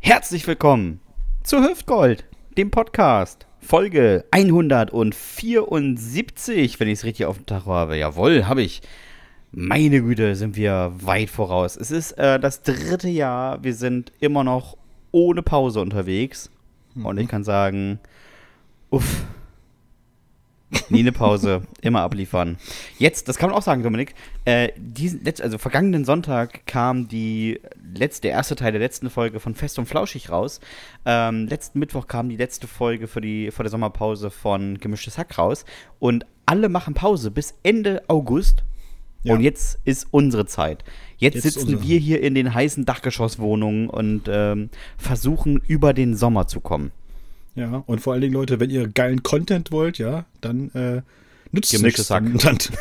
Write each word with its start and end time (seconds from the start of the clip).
Herzlich 0.00 0.46
willkommen 0.46 1.00
zu 1.42 1.62
Hüftgold, 1.62 2.26
dem 2.58 2.70
Podcast. 2.70 3.46
Folge 3.58 4.26
174, 4.30 6.78
wenn 6.78 6.88
ich 6.88 6.98
es 6.98 7.04
richtig 7.04 7.24
auf 7.24 7.38
dem 7.38 7.46
Tag 7.46 7.64
habe. 7.64 7.96
Jawohl, 7.96 8.46
habe 8.46 8.60
ich. 8.60 8.82
Meine 9.52 10.02
Güte, 10.02 10.36
sind 10.36 10.56
wir 10.56 10.92
weit 10.96 11.30
voraus. 11.30 11.76
Es 11.76 11.90
ist 11.90 12.12
äh, 12.12 12.38
das 12.38 12.60
dritte 12.60 13.08
Jahr. 13.08 13.64
Wir 13.64 13.72
sind 13.72 14.12
immer 14.20 14.44
noch 14.44 14.76
ohne 15.12 15.40
Pause 15.40 15.80
unterwegs. 15.80 16.50
Mhm. 16.94 17.06
Und 17.06 17.16
ich 17.16 17.28
kann 17.28 17.42
sagen, 17.42 18.00
uff, 18.90 19.24
Nie 20.88 21.00
eine 21.00 21.12
Pause, 21.12 21.62
immer 21.82 22.02
abliefern. 22.02 22.56
Jetzt, 22.98 23.28
das 23.28 23.36
kann 23.38 23.50
man 23.50 23.58
auch 23.58 23.62
sagen, 23.62 23.82
Dominik, 23.82 24.14
äh, 24.44 24.70
diesen, 24.76 25.22
also 25.40 25.58
vergangenen 25.58 26.04
Sonntag 26.04 26.66
kam 26.66 27.08
die 27.08 27.60
letzte, 27.94 28.22
der 28.22 28.32
erste 28.32 28.56
Teil 28.56 28.72
der 28.72 28.80
letzten 28.80 29.10
Folge 29.10 29.40
von 29.40 29.54
Fest 29.54 29.78
und 29.78 29.86
Flauschig 29.86 30.30
raus. 30.30 30.60
Ähm, 31.04 31.46
letzten 31.46 31.78
Mittwoch 31.78 32.06
kam 32.06 32.28
die 32.28 32.36
letzte 32.36 32.66
Folge 32.66 33.06
für 33.06 33.20
die, 33.20 33.50
vor 33.50 33.62
der 33.62 33.70
Sommerpause 33.70 34.30
von 34.30 34.78
Gemischtes 34.78 35.18
Hack 35.18 35.38
raus. 35.38 35.64
Und 35.98 36.26
alle 36.46 36.68
machen 36.68 36.94
Pause 36.94 37.30
bis 37.30 37.54
Ende 37.62 38.02
August. 38.08 38.64
Ja. 39.22 39.34
Und 39.34 39.40
jetzt 39.40 39.78
ist 39.84 40.06
unsere 40.10 40.44
Zeit. 40.44 40.84
Jetzt, 41.16 41.34
jetzt 41.34 41.54
sitzen 41.54 41.82
wir 41.82 41.98
hier 41.98 42.20
in 42.20 42.34
den 42.34 42.52
heißen 42.52 42.84
Dachgeschosswohnungen 42.84 43.88
und 43.88 44.28
ähm, 44.28 44.68
versuchen 44.98 45.62
über 45.66 45.94
den 45.94 46.14
Sommer 46.14 46.46
zu 46.46 46.60
kommen. 46.60 46.92
Ja, 47.54 47.84
und 47.86 48.00
vor 48.00 48.12
allen 48.12 48.22
Dingen, 48.22 48.34
Leute, 48.34 48.58
wenn 48.58 48.70
ihr 48.70 48.88
geilen 48.88 49.22
Content 49.22 49.70
wollt, 49.70 49.98
ja, 49.98 50.24
dann 50.40 50.70
äh, 50.74 51.02
nützt 51.52 51.72
es 51.72 51.82
nichts. 51.82 52.08
Dann, 52.08 52.36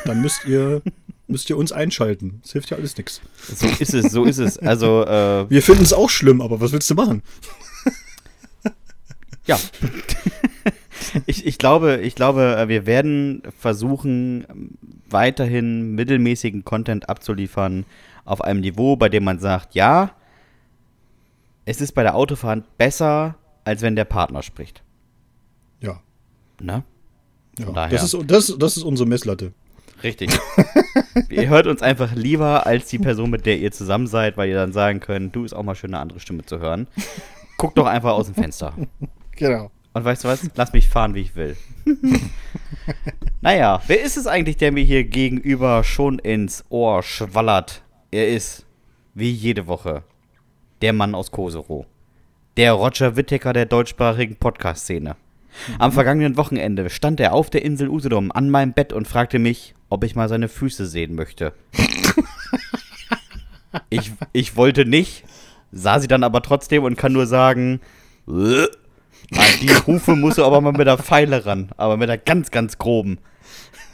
dann, 0.05 0.22
müsst 0.22 0.45
ihr 0.45 0.81
müsst 1.27 1.50
ihr 1.50 1.58
uns 1.58 1.72
einschalten. 1.72 2.40
Das 2.41 2.54
hilft 2.54 2.72
ja 2.72 2.78
alles 2.78 2.98
nichts. 2.98 3.22
So 3.55 3.67
ist 3.67 3.94
es, 3.94 4.12
so 4.12 4.23
ist 4.23 4.40
es. 4.40 4.58
Also 4.58 5.05
äh, 5.05 5.50
wir 5.50 5.62
finden 5.62 5.84
es 5.84 5.94
auch 5.94 6.09
schlimm, 6.09 6.41
aber 6.41 6.59
was 6.59 6.72
willst 6.72 6.90
du 6.90 6.95
machen? 6.95 7.22
ja. 9.45 9.59
ich, 11.28 11.45
ich, 11.45 11.58
glaube, 11.59 12.00
ich 12.02 12.16
glaube, 12.16 12.56
äh, 12.58 12.67
wir 12.67 12.86
werden 12.86 13.44
versuchen, 13.58 14.75
weiterhin 15.09 15.94
mittelmäßigen 15.94 16.66
Content 16.66 17.09
abzuliefern 17.09 17.86
auf 18.25 18.42
einem 18.42 18.62
Niveau, 18.62 18.95
bei 18.95 19.09
dem 19.09 19.23
man 19.23 19.40
sagt, 19.40 19.75
ja, 19.75 20.12
es 21.66 21.80
ist 21.80 21.94
bei 21.94 22.03
der 22.03 22.16
Autofahrt 22.16 22.78
besser, 22.78 23.36
als 23.66 23.81
wenn 23.81 23.95
der 23.95 24.06
Partner 24.06 24.44
spricht. 24.44 24.83
Ja. 25.80 26.02
Na? 26.61 26.83
Ja, 27.59 27.88
das 27.88 28.03
ist, 28.03 28.17
das, 28.28 28.56
das 28.58 28.78
ist 28.78 28.83
unsere 28.83 29.08
Messlatte. 29.08 29.53
Richtig. 30.02 30.31
ihr 31.30 31.50
hört 31.50 31.67
uns 31.67 31.81
einfach 31.81 32.14
lieber 32.14 32.66
als 32.66 32.88
die 32.88 33.00
Person, 33.00 33.30
mit 33.30 33.45
der 33.45 33.58
ihr 33.59 33.72
zusammen 33.72 34.08
seid, 34.08 34.38
weil 34.38 34.50
ihr 34.50 34.56
dann 34.56 34.73
sagen 34.73 35.00
könnt, 35.00 35.36
du 35.36 35.45
ist 35.45 35.53
auch 35.53 35.64
mal 35.64 35.75
schön 35.75 35.94
eine 35.94 36.02
andere 36.02 36.19
Stimme 36.19 36.45
zu 36.45 36.59
hören. 36.59 36.88
Guck 37.58 37.75
doch 37.75 37.86
einfach 37.86 38.11
aus 38.11 38.28
dem 38.28 38.36
Fenster. 38.36 38.73
Genau. 39.36 39.72
Und 39.94 40.06
weißt 40.06 40.23
du 40.23 40.28
was? 40.28 40.47
Lass 40.53 40.73
mich 40.73 40.88
fahren, 40.88 41.16
wie 41.16 41.22
ich 41.22 41.36
will. 41.36 41.58
naja, 43.41 43.81
wer 43.88 44.00
ist 44.03 44.16
es 44.16 44.28
eigentlich, 44.28 44.58
der 44.58 44.72
mir 44.72 44.84
hier 44.84 45.03
gegenüber 45.06 45.84
schon 45.84 46.19
ins 46.19 46.64
Ohr 46.69 47.02
schwallert? 47.02 47.81
Er 48.11 48.28
ist, 48.28 48.67
wie 49.16 49.31
jede 49.31 49.66
Woche, 49.66 50.03
der 50.84 50.94
Mann 50.94 51.16
aus 51.16 51.31
Koserow 51.31 51.88
der 52.58 52.73
Roger 52.73 53.16
Whittaker 53.16 53.54
der 53.54 53.66
deutschsprachigen 53.66 54.36
Podcast-Szene. 54.36 55.16
Am 55.80 55.92
mhm. 55.92 55.94
vergangenen 55.94 56.38
Wochenende 56.38 56.90
stand 56.90 57.20
er 57.20 57.34
auf 57.34 57.50
der 57.50 57.66
Insel 57.66 57.90
Usedom 57.90 58.32
an 58.32 58.50
meinem 58.50 58.73
Bett 58.73 58.94
und 58.94 59.08
fragte 59.08 59.40
mich, 59.40 59.76
ob 59.90 60.04
ich 60.04 60.16
mal 60.16 60.30
seine 60.30 60.50
Füße 60.50 60.86
sehen 60.86 61.16
möchte. 61.16 61.54
ich, 63.90 64.12
ich 64.34 64.56
wollte 64.56 64.86
nicht, 64.86 65.24
sah 65.72 66.00
sie 66.00 66.08
dann 66.08 66.24
aber 66.24 66.42
trotzdem 66.42 66.84
und 66.84 66.98
kann 66.98 67.14
nur 67.14 67.26
sagen, 67.26 67.81
an 68.28 68.68
die 69.62 69.76
Hufe 69.88 70.16
musst 70.16 70.38
du 70.38 70.46
aber 70.46 70.62
mal 70.62 70.74
mit 70.74 70.88
der 70.88 70.98
Pfeile 70.98 71.46
ran, 71.46 71.70
aber 71.78 71.98
mit 71.98 72.09
der 72.09 72.18
ganz, 72.18 72.52
ganz 72.52 72.78
groben. 72.78 73.18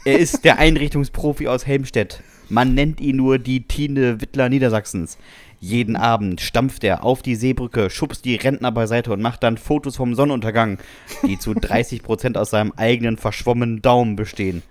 Er 0.04 0.18
ist 0.18 0.44
der 0.44 0.58
Einrichtungsprofi 0.58 1.48
aus 1.48 1.66
Helmstedt. 1.66 2.22
Man 2.48 2.74
nennt 2.74 3.00
ihn 3.00 3.16
nur 3.16 3.38
die 3.38 3.68
Tine 3.68 4.20
Wittler 4.20 4.48
Niedersachsens. 4.48 5.18
Jeden 5.62 5.94
Abend 5.94 6.40
stampft 6.40 6.84
er 6.84 7.04
auf 7.04 7.20
die 7.20 7.34
Seebrücke, 7.34 7.90
schubst 7.90 8.24
die 8.24 8.36
Rentner 8.36 8.72
beiseite 8.72 9.12
und 9.12 9.20
macht 9.20 9.42
dann 9.42 9.58
Fotos 9.58 9.96
vom 9.96 10.14
Sonnenuntergang, 10.14 10.78
die 11.22 11.38
zu 11.38 11.50
30% 11.52 12.38
aus 12.38 12.48
seinem 12.48 12.72
eigenen 12.76 13.18
verschwommenen 13.18 13.82
Daumen 13.82 14.16
bestehen. 14.16 14.62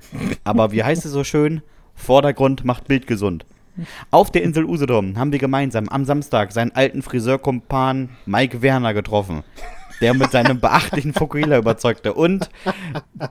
Aber 0.43 0.71
wie 0.71 0.83
heißt 0.83 1.05
es 1.05 1.11
so 1.11 1.23
schön? 1.23 1.61
Vordergrund 1.93 2.65
macht 2.65 2.87
Bild 2.87 3.05
gesund. 3.05 3.45
Auf 4.09 4.31
der 4.31 4.41
Insel 4.41 4.65
Usedom 4.65 5.17
haben 5.17 5.31
wir 5.31 5.39
gemeinsam 5.39 5.89
am 5.89 6.05
Samstag 6.05 6.51
seinen 6.51 6.71
alten 6.71 7.03
Friseurkumpan 7.03 8.09
Mike 8.25 8.63
Werner 8.63 8.95
getroffen, 8.95 9.43
der 10.01 10.13
mit 10.13 10.31
seinem 10.31 10.59
beachtlichen 10.59 11.13
Fukuhila 11.13 11.57
überzeugte 11.57 12.13
und 12.13 12.49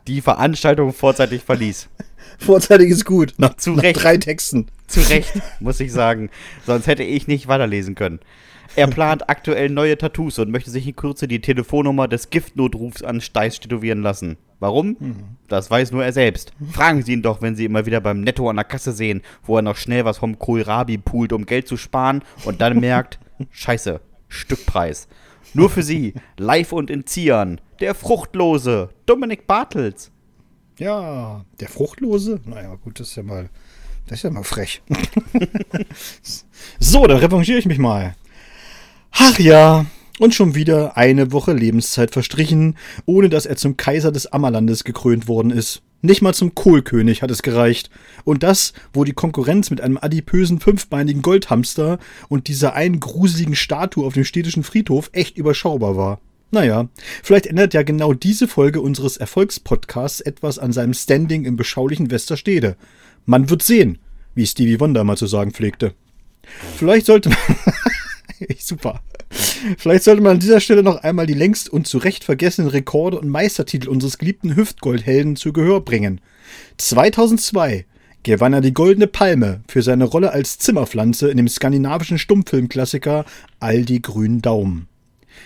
die 0.06 0.20
Veranstaltung 0.20 0.92
vorzeitig 0.92 1.42
verließ. 1.42 1.88
Vorzeitig 2.38 2.90
ist 2.90 3.04
gut. 3.04 3.34
Nach, 3.38 3.56
Zu 3.56 3.70
nach 3.72 3.82
Recht. 3.82 4.02
drei 4.02 4.16
Texten. 4.16 4.66
Zu 4.86 5.00
Recht, 5.00 5.32
muss 5.60 5.80
ich 5.80 5.92
sagen. 5.92 6.30
Sonst 6.66 6.86
hätte 6.86 7.02
ich 7.02 7.26
nicht 7.26 7.48
weiterlesen 7.48 7.94
können. 7.94 8.20
Er 8.76 8.86
plant 8.86 9.28
aktuell 9.28 9.70
neue 9.70 9.98
Tattoos 9.98 10.38
und 10.38 10.50
möchte 10.50 10.70
sich 10.70 10.86
in 10.86 10.94
Kürze 10.94 11.26
die 11.26 11.40
Telefonnummer 11.40 12.06
des 12.06 12.30
Giftnotrufs 12.30 13.02
an 13.02 13.20
Steiß 13.20 13.60
tätowieren 13.60 14.02
lassen. 14.02 14.36
Warum? 14.60 14.96
Mhm. 15.00 15.16
Das 15.48 15.70
weiß 15.70 15.90
nur 15.92 16.04
er 16.04 16.12
selbst. 16.12 16.52
Fragen 16.72 17.02
Sie 17.02 17.12
ihn 17.14 17.22
doch, 17.22 17.42
wenn 17.42 17.56
Sie 17.56 17.64
immer 17.64 17.86
wieder 17.86 18.00
beim 18.00 18.20
Netto 18.20 18.48
an 18.48 18.56
der 18.56 18.64
Kasse 18.64 18.92
sehen, 18.92 19.22
wo 19.44 19.56
er 19.56 19.62
noch 19.62 19.76
schnell 19.76 20.04
was 20.04 20.18
vom 20.18 20.38
Kohlrabi 20.38 20.98
poolt, 20.98 21.32
um 21.32 21.46
Geld 21.46 21.66
zu 21.66 21.76
sparen 21.76 22.22
und 22.44 22.60
dann 22.60 22.78
merkt, 22.78 23.18
scheiße, 23.50 24.00
Stückpreis. 24.28 25.08
Nur 25.54 25.70
für 25.70 25.82
Sie, 25.82 26.14
live 26.36 26.72
und 26.72 26.90
in 26.90 27.06
Zieren, 27.06 27.60
der 27.80 27.94
Fruchtlose, 27.94 28.90
Dominik 29.06 29.46
Bartels. 29.46 30.10
Ja, 30.78 31.44
der 31.58 31.68
Fruchtlose? 31.68 32.40
Naja, 32.44 32.74
gut, 32.76 33.00
das 33.00 33.08
ist 33.08 33.16
ja 33.16 33.22
mal, 33.22 33.48
das 34.06 34.18
ist 34.18 34.22
ja 34.24 34.30
mal 34.30 34.44
frech. 34.44 34.82
so, 36.78 37.06
dann 37.06 37.18
revanchiere 37.18 37.58
ich 37.58 37.66
mich 37.66 37.78
mal. 37.78 38.14
Ach 39.10 39.38
ja, 39.38 39.86
und 40.18 40.34
schon 40.34 40.54
wieder 40.54 40.96
eine 40.96 41.32
Woche 41.32 41.52
Lebenszeit 41.52 42.12
verstrichen, 42.12 42.76
ohne 43.06 43.28
dass 43.28 43.46
er 43.46 43.56
zum 43.56 43.76
Kaiser 43.76 44.12
des 44.12 44.32
Ammerlandes 44.32 44.84
gekrönt 44.84 45.28
worden 45.28 45.50
ist. 45.50 45.82
Nicht 46.00 46.22
mal 46.22 46.32
zum 46.32 46.54
Kohlkönig 46.54 47.22
hat 47.22 47.30
es 47.30 47.42
gereicht. 47.42 47.90
Und 48.24 48.44
das, 48.44 48.72
wo 48.92 49.02
die 49.02 49.14
Konkurrenz 49.14 49.70
mit 49.70 49.80
einem 49.80 49.98
adipösen 50.00 50.60
fünfbeinigen 50.60 51.22
Goldhamster 51.22 51.98
und 52.28 52.46
dieser 52.46 52.74
einen 52.74 53.00
gruseligen 53.00 53.56
Statue 53.56 54.06
auf 54.06 54.14
dem 54.14 54.24
städtischen 54.24 54.62
Friedhof 54.62 55.10
echt 55.12 55.36
überschaubar 55.36 55.96
war. 55.96 56.20
Naja, 56.50 56.88
vielleicht 57.22 57.46
ändert 57.46 57.74
ja 57.74 57.82
genau 57.82 58.14
diese 58.14 58.48
Folge 58.48 58.80
unseres 58.80 59.16
Erfolgspodcasts 59.16 60.20
etwas 60.20 60.58
an 60.58 60.72
seinem 60.72 60.94
Standing 60.94 61.44
im 61.44 61.56
beschaulichen 61.56 62.10
Westerstede. 62.10 62.76
Man 63.26 63.50
wird 63.50 63.62
sehen, 63.62 63.98
wie 64.34 64.46
Stevie 64.46 64.80
Wonder 64.80 65.04
mal 65.04 65.16
zu 65.16 65.26
sagen 65.26 65.50
pflegte. 65.50 65.94
Vielleicht 66.76 67.06
sollte 67.06 67.30
man. 67.30 67.38
Super. 68.58 69.02
Vielleicht 69.76 70.04
sollte 70.04 70.22
man 70.22 70.32
an 70.32 70.40
dieser 70.40 70.60
Stelle 70.60 70.82
noch 70.82 71.02
einmal 71.02 71.26
die 71.26 71.34
längst 71.34 71.68
und 71.68 71.86
zu 71.86 71.98
Recht 71.98 72.24
vergessenen 72.24 72.70
Rekorde 72.70 73.18
und 73.18 73.28
Meistertitel 73.28 73.88
unseres 73.88 74.18
geliebten 74.18 74.56
Hüftgoldhelden 74.56 75.36
zu 75.36 75.52
Gehör 75.52 75.80
bringen. 75.80 76.20
2002 76.78 77.84
gewann 78.22 78.52
er 78.52 78.60
die 78.60 78.74
Goldene 78.74 79.06
Palme 79.06 79.60
für 79.68 79.82
seine 79.82 80.04
Rolle 80.04 80.32
als 80.32 80.58
Zimmerpflanze 80.58 81.30
in 81.30 81.36
dem 81.36 81.48
skandinavischen 81.48 82.18
Stummfilmklassiker 82.18 83.24
All 83.60 83.84
die 83.84 84.02
grünen 84.02 84.42
Daumen. 84.42 84.88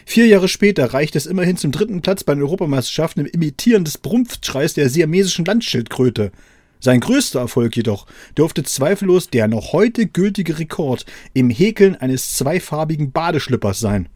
Vier 0.06 0.26
Jahre 0.26 0.48
später 0.48 0.92
reicht 0.92 1.16
es 1.16 1.26
immerhin 1.26 1.56
zum 1.56 1.70
dritten 1.70 2.03
Platz 2.03 2.24
bei 2.24 2.34
den 2.34 2.42
Europameisterschaften 2.42 3.20
im 3.20 3.32
Imitieren 3.32 3.84
des 3.84 3.98
Brumpfschreis 3.98 4.74
der 4.74 4.88
siamesischen 4.88 5.44
Landschildkröte. 5.44 6.32
Sein 6.84 6.98
größter 6.98 7.38
Erfolg 7.38 7.76
jedoch 7.76 8.09
dürfte 8.37 8.65
zweifellos 8.65 9.31
der 9.31 9.47
noch 9.47 9.72
heute 9.72 10.09
gültige 10.09 10.59
Rekord 10.59 11.06
im 11.32 11.48
Häkeln 11.48 11.94
eines 11.94 12.34
zweifarbigen 12.34 13.12
Badeschlippers 13.12 13.78
sein. 13.78 14.09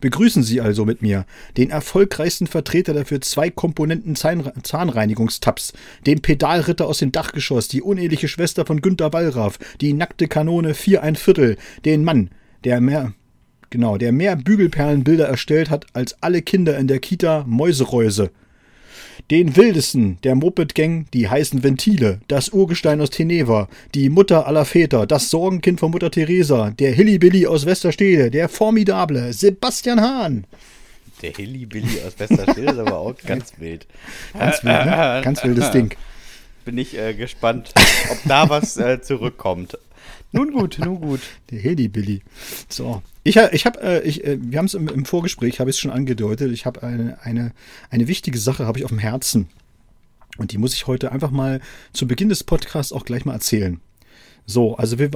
Begrüßen 0.00 0.42
Sie 0.42 0.60
also 0.60 0.84
mit 0.84 1.00
mir 1.00 1.24
den 1.56 1.70
erfolgreichsten 1.70 2.46
Vertreter 2.46 2.92
der 2.92 3.06
für 3.06 3.20
zwei 3.20 3.48
Komponenten 3.48 4.16
Zahnreinigungstabs, 4.16 5.72
den 6.06 6.20
Pedalritter 6.20 6.86
aus 6.86 6.98
dem 6.98 7.10
Dachgeschoss, 7.10 7.68
die 7.68 7.80
uneheliche 7.80 8.28
Schwester 8.28 8.66
von 8.66 8.82
Günter 8.82 9.14
Wallraff, 9.14 9.58
die 9.80 9.94
nackte 9.94 10.28
Kanone 10.28 10.74
vier 10.74 11.02
ein 11.02 11.16
Viertel, 11.16 11.56
den 11.86 12.04
Mann, 12.04 12.28
der 12.64 12.82
mehr, 12.82 13.14
Genau, 13.70 13.96
der 13.96 14.12
mehr 14.12 14.36
Bügelperlenbilder 14.36 15.26
erstellt 15.26 15.70
hat 15.70 15.86
als 15.94 16.22
alle 16.22 16.42
Kinder 16.42 16.76
in 16.76 16.86
der 16.86 16.98
Kita 16.98 17.44
Mäuseräuse. 17.48 18.30
Den 19.30 19.56
wildesten 19.56 20.18
der 20.22 20.34
Moped-Gang, 20.34 21.06
die 21.14 21.30
heißen 21.30 21.62
Ventile, 21.62 22.20
das 22.28 22.50
Urgestein 22.50 23.00
aus 23.00 23.08
Teneva, 23.08 23.68
die 23.94 24.10
Mutter 24.10 24.46
aller 24.46 24.66
Väter, 24.66 25.06
das 25.06 25.30
Sorgenkind 25.30 25.80
von 25.80 25.92
Mutter 25.92 26.10
Teresa, 26.10 26.70
der 26.70 26.92
Hillybilly 26.92 27.46
aus 27.46 27.64
Westerstede, 27.64 28.30
der 28.30 28.50
formidable 28.50 29.32
Sebastian 29.32 30.02
Hahn. 30.02 30.46
Der 31.22 31.32
Hillybilly 31.32 32.02
aus 32.06 32.18
Westerstede 32.18 32.72
ist 32.72 32.78
aber 32.78 32.98
auch 32.98 33.14
ganz 33.26 33.54
wild. 33.58 33.86
Ganz 34.38 34.62
wild, 34.62 34.84
ne? 34.84 35.20
Ganz 35.24 35.42
wildes 35.42 35.70
Ding. 35.70 35.94
Bin 36.66 36.76
ich 36.76 36.98
äh, 36.98 37.14
gespannt, 37.14 37.72
ob 38.10 38.18
da 38.26 38.50
was 38.50 38.76
äh, 38.76 39.00
zurückkommt. 39.00 39.78
Nun 40.32 40.52
gut, 40.52 40.78
nun 40.78 41.00
gut. 41.00 41.20
Der 41.50 41.60
Hillybilly. 41.60 42.20
So, 42.68 43.02
Ich, 43.26 43.36
ich 43.36 43.64
habe, 43.64 43.80
äh, 43.80 44.02
ich, 44.02 44.22
äh, 44.22 44.38
wir 44.40 44.58
haben 44.58 44.66
es 44.66 44.74
im, 44.74 44.86
im, 44.86 45.06
Vorgespräch, 45.06 45.58
habe 45.58 45.70
ich 45.70 45.76
es 45.76 45.80
schon 45.80 45.90
angedeutet, 45.90 46.52
ich 46.52 46.66
habe 46.66 46.82
eine, 46.82 47.18
eine, 47.22 47.52
eine 47.90 48.06
wichtige 48.06 48.38
Sache 48.38 48.66
habe 48.66 48.78
ich 48.78 48.84
auf 48.84 48.90
dem 48.90 48.98
Herzen. 48.98 49.48
Und 50.36 50.52
die 50.52 50.58
muss 50.58 50.74
ich 50.74 50.86
heute 50.86 51.10
einfach 51.10 51.30
mal 51.30 51.60
zu 51.94 52.06
Beginn 52.06 52.28
des 52.28 52.44
Podcasts 52.44 52.92
auch 52.92 53.04
gleich 53.04 53.24
mal 53.24 53.32
erzählen. 53.32 53.80
So, 54.46 54.76
also 54.76 54.98
wir, 54.98 55.10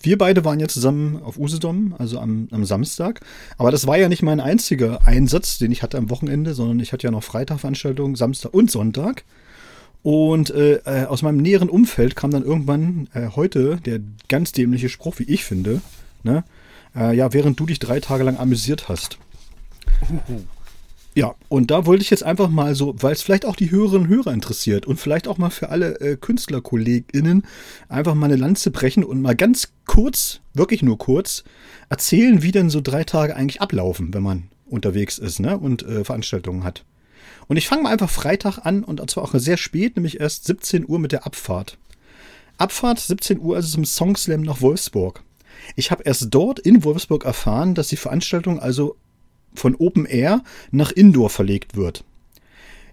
wir 0.00 0.18
beide 0.18 0.44
waren 0.44 0.60
ja 0.60 0.68
zusammen 0.68 1.20
auf 1.22 1.38
Usedom, 1.38 1.96
also 1.98 2.20
am, 2.20 2.46
am 2.52 2.64
Samstag. 2.64 3.20
Aber 3.58 3.72
das 3.72 3.86
war 3.88 3.98
ja 3.98 4.08
nicht 4.08 4.22
mein 4.22 4.38
einziger 4.38 5.04
Einsatz, 5.04 5.58
den 5.58 5.72
ich 5.72 5.82
hatte 5.82 5.98
am 5.98 6.08
Wochenende, 6.08 6.54
sondern 6.54 6.78
ich 6.78 6.92
hatte 6.92 7.08
ja 7.08 7.10
noch 7.10 7.24
Freitagveranstaltungen, 7.24 8.14
Samstag 8.14 8.54
und 8.54 8.70
Sonntag. 8.70 9.24
Und 10.04 10.50
äh, 10.50 10.74
äh 10.84 11.06
aus 11.06 11.22
meinem 11.22 11.38
näheren 11.38 11.68
Umfeld 11.68 12.14
kam 12.14 12.30
dann 12.30 12.44
irgendwann 12.44 13.08
äh, 13.12 13.28
heute 13.34 13.78
der 13.84 14.00
ganz 14.28 14.52
dämliche 14.52 14.88
Spruch, 14.88 15.18
wie 15.18 15.24
ich 15.24 15.44
finde, 15.44 15.80
ne? 16.22 16.44
Äh, 16.94 17.16
ja, 17.16 17.32
während 17.32 17.58
du 17.58 17.66
dich 17.66 17.78
drei 17.78 18.00
Tage 18.00 18.24
lang 18.24 18.36
amüsiert 18.36 18.88
hast. 18.88 19.18
Ja, 21.14 21.34
und 21.48 21.70
da 21.70 21.84
wollte 21.84 22.02
ich 22.02 22.10
jetzt 22.10 22.22
einfach 22.22 22.48
mal 22.48 22.74
so, 22.74 22.94
weil 22.98 23.12
es 23.12 23.20
vielleicht 23.20 23.44
auch 23.44 23.54
die 23.54 23.70
Hörerinnen 23.70 24.08
und 24.08 24.14
Hörer 24.14 24.32
interessiert 24.32 24.86
und 24.86 24.98
vielleicht 24.98 25.28
auch 25.28 25.36
mal 25.36 25.50
für 25.50 25.68
alle 25.68 26.00
äh, 26.00 26.16
KünstlerkollegInnen 26.16 27.44
einfach 27.90 28.14
mal 28.14 28.26
eine 28.26 28.36
Lanze 28.36 28.70
brechen 28.70 29.04
und 29.04 29.20
mal 29.20 29.36
ganz 29.36 29.72
kurz, 29.86 30.40
wirklich 30.54 30.82
nur 30.82 30.96
kurz, 30.96 31.44
erzählen, 31.90 32.42
wie 32.42 32.50
denn 32.50 32.70
so 32.70 32.80
drei 32.80 33.04
Tage 33.04 33.36
eigentlich 33.36 33.60
ablaufen, 33.60 34.14
wenn 34.14 34.22
man 34.22 34.44
unterwegs 34.64 35.18
ist 35.18 35.38
ne, 35.38 35.58
und 35.58 35.82
äh, 35.82 36.02
Veranstaltungen 36.02 36.64
hat. 36.64 36.84
Und 37.46 37.58
ich 37.58 37.68
fange 37.68 37.82
mal 37.82 37.92
einfach 37.92 38.08
Freitag 38.08 38.64
an 38.64 38.82
und 38.82 39.10
zwar 39.10 39.24
auch 39.24 39.34
sehr 39.34 39.58
spät, 39.58 39.96
nämlich 39.96 40.18
erst 40.18 40.46
17 40.46 40.88
Uhr 40.88 40.98
mit 40.98 41.12
der 41.12 41.26
Abfahrt. 41.26 41.76
Abfahrt 42.56 43.00
17 43.00 43.38
Uhr, 43.38 43.56
also 43.56 43.68
zum 43.68 43.84
Songslam 43.84 44.40
nach 44.40 44.62
Wolfsburg. 44.62 45.22
Ich 45.76 45.90
habe 45.90 46.04
erst 46.04 46.28
dort 46.30 46.58
in 46.58 46.84
Wolfsburg 46.84 47.24
erfahren, 47.24 47.74
dass 47.74 47.88
die 47.88 47.96
Veranstaltung 47.96 48.60
also 48.60 48.96
von 49.54 49.74
Open 49.76 50.06
Air 50.06 50.42
nach 50.70 50.92
Indoor 50.92 51.30
verlegt 51.30 51.76
wird. 51.76 52.04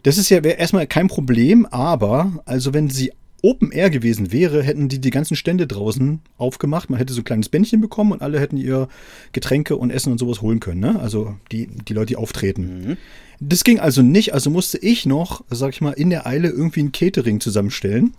Das 0.03 0.17
ist 0.17 0.29
ja 0.29 0.39
erstmal 0.39 0.87
kein 0.87 1.07
Problem, 1.07 1.65
aber 1.65 2.41
also 2.45 2.73
wenn 2.73 2.89
sie 2.89 3.11
Open 3.41 3.71
Air 3.71 3.89
gewesen 3.89 4.31
wäre, 4.31 4.63
hätten 4.63 4.89
die 4.89 4.99
die 4.99 5.11
ganzen 5.11 5.35
Stände 5.35 5.65
draußen 5.67 6.19
aufgemacht. 6.37 6.89
Man 6.89 6.99
hätte 6.99 7.13
so 7.13 7.21
ein 7.21 7.25
kleines 7.25 7.49
Bändchen 7.49 7.79
bekommen 7.79 8.11
und 8.11 8.21
alle 8.21 8.39
hätten 8.39 8.57
ihr 8.57 8.89
Getränke 9.31 9.77
und 9.77 9.91
Essen 9.91 10.11
und 10.11 10.17
sowas 10.17 10.41
holen 10.41 10.59
können. 10.59 10.81
Ne? 10.81 10.99
Also 10.99 11.35
die, 11.51 11.67
die 11.67 11.93
Leute, 11.93 12.07
die 12.07 12.15
auftreten. 12.17 12.61
Mhm. 12.63 12.97
Das 13.39 13.63
ging 13.63 13.79
also 13.79 14.01
nicht. 14.01 14.33
Also 14.33 14.49
musste 14.49 14.77
ich 14.79 15.05
noch, 15.05 15.43
sag 15.49 15.73
ich 15.73 15.81
mal, 15.81 15.91
in 15.91 16.09
der 16.09 16.27
Eile 16.27 16.49
irgendwie 16.49 16.83
ein 16.83 16.91
Catering 16.91 17.39
zusammenstellen 17.39 18.13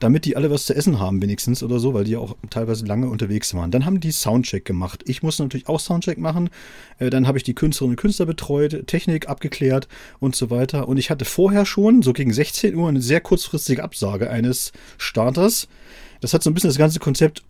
damit 0.00 0.24
die 0.24 0.36
alle 0.36 0.50
was 0.50 0.66
zu 0.66 0.74
essen 0.74 1.00
haben 1.00 1.20
wenigstens 1.22 1.62
oder 1.62 1.78
so, 1.78 1.94
weil 1.94 2.04
die 2.04 2.16
auch 2.16 2.36
teilweise 2.50 2.86
lange 2.86 3.08
unterwegs 3.08 3.54
waren. 3.54 3.70
Dann 3.70 3.84
haben 3.84 4.00
die 4.00 4.12
Soundcheck 4.12 4.64
gemacht. 4.64 5.02
Ich 5.06 5.22
musste 5.22 5.42
natürlich 5.42 5.68
auch 5.68 5.80
Soundcheck 5.80 6.18
machen. 6.18 6.50
Äh, 6.98 7.10
dann 7.10 7.26
habe 7.26 7.38
ich 7.38 7.44
die 7.44 7.54
Künstlerinnen 7.54 7.96
und 7.96 8.00
Künstler 8.00 8.26
betreut, 8.26 8.86
Technik 8.86 9.28
abgeklärt 9.28 9.88
und 10.20 10.36
so 10.36 10.50
weiter. 10.50 10.88
Und 10.88 10.98
ich 10.98 11.10
hatte 11.10 11.24
vorher 11.24 11.66
schon, 11.66 12.02
so 12.02 12.12
gegen 12.12 12.32
16 12.32 12.74
Uhr, 12.74 12.88
eine 12.88 13.02
sehr 13.02 13.20
kurzfristige 13.20 13.82
Absage 13.82 14.30
eines 14.30 14.72
Starters. 14.98 15.68
Das 16.20 16.34
hat 16.34 16.42
so 16.42 16.50
ein 16.50 16.54
bisschen 16.54 16.70
das 16.70 16.78
ganze 16.78 16.98
Konzept 16.98 17.42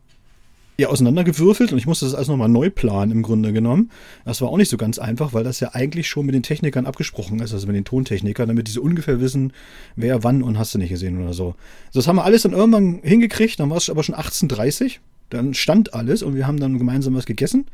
ja, 0.81 0.89
auseinandergewürfelt 0.89 1.73
und 1.73 1.79
ich 1.79 1.87
musste 1.87 2.05
das 2.05 2.15
alles 2.15 2.29
nochmal 2.29 2.49
neu 2.49 2.71
planen 2.71 3.11
im 3.11 3.23
Grunde 3.23 3.53
genommen. 3.53 3.91
Das 4.25 4.41
war 4.41 4.49
auch 4.49 4.57
nicht 4.57 4.69
so 4.69 4.77
ganz 4.77 4.99
einfach, 4.99 5.33
weil 5.33 5.43
das 5.43 5.59
ja 5.59 5.75
eigentlich 5.75 6.09
schon 6.09 6.25
mit 6.25 6.37
den 6.37 6.45
Technikern 6.45 6.87
abgesprochen 6.87 7.41
ist, 7.41 7.53
also 7.53 7.67
mit 7.67 7.75
den 7.75 7.85
Tontechnikern, 7.85 8.47
damit 8.47 8.69
diese 8.69 8.81
ungefähr 8.81 9.21
wissen, 9.21 9.53
wer 9.97 10.23
wann 10.23 10.43
und 10.43 10.57
hast 10.57 10.75
du 10.75 10.79
nicht 10.79 10.91
gesehen 10.91 11.21
oder 11.21 11.33
so. 11.33 11.57
Das 11.93 12.07
haben 12.07 12.17
wir 12.17 12.25
alles 12.25 12.43
dann 12.43 12.53
irgendwann 12.53 13.01
hingekriegt, 13.03 13.59
dann 13.59 13.71
war 13.71 13.79
es 13.79 13.91
aber 13.91 14.05
schon 14.05 14.15
18.30 14.15 14.99
dann 15.31 15.53
stand 15.53 15.93
alles 15.95 16.23
und 16.23 16.35
wir 16.35 16.47
haben 16.47 16.59
dann 16.59 16.79
gemeinsam 16.79 17.15
was 17.15 17.27
gegessen 17.27 17.67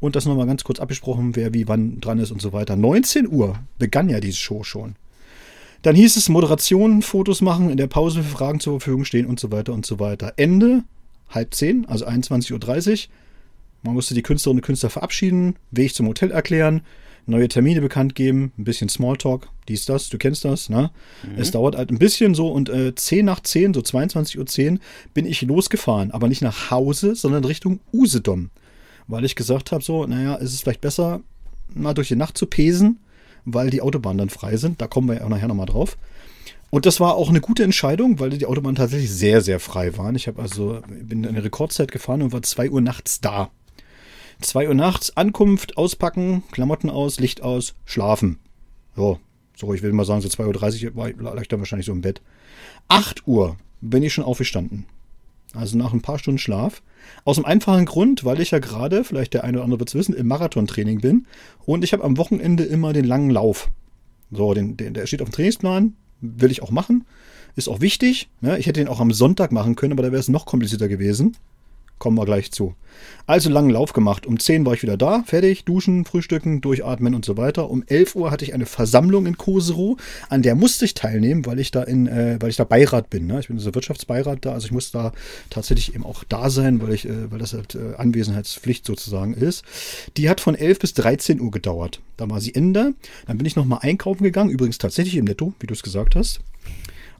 und 0.00 0.14
das 0.14 0.26
nochmal 0.26 0.46
ganz 0.46 0.64
kurz 0.64 0.78
abgesprochen, 0.78 1.36
wer 1.36 1.54
wie 1.54 1.66
wann 1.66 2.00
dran 2.00 2.18
ist 2.18 2.30
und 2.30 2.42
so 2.42 2.52
weiter. 2.52 2.76
19 2.76 3.28
Uhr 3.28 3.58
begann 3.78 4.10
ja 4.10 4.20
diese 4.20 4.36
Show 4.36 4.62
schon. 4.62 4.96
Dann 5.82 5.94
hieß 5.94 6.16
es 6.16 6.28
Moderation, 6.28 7.02
Fotos 7.02 7.40
machen, 7.40 7.70
in 7.70 7.76
der 7.76 7.86
Pause 7.86 8.22
für 8.22 8.36
Fragen 8.36 8.60
zur 8.60 8.80
Verfügung 8.80 9.04
stehen 9.04 9.26
und 9.26 9.40
so 9.40 9.52
weiter 9.52 9.72
und 9.72 9.86
so 9.86 9.98
weiter. 10.00 10.34
Ende 10.36 10.82
halb 11.28 11.54
zehn, 11.54 11.86
also 11.86 12.06
21.30 12.06 12.92
Uhr. 12.92 12.98
Man 13.82 13.94
musste 13.94 14.14
die 14.14 14.22
Künstlerinnen 14.22 14.60
und 14.60 14.66
Künstler 14.66 14.90
verabschieden, 14.90 15.56
Weg 15.70 15.94
zum 15.94 16.08
Hotel 16.08 16.30
erklären, 16.30 16.82
neue 17.26 17.48
Termine 17.48 17.80
bekannt 17.80 18.14
geben, 18.14 18.52
ein 18.58 18.64
bisschen 18.64 18.88
Smalltalk, 18.88 19.48
dies, 19.68 19.84
das, 19.84 20.08
du 20.08 20.18
kennst 20.18 20.44
das, 20.44 20.68
ne? 20.68 20.90
Mhm. 21.22 21.40
Es 21.40 21.50
dauert 21.50 21.76
halt 21.76 21.90
ein 21.90 21.98
bisschen 21.98 22.34
so 22.34 22.48
und 22.48 22.68
äh, 22.70 22.94
10 22.94 23.24
nach 23.24 23.40
10, 23.40 23.74
so 23.74 23.80
22.10 23.80 24.72
Uhr, 24.72 24.78
bin 25.14 25.26
ich 25.26 25.42
losgefahren, 25.42 26.10
aber 26.10 26.28
nicht 26.28 26.42
nach 26.42 26.70
Hause, 26.70 27.14
sondern 27.14 27.44
Richtung 27.44 27.80
Usedom. 27.92 28.50
Weil 29.06 29.24
ich 29.24 29.36
gesagt 29.36 29.72
habe, 29.72 29.84
so, 29.84 30.06
naja, 30.06 30.36
es 30.36 30.52
ist 30.52 30.62
vielleicht 30.62 30.80
besser, 30.80 31.20
mal 31.74 31.94
durch 31.94 32.08
die 32.08 32.16
Nacht 32.16 32.36
zu 32.36 32.46
pesen, 32.46 32.98
weil 33.44 33.70
die 33.70 33.80
Autobahnen 33.80 34.18
dann 34.18 34.30
frei 34.30 34.56
sind. 34.56 34.80
Da 34.80 34.86
kommen 34.86 35.08
wir 35.08 35.16
ja 35.16 35.24
auch 35.24 35.28
nachher 35.28 35.48
nochmal 35.48 35.66
drauf. 35.66 35.96
Und 36.70 36.84
das 36.84 37.00
war 37.00 37.14
auch 37.14 37.30
eine 37.30 37.40
gute 37.40 37.64
Entscheidung, 37.64 38.20
weil 38.20 38.30
die 38.30 38.44
Autobahnen 38.44 38.76
tatsächlich 38.76 39.10
sehr, 39.10 39.40
sehr 39.40 39.58
frei 39.58 39.96
waren. 39.96 40.14
Ich 40.16 40.26
habe 40.26 40.42
also 40.42 40.82
bin 40.88 41.26
eine 41.26 41.42
Rekordzeit 41.42 41.90
gefahren 41.90 42.22
und 42.22 42.32
war 42.32 42.42
2 42.42 42.70
Uhr 42.70 42.80
nachts 42.80 43.20
da. 43.20 43.50
2 44.40 44.68
Uhr 44.68 44.74
nachts, 44.74 45.16
Ankunft, 45.16 45.78
auspacken, 45.78 46.42
Klamotten 46.52 46.90
aus, 46.90 47.20
Licht 47.20 47.42
aus, 47.42 47.74
schlafen. 47.86 48.38
So, 48.94 49.18
so 49.56 49.72
ich 49.72 49.82
will 49.82 49.92
mal 49.92 50.04
sagen, 50.04 50.20
so 50.20 50.28
2.30 50.28 50.90
Uhr 50.90 50.96
war, 50.96 51.40
ich 51.40 51.48
dann 51.48 51.58
wahrscheinlich 51.58 51.86
so 51.86 51.92
im 51.92 52.02
Bett. 52.02 52.20
8 52.88 53.26
Uhr 53.26 53.56
bin 53.80 54.02
ich 54.02 54.12
schon 54.12 54.24
aufgestanden. 54.24 54.86
Also 55.54 55.78
nach 55.78 55.94
ein 55.94 56.02
paar 56.02 56.18
Stunden 56.18 56.38
Schlaf. 56.38 56.82
Aus 57.24 57.36
dem 57.36 57.46
einfachen 57.46 57.86
Grund, 57.86 58.24
weil 58.26 58.40
ich 58.40 58.50
ja 58.50 58.58
gerade, 58.58 59.02
vielleicht 59.02 59.32
der 59.32 59.44
eine 59.44 59.56
oder 59.56 59.64
andere 59.64 59.80
wird 59.80 59.88
es 59.88 59.94
wissen, 59.94 60.14
im 60.14 60.26
Marathontraining 60.26 61.00
bin. 61.00 61.26
Und 61.64 61.82
ich 61.82 61.94
habe 61.94 62.04
am 62.04 62.18
Wochenende 62.18 62.64
immer 62.64 62.92
den 62.92 63.06
langen 63.06 63.30
Lauf. 63.30 63.70
So, 64.30 64.52
den, 64.52 64.76
den, 64.76 64.92
der 64.92 65.06
steht 65.06 65.22
auf 65.22 65.30
dem 65.30 65.32
Trainingsplan 65.32 65.94
will 66.20 66.50
ich 66.50 66.62
auch 66.62 66.70
machen. 66.70 67.04
Ist 67.56 67.68
auch 67.68 67.80
wichtig. 67.80 68.28
Ne? 68.40 68.58
Ich 68.58 68.66
hätte 68.66 68.80
den 68.80 68.88
auch 68.88 69.00
am 69.00 69.12
Sonntag 69.12 69.52
machen 69.52 69.74
können, 69.74 69.92
aber 69.92 70.02
da 70.02 70.12
wäre 70.12 70.20
es 70.20 70.28
noch 70.28 70.46
komplizierter 70.46 70.88
gewesen. 70.88 71.36
Kommen 71.98 72.16
wir 72.16 72.24
gleich 72.24 72.52
zu. 72.52 72.74
Also 73.26 73.50
langen 73.50 73.70
Lauf 73.70 73.92
gemacht. 73.92 74.26
Um 74.26 74.38
10 74.38 74.64
war 74.64 74.74
ich 74.74 74.82
wieder 74.82 74.96
da, 74.96 75.22
fertig, 75.26 75.64
duschen, 75.64 76.04
frühstücken, 76.04 76.60
durchatmen 76.60 77.14
und 77.14 77.24
so 77.24 77.36
weiter. 77.36 77.70
Um 77.70 77.84
11 77.86 78.14
Uhr 78.14 78.30
hatte 78.30 78.44
ich 78.44 78.54
eine 78.54 78.66
Versammlung 78.66 79.26
in 79.26 79.36
Koserow, 79.36 79.96
an 80.28 80.42
der 80.42 80.54
musste 80.54 80.84
ich 80.84 80.94
teilnehmen, 80.94 81.44
weil 81.46 81.58
ich 81.58 81.70
da 81.70 81.82
in, 81.82 82.06
äh, 82.06 82.38
weil 82.40 82.50
ich 82.50 82.56
da 82.56 82.64
Beirat 82.64 83.10
bin. 83.10 83.26
Ne? 83.26 83.40
Ich 83.40 83.48
bin 83.48 83.58
so 83.58 83.74
Wirtschaftsbeirat 83.74 84.44
da, 84.44 84.52
also 84.52 84.66
ich 84.66 84.72
muss 84.72 84.90
da 84.90 85.12
tatsächlich 85.50 85.94
eben 85.94 86.04
auch 86.04 86.24
da 86.24 86.50
sein, 86.50 86.80
weil 86.80 86.92
ich, 86.92 87.06
äh, 87.06 87.30
weil 87.30 87.38
das 87.38 87.52
halt 87.52 87.74
äh, 87.74 87.94
Anwesenheitspflicht 87.96 88.86
sozusagen 88.86 89.34
ist. 89.34 89.64
Die 90.16 90.30
hat 90.30 90.40
von 90.40 90.54
11 90.54 90.78
bis 90.78 90.94
13 90.94 91.40
Uhr 91.40 91.50
gedauert. 91.50 92.00
Da 92.16 92.28
war 92.30 92.40
sie 92.40 92.54
Ende. 92.54 92.94
Dann 93.26 93.38
bin 93.38 93.46
ich 93.46 93.56
nochmal 93.56 93.80
einkaufen 93.82 94.24
gegangen, 94.24 94.50
übrigens 94.50 94.78
tatsächlich 94.78 95.16
im 95.16 95.24
Netto, 95.24 95.52
wie 95.60 95.66
du 95.66 95.74
es 95.74 95.82
gesagt 95.82 96.16
hast. 96.16 96.40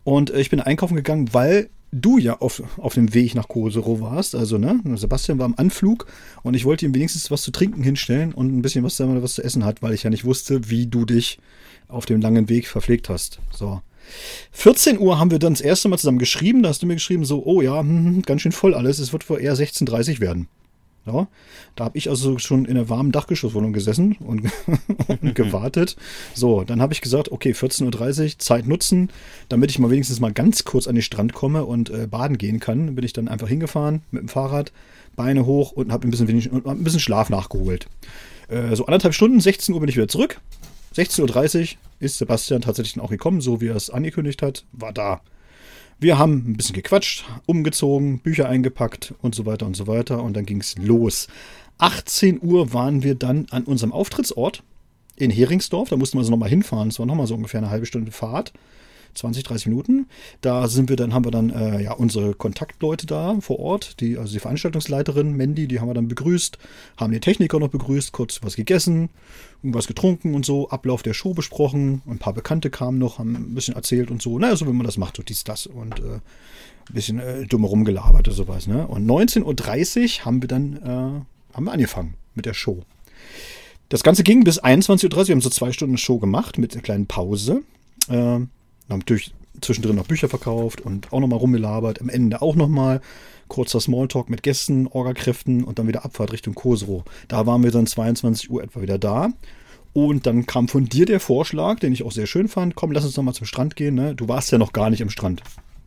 Und 0.04 0.30
äh, 0.30 0.40
ich 0.40 0.50
bin 0.50 0.61
einkaufen 0.61 0.97
gegangen, 0.97 1.28
weil 1.32 1.68
du 1.92 2.18
ja 2.18 2.38
auf, 2.38 2.62
auf 2.76 2.95
dem 2.95 3.14
Weg 3.14 3.35
nach 3.35 3.49
Koserow 3.49 4.00
warst. 4.00 4.35
Also, 4.35 4.59
ne? 4.59 4.80
Sebastian 4.95 5.38
war 5.38 5.47
am 5.47 5.54
Anflug 5.57 6.07
und 6.42 6.54
ich 6.54 6.64
wollte 6.64 6.87
ihm 6.87 6.95
wenigstens 6.95 7.30
was 7.30 7.42
zu 7.42 7.50
trinken 7.50 7.83
hinstellen 7.83 8.33
und 8.33 8.57
ein 8.57 8.62
bisschen 8.62 8.85
was, 8.85 9.00
was 9.00 9.35
zu 9.35 9.42
essen 9.42 9.64
hat, 9.64 9.83
weil 9.83 9.95
ich 9.95 10.02
ja 10.02 10.11
nicht 10.11 10.25
wusste, 10.25 10.71
wie 10.71 10.87
du 10.87 11.04
dich 11.04 11.38
auf 11.88 12.07
dem 12.07 12.21
langen 12.21 12.49
Weg 12.49 12.66
verpflegt 12.66 13.09
hast. 13.09 13.40
So. 13.50 13.80
14 14.52 14.99
Uhr 14.99 15.18
haben 15.18 15.30
wir 15.30 15.38
dann 15.38 15.54
das 15.54 15.61
erste 15.61 15.88
Mal 15.88 15.99
zusammen 15.99 16.18
geschrieben. 16.18 16.62
Da 16.62 16.71
hast 16.71 16.83
du 16.83 16.87
mir 16.87 16.95
geschrieben, 16.95 17.25
so, 17.25 17.45
oh 17.45 17.61
ja, 17.61 17.80
hm, 17.80 18.04
hm 18.04 18.23
ganz 18.23 18.42
schön 18.42 18.52
voll 18.52 18.75
alles. 18.75 18.99
Es 18.99 19.12
wird 19.12 19.28
wohl 19.28 19.40
eher 19.40 19.54
16.30 19.54 20.21
werden. 20.21 20.49
Ja, 21.08 21.26
da 21.74 21.84
habe 21.84 21.96
ich 21.96 22.10
also 22.10 22.38
schon 22.38 22.66
in 22.66 22.74
der 22.74 22.88
warmen 22.88 23.12
Dachgeschosswohnung 23.12 23.72
gesessen 23.72 24.16
und, 24.20 24.50
und 25.22 25.34
gewartet. 25.34 25.96
So, 26.34 26.64
dann 26.64 26.82
habe 26.82 26.92
ich 26.92 27.00
gesagt, 27.00 27.32
okay, 27.32 27.52
14.30 27.52 28.24
Uhr, 28.24 28.38
Zeit 28.38 28.66
nutzen, 28.66 29.10
damit 29.48 29.70
ich 29.70 29.78
mal 29.78 29.90
wenigstens 29.90 30.20
mal 30.20 30.32
ganz 30.32 30.64
kurz 30.64 30.86
an 30.86 30.94
den 30.94 31.02
Strand 31.02 31.32
komme 31.32 31.64
und 31.64 31.90
äh, 31.90 32.06
baden 32.06 32.36
gehen 32.36 32.60
kann. 32.60 32.94
Bin 32.94 33.04
ich 33.04 33.14
dann 33.14 33.28
einfach 33.28 33.48
hingefahren 33.48 34.02
mit 34.10 34.22
dem 34.22 34.28
Fahrrad, 34.28 34.72
Beine 35.16 35.46
hoch 35.46 35.72
und 35.72 35.90
habe 35.92 36.06
ein, 36.06 36.10
bisschen, 36.10 36.28
ein 36.64 36.84
bisschen 36.84 37.00
Schlaf 37.00 37.30
nachgeholt. 37.30 37.86
Äh, 38.48 38.76
so 38.76 38.86
anderthalb 38.86 39.14
Stunden, 39.14 39.40
16 39.40 39.74
Uhr 39.74 39.80
bin 39.80 39.88
ich 39.88 39.96
wieder 39.96 40.08
zurück. 40.08 40.40
16.30 40.94 41.60
Uhr 41.60 41.78
ist 42.00 42.18
Sebastian 42.18 42.60
tatsächlich 42.60 42.94
dann 42.94 43.04
auch 43.04 43.10
gekommen, 43.10 43.40
so 43.40 43.60
wie 43.60 43.68
er 43.68 43.76
es 43.76 43.90
angekündigt 43.90 44.42
hat, 44.42 44.64
war 44.72 44.92
da. 44.92 45.20
Wir 46.00 46.16
haben 46.16 46.44
ein 46.46 46.56
bisschen 46.56 46.76
gequatscht, 46.76 47.24
umgezogen, 47.46 48.20
Bücher 48.20 48.48
eingepackt 48.48 49.14
und 49.20 49.34
so 49.34 49.46
weiter 49.46 49.66
und 49.66 49.74
so 49.74 49.88
weiter. 49.88 50.22
Und 50.22 50.36
dann 50.36 50.46
ging 50.46 50.60
es 50.60 50.76
los. 50.78 51.26
18 51.78 52.40
Uhr 52.40 52.72
waren 52.72 53.02
wir 53.02 53.16
dann 53.16 53.46
an 53.50 53.64
unserem 53.64 53.92
Auftrittsort 53.92 54.62
in 55.16 55.32
Heringsdorf. 55.32 55.88
Da 55.88 55.96
mussten 55.96 56.16
wir 56.16 56.20
also 56.20 56.30
nochmal 56.30 56.50
hinfahren. 56.50 56.90
Es 56.90 57.00
war 57.00 57.06
nochmal 57.06 57.26
so 57.26 57.34
ungefähr 57.34 57.58
eine 57.58 57.70
halbe 57.70 57.86
Stunde 57.86 58.12
Fahrt. 58.12 58.52
20, 59.18 59.44
30 59.44 59.66
Minuten. 59.66 60.06
Da 60.40 60.68
sind 60.68 60.88
wir 60.88 60.96
dann, 60.96 61.12
haben 61.12 61.25
wir 61.25 61.30
dann 61.30 61.50
äh, 61.50 61.82
ja 61.82 61.92
unsere 61.92 62.34
Kontaktleute 62.34 63.06
da 63.06 63.37
vor 63.40 63.58
Ort, 63.58 64.00
die, 64.00 64.16
also 64.16 64.32
die 64.32 64.40
Veranstaltungsleiterin 64.40 65.37
Mandy, 65.37 65.68
die 65.68 65.80
haben 65.80 65.88
wir 65.88 65.94
dann 65.94 66.08
begrüßt, 66.08 66.58
haben 66.96 67.12
den 67.12 67.20
Techniker 67.20 67.58
noch 67.58 67.68
begrüßt, 67.68 68.12
kurz 68.12 68.40
was 68.42 68.56
gegessen, 68.56 69.10
was 69.62 69.87
getrunken 69.87 70.34
und 70.34 70.46
so, 70.46 70.70
Ablauf 70.70 71.02
der 71.02 71.14
Show 71.14 71.34
besprochen, 71.34 72.02
ein 72.06 72.18
paar 72.18 72.32
Bekannte 72.32 72.70
kamen 72.70 72.98
noch, 72.98 73.18
haben 73.18 73.34
ein 73.34 73.54
bisschen 73.54 73.75
erzählt 73.75 74.10
und 74.10 74.22
so. 74.22 74.38
Naja, 74.38 74.56
so 74.56 74.66
wie 74.66 74.72
man 74.72 74.87
das 74.87 74.96
macht, 74.96 75.16
so 75.16 75.22
dies, 75.22 75.44
das 75.44 75.66
und 75.66 75.98
äh, 75.98 76.20
ein 76.88 76.94
bisschen 76.94 77.18
äh, 77.18 77.44
dumm 77.46 77.64
rumgelabert 77.64 78.28
oder 78.28 78.37
sowas. 78.37 78.66
Ne? 78.66 78.87
Und 78.87 79.06
19.30 79.06 80.20
Uhr 80.20 80.25
haben 80.25 80.42
wir 80.42 80.48
dann 80.48 80.76
äh, 80.76 81.54
haben 81.54 81.64
wir 81.64 81.72
angefangen. 81.72 82.14
mit 82.34 82.46
der 82.46 82.54
Show. 82.54 82.84
Das 83.88 84.02
Ganze 84.02 84.22
ging 84.22 84.44
bis 84.44 84.62
21.30 84.62 85.04
Uhr. 85.16 85.28
Wir 85.28 85.34
haben 85.34 85.40
so 85.40 85.50
zwei 85.50 85.72
Stunden 85.72 85.98
Show 85.98 86.18
gemacht 86.18 86.58
mit 86.58 86.72
einer 86.72 86.82
kleinen 86.82 87.06
Pause. 87.06 87.62
Äh, 88.08 88.40
haben 88.90 89.00
natürlich 89.00 89.35
zwischendrin 89.61 89.97
noch 89.97 90.07
Bücher 90.07 90.28
verkauft 90.28 90.80
und 90.80 91.12
auch 91.12 91.21
nochmal 91.21 91.38
rumgelabert. 91.38 92.00
Am 92.00 92.09
Ende 92.09 92.42
auch 92.42 92.54
nochmal 92.54 93.00
kurzer 93.49 93.80
Smalltalk 93.80 94.30
mit 94.30 94.42
Gästen, 94.42 94.87
Orgakräften 94.87 95.64
und 95.64 95.78
dann 95.78 95.88
wieder 95.88 96.04
Abfahrt 96.04 96.33
Richtung 96.33 96.54
Kosro. 96.54 97.04
Da 97.28 97.47
waren 97.47 97.62
wir 97.62 97.71
dann 97.71 97.87
22 97.87 98.50
Uhr 98.50 98.62
etwa 98.62 98.83
wieder 98.83 98.99
da. 98.99 99.30
Und 99.95 100.26
dann 100.26 100.47
kam 100.47 100.68
von 100.68 100.85
dir 100.85 101.07
der 101.07 101.18
Vorschlag, 101.18 101.80
den 101.80 101.92
ich 101.92 102.04
auch 102.04 102.12
sehr 102.12 102.26
schön 102.26 102.47
fand, 102.47 102.75
komm, 102.75 102.92
lass 102.92 103.04
uns 103.04 103.16
nochmal 103.16 103.35
zum 103.35 103.47
Strand 103.47 103.75
gehen. 103.75 103.95
Ne? 103.95 104.14
Du 104.14 104.28
warst 104.28 104.52
ja 104.52 104.59
noch 104.59 104.73
gar 104.73 104.90
nicht 104.90 105.02
am 105.02 105.11
Strand. 105.11 105.42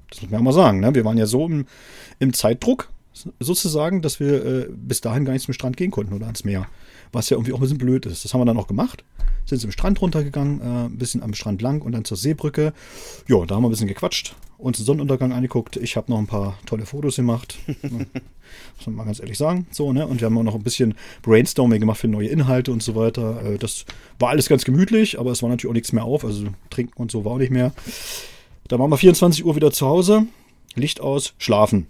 Das 0.09 0.21
muss 0.21 0.31
man 0.31 0.39
ja 0.39 0.43
mal 0.43 0.53
sagen. 0.53 0.79
Ne? 0.79 0.93
Wir 0.95 1.05
waren 1.05 1.17
ja 1.17 1.27
so 1.27 1.45
im, 1.45 1.65
im 2.19 2.33
Zeitdruck 2.33 2.89
sozusagen, 3.39 4.01
dass 4.01 4.19
wir 4.19 4.45
äh, 4.45 4.67
bis 4.69 5.01
dahin 5.01 5.23
gar 5.23 5.33
nicht 5.33 5.45
zum 5.45 5.53
Strand 5.53 5.77
gehen 5.77 5.91
konnten 5.91 6.13
oder 6.13 6.25
ans 6.25 6.43
Meer 6.43 6.67
was 7.11 7.29
ja 7.29 7.37
irgendwie 7.37 7.53
auch 7.53 7.57
ein 7.57 7.61
bisschen 7.61 7.77
blöd 7.77 8.05
ist. 8.05 8.25
Das 8.25 8.33
haben 8.33 8.41
wir 8.41 8.45
dann 8.45 8.57
auch 8.57 8.67
gemacht. 8.67 9.03
Sind 9.45 9.59
zum 9.59 9.71
Strand 9.71 10.01
runtergegangen, 10.01 10.61
äh, 10.61 10.85
ein 10.85 10.97
bisschen 10.97 11.23
am 11.23 11.33
Strand 11.33 11.61
lang 11.61 11.81
und 11.81 11.91
dann 11.91 12.05
zur 12.05 12.17
Seebrücke. 12.17 12.73
Ja, 13.27 13.45
da 13.45 13.55
haben 13.55 13.63
wir 13.63 13.69
ein 13.69 13.71
bisschen 13.71 13.87
gequatscht, 13.87 14.35
uns 14.57 14.77
den 14.77 14.85
Sonnenuntergang 14.85 15.33
angeguckt. 15.33 15.77
Ich 15.77 15.97
habe 15.97 16.11
noch 16.11 16.19
ein 16.19 16.27
paar 16.27 16.57
tolle 16.65 16.85
Fotos 16.85 17.15
gemacht. 17.15 17.57
muss 18.77 18.85
man 18.85 18.95
mal 18.95 19.05
ganz 19.05 19.19
ehrlich 19.19 19.37
sagen. 19.37 19.67
So, 19.71 19.91
ne? 19.93 20.07
Und 20.07 20.21
wir 20.21 20.27
haben 20.27 20.37
auch 20.37 20.43
noch 20.43 20.55
ein 20.55 20.63
bisschen 20.63 20.95
Brainstorming 21.21 21.79
gemacht 21.79 21.99
für 21.99 22.07
neue 22.07 22.27
Inhalte 22.27 22.71
und 22.71 22.83
so 22.83 22.95
weiter. 22.95 23.43
Äh, 23.43 23.57
das 23.57 23.85
war 24.19 24.29
alles 24.29 24.47
ganz 24.47 24.63
gemütlich, 24.63 25.19
aber 25.19 25.31
es 25.31 25.41
war 25.41 25.49
natürlich 25.49 25.69
auch 25.69 25.75
nichts 25.75 25.93
mehr 25.93 26.05
auf. 26.05 26.23
Also 26.23 26.47
trinken 26.69 26.93
und 27.01 27.11
so 27.11 27.25
war 27.25 27.33
auch 27.33 27.37
nicht 27.37 27.51
mehr. 27.51 27.73
Dann 28.67 28.79
waren 28.79 28.89
wir 28.89 28.97
24 28.97 29.45
Uhr 29.45 29.55
wieder 29.55 29.71
zu 29.71 29.87
Hause. 29.87 30.27
Licht 30.75 31.01
aus, 31.01 31.33
schlafen. 31.37 31.87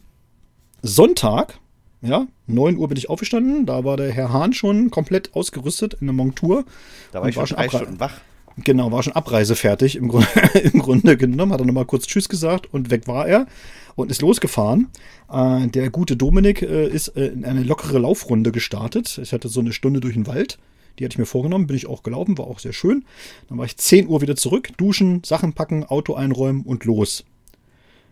Sonntag 0.81 1.59
ja, 2.01 2.27
9 2.47 2.77
Uhr 2.77 2.87
bin 2.87 2.97
ich 2.97 3.09
aufgestanden. 3.09 3.65
Da 3.65 3.83
war 3.83 3.97
der 3.97 4.11
Herr 4.11 4.33
Hahn 4.33 4.53
schon 4.53 4.89
komplett 4.89 5.35
ausgerüstet 5.35 5.95
in 5.99 6.07
der 6.07 6.13
Montur. 6.13 6.65
Da 7.11 7.21
war 7.21 7.29
ich 7.29 7.35
schon 7.35 7.45
drei 7.47 7.69
Stunden 7.69 7.99
wach. 7.99 8.21
Genau, 8.57 8.91
war 8.91 9.01
schon 9.01 9.13
abreisefertig 9.13 9.95
im 9.95 10.07
Grunde, 10.07 10.27
im 10.73 10.79
Grunde 10.79 11.15
genommen. 11.17 11.53
Hat 11.53 11.61
er 11.61 11.65
nochmal 11.65 11.85
kurz 11.85 12.07
Tschüss 12.07 12.27
gesagt 12.27 12.73
und 12.73 12.89
weg 12.89 13.07
war 13.07 13.27
er 13.27 13.47
und 13.95 14.11
ist 14.11 14.21
losgefahren. 14.21 14.89
Äh, 15.31 15.67
der 15.67 15.89
gute 15.89 16.17
Dominik 16.17 16.61
äh, 16.61 16.87
ist 16.87 17.09
äh, 17.09 17.27
in 17.27 17.45
eine 17.45 17.63
lockere 17.63 17.99
Laufrunde 17.99 18.51
gestartet. 18.51 19.19
Ich 19.21 19.31
hatte 19.31 19.47
so 19.47 19.59
eine 19.59 19.73
Stunde 19.73 19.99
durch 19.99 20.15
den 20.15 20.27
Wald. 20.27 20.57
Die 20.99 21.05
hatte 21.05 21.13
ich 21.13 21.19
mir 21.19 21.25
vorgenommen, 21.25 21.67
bin 21.67 21.77
ich 21.77 21.87
auch 21.87 22.03
gelaufen, 22.03 22.37
war 22.37 22.47
auch 22.47 22.59
sehr 22.59 22.73
schön. 22.73 23.05
Dann 23.47 23.57
war 23.57 23.65
ich 23.65 23.77
10 23.77 24.07
Uhr 24.07 24.21
wieder 24.21 24.35
zurück, 24.35 24.69
duschen, 24.77 25.23
Sachen 25.23 25.53
packen, 25.53 25.85
Auto 25.85 26.15
einräumen 26.15 26.63
und 26.63 26.83
los. 26.83 27.23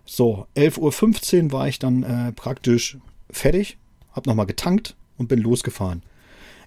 So, 0.06 0.48
11.15 0.56 1.44
Uhr 1.46 1.52
war 1.52 1.68
ich 1.68 1.78
dann 1.78 2.04
äh, 2.04 2.32
praktisch 2.32 2.98
fertig, 3.32 3.78
habe 4.12 4.30
nochmal 4.30 4.46
getankt 4.46 4.96
und 5.18 5.28
bin 5.28 5.40
losgefahren. 5.40 6.02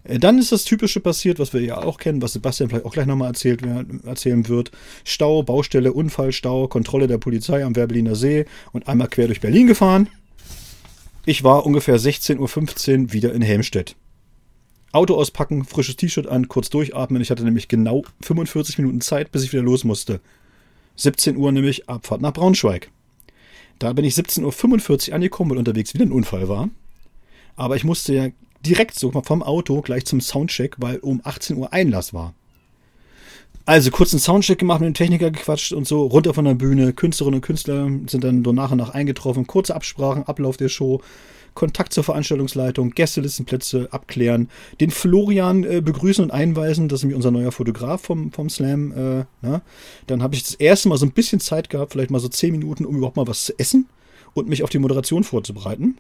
Äh, 0.05 0.19
dann 0.19 0.39
ist 0.39 0.53
das 0.53 0.65
Typische 0.65 1.01
passiert, 1.01 1.39
was 1.39 1.53
wir 1.53 1.61
ja 1.61 1.79
auch 1.79 1.99
kennen, 1.99 2.23
was 2.23 2.33
Sebastian 2.33 2.69
vielleicht 2.69 2.85
auch 2.85 2.93
gleich 2.93 3.07
nochmal 3.07 3.29
erzählt, 3.29 3.63
erzählen 4.05 4.49
wird. 4.49 4.71
Stau, 5.05 5.43
Baustelle, 5.43 5.93
Unfallstau, 5.93 6.69
Kontrolle 6.69 7.07
der 7.07 7.19
Polizei 7.19 7.65
am 7.65 7.77
Werbeliner 7.77 8.15
See 8.15 8.47
und 8.73 8.89
einmal 8.89 9.09
quer 9.09 9.27
durch 9.27 9.41
Berlin 9.41 9.67
gefahren. 9.67 10.09
Ich 11.25 11.45
war 11.45 11.67
ungefähr 11.67 11.99
16.15 11.99 12.39
Uhr 13.05 13.13
wieder 13.13 13.33
in 13.33 13.43
Helmstedt. 13.43 13.95
Auto 14.91 15.15
auspacken, 15.15 15.65
frisches 15.65 15.97
T-Shirt 15.97 16.27
an, 16.27 16.49
kurz 16.49 16.69
durchatmen. 16.69 17.23
Ich 17.23 17.31
hatte 17.31 17.45
nämlich 17.45 17.69
genau 17.69 18.03
45 18.23 18.79
Minuten 18.79 19.01
Zeit, 19.01 19.33
bis 19.33 19.43
ich 19.43 19.53
wieder 19.53 19.63
los 19.63 19.85
musste. 19.85 20.21
17 20.97 21.37
Uhr 21.37 21.51
nämlich 21.53 21.89
Abfahrt 21.89 22.21
nach 22.21 22.35
Braunschweig. 22.35 22.91
Da 23.83 23.93
bin 23.93 24.05
ich 24.05 24.15
17.45 24.15 25.09
Uhr 25.09 25.15
angekommen, 25.17 25.51
weil 25.51 25.59
unterwegs 25.59 25.93
wieder 25.93 26.05
ein 26.05 26.13
Unfall 26.13 26.49
war. 26.49 26.69
Aber 27.57 27.75
ich 27.75 27.83
musste 27.83 28.15
ja 28.15 28.29
direkt 28.65 28.95
so 28.97 29.11
vom 29.11 29.43
Auto 29.43 29.83
gleich 29.83 30.07
zum 30.07 30.21
Soundcheck, 30.21 30.77
weil 30.79 30.99
um 30.99 31.21
18 31.25 31.57
Uhr 31.57 31.73
Einlass 31.73 32.15
war. 32.15 32.33
Also 33.67 33.91
kurz 33.91 34.13
einen 34.13 34.21
Soundcheck 34.21 34.61
gemacht, 34.61 34.81
mit 34.81 34.87
dem 34.87 34.95
Techniker 34.95 35.33
gequatscht 35.33 35.73
und 35.73 35.89
so, 35.89 36.07
runter 36.07 36.33
von 36.33 36.45
der 36.45 36.55
Bühne. 36.55 36.93
Künstlerinnen 36.93 37.39
und 37.39 37.45
Künstler 37.45 37.91
sind 38.07 38.23
dann 38.23 38.43
nach 38.43 38.71
und 38.71 38.79
nach 38.79 38.91
eingetroffen. 38.91 39.49
Kurze 39.49 39.75
Absprachen, 39.75 40.29
Ablauf 40.29 40.57
der 40.57 40.69
Show, 40.69 41.01
Kontakt 41.55 41.93
zur 41.93 42.05
Veranstaltungsleitung, 42.05 42.91
Gästelistenplätze 42.91 43.89
abklären, 43.91 44.49
den 44.81 44.91
Florian 44.91 45.65
äh, 45.65 45.81
begrüßen 45.81 46.25
und 46.25 46.31
einweisen, 46.31 46.89
das 46.89 47.01
ist 47.01 47.05
nämlich 47.05 47.17
unser 47.17 47.31
neuer 47.31 47.53
Fotograf 47.53 48.03
vom, 48.03 48.33
vom 48.33 48.49
Slam. 48.49 48.93
Äh, 48.93 49.47
ne? 49.47 49.63
Dann 50.07 50.23
habe 50.23 50.35
ich 50.35 50.43
das 50.43 50.55
erste 50.55 50.89
Mal 50.89 50.99
so 50.99 51.07
ein 51.07 51.13
bisschen 51.13 51.41
Zeit 51.41 51.71
gehabt, 51.71 51.93
vielleicht 51.93 52.11
mal 52.11 52.21
so 52.21 52.29
10 52.29 52.53
Minuten, 52.53 52.85
um 52.85 52.97
überhaupt 52.97 53.17
mal 53.17 53.27
was 53.27 53.45
zu 53.45 53.59
essen 53.59 53.89
und 54.35 54.49
mich 54.49 54.63
auf 54.63 54.71
die 54.71 54.79
Moderation 54.79 55.25
vorzubereiten. 55.25 55.99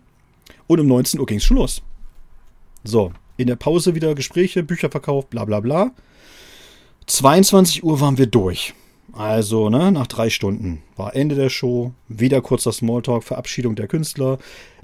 Und 0.66 0.80
um 0.80 0.86
19 0.86 1.20
Uhr 1.20 1.26
ging 1.26 1.38
es 1.38 1.44
schon 1.44 1.56
los. 1.56 1.82
So, 2.84 3.12
in 3.36 3.46
der 3.46 3.56
Pause 3.56 3.94
wieder 3.94 4.14
Gespräche, 4.14 4.62
Bücher 4.62 4.90
verkauft, 4.90 5.30
bla 5.30 5.44
bla 5.44 5.60
bla. 5.60 5.92
22 7.06 7.84
Uhr 7.84 8.00
waren 8.00 8.18
wir 8.18 8.26
durch. 8.26 8.74
Also, 9.12 9.68
ne, 9.68 9.92
nach 9.92 10.06
drei 10.06 10.30
Stunden 10.30 10.82
war 10.96 11.14
Ende 11.14 11.34
der 11.34 11.50
Show, 11.50 11.92
wieder 12.08 12.40
kurzer 12.40 12.72
Smalltalk, 12.72 13.24
Verabschiedung 13.24 13.74
der 13.74 13.86
Künstler. 13.86 14.38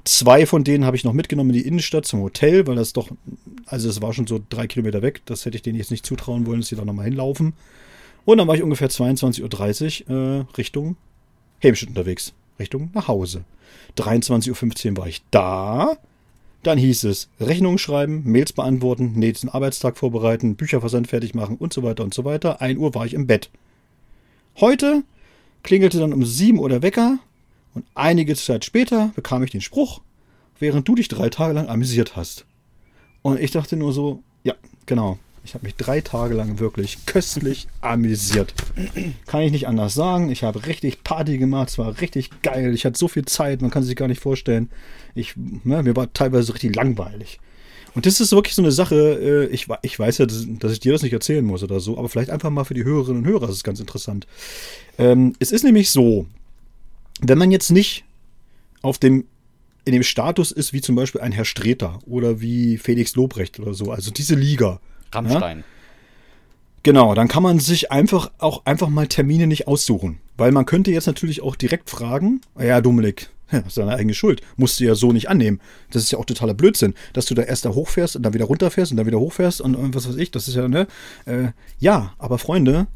Zwei 0.05 0.45
von 0.45 0.63
denen 0.63 0.85
habe 0.85 0.95
ich 0.95 1.03
noch 1.03 1.13
mitgenommen 1.13 1.49
in 1.51 1.57
die 1.57 1.67
Innenstadt 1.67 2.05
zum 2.05 2.21
Hotel, 2.21 2.65
weil 2.67 2.75
das 2.75 2.93
doch, 2.93 3.09
also 3.65 3.89
es 3.89 4.01
war 4.01 4.13
schon 4.13 4.27
so 4.27 4.39
drei 4.49 4.67
Kilometer 4.67 5.01
weg, 5.01 5.21
das 5.25 5.45
hätte 5.45 5.57
ich 5.57 5.61
denen 5.61 5.77
jetzt 5.77 5.91
nicht 5.91 6.05
zutrauen 6.05 6.45
wollen, 6.45 6.61
dass 6.61 6.69
sie 6.69 6.75
da 6.75 6.85
nochmal 6.85 7.05
hinlaufen. 7.05 7.53
Und 8.25 8.37
dann 8.37 8.47
war 8.47 8.55
ich 8.55 8.63
ungefähr 8.63 8.89
22.30 8.89 10.09
Uhr 10.09 10.15
äh, 10.15 10.45
Richtung 10.57 10.95
Helmstedt 11.59 11.89
unterwegs, 11.89 12.33
Richtung 12.59 12.91
nach 12.93 13.07
Hause. 13.07 13.43
23.15 13.97 14.91
Uhr 14.91 14.97
war 14.97 15.07
ich 15.07 15.21
da. 15.31 15.97
Dann 16.63 16.77
hieß 16.77 17.05
es 17.05 17.29
Rechnungen 17.39 17.77
schreiben, 17.77 18.23
Mails 18.25 18.51
beantworten, 18.53 19.13
nächsten 19.15 19.49
Arbeitstag 19.49 19.97
vorbereiten, 19.97 20.55
Bücherversand 20.55 21.07
fertig 21.07 21.33
machen 21.33 21.55
und 21.57 21.71
so 21.71 21.83
weiter 21.83 22.03
und 22.03 22.13
so 22.13 22.25
weiter. 22.25 22.61
1 22.61 22.77
Uhr 22.77 22.93
war 22.93 23.05
ich 23.05 23.13
im 23.13 23.27
Bett. 23.27 23.49
Heute 24.59 25.03
klingelte 25.63 25.99
dann 25.99 26.13
um 26.13 26.25
7 26.25 26.59
Uhr 26.59 26.69
der 26.69 26.81
Wecker 26.81 27.19
und 27.79 27.85
einige 27.95 28.35
Zeit 28.35 28.65
später 28.65 29.13
bekam 29.15 29.41
ich 29.41 29.51
den 29.51 29.61
Spruch, 29.61 30.01
während 30.59 30.85
du 30.85 30.95
dich 30.95 31.07
drei 31.07 31.29
Tage 31.29 31.53
lang 31.53 31.69
amüsiert 31.69 32.17
hast. 32.17 32.45
Und 33.21 33.39
ich 33.39 33.51
dachte 33.51 33.77
nur 33.77 33.93
so, 33.93 34.21
ja, 34.43 34.53
genau. 34.85 35.17
Ich 35.45 35.53
habe 35.53 35.65
mich 35.65 35.75
drei 35.75 36.01
Tage 36.01 36.35
lang 36.35 36.59
wirklich 36.59 37.05
köstlich 37.05 37.69
amüsiert. 37.81 38.53
Kann 39.27 39.43
ich 39.43 39.53
nicht 39.53 39.69
anders 39.69 39.93
sagen. 39.93 40.29
Ich 40.29 40.43
habe 40.43 40.65
richtig 40.65 41.05
Party 41.05 41.37
gemacht. 41.37 41.69
Es 41.69 41.77
war 41.77 42.01
richtig 42.01 42.41
geil. 42.41 42.73
Ich 42.73 42.83
hatte 42.83 42.99
so 42.99 43.07
viel 43.07 43.23
Zeit, 43.23 43.61
man 43.61 43.71
kann 43.71 43.83
sich 43.83 43.95
gar 43.95 44.09
nicht 44.09 44.21
vorstellen. 44.21 44.69
Ich, 45.15 45.35
ne, 45.37 45.81
mir 45.81 45.95
war 45.95 46.11
teilweise 46.11 46.53
richtig 46.53 46.75
langweilig. 46.75 47.39
Und 47.95 48.05
das 48.05 48.19
ist 48.19 48.33
wirklich 48.33 48.55
so 48.55 48.61
eine 48.61 48.73
Sache, 48.73 48.95
äh, 48.95 49.45
ich, 49.53 49.67
ich 49.83 49.97
weiß 49.97 50.17
ja, 50.17 50.25
dass, 50.25 50.73
ich 50.73 50.81
dir 50.81 50.91
das 50.91 51.01
nicht 51.01 51.13
erzählen 51.13 51.45
muss 51.45 51.63
oder 51.63 51.79
so, 51.79 51.97
aber 51.97 52.09
vielleicht 52.09 52.29
einfach 52.29 52.49
mal 52.49 52.65
für 52.65 52.73
die 52.73 52.83
Hörerinnen 52.83 53.23
und 53.23 53.29
Hörer, 53.29 53.47
das 53.47 53.55
ist 53.55 53.63
ganz 53.63 53.79
interessant. 53.79 54.27
Ähm, 54.97 55.33
es 55.39 55.53
ist 55.53 55.63
nämlich 55.63 55.89
so, 55.89 56.27
wenn 57.21 57.37
man 57.37 57.51
jetzt 57.51 57.71
nicht 57.71 58.05
auf 58.81 58.97
dem, 58.97 59.25
in 59.85 59.93
dem 59.93 60.03
Status 60.03 60.51
ist, 60.51 60.73
wie 60.73 60.81
zum 60.81 60.95
Beispiel 60.95 61.21
ein 61.21 61.31
Herr 61.31 61.45
Streter 61.45 61.99
oder 62.05 62.41
wie 62.41 62.77
Felix 62.77 63.15
Lobrecht 63.15 63.59
oder 63.59 63.73
so, 63.73 63.91
also 63.91 64.11
diese 64.11 64.35
Liga, 64.35 64.79
Rammstein. 65.11 65.59
Ja? 65.59 65.63
Genau, 66.83 67.13
dann 67.13 67.27
kann 67.27 67.43
man 67.43 67.59
sich 67.59 67.91
einfach 67.91 68.31
auch 68.37 68.65
einfach 68.65 68.87
mal 68.87 69.07
Termine 69.07 69.47
nicht 69.47 69.67
aussuchen. 69.67 70.19
Weil 70.37 70.53
man 70.53 70.65
könnte 70.65 70.91
jetzt 70.91 71.07
natürlich 71.07 71.41
auch 71.41 71.57
direkt 71.57 71.89
fragen, 71.89 72.39
ja, 72.57 72.79
Dominik, 72.79 73.29
das 73.51 73.67
ist 73.67 73.77
deine 73.77 73.95
eigene 73.95 74.13
Schuld. 74.13 74.41
Musst 74.55 74.79
du 74.79 74.85
ja 74.85 74.95
so 74.95 75.11
nicht 75.11 75.29
annehmen. 75.29 75.59
Das 75.91 76.03
ist 76.03 76.11
ja 76.11 76.17
auch 76.17 76.25
totaler 76.25 76.53
Blödsinn, 76.53 76.93
dass 77.11 77.25
du 77.25 77.35
da 77.35 77.41
erst 77.41 77.65
da 77.65 77.71
hochfährst 77.71 78.15
und 78.15 78.23
dann 78.23 78.33
wieder 78.33 78.45
runterfährst 78.45 78.91
und 78.91 78.97
dann 78.97 79.07
wieder 79.07 79.19
hochfährst 79.19 79.59
und, 79.59 79.75
und 79.75 79.93
was 79.93 80.07
weiß 80.07 80.15
ich. 80.15 80.31
Das 80.31 80.47
ist 80.47 80.55
ja, 80.55 80.69
ne? 80.69 80.87
Äh, 81.25 81.49
ja, 81.79 82.13
aber 82.17 82.37
Freunde, 82.37 82.87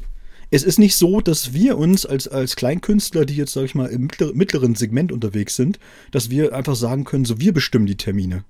es 0.54 0.62
ist 0.62 0.78
nicht 0.78 0.94
so, 0.94 1.20
dass 1.20 1.52
wir 1.52 1.76
uns 1.76 2.06
als, 2.06 2.28
als 2.28 2.54
Kleinkünstler, 2.54 3.24
die 3.24 3.34
jetzt, 3.34 3.54
sag 3.54 3.64
ich 3.64 3.74
mal, 3.74 3.86
im 3.86 4.08
mittleren 4.34 4.76
Segment 4.76 5.10
unterwegs 5.10 5.56
sind, 5.56 5.80
dass 6.12 6.30
wir 6.30 6.54
einfach 6.54 6.76
sagen 6.76 7.02
können, 7.02 7.24
so 7.24 7.40
wir 7.40 7.52
bestimmen 7.52 7.86
die 7.86 7.96
Termine. 7.96 8.44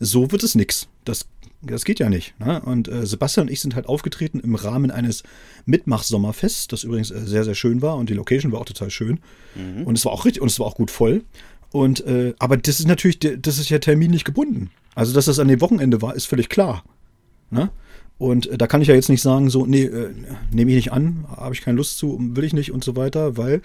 So 0.00 0.32
wird 0.32 0.42
es 0.42 0.56
nichts. 0.56 0.88
Das 1.04 1.26
das 1.62 1.86
geht 1.86 1.98
ja 1.98 2.10
nicht. 2.10 2.38
Ne? 2.38 2.60
Und 2.60 2.88
äh, 2.88 3.06
Sebastian 3.06 3.46
und 3.46 3.52
ich 3.52 3.62
sind 3.62 3.74
halt 3.74 3.86
aufgetreten 3.86 4.38
im 4.40 4.54
Rahmen 4.54 4.90
eines 4.90 5.22
Mitmach-Sommerfests, 5.64 6.68
das 6.68 6.84
übrigens 6.84 7.10
äh, 7.10 7.24
sehr, 7.24 7.44
sehr 7.44 7.54
schön 7.54 7.80
war 7.80 7.96
und 7.96 8.10
die 8.10 8.14
Location 8.14 8.52
war 8.52 8.60
auch 8.60 8.66
total 8.66 8.90
schön. 8.90 9.20
Mhm. 9.54 9.84
Und 9.84 9.96
es 9.96 10.04
war 10.04 10.12
auch 10.12 10.26
richtig 10.26 10.42
und 10.42 10.50
es 10.50 10.60
war 10.60 10.66
auch 10.66 10.74
gut 10.74 10.90
voll. 10.90 11.22
Und 11.70 12.04
äh, 12.06 12.34
aber 12.38 12.58
das 12.58 12.80
ist 12.80 12.86
natürlich, 12.86 13.18
das 13.18 13.58
ist 13.58 13.70
ja 13.70 13.78
terminlich 13.78 14.24
gebunden. 14.24 14.70
Also, 14.94 15.14
dass 15.14 15.24
das 15.24 15.38
an 15.38 15.48
dem 15.48 15.62
Wochenende 15.62 16.02
war, 16.02 16.14
ist 16.14 16.26
völlig 16.26 16.50
klar. 16.50 16.84
Ne? 17.50 17.70
Und 18.24 18.46
äh, 18.46 18.56
da 18.56 18.66
kann 18.66 18.80
ich 18.80 18.88
ja 18.88 18.94
jetzt 18.94 19.10
nicht 19.10 19.20
sagen, 19.20 19.50
so, 19.50 19.66
nee, 19.66 19.84
äh, 19.84 20.08
nehme 20.50 20.70
ich 20.70 20.76
nicht 20.76 20.92
an, 20.92 21.26
habe 21.28 21.54
ich 21.54 21.60
keine 21.60 21.76
Lust 21.76 21.98
zu, 21.98 22.16
will 22.18 22.44
ich 22.44 22.54
nicht 22.54 22.72
und 22.72 22.82
so 22.82 22.96
weiter, 22.96 23.36
weil 23.36 23.60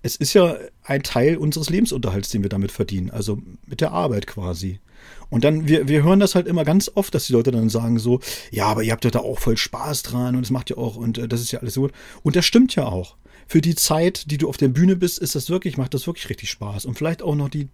es 0.00 0.16
ist 0.16 0.32
ja 0.32 0.56
ein 0.82 1.02
Teil 1.02 1.36
unseres 1.36 1.68
Lebensunterhalts, 1.68 2.30
den 2.30 2.42
wir 2.42 2.48
damit 2.48 2.72
verdienen, 2.72 3.10
also 3.10 3.38
mit 3.66 3.82
der 3.82 3.92
Arbeit 3.92 4.26
quasi. 4.26 4.80
Und 5.28 5.44
dann, 5.44 5.68
wir, 5.68 5.88
wir 5.88 6.04
hören 6.04 6.20
das 6.20 6.34
halt 6.34 6.46
immer 6.46 6.64
ganz 6.64 6.90
oft, 6.94 7.14
dass 7.14 7.26
die 7.26 7.34
Leute 7.34 7.50
dann 7.50 7.68
sagen 7.68 7.98
so, 7.98 8.20
ja, 8.50 8.64
aber 8.64 8.82
ihr 8.82 8.92
habt 8.92 9.04
ja 9.04 9.10
da 9.10 9.18
auch 9.18 9.38
voll 9.38 9.58
Spaß 9.58 10.04
dran 10.04 10.36
und 10.36 10.42
es 10.42 10.50
macht 10.50 10.70
ja 10.70 10.78
auch 10.78 10.96
und 10.96 11.18
äh, 11.18 11.28
das 11.28 11.42
ist 11.42 11.52
ja 11.52 11.60
alles 11.60 11.74
so 11.74 11.82
gut. 11.82 11.92
Und 12.22 12.34
das 12.34 12.46
stimmt 12.46 12.74
ja 12.76 12.86
auch. 12.86 13.16
Für 13.46 13.60
die 13.60 13.74
Zeit, 13.74 14.30
die 14.30 14.38
du 14.38 14.48
auf 14.48 14.56
der 14.56 14.68
Bühne 14.68 14.96
bist, 14.96 15.18
ist 15.18 15.34
das 15.34 15.50
wirklich, 15.50 15.76
macht 15.76 15.92
das 15.92 16.06
wirklich 16.06 16.30
richtig 16.30 16.48
Spaß. 16.48 16.86
Und 16.86 16.96
vielleicht 16.96 17.20
auch 17.20 17.34
noch 17.34 17.50
die 17.50 17.68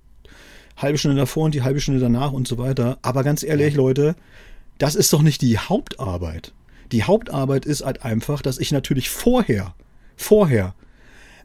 halbe 0.77 0.99
Stunde 0.99 1.17
davor 1.17 1.45
und 1.45 1.55
die 1.55 1.63
halbe 1.63 1.81
Stunde 1.81 2.01
danach 2.01 2.33
und 2.33 2.49
so 2.49 2.59
weiter. 2.59 2.99
Aber 3.03 3.23
ganz 3.23 3.45
ehrlich, 3.45 3.77
Leute, 3.77 4.17
das 4.79 4.95
ist 4.95 5.13
doch 5.13 5.23
nicht 5.23 5.43
die 5.43 5.59
Hauptarbeit. 5.59 6.53
Die 6.93 7.05
Hauptarbeit 7.05 7.67
ist 7.67 7.85
halt 7.85 8.05
einfach, 8.05 8.43
dass 8.43 8.59
ich 8.59 8.73
natürlich 8.73 9.11
vorher, 9.11 9.75
vorher 10.17 10.75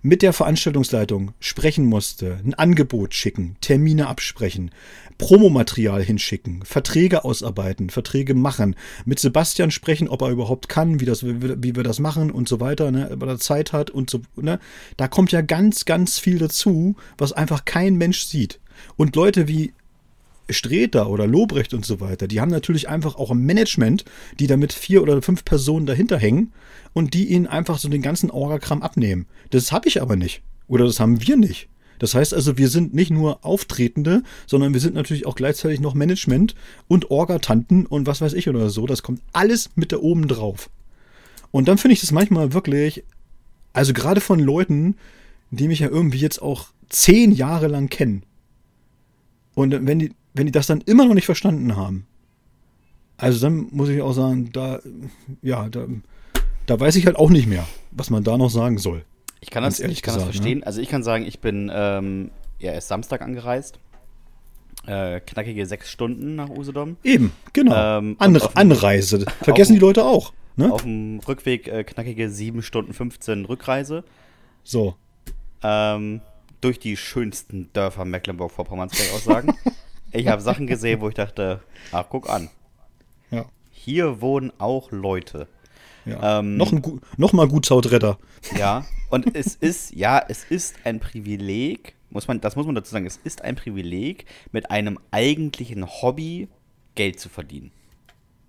mit 0.02 0.22
der 0.22 0.34
Veranstaltungsleitung 0.34 1.34
sprechen 1.40 1.86
musste, 1.86 2.40
ein 2.46 2.54
Angebot 2.54 3.14
schicken, 3.14 3.58
Termine 3.60 4.08
absprechen, 4.08 4.72
Promomaterial 5.18 6.02
hinschicken, 6.02 6.64
Verträge 6.64 7.26
ausarbeiten, 7.26 7.90
Verträge 7.90 8.34
machen, 8.34 8.76
mit 9.06 9.20
Sebastian 9.20 9.72
sprechen, 9.72 10.08
ob 10.08 10.22
er 10.22 10.30
überhaupt 10.30 10.70
kann, 10.70 11.02
wie, 11.02 11.06
das, 11.06 11.26
wie 11.26 11.76
wir 11.76 11.84
das 11.84 12.00
machen 12.00 12.32
und 12.32 12.48
so 12.48 12.60
weiter, 12.62 12.92
ne, 12.92 13.10
ob 13.12 13.24
er 13.24 13.40
Zeit 13.40 13.74
hat 13.74 13.90
und 13.90 14.10
so. 14.10 14.22
Ne. 14.38 14.60
Da 14.96 15.08
kommt 15.10 15.34
ja 15.34 15.42
ganz, 15.42 15.84
ganz 15.84 16.18
viel 16.20 16.40
dazu, 16.40 16.96
was 17.18 17.34
einfach 17.34 17.66
kein 17.66 17.96
Mensch 17.98 18.24
sieht. 18.24 18.60
Und 18.96 19.16
Leute 19.18 19.50
wie 19.50 19.74
Streter 20.50 21.10
oder 21.10 21.28
Lobrecht 21.28 21.74
und 21.74 21.86
so 21.86 22.00
weiter, 22.00 22.28
die 22.28 22.42
haben 22.42 22.52
natürlich 22.52 22.90
einfach 22.90 23.16
auch 23.16 23.32
ein 23.32 23.40
Management, 23.40 24.06
die 24.40 24.48
da 24.48 24.58
mit 24.58 24.74
vier 24.74 25.02
oder 25.02 25.22
fünf 25.22 25.46
Personen 25.46 25.86
dahinter 25.86 26.18
hängen 26.18 26.54
und 26.94 27.14
die 27.14 27.30
ihnen 27.30 27.48
einfach 27.48 27.80
so 27.80 27.90
den 27.90 28.02
ganzen 28.02 28.32
Orgakram 28.32 28.82
abnehmen. 28.82 29.28
Das 29.52 29.72
habe 29.72 29.88
ich 29.88 30.02
aber 30.02 30.16
nicht. 30.16 30.42
Oder 30.68 30.86
das 30.86 31.00
haben 31.00 31.26
wir 31.26 31.38
nicht. 31.38 31.70
Das 32.00 32.16
heißt 32.16 32.34
also, 32.34 32.58
wir 32.58 32.70
sind 32.70 32.94
nicht 32.94 33.12
nur 33.12 33.46
Auftretende, 33.46 34.24
sondern 34.48 34.74
wir 34.74 34.80
sind 34.80 34.96
natürlich 34.96 35.26
auch 35.26 35.36
gleichzeitig 35.36 35.82
noch 35.82 35.94
Management 35.94 36.56
und 36.88 37.12
Orgatanten 37.12 37.86
und 37.86 38.08
was 38.08 38.22
weiß 38.22 38.34
ich 38.34 38.48
oder 38.48 38.70
so. 38.70 38.88
Das 38.88 39.04
kommt 39.04 39.22
alles 39.34 39.70
mit 39.76 39.92
da 39.92 39.98
oben 39.98 40.28
drauf. 40.28 40.70
Und 41.52 41.68
dann 41.68 41.78
finde 41.78 41.94
ich 41.94 42.02
das 42.02 42.12
manchmal 42.12 42.54
wirklich, 42.54 43.04
also 43.74 43.94
gerade 43.94 44.22
von 44.22 44.40
Leuten, 44.40 44.96
die 45.52 45.68
mich 45.68 45.80
ja 45.80 45.90
irgendwie 45.90 46.20
jetzt 46.20 46.42
auch 46.42 46.68
zehn 46.90 47.32
Jahre 47.32 47.68
lang 47.68 47.90
kennen. 47.90 48.24
Und 49.56 49.86
wenn 49.86 50.00
die, 50.00 50.12
wenn 50.40 50.46
die 50.46 50.54
das 50.54 50.68
dann 50.68 50.80
immer 50.80 51.06
noch 51.06 51.16
nicht 51.16 51.26
verstanden 51.26 51.76
haben, 51.76 52.08
also 53.18 53.42
dann 53.42 53.68
muss 53.72 53.90
ich 53.90 54.02
auch 54.02 54.14
sagen, 54.14 54.52
da, 54.54 54.80
ja, 55.42 55.68
da, 55.68 55.86
da 56.66 56.80
weiß 56.80 56.96
ich 56.96 57.06
halt 57.06 57.18
auch 57.18 57.30
nicht 57.30 57.46
mehr, 57.46 57.68
was 57.92 58.10
man 58.10 58.24
da 58.24 58.38
noch 58.38 58.50
sagen 58.50 58.78
soll. 58.78 59.04
Ich 59.42 59.50
kann 59.50 59.64
das, 59.64 59.82
ich 59.82 60.02
kann 60.02 60.16
gesagt, 60.16 60.16
das 60.16 60.16
ne? 60.16 60.32
verstehen. 60.32 60.60
Ne? 60.60 60.66
Also 60.66 60.80
ich 60.80 60.88
kann 60.88 61.04
sagen, 61.04 61.26
ich 61.26 61.42
bin 61.42 61.70
ähm, 61.74 62.32
ja 62.58 62.72
erst 62.72 62.88
Samstag 62.88 63.22
angereist. 63.22 63.80
Äh, 64.88 65.20
knackige 65.20 65.66
sechs 65.66 65.92
Stunden 65.92 66.36
nach 66.36 66.50
Usedom. 66.50 66.96
Eben, 67.04 67.34
genau. 67.52 67.98
Ähm, 67.98 68.16
Anre 68.20 68.56
Anreise. 68.56 69.26
Vergessen 69.42 69.74
die 69.74 69.80
Leute 69.80 70.06
auch. 70.06 70.32
Ne? 70.56 70.72
Auf 70.72 70.84
dem 70.84 71.20
Rückweg 71.28 71.68
äh, 71.68 71.84
knackige 71.84 72.30
sieben 72.30 72.64
Stunden 72.64 72.94
15 72.94 73.44
Rückreise. 73.44 74.06
So. 74.64 74.96
Ähm, 75.64 76.22
durch 76.62 76.80
die 76.80 76.96
schönsten 76.96 77.70
Dörfer 77.74 78.06
Mecklenburg-Vorpommerns, 78.06 78.94
kann 78.94 79.06
ich 79.06 79.14
auch 79.14 79.20
sagen. 79.20 79.54
ich 80.12 80.28
habe 80.28 80.42
Sachen 80.42 80.68
gesehen, 80.68 81.02
wo 81.02 81.10
ich 81.10 81.16
dachte, 81.16 81.62
ach, 81.92 82.06
guck 82.10 82.30
an. 82.30 82.50
Ja. 83.32 83.46
Hier 83.72 84.22
wohnen 84.22 84.52
auch 84.58 84.92
Leute. 84.92 85.48
Ja. 86.06 86.40
Ähm, 86.40 86.58
noch, 86.58 86.72
ein, 86.72 87.02
noch 87.18 87.34
mal 87.34 87.48
Gutshautretter. 87.48 88.18
Ja, 88.58 88.86
und 89.10 89.36
es 89.36 89.56
ist, 89.56 89.94
ja, 89.94 90.24
es 90.28 90.44
ist 90.44 90.76
ein 90.84 91.00
Privileg, 91.00 91.96
muss 92.10 92.28
man, 92.28 92.42
das 92.42 92.56
muss 92.56 92.66
man 92.66 92.76
dazu 92.76 92.92
sagen, 92.92 93.06
es 93.06 93.18
ist 93.18 93.44
ein 93.44 93.56
Privileg, 93.56 94.26
mit 94.52 94.72
einem 94.72 95.00
eigentlichen 95.12 95.86
Hobby 95.86 96.48
Geld 96.96 97.20
zu 97.20 97.30
verdienen. 97.30 97.72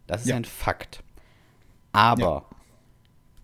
Das 0.07 0.23
ist 0.23 0.29
ja. 0.29 0.37
ein 0.37 0.45
Fakt. 0.45 1.02
Aber 1.93 2.21
ja. 2.21 2.57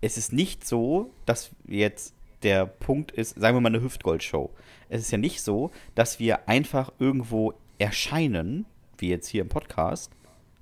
es 0.01 0.17
ist 0.17 0.33
nicht 0.33 0.67
so, 0.67 1.11
dass 1.25 1.51
jetzt 1.67 2.13
der 2.43 2.65
Punkt 2.65 3.11
ist, 3.11 3.39
sagen 3.39 3.55
wir 3.55 3.61
mal 3.61 3.69
eine 3.69 3.81
Hüftgold-Show. 3.81 4.51
Es 4.89 5.01
ist 5.01 5.11
ja 5.11 5.17
nicht 5.17 5.41
so, 5.41 5.71
dass 5.95 6.19
wir 6.19 6.47
einfach 6.47 6.91
irgendwo 6.99 7.53
erscheinen, 7.77 8.65
wie 8.97 9.09
jetzt 9.09 9.27
hier 9.27 9.41
im 9.41 9.49
Podcast. 9.49 10.11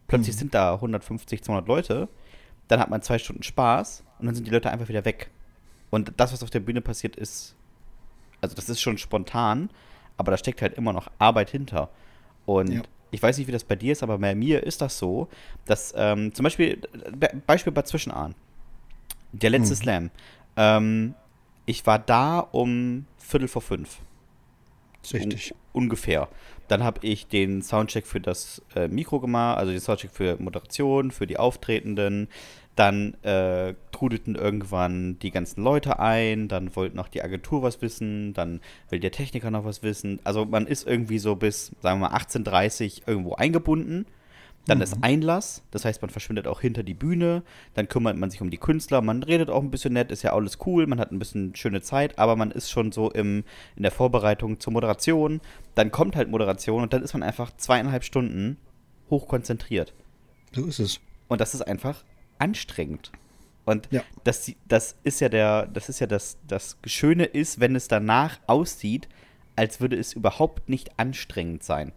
Plötzlich 0.08 0.36
mhm. 0.36 0.40
sind 0.40 0.54
da 0.54 0.74
150, 0.76 1.44
200 1.44 1.68
Leute. 1.68 2.10
Dann 2.68 2.80
hat 2.80 2.90
man 2.90 3.02
zwei 3.02 3.18
Stunden 3.18 3.44
Spaß 3.44 4.04
und 4.20 4.26
dann 4.26 4.36
sind 4.36 4.48
die 4.48 4.52
Leute 4.52 4.72
einfach 4.72 4.90
wieder 4.90 5.06
weg. 5.06 5.30
Und 5.90 6.14
das, 6.18 6.34
was 6.34 6.44
auf 6.44 6.50
der 6.50 6.60
Bühne 6.60 6.82
passiert, 6.82 7.16
ist, 7.16 7.56
also 8.42 8.56
das 8.56 8.70
ist 8.70 8.82
schon 8.82 8.98
spontan, 8.98 9.70
aber 10.18 10.32
da 10.32 10.38
steckt 10.38 10.62
halt 10.62 10.74
immer 10.75 10.94
noch 10.94 11.10
Arbeit 11.20 11.50
hinter. 11.50 11.90
Und 12.46 12.72
ja. 12.72 12.82
ich 13.12 13.22
weiß 13.22 13.38
nicht, 13.38 13.48
wie 13.48 13.51
das 13.51 13.64
bei 13.64 13.75
dir 13.75 13.92
ist, 13.92 14.04
aber 14.04 14.18
bei 14.18 14.36
mir 14.36 14.64
ist 14.64 14.82
das 14.82 14.98
so, 14.98 15.28
dass 15.66 15.94
ähm, 15.96 16.34
zum 16.34 16.44
Beispiel, 16.44 16.82
Beispiel 17.46 17.72
bei 17.74 17.84
Zwischenahn, 17.84 18.36
der 19.32 19.51
letzte 19.51 19.75
hm. 19.75 19.82
Slam, 19.82 20.12
ähm, 20.58 21.16
ich 21.66 21.86
war 21.86 22.00
da 22.00 22.40
um 22.40 23.06
Viertel 23.18 23.48
vor 23.48 23.62
fünf. 23.62 24.00
Richtig. 25.14 25.54
Un 25.75 25.85
ungefähr. 25.85 26.27
Dann 26.68 26.83
habe 26.83 27.05
ich 27.05 27.27
den 27.27 27.61
Soundcheck 27.61 28.07
für 28.07 28.20
das 28.20 28.61
äh, 28.75 28.88
Mikro 28.88 29.20
gemacht, 29.20 29.59
also 29.59 29.72
den 29.72 29.81
Soundcheck 29.81 30.11
für 30.11 30.38
Moderation, 30.42 31.11
für 31.11 31.27
die 31.27 31.38
Auftretenden. 31.38 32.27
Dann 32.75 33.14
äh, 33.24 33.75
trudelten 33.92 34.35
irgendwann 34.35 35.18
die 35.20 35.31
ganzen 35.31 35.64
Leute 35.64 36.00
ein, 36.00 36.50
dann 36.50 36.75
wollte 36.75 36.98
noch 36.98 37.07
die 37.07 37.24
Agentur 37.24 37.61
was 37.61 37.81
wissen, 37.81 38.33
dann 38.33 38.59
will 38.90 39.00
der 39.00 39.11
Techniker 39.11 39.50
noch 39.50 39.64
was 39.64 39.81
wissen. 39.81 40.20
Also 40.25 40.46
man 40.46 40.68
ist 40.68 40.85
irgendwie 40.85 41.20
so 41.20 41.35
bis, 41.35 41.72
sagen 41.81 42.01
wir 42.01 42.09
mal, 42.09 42.18
18.30 42.18 43.03
irgendwo 43.07 43.35
eingebunden. 43.35 44.05
Dann 44.68 44.80
mhm. 44.80 44.84
ist 44.84 44.98
Einlass, 45.01 45.64
das 45.72 45.86
heißt, 45.86 46.01
man 46.01 46.10
verschwindet 46.10 46.48
auch 46.48 46.62
hinter 46.62 46.84
die 46.84 46.94
Bühne, 46.94 47.44
dann 47.75 47.88
kümmert 47.88 48.18
man 48.18 48.32
sich 48.32 48.42
um 48.42 48.50
die 48.50 48.58
Künstler, 48.58 49.01
man 49.01 49.22
redet 49.24 49.50
auch 49.50 49.62
ein 49.62 49.72
bisschen 49.72 49.94
nett, 49.94 50.12
ist 50.12 50.24
ja 50.24 50.34
alles 50.34 50.58
cool, 50.66 50.88
man 50.88 51.00
hat 51.00 51.12
ein 51.12 51.20
bisschen 51.20 51.56
schöne 51.56 51.82
Zeit, 51.82 52.18
aber 52.18 52.36
man 52.36 52.51
ist 52.51 52.72
schon 52.72 52.92
so 52.92 53.12
im, 53.12 53.44
in 53.75 53.84
der 53.84 53.92
Vorbereitung 53.92 54.60
zur 54.60 54.74
Moderation. 54.74 55.42
Dann 55.75 55.92
kommt 55.92 56.16
halt 56.16 56.30
Moderation 56.30 56.84
und 56.84 56.94
dann 56.94 57.04
ist 57.04 57.14
man 57.14 57.24
einfach 57.24 57.56
zweieinhalb 57.58 58.04
Stunden 58.04 58.58
hochkonzentriert. 59.10 59.94
So 60.54 60.66
ist 60.66 60.80
es. 60.80 61.00
Und 61.28 61.42
das 61.42 61.54
ist 61.54 61.62
einfach 61.62 62.04
anstrengend. 62.40 63.12
Und 63.66 63.88
ja. 63.92 64.04
das, 64.24 64.51
das 64.68 64.96
ist 65.04 65.20
ja 65.22 65.30
der, 65.30 65.68
das 65.68 65.90
ist 65.90 66.00
ja 66.00 66.08
das, 66.08 66.38
das 66.48 66.78
Schöne 66.86 67.25
ist, 67.25 67.60
wenn 67.60 67.75
es 67.75 67.88
danach 67.88 68.40
aussieht, 68.48 69.10
als 69.56 69.82
würde 69.82 69.98
es 69.98 70.14
überhaupt 70.14 70.70
nicht 70.70 71.00
anstrengend 71.00 71.64
sein. 71.64 71.92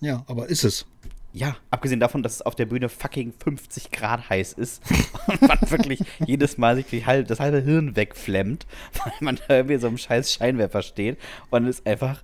Ja, 0.00 0.24
aber 0.26 0.48
ist 0.48 0.64
es. 0.64 0.86
Ja, 1.32 1.56
abgesehen 1.70 2.00
davon, 2.00 2.22
dass 2.22 2.36
es 2.36 2.42
auf 2.42 2.54
der 2.54 2.66
Bühne 2.66 2.88
fucking 2.88 3.32
50 3.38 3.90
Grad 3.90 4.30
heiß 4.30 4.54
ist 4.54 4.82
und 5.26 5.42
man 5.42 5.58
wirklich 5.68 6.00
jedes 6.24 6.56
Mal 6.56 6.76
sich 6.76 6.86
das 7.04 7.38
halbe 7.38 7.60
Hirn 7.60 7.96
wegflemmt, 7.96 8.66
weil 9.04 9.12
man 9.20 9.36
da 9.36 9.56
irgendwie 9.56 9.76
so 9.76 9.88
einem 9.88 9.98
scheiß 9.98 10.32
Scheinwerfer 10.32 10.82
steht 10.82 11.18
und 11.50 11.66
es 11.66 11.84
einfach, 11.84 12.22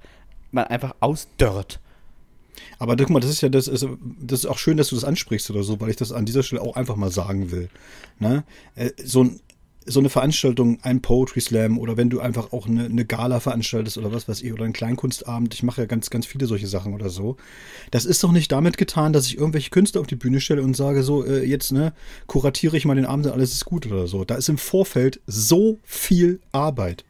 man 0.52 0.64
einfach 0.64 0.94
ausdörrt. 1.00 1.80
Aber 2.78 2.96
guck 2.96 3.10
mal, 3.10 3.20
das 3.20 3.30
ist 3.30 3.40
ja 3.40 3.48
das 3.48 3.68
ist, 3.68 3.87
das 4.20 4.40
ist 4.40 4.46
auch 4.46 4.58
schön, 4.58 4.76
dass 4.76 4.88
du 4.88 4.94
das 4.94 5.04
ansprichst 5.04 5.50
oder 5.50 5.62
so, 5.62 5.80
weil 5.80 5.90
ich 5.90 5.96
das 5.96 6.12
an 6.12 6.24
dieser 6.24 6.42
Stelle 6.42 6.62
auch 6.62 6.76
einfach 6.76 6.96
mal 6.96 7.10
sagen 7.10 7.50
will. 7.50 7.68
Ne? 8.18 8.44
Äh, 8.74 8.90
so 9.02 9.24
ein 9.24 9.40
so 9.87 10.01
eine 10.01 10.09
Veranstaltung, 10.09 10.79
ein 10.83 11.03
Poetry 11.03 11.40
Slam 11.40 11.79
oder 11.79 11.97
wenn 11.97 12.11
du 12.11 12.20
einfach 12.20 12.53
auch 12.53 12.66
eine, 12.66 12.87
eine 12.87 13.05
Gala 13.05 13.40
veranstaltest 13.40 13.99
oder 13.99 14.12
was 14.12 14.29
weiß 14.29 14.42
ich, 14.42 14.53
oder 14.53 14.64
einen 14.64 14.73
Kleinkunstabend, 14.73 15.55
ich 15.55 15.62
mache 15.62 15.83
ja 15.83 15.87
ganz, 15.87 16.11
ganz 16.11 16.27
viele 16.27 16.47
solche 16.47 16.66
Sachen 16.66 16.94
oder 16.94 17.11
so. 17.11 17.37
Das 17.90 18.05
ist 18.05 18.23
doch 18.25 18.33
nicht 18.33 18.51
damit 18.51 18.79
getan, 18.79 19.12
dass 19.12 19.27
ich 19.27 19.38
irgendwelche 19.38 19.70
Künstler 19.70 20.01
auf 20.01 20.07
die 20.07 20.16
Bühne 20.16 20.40
stelle 20.40 20.62
und 20.62 20.75
sage 20.77 21.03
so, 21.03 21.25
äh, 21.25 21.44
jetzt, 21.44 21.73
ne, 21.73 21.92
kuratiere 22.27 22.77
ich 22.77 22.85
mal 22.85 22.97
den 22.97 23.07
Abend 23.07 23.27
und 23.27 23.33
alles 23.33 23.53
ist 23.53 23.64
gut 23.64 23.87
oder 23.87 24.07
so. 24.07 24.25
Da 24.25 24.37
ist 24.37 24.49
im 24.49 24.59
Vorfeld 24.59 25.20
so 25.27 25.79
viel 25.85 26.40
Arbeit. 26.53 27.05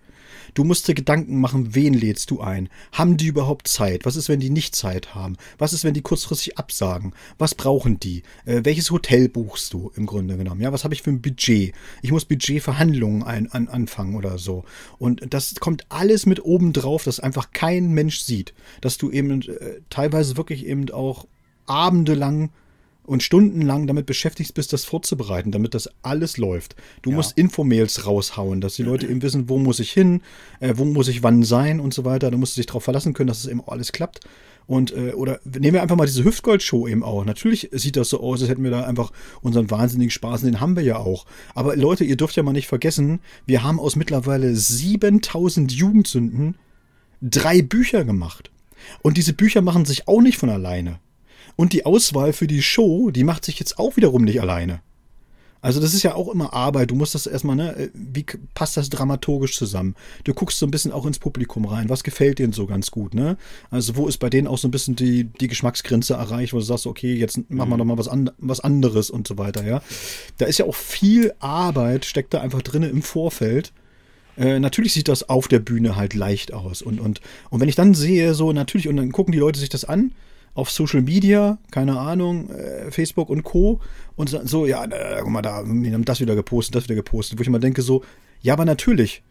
Du 0.55 0.63
musst 0.65 0.87
dir 0.87 0.95
Gedanken 0.95 1.41
machen, 1.41 1.75
wen 1.75 1.95
lädst 1.95 2.31
du 2.31 2.41
ein? 2.41 2.69
Haben 2.93 3.17
die 3.17 3.27
überhaupt 3.27 3.67
Zeit? 3.69 4.05
Was 4.05 4.17
ist, 4.17 4.29
wenn 4.29 4.41
die 4.41 4.51
nicht 4.51 4.75
Zeit 4.75 5.15
haben? 5.15 5.37
Was 5.59 5.73
ist, 5.73 5.85
wenn 5.85 5.95
die 5.95 6.03
kurzfristig 6.03 6.59
absagen? 6.59 7.13
Was 7.39 7.55
brauchen 7.55 7.99
die? 7.99 8.23
Äh, 8.47 8.61
welches 8.65 8.91
Hotel 8.91 9.29
buchst 9.29 9.73
du 9.73 9.91
im 9.97 10.07
Grunde 10.07 10.37
genommen? 10.37 10.61
Ja, 10.61 10.73
was 10.73 10.85
habe 10.85 10.95
ich 10.95 11.03
für 11.03 11.11
ein 11.11 11.21
Budget? 11.21 11.75
Ich 12.03 12.13
muss 12.13 12.25
Budgetverhandlungen 12.25 13.25
ein, 13.25 13.51
an, 13.51 13.69
anfangen 13.69 14.15
oder 14.15 14.39
so. 14.39 14.65
Und 14.99 15.35
das 15.35 15.57
kommt 15.57 15.85
alles 15.89 16.25
mit 16.25 16.45
oben 16.45 16.73
drauf, 16.73 17.05
dass 17.05 17.21
einfach 17.21 17.51
kein 17.53 17.93
Mensch 17.93 18.21
sieht. 18.21 18.55
Dass 18.81 18.97
du 18.97 19.11
eben 19.11 19.43
äh, 19.43 19.81
teilweise 19.91 20.37
wirklich 20.37 20.67
eben 20.67 20.89
auch 20.91 21.27
abendelang 21.67 22.51
und 23.07 23.23
stundenlang 23.23 23.87
damit 23.87 24.07
beschäftigt 24.07 24.55
bist, 24.55 24.73
das 24.73 24.85
vorzubereiten, 24.85 25.53
damit 25.53 25.75
das 25.75 25.91
alles 26.03 26.37
läuft. 26.37 26.75
Du 27.03 27.11
ja. 27.11 27.17
musst 27.17 27.37
Infomails 27.37 28.07
raushauen, 28.07 28.61
dass 28.61 28.77
die 28.77 28.83
Leute 28.83 29.07
eben 29.07 29.23
wissen, 29.23 29.49
wo 29.49 29.59
muss 29.59 29.81
ich 29.81 29.93
hin, 29.93 30.23
äh, 30.61 30.75
wo 30.77 30.85
muss 30.85 31.09
ich 31.09 31.23
wann 31.23 31.43
sein 31.43 31.81
und 31.81 31.93
so 31.93 32.05
weiter. 32.05 32.31
Da 32.31 32.37
musst 32.37 32.57
du 32.57 32.61
dich 32.61 32.67
darauf 32.67 32.85
verlassen 32.85 33.13
können, 33.13 33.29
dass 33.29 33.39
es 33.39 33.47
eben 33.47 33.61
auch 33.61 33.69
alles 33.69 33.93
klappt. 33.93 34.21
Und, 34.67 34.97
äh, 34.97 35.13
oder 35.13 35.41
nehmen 35.45 35.75
wir 35.75 35.83
einfach 35.83 35.97
mal 35.97 36.07
diese 36.07 36.25
Hüftgold-Show 36.25 36.89
eben 36.89 37.03
auch. 37.03 37.25
Natürlich 37.25 37.69
sieht 37.73 37.97
das 37.97 38.09
so 38.09 38.21
aus, 38.21 38.41
als 38.41 38.51
hätten 38.51 38.65
wir 38.65 38.71
da 38.71 38.85
einfach 38.85 39.13
unseren 39.43 39.71
wahnsinnigen 39.71 40.11
Spaß, 40.11 40.41
den 40.41 40.61
haben 40.61 40.77
wir 40.77 40.83
ja 40.83 40.97
auch. 40.97 41.27
Aber 41.55 41.77
Leute, 41.77 42.05
ihr 42.05 42.17
dürft 42.17 42.37
ja 42.37 42.43
mal 42.43 42.53
nicht 42.53 42.69
vergessen, 42.69 43.21
wir 43.47 43.63
haben 43.63 43.79
aus 43.79 43.97
mittlerweile 43.97 44.57
7000 44.57 45.71
Jugendsünden 45.71 46.57
drei 47.21 47.61
Bücher 47.61 48.05
gemacht. 48.05 48.51
Und 49.03 49.17
diese 49.17 49.33
Bücher 49.33 49.63
machen 49.63 49.85
sich 49.85 50.09
auch 50.09 50.21
nicht 50.21 50.39
von 50.39 50.51
alleine. 50.51 50.99
Und 51.57 51.73
die 51.73 51.87
Auswahl 51.87 52.33
für 52.33 52.47
die 52.47 52.63
Show, 52.63 53.11
die 53.11 53.25
macht 53.25 53.45
sich 53.45 53.59
jetzt 53.59 53.79
auch 53.79 53.97
wiederum 53.97 54.25
nicht 54.25 54.41
alleine. 54.41 54.81
Also 55.65 55.81
das 55.81 55.95
ist 55.95 56.03
ja 56.03 56.15
auch 56.15 56.29
immer 56.29 56.53
Arbeit. 56.53 56.91
Du 56.91 56.95
musst 56.95 57.15
das 57.15 57.27
erstmal, 57.27 57.57
ne, 57.57 57.91
wie 57.95 58.27
passt 58.53 58.77
das 58.77 58.91
dramaturgisch 58.91 59.57
zusammen? 59.57 59.95
Du 60.25 60.35
guckst 60.35 60.59
so 60.59 60.67
ein 60.67 60.71
bisschen 60.71 60.93
auch 60.93 61.07
ins 61.07 61.19
Publikum 61.19 61.65
rein. 61.65 61.89
Was 61.89 62.05
gefällt 62.05 62.39
denen 62.39 62.53
so 62.53 62.67
ganz 62.67 62.91
gut, 62.91 63.15
ne? 63.15 63.39
Also 63.71 63.97
wo 63.97 64.07
ist 64.07 64.19
bei 64.19 64.29
denen 64.29 64.47
auch 64.47 64.59
so 64.59 64.69
ein 64.69 64.71
bisschen 64.71 64.95
die, 64.95 65.25
die 65.25 65.49
Geschmacksgrenze 65.49 66.15
erreicht, 66.15 66.53
wo 66.53 66.59
du 66.59 66.65
sagst, 66.65 66.87
okay, 66.87 67.15
jetzt 67.15 67.51
machen 67.51 67.71
wir 67.71 67.79
doch 67.79 67.87
mal 67.87 67.97
was, 67.97 68.09
an, 68.09 68.31
was 68.37 68.61
anderes 68.61 69.09
und 69.09 69.27
so 69.27 69.39
weiter, 69.39 69.65
ja? 69.65 69.81
Da 70.37 70.45
ist 70.45 70.59
ja 70.59 70.67
auch 70.67 70.75
viel 70.75 71.33
Arbeit, 71.39 72.05
steckt 72.05 72.35
da 72.35 72.43
einfach 72.43 72.61
drin 72.61 72.83
im 72.83 73.01
Vorfeld. 73.01 73.73
Äh, 74.37 74.59
natürlich 74.61 74.93
sieht 74.93 75.09
das 75.09 75.31
auf 75.31 75.49
der 75.49 75.61
Bühne 75.61 75.97
halt 75.97 76.13
leicht 76.13 76.53
aus. 76.53 76.83
Und, 76.83 77.01
und, 77.01 77.23
und 77.49 77.61
wenn 77.61 77.71
ich 77.71 77.75
dann 77.75 77.95
sehe, 77.95 78.35
so 78.35 78.53
natürlich, 78.53 78.87
und 78.87 78.99
dann 78.99 79.13
gucken 79.13 79.33
die 79.33 79.39
Leute 79.39 79.61
sich 79.61 79.71
das 79.71 79.87
an, 79.87 80.13
auf 80.55 80.71
Social 80.71 81.03
Media, 81.03 81.59
keine 81.71 81.99
Ahnung, 81.99 82.51
äh, 82.51 82.91
Facebook 82.91 83.29
und 83.29 83.43
Co. 83.43 83.81
Und 84.17 84.31
so, 84.45 84.67
ja, 84.67 84.85
äh, 84.85 85.21
guck 85.21 85.31
mal, 85.31 85.43
da, 85.43 85.57
haben 85.57 86.05
das 86.05 86.21
wieder 86.21 86.35
gepostet, 86.35 86.77
das 86.77 86.85
wieder 86.85 86.95
gepostet, 86.95 87.39
wo 87.39 87.43
ich 87.43 87.49
immer 87.49 87.59
denke 87.59 87.83
so, 87.83 88.05
ja, 88.41 88.53
aber 88.53 88.65
natürlich. 88.65 89.23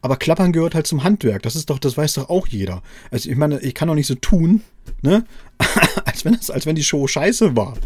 Aber 0.00 0.16
Klappern 0.16 0.52
gehört 0.52 0.74
halt 0.74 0.86
zum 0.86 1.04
Handwerk. 1.04 1.42
Das 1.42 1.54
ist 1.54 1.70
doch, 1.70 1.78
das 1.78 1.96
weiß 1.96 2.14
doch 2.14 2.28
auch 2.28 2.48
jeder. 2.48 2.82
Also 3.10 3.30
ich 3.30 3.36
meine, 3.36 3.60
ich 3.60 3.74
kann 3.74 3.88
doch 3.88 3.94
nicht 3.94 4.08
so 4.08 4.16
tun, 4.16 4.62
ne? 5.02 5.24
als 6.04 6.24
wenn 6.24 6.34
das, 6.34 6.50
als 6.50 6.66
wenn 6.66 6.74
die 6.74 6.82
Show 6.82 7.06
scheiße 7.06 7.54
war. 7.56 7.76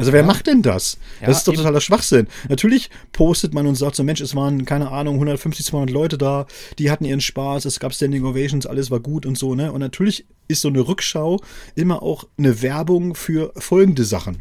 Also 0.00 0.14
wer 0.14 0.22
ja. 0.22 0.26
macht 0.26 0.46
denn 0.46 0.62
das? 0.62 0.96
Ja, 1.20 1.26
das 1.26 1.38
ist 1.38 1.48
doch 1.48 1.52
totaler 1.52 1.82
Schwachsinn. 1.82 2.26
Natürlich 2.48 2.88
postet 3.12 3.52
man 3.52 3.66
und 3.66 3.74
sagt 3.74 3.96
so, 3.96 4.02
Mensch, 4.02 4.22
es 4.22 4.34
waren, 4.34 4.64
keine 4.64 4.90
Ahnung, 4.90 5.16
150, 5.16 5.66
200 5.66 5.90
Leute 5.90 6.16
da, 6.16 6.46
die 6.78 6.90
hatten 6.90 7.04
ihren 7.04 7.20
Spaß, 7.20 7.66
es 7.66 7.80
gab 7.80 7.92
Standing 7.92 8.24
Ovations, 8.24 8.64
alles 8.64 8.90
war 8.90 9.00
gut 9.00 9.26
und 9.26 9.36
so, 9.36 9.54
ne? 9.54 9.70
Und 9.70 9.80
natürlich 9.80 10.24
ist 10.48 10.62
so 10.62 10.68
eine 10.68 10.80
Rückschau 10.80 11.38
immer 11.74 12.02
auch 12.02 12.24
eine 12.38 12.62
Werbung 12.62 13.14
für 13.14 13.52
folgende 13.58 14.04
Sachen. 14.04 14.40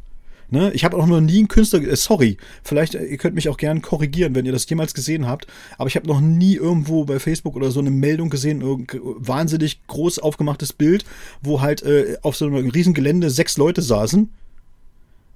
Ne? 0.50 0.72
Ich 0.74 0.86
habe 0.86 0.95
auch 0.95 1.06
noch 1.06 1.19
nie 1.19 1.39
einen 1.39 1.50
Künstler, 1.50 1.82
äh, 1.82 1.98
sorry, 1.98 2.38
vielleicht, 2.63 2.95
äh, 2.95 3.04
ihr 3.04 3.17
könnt 3.17 3.36
mich 3.36 3.50
auch 3.50 3.58
gerne 3.58 3.82
korrigieren, 3.82 4.34
wenn 4.36 4.45
ihr 4.45 4.54
das 4.54 4.67
jemals 4.69 4.93
gesehen 4.93 5.28
habt, 5.28 5.45
aber 5.78 5.89
ich 5.89 5.98
habe 5.98 6.08
noch 6.08 6.22
nie 6.22 6.56
irgendwo 6.56 7.04
bei 7.04 7.19
Facebook 7.19 7.58
oder 7.58 7.69
so 7.69 7.82
eine 7.82 7.91
Meldung 7.91 8.30
gesehen, 8.30 8.62
irgendein 8.62 9.02
wahnsinnig 9.04 9.86
groß 9.88 10.19
aufgemachtes 10.19 10.72
Bild, 10.72 11.04
wo 11.41 11.60
halt 11.60 11.84
äh, 11.84 12.17
auf 12.22 12.38
so 12.38 12.45
einem 12.45 12.69
riesen 12.69 12.93
Gelände 12.93 13.30
sechs 13.30 13.58
Leute 13.58 13.82
saßen 13.82 14.30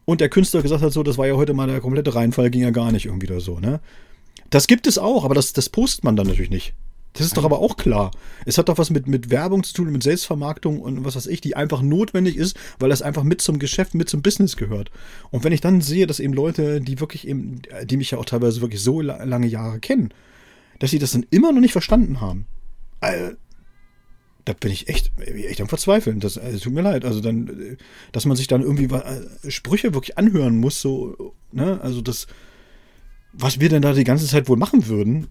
und 0.05 0.21
der 0.21 0.29
Künstler 0.29 0.61
gesagt 0.61 0.81
hat, 0.81 0.93
so, 0.93 1.03
das 1.03 1.17
war 1.17 1.27
ja 1.27 1.35
heute 1.35 1.53
mal 1.53 1.67
der 1.67 1.81
komplette 1.81 2.15
Reinfall, 2.15 2.49
ging 2.49 2.61
ja 2.61 2.71
gar 2.71 2.91
nicht 2.91 3.05
irgendwie 3.05 3.27
oder 3.27 3.39
so, 3.39 3.59
ne? 3.59 3.79
Das 4.49 4.67
gibt 4.67 4.85
es 4.85 4.97
auch, 4.97 5.25
aber 5.25 5.33
das, 5.33 5.53
das 5.53 5.69
postet 5.69 6.03
man 6.03 6.15
dann 6.15 6.27
natürlich 6.27 6.51
nicht. 6.51 6.73
Das 7.13 7.27
ist 7.27 7.37
doch 7.37 7.43
aber 7.43 7.59
auch 7.59 7.77
klar. 7.77 8.11
Es 8.45 8.57
hat 8.57 8.69
doch 8.69 8.79
was 8.79 8.89
mit, 8.89 9.07
mit 9.07 9.29
Werbung 9.29 9.63
zu 9.63 9.73
tun, 9.73 9.91
mit 9.91 10.01
Selbstvermarktung 10.01 10.79
und 10.79 11.05
was 11.05 11.15
weiß 11.15 11.27
ich, 11.27 11.41
die 11.41 11.55
einfach 11.55 11.83
notwendig 11.83 12.37
ist, 12.37 12.57
weil 12.79 12.89
das 12.89 13.03
einfach 13.03 13.23
mit 13.23 13.39
zum 13.39 13.59
Geschäft, 13.59 13.93
mit 13.93 14.09
zum 14.09 14.23
Business 14.23 14.57
gehört. 14.57 14.89
Und 15.29 15.43
wenn 15.43 15.53
ich 15.53 15.61
dann 15.61 15.81
sehe, 15.81 16.07
dass 16.07 16.19
eben 16.19 16.33
Leute, 16.33 16.81
die 16.81 16.99
wirklich 16.99 17.27
eben, 17.27 17.61
die 17.83 17.97
mich 17.97 18.11
ja 18.11 18.17
auch 18.17 18.25
teilweise 18.25 18.61
wirklich 18.61 18.81
so 18.81 19.01
lange 19.01 19.47
Jahre 19.47 19.79
kennen, 19.79 20.09
dass 20.79 20.89
sie 20.89 20.99
das 20.99 21.11
dann 21.11 21.25
immer 21.29 21.51
noch 21.51 21.61
nicht 21.61 21.71
verstanden 21.71 22.19
haben. 22.19 22.47
Da 24.45 24.53
bin 24.53 24.71
ich 24.71 24.89
echt, 24.89 25.11
echt 25.19 25.61
am 25.61 25.69
Verzweifeln. 25.69 26.19
Das 26.19 26.37
also, 26.37 26.59
tut 26.59 26.73
mir 26.73 26.81
leid. 26.81 27.05
Also 27.05 27.21
dann, 27.21 27.77
dass 28.11 28.25
man 28.25 28.35
sich 28.35 28.47
dann 28.47 28.61
irgendwie 28.61 28.93
äh, 28.93 29.51
Sprüche 29.51 29.93
wirklich 29.93 30.17
anhören 30.17 30.57
muss, 30.57 30.81
so, 30.81 31.33
ne? 31.51 31.79
Also 31.81 32.01
das, 32.01 32.27
was 33.33 33.59
wir 33.59 33.69
denn 33.69 33.81
da 33.81 33.93
die 33.93 34.03
ganze 34.03 34.27
Zeit 34.27 34.47
wohl 34.47 34.57
machen 34.57 34.87
würden? 34.87 35.27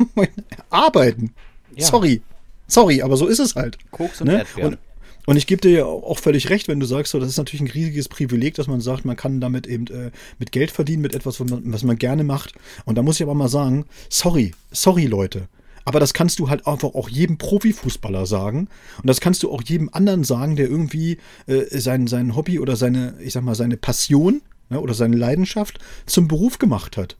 Arbeiten. 0.70 1.32
Ja. 1.76 1.86
Sorry. 1.86 2.22
Sorry, 2.66 3.02
aber 3.02 3.16
so 3.16 3.26
ist 3.26 3.40
es 3.40 3.56
halt. 3.56 3.78
Koks 3.90 4.20
und 4.20 4.28
ne? 4.28 4.38
Erdbeeren. 4.38 4.74
Und, 4.74 4.78
und 5.26 5.36
ich 5.36 5.46
gebe 5.46 5.60
dir 5.60 5.70
ja 5.70 5.84
auch 5.84 6.18
völlig 6.18 6.50
recht, 6.50 6.68
wenn 6.68 6.80
du 6.80 6.86
sagst, 6.86 7.12
so, 7.12 7.20
das 7.20 7.28
ist 7.28 7.38
natürlich 7.38 7.62
ein 7.62 7.70
riesiges 7.70 8.08
Privileg, 8.08 8.54
dass 8.54 8.68
man 8.68 8.80
sagt, 8.80 9.04
man 9.04 9.16
kann 9.16 9.40
damit 9.40 9.66
eben 9.66 9.86
äh, 9.88 10.10
mit 10.38 10.52
Geld 10.52 10.70
verdienen, 10.70 11.02
mit 11.02 11.14
etwas, 11.14 11.40
was 11.40 11.50
man, 11.50 11.72
was 11.72 11.82
man 11.82 11.98
gerne 11.98 12.24
macht. 12.24 12.54
Und 12.84 12.96
da 12.96 13.02
muss 13.02 13.16
ich 13.16 13.22
aber 13.22 13.34
mal 13.34 13.48
sagen, 13.48 13.86
sorry, 14.08 14.52
sorry 14.70 15.06
Leute. 15.06 15.48
Aber 15.84 16.00
das 16.00 16.12
kannst 16.12 16.38
du 16.38 16.48
halt 16.48 16.66
einfach 16.66 16.94
auch 16.94 17.08
jedem 17.08 17.38
Profifußballer 17.38 18.26
sagen. 18.26 18.68
Und 18.98 19.06
das 19.06 19.20
kannst 19.20 19.42
du 19.42 19.50
auch 19.50 19.62
jedem 19.62 19.88
anderen 19.92 20.24
sagen, 20.24 20.56
der 20.56 20.68
irgendwie 20.68 21.18
äh, 21.46 21.78
sein, 21.78 22.06
sein 22.06 22.36
Hobby 22.36 22.58
oder 22.58 22.76
seine, 22.76 23.14
ich 23.20 23.32
sag 23.32 23.42
mal, 23.42 23.54
seine 23.54 23.76
Passion 23.76 24.42
ne, 24.68 24.80
oder 24.80 24.94
seine 24.94 25.16
Leidenschaft 25.16 25.78
zum 26.06 26.28
Beruf 26.28 26.58
gemacht 26.58 26.96
hat. 26.96 27.16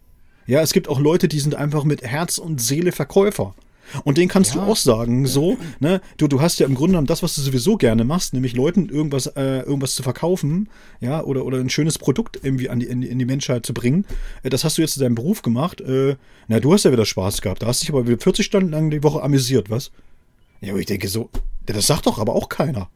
Ja, 0.47 0.61
es 0.61 0.73
gibt 0.73 0.89
auch 0.89 1.01
Leute, 1.01 1.29
die 1.29 1.41
sind 1.41 1.55
einfach 1.55 1.85
mit 1.85 2.03
Herz 2.03 2.39
und 2.39 2.61
Seele 2.61 2.93
Verkäufer. 2.93 3.55
Und 4.05 4.19
den 4.19 4.29
kannst 4.29 4.55
ja. 4.55 4.65
du 4.65 4.71
auch 4.71 4.77
sagen, 4.77 5.27
so, 5.27 5.57
ne, 5.79 6.01
du, 6.17 6.29
du 6.29 6.41
hast 6.41 6.59
ja 6.59 6.67
im 6.67 6.75
Grunde 6.75 6.93
genommen 6.93 7.07
das, 7.07 7.23
was 7.23 7.35
du 7.35 7.43
sowieso 7.43 7.77
gerne 7.77 8.05
machst, 8.05 8.33
nämlich 8.35 8.55
Leuten 8.55 8.89
irgendwas, 8.89 9.27
äh, 9.27 9.61
irgendwas 9.61 9.95
zu 9.95 10.03
verkaufen, 10.03 10.69
ja, 11.01 11.23
oder, 11.23 11.45
oder 11.45 11.59
ein 11.59 11.71
schönes 11.71 11.99
Produkt 11.99 12.39
irgendwie 12.43 12.69
an 12.69 12.81
die, 12.81 12.87
in, 12.87 13.03
in 13.03 13.19
die 13.19 13.25
Menschheit 13.25 13.67
zu 13.67 13.75
bringen. 13.75 14.05
Äh, 14.43 14.51
das 14.51 14.65
hast 14.65 14.79
du 14.79 14.83
jetzt 14.83 14.97
in 14.97 15.03
deinem 15.03 15.15
Beruf 15.15 15.43
gemacht. 15.43 15.81
Äh, 15.81 16.17
na, 16.49 16.61
du 16.61 16.73
hast 16.73 16.85
ja 16.85 16.93
wieder 16.93 17.07
Spaß 17.07 17.43
gehabt. 17.43 17.63
Da 17.63 17.67
hast 17.67 17.83
dich 17.83 17.91
aber 17.91 18.07
wieder 18.07 18.19
40 18.19 18.45
Stunden 18.45 18.71
lang 18.71 18.91
die 18.91 19.03
Woche 19.03 19.23
amüsiert, 19.23 19.71
was? 19.71 19.91
Ja, 20.61 20.73
aber 20.73 20.81
ich 20.81 20.87
denke 20.87 21.09
so, 21.09 21.31
das 21.67 21.87
sagt 21.87 22.07
doch 22.07 22.19
aber 22.19 22.35
auch 22.35 22.49
keiner. 22.49 22.91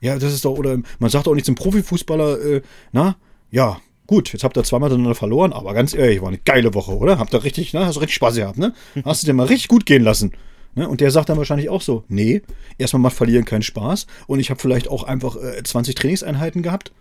Ja, 0.00 0.18
das 0.18 0.32
ist 0.32 0.44
doch, 0.44 0.56
oder 0.56 0.78
man 0.98 1.10
sagt 1.10 1.26
auch 1.26 1.34
nicht 1.34 1.46
zum 1.46 1.56
Profifußballer, 1.56 2.40
äh, 2.40 2.62
na, 2.92 3.16
ja, 3.50 3.80
Gut, 4.08 4.32
jetzt 4.32 4.42
habt 4.42 4.56
ihr 4.56 4.64
zweimal 4.64 4.88
miteinander 4.88 5.14
verloren, 5.14 5.52
aber 5.52 5.74
ganz 5.74 5.92
ehrlich, 5.92 6.22
war 6.22 6.28
eine 6.28 6.38
geile 6.38 6.72
Woche, 6.72 6.96
oder? 6.96 7.18
Habt 7.18 7.34
ihr 7.34 7.44
richtig, 7.44 7.74
ne? 7.74 7.84
Hast 7.84 7.96
du 7.96 8.00
richtig 8.00 8.16
Spaß 8.16 8.36
gehabt, 8.36 8.58
ne? 8.58 8.72
Hast 9.04 9.22
du 9.22 9.26
dir 9.26 9.34
mal 9.34 9.46
richtig 9.46 9.68
gut 9.68 9.84
gehen 9.84 10.02
lassen. 10.02 10.32
Ne? 10.74 10.88
Und 10.88 11.02
der 11.02 11.10
sagt 11.10 11.28
dann 11.28 11.36
wahrscheinlich 11.36 11.68
auch 11.68 11.82
so, 11.82 12.04
nee, 12.08 12.40
erstmal 12.78 13.02
macht 13.02 13.16
Verlieren 13.16 13.44
keinen 13.44 13.62
Spaß. 13.62 14.06
Und 14.26 14.40
ich 14.40 14.48
habe 14.48 14.60
vielleicht 14.60 14.88
auch 14.88 15.02
einfach 15.02 15.36
äh, 15.36 15.62
20 15.62 15.94
Trainingseinheiten 15.94 16.62
gehabt, 16.62 16.92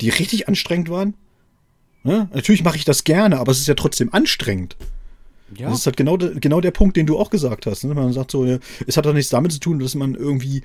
die 0.00 0.08
richtig 0.08 0.48
anstrengend 0.48 0.90
waren. 0.90 1.14
Ne? 2.02 2.28
Natürlich 2.34 2.64
mache 2.64 2.76
ich 2.76 2.84
das 2.84 3.04
gerne, 3.04 3.38
aber 3.38 3.52
es 3.52 3.60
ist 3.60 3.68
ja 3.68 3.74
trotzdem 3.74 4.12
anstrengend. 4.12 4.76
Ja. 5.56 5.70
Das 5.70 5.78
ist 5.78 5.86
halt 5.86 5.96
genau, 5.96 6.16
genau 6.18 6.60
der 6.60 6.72
Punkt, 6.72 6.96
den 6.96 7.06
du 7.06 7.16
auch 7.16 7.30
gesagt 7.30 7.66
hast. 7.66 7.84
Ne? 7.84 7.94
Man 7.94 8.12
sagt 8.12 8.32
so, 8.32 8.44
es 8.44 8.96
hat 8.96 9.06
doch 9.06 9.12
nichts 9.12 9.30
damit 9.30 9.52
zu 9.52 9.60
tun, 9.60 9.78
dass 9.78 9.94
man 9.94 10.16
irgendwie 10.16 10.62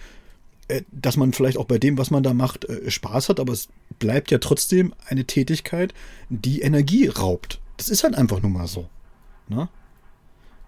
dass 0.91 1.17
man 1.17 1.33
vielleicht 1.33 1.57
auch 1.57 1.65
bei 1.65 1.77
dem, 1.77 1.97
was 1.97 2.11
man 2.11 2.23
da 2.23 2.33
macht, 2.33 2.65
äh, 2.65 2.89
Spaß 2.89 3.29
hat, 3.29 3.39
aber 3.39 3.53
es 3.53 3.69
bleibt 3.99 4.31
ja 4.31 4.37
trotzdem 4.37 4.93
eine 5.07 5.25
Tätigkeit, 5.25 5.93
die 6.29 6.61
Energie 6.61 7.07
raubt. 7.07 7.59
Das 7.77 7.89
ist 7.89 8.03
halt 8.03 8.15
einfach 8.15 8.41
nur 8.41 8.51
mal 8.51 8.67
so. 8.67 8.87
Ne? 9.47 9.69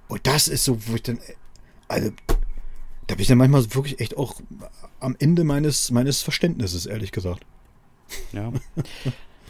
Und 0.08 0.28
das 0.28 0.48
ist 0.48 0.66
so, 0.66 0.88
wo 0.88 0.96
ich 0.96 1.04
dann, 1.04 1.20
also, 1.88 2.12
da 3.08 3.16
bin 3.16 3.22
ich 3.22 3.28
dann 3.28 3.38
manchmal 3.38 3.64
wirklich 3.74 4.00
echt 4.00 4.18
auch 4.18 4.40
am 5.00 5.16
Ende 5.20 5.44
meines, 5.44 5.92
meines 5.92 6.22
Verständnisses, 6.22 6.86
ehrlich 6.86 7.12
gesagt. 7.12 7.46
Ja. 8.32 8.52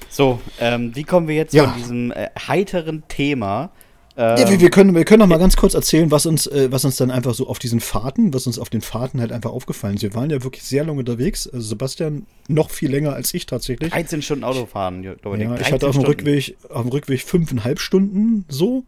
So, 0.09 0.39
ähm, 0.59 0.95
wie 0.95 1.03
kommen 1.03 1.27
wir 1.27 1.35
jetzt 1.35 1.53
ja. 1.53 1.65
von 1.65 1.77
diesem 1.77 2.11
äh, 2.11 2.29
heiteren 2.47 3.03
Thema 3.07 3.71
ja, 4.15 4.49
wir, 4.49 4.59
wir, 4.59 4.69
können, 4.69 4.93
wir 4.93 5.05
können 5.05 5.19
noch 5.19 5.27
mal 5.27 5.39
ganz 5.39 5.55
kurz 5.55 5.73
erzählen, 5.73 6.11
was 6.11 6.25
uns, 6.25 6.45
äh, 6.47 6.71
was 6.71 6.85
uns 6.85 6.97
dann 6.97 7.09
einfach 7.09 7.33
so 7.33 7.47
auf 7.47 7.57
diesen 7.57 7.79
Fahrten, 7.79 8.33
was 8.33 8.45
uns 8.45 8.59
auf 8.59 8.69
den 8.69 8.81
Fahrten 8.81 9.19
halt 9.19 9.31
einfach 9.31 9.51
aufgefallen 9.51 9.95
ist. 9.95 10.03
Wir 10.03 10.13
waren 10.13 10.29
ja 10.29 10.43
wirklich 10.43 10.63
sehr 10.63 10.83
lange 10.83 10.99
unterwegs. 10.99 11.47
Also 11.47 11.67
Sebastian 11.69 12.27
noch 12.47 12.69
viel 12.69 12.91
länger 12.91 13.13
als 13.13 13.33
ich 13.33 13.45
tatsächlich. 13.45 13.91
13 13.91 14.21
Stunden 14.21 14.43
Autofahren, 14.43 15.03
Dominik. 15.21 15.49
Ja, 15.49 15.59
ich 15.59 15.71
hatte 15.71 15.87
auf 15.87 15.95
dem, 15.95 16.05
Rückweg, 16.05 16.57
auf 16.69 16.83
dem 16.83 16.91
Rückweg 16.91 17.21
fünfeinhalb 17.21 17.79
Stunden 17.79 18.45
so. 18.49 18.83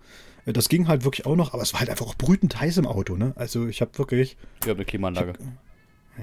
Das 0.45 0.69
ging 0.69 0.87
halt 0.87 1.03
wirklich 1.05 1.25
auch 1.25 1.35
noch, 1.35 1.53
aber 1.53 1.63
es 1.63 1.73
war 1.73 1.79
halt 1.79 1.89
einfach 1.89 2.05
auch 2.05 2.15
brütend 2.15 2.59
heiß 2.59 2.77
im 2.77 2.85
Auto, 2.85 3.15
ne? 3.15 3.33
Also 3.35 3.65
ich 3.65 3.81
habe 3.81 3.97
wirklich. 3.97 4.37
Ich 4.61 4.69
habe 4.69 4.77
eine 4.77 4.85
Klimaanlage. 4.85 5.33
Ich 5.39 5.45
hab, 5.45 5.64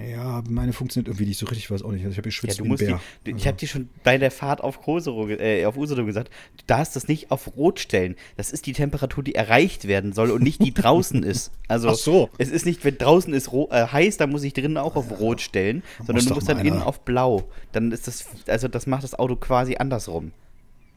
ja, 0.00 0.42
meine 0.48 0.72
funktioniert 0.72 1.08
irgendwie 1.08 1.26
nicht 1.26 1.38
so 1.38 1.46
richtig, 1.46 1.70
weiß 1.70 1.82
auch 1.82 1.92
nicht. 1.92 2.02
Also 2.02 2.12
ich 2.12 2.18
habe 2.18 2.28
geschwitzt 2.28 2.58
ja, 2.58 2.64
du 2.64 2.68
musst 2.68 2.84
Bär. 2.84 3.00
Die, 3.26 3.30
ich 3.30 3.36
also. 3.36 3.46
habe 3.46 3.58
dir 3.58 3.68
schon 3.68 3.88
bei 4.02 4.16
der 4.16 4.30
Fahrt 4.30 4.62
auf 4.62 4.80
Kosero, 4.80 5.28
äh, 5.28 5.66
auf 5.66 5.76
Usedom 5.76 6.06
gesagt, 6.06 6.30
du 6.56 6.64
darfst 6.66 6.96
das 6.96 7.08
nicht 7.08 7.30
auf 7.30 7.56
Rot 7.56 7.78
stellen. 7.78 8.16
Das 8.36 8.52
ist 8.52 8.66
die 8.66 8.72
Temperatur, 8.72 9.22
die 9.22 9.34
erreicht 9.34 9.86
werden 9.86 10.12
soll 10.12 10.30
und 10.30 10.42
nicht 10.42 10.62
die 10.62 10.72
draußen 10.74 11.22
ist. 11.22 11.52
Also 11.68 11.90
Ach 11.90 11.94
so. 11.94 12.30
es 12.38 12.48
ist 12.48 12.64
nicht, 12.64 12.84
wenn 12.84 12.96
draußen 12.96 13.34
ist 13.34 13.52
äh, 13.52 13.86
heiß, 13.86 14.16
dann 14.16 14.30
muss 14.30 14.44
ich 14.44 14.54
drinnen 14.54 14.78
auch 14.78 14.96
auf 14.96 15.20
Rot 15.20 15.42
stellen, 15.42 15.82
sondern 15.98 16.24
du 16.24 16.34
musst 16.34 16.48
dann 16.48 16.64
innen 16.64 16.82
auf 16.82 17.00
Blau. 17.00 17.44
Dann 17.72 17.92
ist 17.92 18.06
das, 18.06 18.26
also 18.46 18.68
das 18.68 18.86
macht 18.86 19.04
das 19.04 19.14
Auto 19.14 19.36
quasi 19.36 19.76
andersrum. 19.76 20.32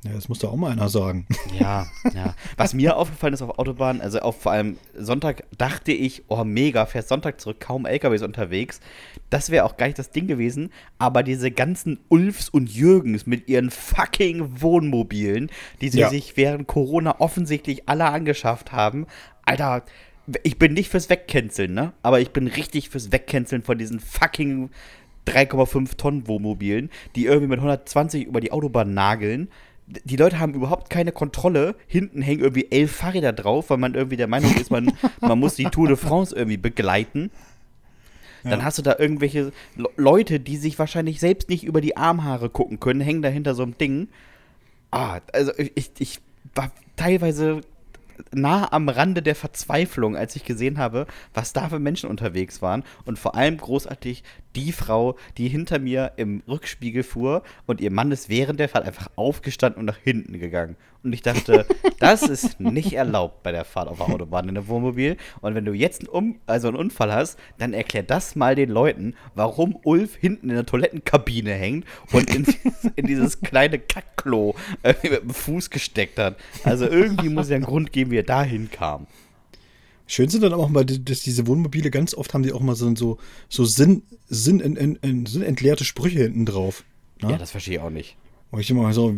Ja, 0.05 0.13
das 0.13 0.29
muss 0.29 0.39
doch 0.39 0.51
auch 0.51 0.57
mal 0.57 0.71
einer 0.71 0.89
sagen. 0.89 1.25
Ja, 1.59 1.87
ja. 2.13 2.35
Was 2.57 2.73
mir 2.73 2.97
aufgefallen 2.97 3.33
ist 3.33 3.41
auf 3.41 3.57
Autobahn, 3.57 4.01
also 4.01 4.19
auf 4.19 4.41
vor 4.41 4.51
allem 4.51 4.77
Sonntag, 4.97 5.43
dachte 5.57 5.93
ich, 5.93 6.23
oh 6.27 6.43
mega, 6.43 6.85
fährst 6.85 7.07
Sonntag 7.07 7.39
zurück, 7.39 7.59
kaum 7.59 7.85
LKWs 7.85 8.23
unterwegs. 8.23 8.81
Das 9.29 9.49
wäre 9.49 9.63
auch 9.63 9.77
gar 9.77 9.87
nicht 9.87 9.97
das 9.97 10.11
Ding 10.11 10.27
gewesen. 10.27 10.71
Aber 10.99 11.23
diese 11.23 11.49
ganzen 11.49 11.99
Ulfs 12.09 12.49
und 12.49 12.69
Jürgens 12.69 13.25
mit 13.25 13.47
ihren 13.47 13.71
fucking 13.71 14.61
Wohnmobilen, 14.61 15.49
die 15.81 15.89
sie 15.89 16.01
ja. 16.01 16.09
sich 16.09 16.35
während 16.35 16.67
Corona 16.67 17.19
offensichtlich 17.19 17.87
alle 17.87 18.05
angeschafft 18.05 18.73
haben, 18.73 19.07
Alter, 19.45 19.83
ich 20.43 20.59
bin 20.59 20.73
nicht 20.73 20.89
fürs 20.89 21.09
Wegcanceln, 21.09 21.73
ne? 21.73 21.93
Aber 22.01 22.19
ich 22.19 22.31
bin 22.31 22.47
richtig 22.47 22.89
fürs 22.89 23.11
Wegcanceln 23.11 23.61
von 23.61 23.77
diesen 23.77 23.99
fucking 23.99 24.69
3,5 25.27 25.95
Tonnen 25.97 26.27
Wohnmobilen, 26.27 26.89
die 27.15 27.25
irgendwie 27.25 27.47
mit 27.47 27.59
120 27.59 28.25
über 28.25 28.41
die 28.41 28.51
Autobahn 28.51 28.93
nageln 28.93 29.49
die 29.87 30.15
Leute 30.15 30.39
haben 30.39 30.53
überhaupt 30.53 30.89
keine 30.89 31.11
Kontrolle. 31.11 31.75
Hinten 31.87 32.21
hängen 32.21 32.41
irgendwie 32.41 32.71
elf 32.71 32.91
Fahrräder 32.91 33.33
drauf, 33.33 33.69
weil 33.69 33.77
man 33.77 33.93
irgendwie 33.93 34.17
der 34.17 34.27
Meinung 34.27 34.55
ist, 34.55 34.71
man, 34.71 34.91
man 35.21 35.39
muss 35.39 35.55
die 35.55 35.65
Tour 35.65 35.87
de 35.87 35.97
France 35.97 36.35
irgendwie 36.35 36.57
begleiten. 36.57 37.31
Dann 38.43 38.63
hast 38.63 38.77
du 38.77 38.83
da 38.83 38.95
irgendwelche 38.99 39.51
Leute, 39.97 40.39
die 40.39 40.57
sich 40.57 40.77
wahrscheinlich 40.77 41.19
selbst 41.19 41.49
nicht 41.49 41.63
über 41.63 41.81
die 41.81 41.97
Armhaare 41.97 42.49
gucken 42.49 42.79
können, 42.79 43.01
hängen 43.01 43.23
da 43.23 43.29
hinter 43.29 43.55
so 43.55 43.63
einem 43.63 43.75
Ding. 43.77 44.07
Ah, 44.91 45.19
also 45.33 45.51
ich, 45.57 45.91
ich 45.97 46.19
war 46.53 46.71
teilweise 46.95 47.61
nah 48.31 48.71
am 48.71 48.87
Rande 48.87 49.21
der 49.21 49.35
Verzweiflung, 49.35 50.15
als 50.15 50.35
ich 50.35 50.45
gesehen 50.45 50.77
habe, 50.77 51.07
was 51.33 51.53
da 51.53 51.69
für 51.69 51.79
Menschen 51.79 52.09
unterwegs 52.09 52.61
waren. 52.61 52.83
Und 53.05 53.19
vor 53.19 53.35
allem 53.35 53.57
großartig 53.57 54.23
die 54.55 54.71
Frau, 54.71 55.15
die 55.37 55.47
hinter 55.47 55.79
mir 55.79 56.13
im 56.17 56.41
Rückspiegel 56.47 57.03
fuhr 57.03 57.43
und 57.65 57.81
ihr 57.81 57.91
Mann 57.91 58.11
ist 58.11 58.29
während 58.29 58.59
der 58.59 58.69
Fahrt 58.69 58.85
einfach 58.85 59.09
aufgestanden 59.15 59.79
und 59.79 59.85
nach 59.85 59.97
hinten 59.97 60.39
gegangen. 60.39 60.75
Und 61.03 61.13
ich 61.13 61.21
dachte, 61.21 61.67
das 61.99 62.23
ist 62.23 62.59
nicht 62.59 62.93
erlaubt 62.93 63.43
bei 63.43 63.51
der 63.51 63.63
Fahrt 63.63 63.87
auf 63.87 63.97
der 63.97 64.09
Autobahn 64.09 64.49
in 64.49 64.55
der 64.55 64.67
Wohnmobil. 64.67 65.17
Und 65.41 65.53
wenn 65.53 65.63
du 65.63 65.73
jetzt 65.73 66.01
einen, 66.01 66.09
um 66.09 66.39
also 66.47 66.67
einen 66.67 66.77
Unfall 66.77 67.13
hast, 67.13 67.37
dann 67.59 67.73
erklär 67.73 68.03
das 68.03 68.35
mal 68.35 68.55
den 68.55 68.69
Leuten, 68.69 69.13
warum 69.35 69.77
Ulf 69.83 70.15
hinten 70.15 70.49
in 70.49 70.55
der 70.55 70.65
Toilettenkabine 70.65 71.53
hängt 71.53 71.85
und 72.11 72.33
in, 72.33 72.43
dieses, 72.43 72.91
in 72.95 73.05
dieses 73.05 73.41
kleine 73.41 73.77
Kackklo 73.77 74.55
äh, 74.81 74.95
mit 75.03 75.21
dem 75.21 75.29
Fuß 75.29 75.69
gesteckt 75.69 76.17
hat. 76.17 76.37
Also 76.63 76.87
irgendwie 76.87 77.29
muss 77.29 77.45
es 77.45 77.51
ja 77.51 77.57
einen 77.57 77.65
Grund 77.65 77.91
geben, 77.91 78.09
wie 78.09 78.17
er 78.17 78.23
dahin 78.23 78.71
kam. 78.71 79.05
Schön 80.07 80.29
sind 80.29 80.43
dann 80.43 80.53
auch 80.53 80.69
mal, 80.69 80.85
dass 80.85 81.21
diese 81.21 81.47
Wohnmobile 81.47 81.89
ganz 81.89 82.13
oft 82.13 82.33
haben 82.33 82.43
die 82.43 82.53
auch 82.53 82.59
mal 82.59 82.75
so, 82.75 82.95
so, 82.95 83.17
so 83.49 83.65
Sinn, 83.65 84.03
Sinn, 84.27 84.59
in, 84.59 84.75
in, 84.75 84.95
in, 84.97 85.25
sinnentleerte 85.25 85.83
Sprüche 85.83 86.19
hinten 86.19 86.45
drauf. 86.45 86.83
Ne? 87.21 87.31
Ja, 87.31 87.37
das 87.37 87.51
verstehe 87.51 87.75
ich 87.75 87.79
auch 87.81 87.89
nicht. 87.89 88.15
Wo 88.51 88.59
ich 88.59 88.69
immer 88.69 88.93
so, 88.93 89.15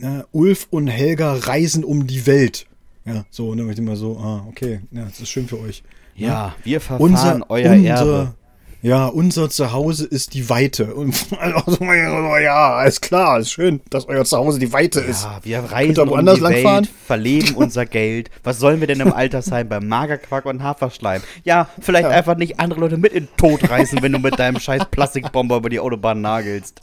na, 0.00 0.24
Ulf 0.32 0.66
und 0.70 0.88
Helga 0.88 1.34
reisen 1.34 1.84
um 1.84 2.06
die 2.06 2.26
Welt. 2.26 2.66
Ja, 3.04 3.24
so, 3.30 3.50
und 3.50 3.58
dann 3.58 3.70
ich 3.70 3.78
immer 3.78 3.96
so, 3.96 4.18
ah, 4.18 4.44
okay, 4.48 4.80
ja, 4.90 5.04
das 5.04 5.20
ist 5.20 5.30
schön 5.30 5.46
für 5.46 5.60
euch. 5.60 5.82
Ja, 6.14 6.28
ja 6.28 6.56
wir 6.64 6.80
verfahren 6.80 7.42
unser, 7.42 7.50
euer 7.50 7.72
unser, 7.72 7.88
Erbe. 7.88 8.34
Ja, 8.80 9.06
unser 9.06 9.50
Zuhause 9.50 10.06
ist 10.06 10.34
die 10.34 10.48
Weite. 10.48 10.94
Und 10.94 11.26
also, 11.40 11.84
ja, 11.84 12.74
alles 12.74 13.00
klar, 13.00 13.40
ist 13.40 13.50
schön, 13.50 13.80
dass 13.90 14.06
euer 14.06 14.24
Zuhause 14.24 14.60
die 14.60 14.72
Weite 14.72 15.00
ist. 15.00 15.24
Ja, 15.24 15.40
wir 15.42 15.58
reisen 15.72 16.08
um 16.08 16.24
die 16.24 16.42
Welt, 16.42 16.88
verleben 17.06 17.54
unser 17.56 17.86
Geld. 17.86 18.30
Was 18.44 18.60
sollen 18.60 18.80
wir 18.80 18.86
denn 18.86 19.00
im 19.00 19.12
Altersheim 19.12 19.68
beim 19.68 19.88
Magerquark 19.88 20.46
und 20.46 20.62
Haferschleim? 20.62 21.22
Ja, 21.44 21.68
vielleicht 21.80 22.08
ja. 22.08 22.10
einfach 22.10 22.36
nicht 22.36 22.60
andere 22.60 22.80
Leute 22.80 22.98
mit 22.98 23.12
in 23.12 23.26
den 23.26 23.36
Tod 23.36 23.68
reißen, 23.68 24.00
wenn 24.00 24.12
du 24.12 24.20
mit 24.20 24.38
deinem 24.38 24.60
scheiß 24.60 24.84
Plastikbomber 24.90 25.56
über 25.56 25.70
die 25.70 25.80
Autobahn 25.80 26.20
nagelst. 26.20 26.80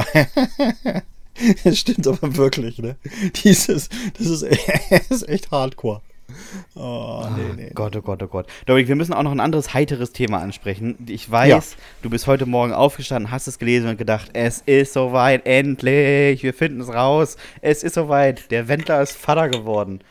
Das 1.64 1.78
stimmt 1.78 2.08
aber 2.08 2.36
wirklich, 2.36 2.78
ne? 2.78 2.96
Dieses, 3.44 3.90
das 4.18 4.28
ist, 4.28 4.46
das 4.90 5.12
ist 5.12 5.30
echt 5.30 5.52
hardcore. 5.52 6.02
Oh, 6.76 7.26
nee, 7.38 7.64
nee. 7.64 7.72
Gott, 7.74 7.96
oh 7.96 8.02
Gott, 8.02 8.22
oh 8.22 8.28
Gott. 8.28 8.48
Dominik, 8.66 8.90
wir 8.90 8.96
müssen 8.96 9.14
auch 9.14 9.24
noch 9.24 9.32
ein 9.32 9.40
anderes 9.40 9.74
heiteres 9.74 10.12
Thema 10.12 10.40
ansprechen. 10.40 10.98
Ich 11.08 11.30
weiß, 11.30 11.50
ja. 11.50 11.78
du 12.02 12.10
bist 12.10 12.28
heute 12.28 12.46
Morgen 12.46 12.74
aufgestanden, 12.74 13.32
hast 13.32 13.48
es 13.48 13.60
gelesen 13.60 13.90
und 13.90 13.98
gedacht, 13.98 14.32
es 14.34 14.62
ist 14.66 14.94
soweit, 14.94 15.46
endlich, 15.46 16.44
wir 16.44 16.54
finden 16.54 16.82
es 16.82 16.90
raus. 16.90 17.38
Es 17.62 17.84
ist 17.84 17.96
soweit, 17.96 18.52
der 18.52 18.68
Wendler 18.68 19.02
ist 19.02 19.16
Vater 19.16 19.50
geworden. 19.50 20.02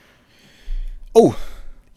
Oh. 1.12 1.35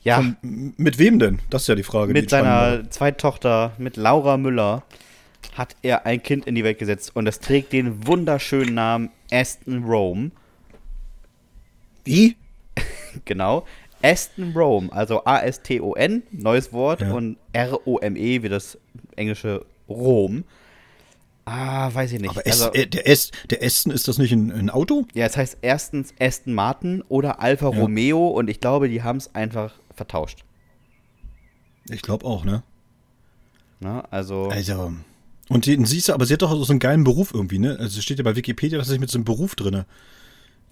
Ja. 0.03 0.17
Von, 0.17 0.37
mit 0.41 0.99
wem 0.99 1.19
denn? 1.19 1.39
Das 1.49 1.63
ist 1.63 1.67
ja 1.67 1.75
die 1.75 1.83
Frage. 1.83 2.13
Mit 2.13 2.25
die 2.25 2.29
seiner 2.29 2.89
Zweittochter, 2.89 3.73
mit 3.77 3.97
Laura 3.97 4.37
Müller, 4.37 4.83
hat 5.55 5.75
er 5.81 6.05
ein 6.05 6.21
Kind 6.21 6.45
in 6.45 6.55
die 6.55 6.63
Welt 6.63 6.79
gesetzt 6.79 7.15
und 7.15 7.27
es 7.27 7.39
trägt 7.39 7.73
den 7.73 8.05
wunderschönen 8.05 8.75
Namen 8.75 9.09
Aston 9.31 9.83
Rome. 9.83 10.31
Wie? 12.05 12.37
genau. 13.25 13.65
Aston 14.01 14.53
Rome, 14.53 14.91
also 14.91 15.23
A-S-T-O-N, 15.25 16.23
neues 16.31 16.71
Wort, 16.73 17.01
ja. 17.01 17.13
und 17.13 17.37
R-O-M-E, 17.53 18.43
wie 18.43 18.49
das 18.49 18.77
englische 19.15 19.65
Rom. 19.89 20.43
Ah, 21.45 21.93
weiß 21.93 22.11
ich 22.11 22.19
nicht. 22.19 22.31
Aber 22.31 22.41
also, 22.45 22.73
äh, 22.73 22.87
der, 22.87 23.07
Est, 23.07 23.31
der 23.49 23.63
Aston, 23.63 23.93
ist 23.93 24.07
das 24.07 24.17
nicht 24.17 24.33
ein, 24.33 24.51
ein, 24.51 24.69
Auto? 24.69 25.05
Ja, 25.13 25.25
es 25.25 25.37
heißt 25.37 25.59
erstens 25.61 26.13
Aston 26.19 26.53
Martin 26.53 27.01
oder 27.07 27.39
Alfa 27.39 27.71
ja. 27.71 27.79
Romeo 27.79 28.27
und 28.27 28.49
ich 28.49 28.59
glaube, 28.59 28.89
die 28.89 29.01
haben 29.01 29.17
es 29.17 29.33
einfach 29.33 29.73
vertauscht. 29.95 30.43
Ich 31.89 32.01
glaube 32.01 32.25
auch, 32.25 32.43
ne? 32.43 32.63
Na, 33.79 34.01
also. 34.11 34.49
Also. 34.49 34.93
Und 35.49 35.65
die, 35.65 35.77
siehst 35.85 36.09
du, 36.09 36.13
aber 36.13 36.25
sie 36.25 36.33
hat 36.33 36.41
doch 36.41 36.65
so 36.65 36.73
einen 36.73 36.79
geilen 36.79 37.05
Beruf 37.05 37.33
irgendwie, 37.33 37.59
ne? 37.59 37.77
Also 37.79 38.01
steht 38.01 38.17
ja 38.17 38.23
bei 38.25 38.35
Wikipedia, 38.35 38.77
dass 38.77 38.89
sie 38.89 38.99
mit 38.99 39.09
so 39.09 39.17
einem 39.17 39.25
Beruf 39.25 39.55
drinne. 39.55 39.85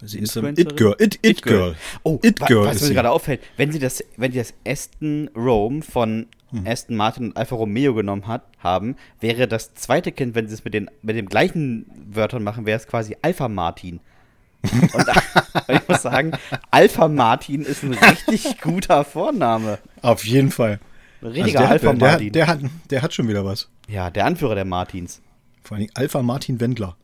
Sie 0.03 0.19
ist 0.19 0.37
ein 0.37 0.57
It 0.57 0.75
Girl. 0.75 0.95
It, 0.99 1.15
It, 1.15 1.19
It 1.23 1.41
Girl. 1.41 1.57
Girl. 1.57 1.75
Oh, 2.03 2.19
It 2.21 2.39
Girl. 2.39 2.65
Was 2.65 2.81
mir 2.81 2.93
gerade 2.93 3.11
auffällt, 3.11 3.41
wenn 3.57 3.71
sie 3.71 3.79
das, 3.79 4.03
wenn 4.17 4.31
die 4.31 4.37
das 4.37 4.53
Aston 4.67 5.29
Rome 5.35 5.81
von 5.81 6.27
hm. 6.51 6.67
Aston 6.67 6.97
Martin 6.97 7.27
und 7.27 7.37
Alfa 7.37 7.55
Romeo 7.55 7.93
genommen 7.93 8.27
hat, 8.27 8.43
haben, 8.59 8.95
wäre 9.21 9.47
das 9.47 9.73
zweite 9.73 10.11
Kind, 10.11 10.35
wenn 10.35 10.47
sie 10.47 10.53
es 10.53 10.65
mit 10.65 10.73
den 10.73 10.89
mit 11.01 11.15
den 11.15 11.27
gleichen 11.27 11.85
Wörtern 12.11 12.43
machen, 12.43 12.65
wäre 12.65 12.77
es 12.77 12.87
quasi 12.87 13.15
Alpha 13.21 13.47
Martin. 13.47 14.01
und 14.63 15.05
ich 15.69 15.87
muss 15.87 16.01
sagen, 16.01 16.31
Alpha 16.71 17.07
Martin 17.07 17.61
ist 17.61 17.83
ein 17.83 17.93
richtig 17.93 18.59
guter 18.61 19.05
Vorname. 19.05 19.79
Auf 20.01 20.25
jeden 20.25 20.51
Fall. 20.51 20.79
Ein 21.21 21.27
richtiger 21.27 21.61
also 21.61 21.71
Alpha 21.71 21.87
hat, 21.89 21.97
Martin. 21.99 22.31
Der, 22.33 22.45
der, 22.45 22.53
hat, 22.53 22.59
der 22.89 23.01
hat 23.01 23.13
schon 23.13 23.27
wieder 23.29 23.45
was. 23.45 23.69
Ja, 23.87 24.09
der 24.09 24.25
Anführer 24.25 24.55
der 24.55 24.65
Martins. 24.65 25.21
Vor 25.63 25.77
allem 25.77 25.87
Alpha 25.93 26.21
Martin 26.21 26.59
Wendler. 26.59 26.97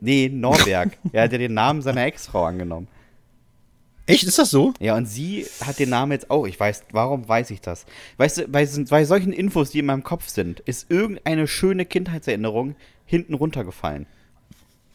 Nee, 0.00 0.28
Norberg. 0.28 0.96
er 1.12 1.24
hat 1.24 1.32
ja 1.32 1.38
den 1.38 1.54
Namen 1.54 1.82
seiner 1.82 2.04
Ex-Frau 2.04 2.44
angenommen. 2.44 2.88
Echt, 4.06 4.22
ist 4.22 4.38
das 4.38 4.50
so? 4.50 4.72
Ja, 4.78 4.96
und 4.96 5.06
sie 5.06 5.46
hat 5.64 5.80
den 5.80 5.90
Namen 5.90 6.12
jetzt 6.12 6.30
auch. 6.30 6.46
Ich 6.46 6.58
weiß, 6.58 6.84
warum 6.92 7.28
weiß 7.28 7.50
ich 7.50 7.60
das? 7.60 7.86
Weißt 8.18 8.38
du, 8.38 8.48
bei, 8.48 8.68
bei 8.88 9.04
solchen 9.04 9.32
Infos, 9.32 9.70
die 9.70 9.80
in 9.80 9.86
meinem 9.86 10.04
Kopf 10.04 10.28
sind, 10.28 10.60
ist 10.60 10.90
irgendeine 10.90 11.48
schöne 11.48 11.84
Kindheitserinnerung 11.84 12.76
hinten 13.04 13.34
runtergefallen. 13.34 14.06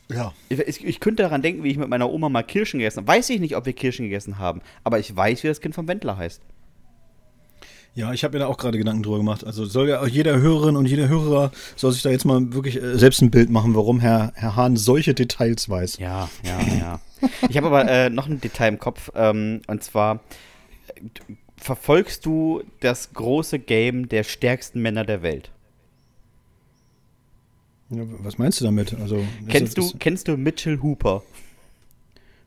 Ja. 0.09 0.33
Ich, 0.49 0.85
ich, 0.85 0.99
könnte 0.99 1.23
daran 1.23 1.41
denken, 1.41 1.63
wie 1.63 1.71
ich 1.71 1.77
mit 1.77 1.89
meiner 1.89 2.09
Oma 2.09 2.29
mal 2.29 2.43
Kirschen 2.43 2.79
gegessen 2.79 2.99
habe. 2.99 3.07
Weiß 3.07 3.29
ich 3.29 3.39
nicht, 3.39 3.55
ob 3.55 3.65
wir 3.65 3.73
Kirschen 3.73 4.05
gegessen 4.05 4.39
haben, 4.39 4.61
aber 4.83 4.99
ich 4.99 5.13
weiß, 5.13 5.43
wie 5.43 5.47
das 5.47 5.61
Kind 5.61 5.75
vom 5.75 5.87
Wendler 5.87 6.17
heißt. 6.17 6.41
Ja, 7.93 8.13
ich 8.13 8.23
habe 8.23 8.37
mir 8.37 8.39
da 8.39 8.47
auch 8.47 8.57
gerade 8.57 8.77
Gedanken 8.77 9.03
drüber 9.03 9.17
gemacht. 9.17 9.45
Also 9.45 9.65
soll 9.65 9.89
ja 9.89 10.05
jeder 10.05 10.39
Hörerin 10.39 10.77
und 10.77 10.85
jeder 10.85 11.09
Hörer 11.09 11.51
soll 11.75 11.91
sich 11.91 12.01
da 12.01 12.09
jetzt 12.09 12.23
mal 12.23 12.53
wirklich 12.53 12.81
äh, 12.81 12.97
selbst 12.97 13.21
ein 13.21 13.31
Bild 13.31 13.49
machen, 13.49 13.75
warum 13.75 13.99
Herr, 13.99 14.31
Herr 14.35 14.55
Hahn 14.55 14.77
solche 14.77 15.13
Details 15.13 15.67
weiß. 15.67 15.97
Ja, 15.97 16.29
ja, 16.43 16.59
ja. 16.61 17.01
ich 17.49 17.57
habe 17.57 17.67
aber 17.67 17.89
äh, 17.89 18.09
noch 18.09 18.27
ein 18.27 18.39
Detail 18.39 18.69
im 18.69 18.79
Kopf, 18.79 19.11
ähm, 19.13 19.61
und 19.67 19.83
zwar 19.83 20.21
verfolgst 21.57 22.25
du 22.25 22.63
das 22.79 23.13
große 23.13 23.59
Game 23.59 24.07
der 24.07 24.23
stärksten 24.23 24.81
Männer 24.81 25.03
der 25.03 25.21
Welt? 25.21 25.51
Ja, 27.89 28.03
was 28.19 28.37
meinst 28.37 28.61
du 28.61 28.65
damit? 28.65 28.93
Also, 28.93 29.23
kennst, 29.49 29.77
du, 29.77 29.91
kennst 29.99 30.29
du 30.29 30.37
Mitchell 30.37 30.79
Hooper? 30.81 31.23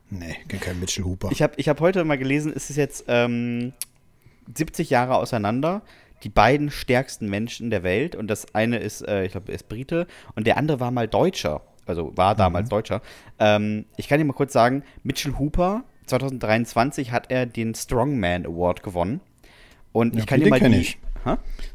Nee, 0.09 0.37
kenn 0.47 0.59
kein 0.59 0.79
Mitchell 0.79 1.05
Hooper. 1.05 1.29
Ich 1.31 1.41
habe 1.41 1.53
ich 1.57 1.69
hab 1.69 1.79
heute 1.81 2.03
mal 2.03 2.17
gelesen, 2.17 2.51
es 2.55 2.71
ist 2.71 2.77
jetzt 2.77 3.05
ähm, 3.07 3.73
70 4.53 4.89
Jahre 4.89 5.15
auseinander. 5.15 5.81
Die 6.23 6.29
beiden 6.29 6.71
stärksten 6.71 7.29
Menschen 7.29 7.69
der 7.69 7.83
Welt. 7.83 8.15
Und 8.15 8.27
das 8.27 8.53
eine 8.53 8.77
ist, 8.77 9.07
äh, 9.07 9.25
ich 9.25 9.31
glaube, 9.33 9.51
er 9.51 9.55
ist 9.55 9.69
Brite. 9.69 10.07
Und 10.35 10.47
der 10.47 10.57
andere 10.57 10.79
war 10.79 10.91
mal 10.91 11.07
Deutscher. 11.07 11.61
Also 11.85 12.15
war 12.15 12.35
damals 12.35 12.67
mhm. 12.67 12.69
Deutscher. 12.69 13.01
Ähm, 13.39 13.85
ich 13.97 14.07
kann 14.07 14.17
dir 14.19 14.25
mal 14.25 14.33
kurz 14.33 14.53
sagen: 14.53 14.83
Mitchell 15.03 15.35
Hooper, 15.37 15.83
2023 16.07 17.11
hat 17.11 17.31
er 17.31 17.45
den 17.45 17.75
Strongman 17.75 18.45
Award 18.45 18.83
gewonnen. 18.83 19.21
Und 19.91 20.15
ja, 20.15 20.21
ich 20.21 20.25
kann 20.25 20.39
dir 20.39 20.49
mal 20.49 20.59
die. 20.59 20.75
Ich. 20.75 20.97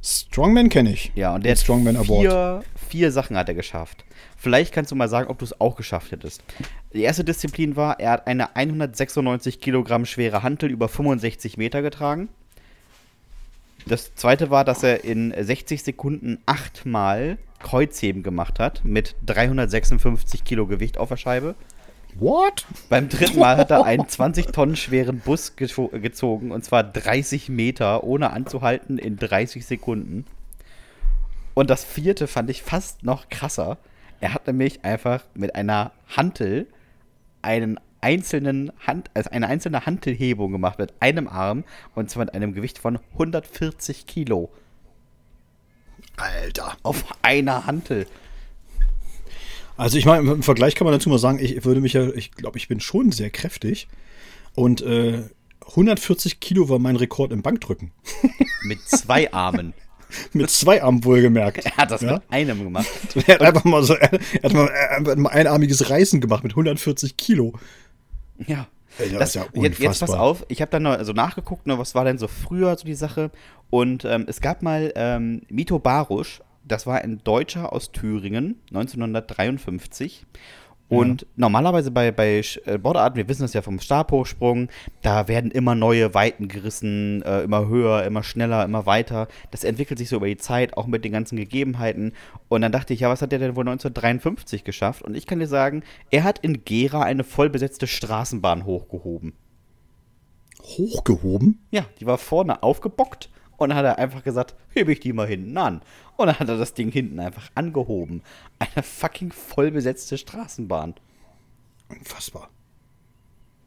Strongman 0.03 0.69
kenne 0.69 0.93
ich. 0.93 1.11
Ja, 1.15 1.35
und 1.35 1.45
der 1.45 1.53
hat 1.53 1.59
Strongman 1.59 1.97
vier, 2.05 2.31
Award. 2.31 2.65
vier 2.89 3.11
Sachen 3.13 3.37
hat 3.37 3.49
er 3.49 3.55
geschafft. 3.55 4.05
Vielleicht 4.37 4.73
kannst 4.73 4.91
du 4.91 4.97
mal 4.97 5.09
sagen, 5.09 5.29
ob 5.29 5.39
du 5.39 5.45
es 5.45 5.61
auch 5.61 5.77
geschafft 5.77 6.13
hättest. 6.13 6.43
Die 6.95 7.03
erste 7.03 7.25
Disziplin 7.25 7.77
war, 7.77 7.99
er 8.01 8.13
hat 8.13 8.27
eine 8.27 8.55
196 8.57 9.61
Kilogramm 9.61 10.07
schwere 10.07 10.43
Hantel 10.43 10.71
über 10.71 10.89
65 10.89 11.57
Meter 11.57 11.83
getragen. 11.83 12.29
Das 13.87 14.15
zweite 14.15 14.51
war, 14.51 14.65
dass 14.65 14.83
er 14.83 15.05
in 15.05 15.35
60 15.37 15.83
Sekunden 15.83 16.39
achtmal 16.47 17.39
Kreuzheben 17.59 18.23
gemacht 18.23 18.59
hat 18.59 18.85
mit 18.85 19.17
356 19.27 20.45
Kilo 20.45 20.67
Gewicht 20.67 20.99
auf 20.99 21.09
der 21.09 21.17
Scheibe. 21.17 21.55
What? 22.15 22.67
Beim 22.89 23.09
dritten 23.09 23.39
Mal 23.39 23.57
hat 23.57 23.71
er 23.71 23.85
einen 23.85 24.09
20 24.09 24.47
Tonnen 24.47 24.77
schweren 24.77 25.21
Bus 25.21 25.55
gezogen 25.57 26.51
und 26.51 26.65
zwar 26.65 26.83
30 26.83 27.49
Meter 27.49 28.05
ohne 28.05 28.31
anzuhalten 28.31 28.99
in 28.99 29.17
30 29.17 29.65
Sekunden. 29.65 30.25
Und 31.55 31.71
das 31.71 31.85
vierte 31.85 32.27
fand 32.27 32.51
ich 32.51 32.63
fast 32.63 33.05
noch 33.05 33.29
krasser. 33.29 33.79
Er 34.21 34.35
hat 34.35 34.47
nämlich 34.47 34.85
einfach 34.85 35.25
mit 35.35 35.55
einer 35.55 35.93
Hantel 36.09 36.67
einen 37.43 37.79
einzelnen 38.01 38.73
Hand, 38.87 39.11
also 39.15 39.31
eine 39.31 39.49
einzelne 39.49 39.87
Hantelhebung 39.87 40.53
gemacht 40.53 40.79
mit 40.79 40.93
einem 41.01 41.29
Arm 41.29 41.65
und 41.95 42.11
zwar 42.11 42.25
mit 42.25 42.35
einem 42.35 42.55
Gewicht 42.55 42.79
von 42.79 42.99
140 43.13 44.07
Kilo. 44.07 44.51
Alter. 46.17 46.77
Auf 46.83 47.05
einer 47.23 47.67
Hantel. 47.67 48.07
Also 49.77 49.97
ich 49.97 50.05
meine, 50.05 50.31
im 50.31 50.43
Vergleich 50.43 50.75
kann 50.75 50.85
man 50.85 50.93
dazu 50.93 51.09
mal 51.09 51.19
sagen, 51.19 51.39
ich 51.41 51.65
würde 51.65 51.81
mich 51.81 51.95
ja, 51.95 52.09
ich 52.11 52.33
glaube, 52.33 52.59
ich 52.59 52.69
bin 52.69 52.81
schon 52.81 53.13
sehr 53.13 53.31
kräftig. 53.31 53.89
Und 54.55 54.83
äh, 54.83 55.23
140 55.69 56.41
Kilo 56.41 56.69
war 56.69 56.79
mein 56.79 56.97
Rekord 56.97 57.33
im 57.33 57.43
Bankdrücken. 57.43 57.93
Mit 58.63 58.81
zwei 58.83 59.33
Armen. 59.33 59.73
mit 60.33 60.51
zwei 60.51 60.83
Armen 60.83 61.05
wohlgemerkt. 61.05 61.65
Er 61.65 61.77
hat 61.77 61.91
das 61.91 62.01
ja? 62.03 62.15
mit 62.15 62.23
einem 62.31 62.65
gemacht. 62.65 62.89
Er 63.27 63.35
hat 63.35 63.43
einfach 63.43 63.65
mal 63.65 63.83
so, 63.83 63.95
er 63.95 64.11
hat 64.11 64.53
mal, 64.53 64.67
er 64.67 64.97
hat 64.97 65.19
mal 65.19 65.31
einarmiges 65.31 65.91
Reißen 65.91 66.21
gemacht 66.21 66.43
mit 66.43 66.53
140 66.53 67.17
Kilo. 67.17 67.55
Ja. 68.47 68.67
Ey, 68.99 69.11
das, 69.11 69.19
das, 69.19 69.29
ist 69.29 69.35
ja 69.37 69.63
jetzt, 69.63 69.79
jetzt 69.79 70.01
pass 70.01 70.11
auf, 70.11 70.45
ich 70.49 70.61
habe 70.61 70.71
dann 70.71 70.83
noch 70.83 70.93
also 70.93 71.13
nachgeguckt, 71.13 71.67
ne, 71.67 71.79
was 71.79 71.95
war 71.95 72.05
denn 72.05 72.19
so 72.19 72.27
früher 72.27 72.77
so 72.77 72.85
die 72.85 72.95
Sache. 72.95 73.31
Und 73.71 74.05
ähm, 74.05 74.25
es 74.29 74.41
gab 74.41 74.63
mal 74.63 74.93
ähm, 74.97 75.43
Mito 75.49 75.79
Barusch, 75.79 76.43
das 76.65 76.87
war 76.87 76.99
ein 77.01 77.23
Deutscher 77.23 77.73
aus 77.73 77.93
Thüringen, 77.93 78.61
1953. 78.71 80.27
Und 80.91 81.23
ja. 81.23 81.29
normalerweise 81.37 81.93
bei, 81.93 82.11
bei 82.11 82.43
äh, 82.65 82.77
Bordarten, 82.77 83.17
wir 83.17 83.29
wissen 83.29 83.43
das 83.43 83.55
ja 83.55 83.63
vom 83.63 83.79
Stabhochsprung, 83.79 84.69
da 85.03 85.29
werden 85.29 85.53
immer 85.53 85.77
neue 85.77 86.15
Weiten 86.15 86.49
gerissen, 86.49 87.23
äh, 87.23 87.43
immer 87.43 87.69
höher, 87.69 88.03
immer 88.05 88.25
schneller, 88.25 88.65
immer 88.65 88.87
weiter. 88.87 89.29
Das 89.53 89.63
entwickelt 89.63 90.01
sich 90.01 90.09
so 90.09 90.17
über 90.17 90.27
die 90.27 90.37
Zeit, 90.37 90.77
auch 90.77 90.89
mit 90.89 91.05
den 91.05 91.13
ganzen 91.13 91.37
Gegebenheiten. 91.37 92.13
Und 92.49 92.63
dann 92.63 92.73
dachte 92.73 92.93
ich, 92.93 93.01
ja, 93.01 93.09
was 93.09 93.23
hat 93.23 93.31
der 93.31 93.39
denn 93.39 93.55
wohl 93.55 93.63
1953 93.63 94.65
geschafft? 94.65 95.03
Und 95.03 95.17
ich 95.17 95.27
kann 95.27 95.39
dir 95.39 95.47
sagen, 95.47 95.85
er 96.11 96.25
hat 96.25 96.41
in 96.41 96.65
Gera 96.65 97.03
eine 97.03 97.23
vollbesetzte 97.23 97.87
Straßenbahn 97.87 98.65
hochgehoben. 98.65 99.35
Hochgehoben? 100.61 101.61
Ja, 101.71 101.85
die 102.01 102.07
war 102.07 102.19
vorne 102.19 102.65
aufgebockt 102.65 103.31
und 103.61 103.69
dann 103.69 103.79
hat 103.79 103.85
er 103.85 103.99
einfach 103.99 104.25
gesagt, 104.25 104.55
hebe 104.71 104.91
ich 104.91 105.01
die 105.01 105.13
mal 105.13 105.27
hinten 105.27 105.57
an. 105.59 105.83
Und 106.17 106.29
dann 106.29 106.39
hat 106.39 106.49
er 106.49 106.57
das 106.57 106.73
Ding 106.73 106.91
hinten 106.91 107.21
einfach 107.21 107.51
angehoben. 107.55 108.23
Eine 108.59 108.83
fucking 108.83 109.33
vollbesetzte 109.33 110.17
Straßenbahn. 110.17 110.95
Unfassbar. 111.91 112.49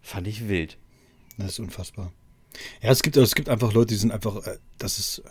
Fand 0.01 0.27
ich 0.27 0.49
wild. 0.49 0.79
Das 1.37 1.51
ist 1.51 1.59
unfassbar. 1.59 2.11
Ja, 2.81 2.89
es 2.89 3.03
gibt, 3.03 3.17
es 3.17 3.35
gibt 3.35 3.49
einfach 3.49 3.71
Leute, 3.73 3.93
die 3.93 3.99
sind 3.99 4.11
einfach, 4.11 4.47
äh, 4.47 4.57
das 4.79 4.97
ist, 4.97 5.21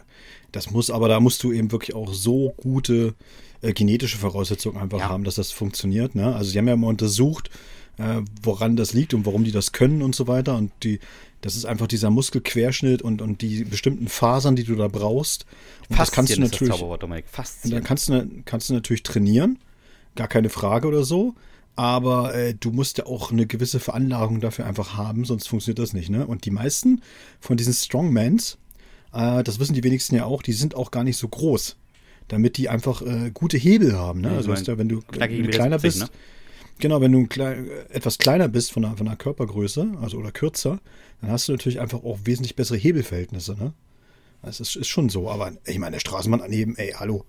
das 0.53 0.71
muss, 0.71 0.91
aber 0.91 1.09
da 1.09 1.19
musst 1.19 1.43
du 1.43 1.53
eben 1.53 1.73
wirklich 1.73 1.97
auch 1.97 2.13
so 2.13 2.55
gute 2.57 3.17
äh, 3.63 3.73
genetische 3.73 4.19
Voraussetzungen 4.19 4.77
einfach 4.77 5.01
ja. 5.01 5.09
haben, 5.09 5.25
dass 5.25 5.35
das 5.35 5.51
funktioniert. 5.51 6.15
Ne? 6.15 6.37
Also 6.37 6.53
sie 6.53 6.59
haben 6.59 6.69
ja 6.69 6.77
mal 6.77 6.87
untersucht, 6.87 7.51
äh, 7.99 8.21
woran 8.43 8.77
das 8.77 8.93
liegt 8.93 9.13
und 9.13 9.27
warum 9.27 9.43
die 9.43 9.53
das 9.53 9.73
können 9.73 10.03
und 10.03 10.15
so 10.15 10.29
weiter. 10.29 10.57
Und 10.57 10.71
die, 10.85 11.01
das 11.43 11.57
ist 11.57 11.67
einfach 11.67 11.89
dieser 11.89 12.09
Muskelquerschnitt 12.09 13.03
und, 13.03 13.21
und 13.21 13.43
die 13.43 13.65
bestimmten 13.65 14.09
Fasern, 14.09 14.57
die 14.57 14.65
du 14.65 14.77
da 14.77 14.89
brauchst. 14.89 15.45
Und 15.91 15.99
das 15.99 16.13
kannst 16.13 16.35
du 16.35 16.41
natürlich. 16.41 16.73
Das 16.73 16.81
dann 17.65 17.83
kannst 17.85 18.09
du, 18.09 18.31
kannst 18.45 18.71
du 18.71 18.75
natürlich 18.75 19.03
trainieren, 19.03 19.59
gar 20.15 20.29
keine 20.29 20.49
Frage 20.49 20.89
oder 20.89 21.05
so. 21.05 21.35
Aber 21.75 22.35
äh, 22.35 22.55
du 22.55 22.71
musst 22.71 22.99
ja 22.99 23.07
auch 23.07 23.33
eine 23.33 23.47
gewisse 23.47 23.81
Veranlagung 23.81 24.41
dafür 24.41 24.67
einfach 24.67 24.97
haben, 24.97 25.25
sonst 25.25 25.49
funktioniert 25.49 25.81
das 25.81 25.95
nicht. 25.95 26.11
Ne? 26.11 26.27
Und 26.27 26.45
die 26.45 26.51
meisten 26.51 27.03
von 27.41 27.57
diesen 27.57 27.73
Strongmans, 27.73 28.59
äh, 29.13 29.43
das 29.43 29.59
wissen 29.59 29.75
die 29.75 29.83
wenigsten 29.83 30.15
ja 30.15 30.27
auch, 30.27 30.43
die 30.43 30.53
sind 30.53 30.77
auch 30.77 30.91
gar 30.91 31.03
nicht 31.03 31.17
so 31.17 31.27
groß, 31.27 31.77
damit 32.29 32.57
die 32.57 32.69
einfach 32.69 33.03
äh, 33.03 33.31
gute 33.33 33.57
Hebel 33.57 33.99
haben. 33.99 34.21
Ne? 34.21 34.29
Ja, 34.29 34.37
also, 34.37 34.51
weißt 34.51 34.69
du, 34.69 34.79
wenn 34.79 34.89
du 34.89 35.01
kleiner 35.01 35.79
bist, 35.79 36.01
ne? 36.01 36.09
Genau, 36.79 37.01
wenn 37.01 37.13
du 37.13 37.27
klein, 37.27 37.69
etwas 37.91 38.19
kleiner 38.19 38.49
bist 38.49 38.73
von 38.73 38.83
der, 38.83 38.97
von 38.97 39.07
der 39.07 39.17
Körpergröße, 39.17 39.99
also 40.01 40.19
oder 40.19 40.33
kürzer, 40.33 40.81
dann 41.21 41.31
hast 41.31 41.49
du 41.49 41.53
natürlich 41.53 41.81
einfach 41.81 42.03
auch 42.03 42.19
wesentlich 42.25 42.57
bessere 42.57 42.77
Hebelverhältnisse, 42.77 43.55
ne? 43.55 43.73
Das 44.43 44.59
ist, 44.59 44.75
ist 44.75 44.89
schon 44.89 45.09
so, 45.09 45.31
aber 45.31 45.53
ich 45.67 45.79
meine, 45.79 45.93
der 45.93 46.01
Straßenmann 46.01 46.41
daneben, 46.41 46.77
ey, 46.77 46.93
hallo. 46.99 47.25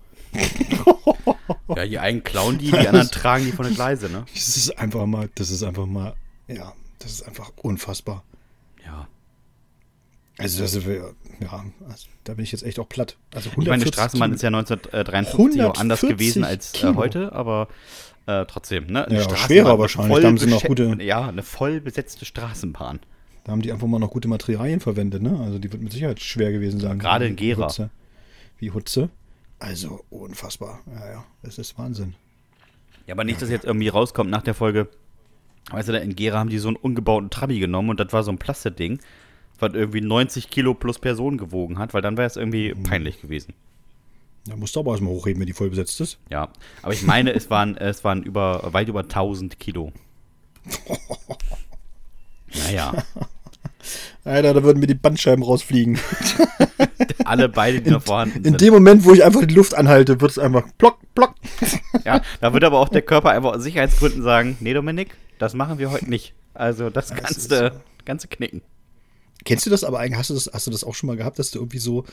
ja, 1.76 1.86
die 1.86 1.98
einen 2.00 2.24
klauen 2.24 2.58
die, 2.58 2.70
die 2.72 2.88
anderen 2.88 3.08
tragen 3.08 3.44
die 3.44 3.52
von 3.52 3.66
der 3.66 3.74
Gleise, 3.74 4.08
ne? 4.10 4.26
Das 4.34 4.56
ist 4.56 4.76
einfach 4.76 5.06
mal, 5.06 5.30
das 5.36 5.50
ist 5.50 5.62
einfach 5.62 5.86
mal, 5.86 6.14
ja, 6.48 6.72
das 6.98 7.12
ist 7.12 7.22
einfach 7.22 7.52
unfassbar. 7.62 8.24
Ja. 8.84 9.08
Also, 10.36 10.62
das 10.62 10.74
ist, 10.74 10.86
ja, 10.86 11.64
also, 11.88 12.06
da 12.24 12.34
bin 12.34 12.42
ich 12.42 12.50
jetzt 12.50 12.64
echt 12.64 12.80
auch 12.80 12.88
platt. 12.88 13.16
Also 13.32 13.50
ich 13.50 13.66
meine, 13.68 13.86
Straßenbahn 13.86 14.32
ist 14.32 14.42
ja 14.42 14.48
1953 14.48 15.62
auch 15.62 15.76
anders 15.76 16.00
gewesen 16.00 16.42
als 16.42 16.74
äh, 16.82 16.94
heute, 16.94 17.32
aber 17.32 17.68
äh, 18.26 18.46
trotzdem, 18.46 18.86
ne? 18.86 19.06
ja, 19.10 19.36
schwerer 19.36 19.78
wahrscheinlich. 19.78 20.20
Da 20.20 20.28
haben 20.28 20.38
sie 20.38 20.46
noch 20.46 20.62
gute. 20.62 20.96
Ja, 21.02 21.28
eine 21.28 21.42
voll 21.42 21.80
besetzte 21.80 22.24
Straßenbahn. 22.24 23.00
Da 23.44 23.52
haben 23.52 23.60
die 23.60 23.70
einfach 23.70 23.86
mal 23.86 23.98
noch 23.98 24.10
gute 24.10 24.28
Materialien 24.28 24.80
verwendet, 24.80 25.22
ne? 25.22 25.38
Also 25.44 25.58
die 25.58 25.70
wird 25.70 25.82
mit 25.82 25.92
Sicherheit 25.92 26.20
schwer 26.20 26.50
gewesen 26.50 26.80
sein. 26.80 26.98
Gerade 26.98 27.26
in 27.26 27.36
Gera. 27.36 27.66
Hutze. 27.66 27.90
Wie 28.58 28.70
Hutze. 28.70 29.10
Also 29.58 30.04
unfassbar. 30.08 30.80
Ja, 30.86 31.10
ja, 31.10 31.24
das 31.42 31.58
ist 31.58 31.78
Wahnsinn. 31.78 32.14
Ja, 33.06 33.14
aber 33.14 33.24
nicht, 33.24 33.42
dass 33.42 33.50
jetzt 33.50 33.66
irgendwie 33.66 33.88
rauskommt 33.88 34.30
nach 34.30 34.42
der 34.42 34.54
Folge. 34.54 34.88
Weißt 35.70 35.88
du, 35.88 35.92
da 35.92 35.98
in 35.98 36.16
Gera 36.16 36.38
haben 36.38 36.48
die 36.48 36.58
so 36.58 36.68
einen 36.68 36.76
ungebauten 36.76 37.28
Trabi 37.28 37.58
genommen 37.58 37.90
und 37.90 38.00
das 38.00 38.12
war 38.12 38.22
so 38.22 38.30
ein 38.30 38.38
Plastikding, 38.38 38.98
was 39.58 39.74
irgendwie 39.74 40.00
90 40.00 40.48
Kilo 40.48 40.74
plus 40.74 40.98
Person 40.98 41.36
gewogen 41.36 41.78
hat, 41.78 41.92
weil 41.92 42.02
dann 42.02 42.16
wäre 42.16 42.26
es 42.26 42.36
irgendwie 42.36 42.74
mhm. 42.74 42.82
peinlich 42.84 43.20
gewesen. 43.20 43.52
Da 44.46 44.56
musst 44.56 44.76
du 44.76 44.80
aber 44.80 44.92
erstmal 44.92 45.12
hochheben, 45.12 45.40
wenn 45.40 45.46
die 45.46 45.54
voll 45.54 45.70
besetzt 45.70 46.00
ist. 46.00 46.18
Ja, 46.30 46.50
aber 46.82 46.92
ich 46.92 47.02
meine, 47.02 47.32
es 47.32 47.48
waren, 47.48 47.76
es 47.76 48.04
waren 48.04 48.22
über, 48.22 48.72
weit 48.72 48.88
über 48.88 49.00
1000 49.00 49.58
Kilo. 49.58 49.92
naja. 52.54 52.92
Alter, 54.24 54.54
da 54.54 54.62
würden 54.62 54.80
mir 54.80 54.86
die 54.86 54.94
Bandscheiben 54.94 55.44
rausfliegen. 55.44 55.98
Alle 57.24 57.48
beide, 57.48 57.80
die 57.80 57.88
in, 57.88 57.92
noch 57.94 58.02
vorhanden 58.02 58.42
sind. 58.42 58.46
In 58.46 58.56
dem 58.56 58.74
Moment, 58.74 59.04
wo 59.04 59.12
ich 59.12 59.24
einfach 59.24 59.44
die 59.44 59.54
Luft 59.54 59.74
anhalte, 59.74 60.20
wird 60.20 60.30
es 60.30 60.38
einfach 60.38 60.64
plock, 60.78 60.98
plock. 61.14 61.34
Ja, 62.04 62.20
da 62.40 62.52
wird 62.52 62.64
aber 62.64 62.78
auch 62.78 62.88
der 62.88 63.02
Körper 63.02 63.30
einfach 63.30 63.54
aus 63.54 63.62
Sicherheitsgründen 63.62 64.22
sagen, 64.22 64.56
nee, 64.60 64.72
Dominik, 64.72 65.16
das 65.38 65.54
machen 65.54 65.78
wir 65.78 65.90
heute 65.90 66.08
nicht. 66.08 66.34
Also 66.54 66.90
das 66.90 67.14
kannst 67.14 67.50
du, 67.50 67.72
so. 68.06 68.28
knicken. 68.28 68.62
Kennst 69.44 69.66
du 69.66 69.70
das 69.70 69.84
aber 69.84 69.98
eigentlich? 69.98 70.18
Hast 70.18 70.30
du 70.30 70.34
das, 70.34 70.50
hast 70.52 70.66
du 70.66 70.70
das 70.70 70.84
auch 70.84 70.94
schon 70.94 71.08
mal 71.08 71.16
gehabt, 71.16 71.38
dass 71.38 71.50
du 71.50 71.58
irgendwie 71.58 71.78
so 71.78 72.04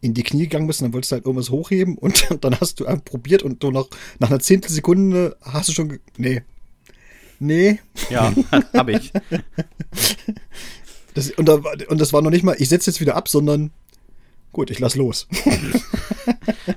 in 0.00 0.12
die 0.12 0.22
Knie 0.22 0.42
gegangen 0.42 0.66
bist 0.66 0.80
und 0.80 0.86
dann 0.86 0.92
wolltest 0.92 1.12
du 1.12 1.14
halt 1.14 1.24
irgendwas 1.24 1.50
hochheben 1.50 1.96
und 1.96 2.26
dann 2.40 2.60
hast 2.60 2.80
du 2.80 2.84
probiert 3.04 3.42
und 3.42 3.62
du 3.62 3.70
noch 3.70 3.88
nach 4.18 4.30
einer 4.30 4.40
Zehntelsekunde 4.40 5.36
hast 5.40 5.68
du 5.68 5.72
schon. 5.72 5.98
Nee. 6.16 6.42
Nee. 7.38 7.80
Ja, 8.10 8.32
hab 8.74 8.88
ich. 8.88 9.12
Das, 11.14 11.30
und, 11.30 11.46
da, 11.46 11.60
und 11.88 12.00
das 12.00 12.12
war 12.12 12.22
noch 12.22 12.30
nicht 12.30 12.42
mal, 12.42 12.56
ich 12.58 12.68
setze 12.68 12.90
jetzt 12.90 13.00
wieder 13.00 13.14
ab, 13.14 13.28
sondern 13.28 13.70
gut, 14.52 14.70
ich 14.70 14.80
lass 14.80 14.96
los. 14.96 15.28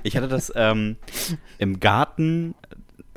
ich 0.04 0.16
hatte 0.16 0.28
das 0.28 0.52
ähm, 0.54 0.96
im 1.58 1.80
Garten 1.80 2.54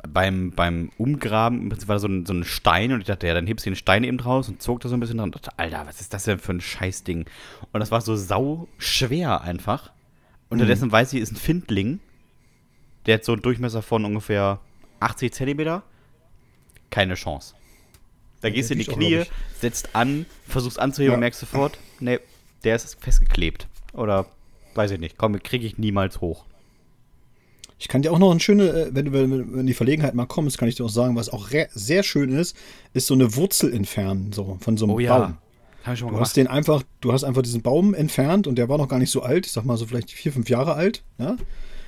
beim, 0.08 0.50
beim 0.50 0.90
Umgraben, 0.98 1.62
im 1.62 1.68
Prinzip 1.68 1.88
war 1.88 1.96
da 1.96 2.00
so 2.00 2.08
ein, 2.08 2.26
so 2.26 2.32
ein 2.32 2.44
Stein 2.44 2.92
und 2.92 3.00
ich 3.00 3.06
dachte, 3.06 3.26
ja, 3.26 3.34
dann 3.34 3.46
hebst 3.46 3.64
du 3.66 3.70
den 3.70 3.76
Stein 3.76 4.04
eben 4.04 4.18
draus 4.18 4.48
und 4.48 4.62
zog 4.62 4.80
da 4.80 4.88
so 4.88 4.96
ein 4.96 5.00
bisschen 5.00 5.18
dran 5.18 5.28
und 5.28 5.36
dachte, 5.36 5.58
Alter, 5.58 5.86
was 5.86 6.00
ist 6.00 6.12
das 6.12 6.24
denn 6.24 6.38
für 6.38 6.52
ein 6.52 6.60
Scheißding? 6.60 7.26
Und 7.72 7.80
das 7.80 7.90
war 7.90 8.00
so 8.00 8.16
sau 8.16 8.68
schwer 8.78 9.42
einfach. 9.42 9.92
Unterdessen 10.48 10.88
mhm. 10.88 10.92
weiß 10.92 11.12
ich, 11.12 11.20
ist 11.20 11.32
ein 11.32 11.36
Findling. 11.36 12.00
Der 13.06 13.14
hat 13.14 13.24
so 13.24 13.32
einen 13.32 13.42
Durchmesser 13.42 13.82
von 13.82 14.04
ungefähr 14.04 14.60
80 15.00 15.32
Zentimeter. 15.32 15.82
Keine 16.90 17.14
Chance. 17.14 17.54
Da 18.42 18.50
gehst 18.50 18.70
du 18.70 18.74
in 18.74 18.80
die 18.80 18.86
Knie, 18.86 19.22
setzt 19.60 19.94
an, 19.94 20.26
versuchst 20.46 20.78
anzuheben 20.78 21.12
ja. 21.12 21.14
und 21.14 21.20
merkst 21.20 21.40
sofort, 21.40 21.78
nee, 22.00 22.18
der 22.64 22.74
ist 22.74 23.00
festgeklebt. 23.00 23.68
Oder 23.92 24.26
weiß 24.74 24.90
ich 24.90 25.00
nicht, 25.00 25.16
komm, 25.16 25.40
kriege 25.42 25.64
ich 25.64 25.78
niemals 25.78 26.20
hoch. 26.20 26.44
Ich 27.82 27.88
kann 27.88 28.02
dir 28.02 28.12
auch 28.12 28.20
noch 28.20 28.30
eine 28.30 28.38
schöne, 28.38 28.68
äh, 28.68 28.90
wenn, 28.92 29.12
wenn, 29.12 29.56
wenn 29.56 29.66
die 29.66 29.74
Verlegenheit 29.74 30.14
mal 30.14 30.26
kommt, 30.26 30.56
kann 30.56 30.68
ich 30.68 30.76
dir 30.76 30.84
auch 30.84 30.88
sagen, 30.88 31.16
was 31.16 31.28
auch 31.28 31.48
sehr 31.74 32.04
schön 32.04 32.30
ist, 32.30 32.56
ist 32.94 33.08
so 33.08 33.14
eine 33.14 33.34
Wurzel 33.34 33.74
entfernen, 33.74 34.32
so 34.32 34.56
von 34.60 34.76
so 34.76 34.84
einem 34.84 34.94
oh, 34.94 34.98
ja. 35.00 35.18
Baum. 35.18 35.38
Hab 35.82 35.94
ich 35.94 35.98
schon 35.98 36.06
mal 36.06 36.10
du 36.10 36.14
gemacht. 36.14 36.28
hast 36.28 36.36
den 36.36 36.46
einfach, 36.46 36.84
du 37.00 37.12
hast 37.12 37.24
einfach 37.24 37.42
diesen 37.42 37.60
Baum 37.60 37.92
entfernt 37.92 38.46
und 38.46 38.54
der 38.54 38.68
war 38.68 38.78
noch 38.78 38.86
gar 38.86 39.00
nicht 39.00 39.10
so 39.10 39.22
alt, 39.22 39.46
ich 39.46 39.52
sag 39.52 39.64
mal 39.64 39.76
so 39.76 39.86
vielleicht 39.86 40.12
vier, 40.12 40.32
fünf 40.32 40.48
Jahre 40.48 40.74
alt, 40.74 41.02
ja. 41.18 41.36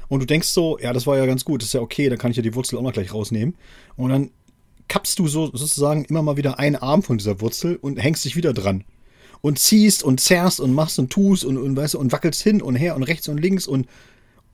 Und 0.09 0.19
du 0.19 0.27
denkst 0.27 0.49
so, 0.49 0.81
ja, 0.81 0.93
das 0.93 1.07
war 1.07 1.17
ja 1.17 1.27
ganz 1.27 1.45
gut, 1.45 1.63
das 1.63 1.69
ist 1.69 1.75
ja 1.75 1.81
okay, 1.81 2.09
dann 2.09 2.19
kann 2.19 2.33
ich 2.33 2.37
ja 2.37 2.43
die 2.43 2.57
Wurzel 2.57 2.77
auch 2.77 2.83
noch 2.83 2.93
gleich 2.93 3.15
rausnehmen. 3.15 3.55
Und 3.95 4.11
dann 4.11 4.31
kappst 4.89 5.21
du 5.21 5.29
so 5.29 5.47
sozusagen 5.47 6.05
immer 6.07 6.23
mal 6.23 6.37
wieder 6.37 6.59
einen 6.59 6.75
Arm 6.75 7.05
von 7.05 7.19
dieser 7.19 7.41
Wurzel 7.41 7.77
und 7.77 7.99
hängst 7.99 8.25
dich 8.25 8.35
wieder 8.35 8.53
dran. 8.53 8.83
Und 9.43 9.61
ziehst 9.61 10.03
und 10.03 10.21
zerrst 10.21 10.59
und 10.59 10.75
machst 10.75 10.99
und 10.99 11.11
tust 11.11 11.45
und, 11.45 11.57
und 11.57 11.77
weißt 11.77 11.95
du, 11.95 12.01
und 12.01 12.11
wackelst 12.11 12.43
hin 12.43 12.61
und 12.61 12.75
her 12.75 12.97
und 12.97 13.05
rechts 13.05 13.29
und 13.29 13.39
links 13.39 13.69
und 13.69 13.87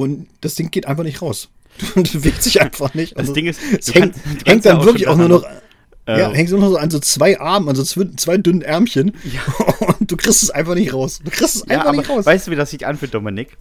und 0.01 0.27
das 0.41 0.55
Ding 0.55 0.71
geht 0.71 0.87
einfach 0.87 1.05
nicht 1.05 1.23
raus. 1.23 1.49
Das 1.95 2.11
bewegt 2.11 2.43
sich 2.43 2.61
einfach 2.61 2.95
nicht. 2.95 3.13
Das 3.13 3.21
also, 3.21 3.33
Ding 3.35 3.47
ist, 3.47 3.61
es 3.79 3.95
hängt, 3.95 4.15
kannst, 4.15 4.47
hängt 4.47 4.65
dann 4.67 4.85
wirklich 4.85 5.09
auch 5.09 5.17
nur 5.17 5.29
noch. 5.29 5.45
Äh, 6.07 6.19
ja, 6.19 6.31
hängt 6.31 6.51
nur 6.51 6.61
noch 6.61 6.71
so 6.71 6.77
an 6.77 6.91
so 6.91 6.99
zwei 6.99 7.39
Armen, 7.39 7.69
an 7.69 7.77
so 7.77 7.85
zwei, 7.85 8.37
dünnen 8.39 8.63
Ärmchen. 8.63 9.13
Ja. 9.25 9.87
Und 9.99 10.11
du 10.11 10.17
kriegst 10.17 10.43
es 10.43 10.51
einfach 10.51 10.75
nicht 10.75 10.93
raus. 10.93 11.21
Du 11.23 11.31
kriegst 11.31 11.57
es 11.57 11.65
ja, 11.69 11.79
einfach 11.79 11.93
nicht 11.93 12.09
raus. 12.09 12.27
Weißt 12.27 12.47
du, 12.47 12.51
wie 12.51 12.57
das 12.57 12.71
sich 12.71 12.87
anfühlt, 12.87 13.15
Dominik? 13.15 13.57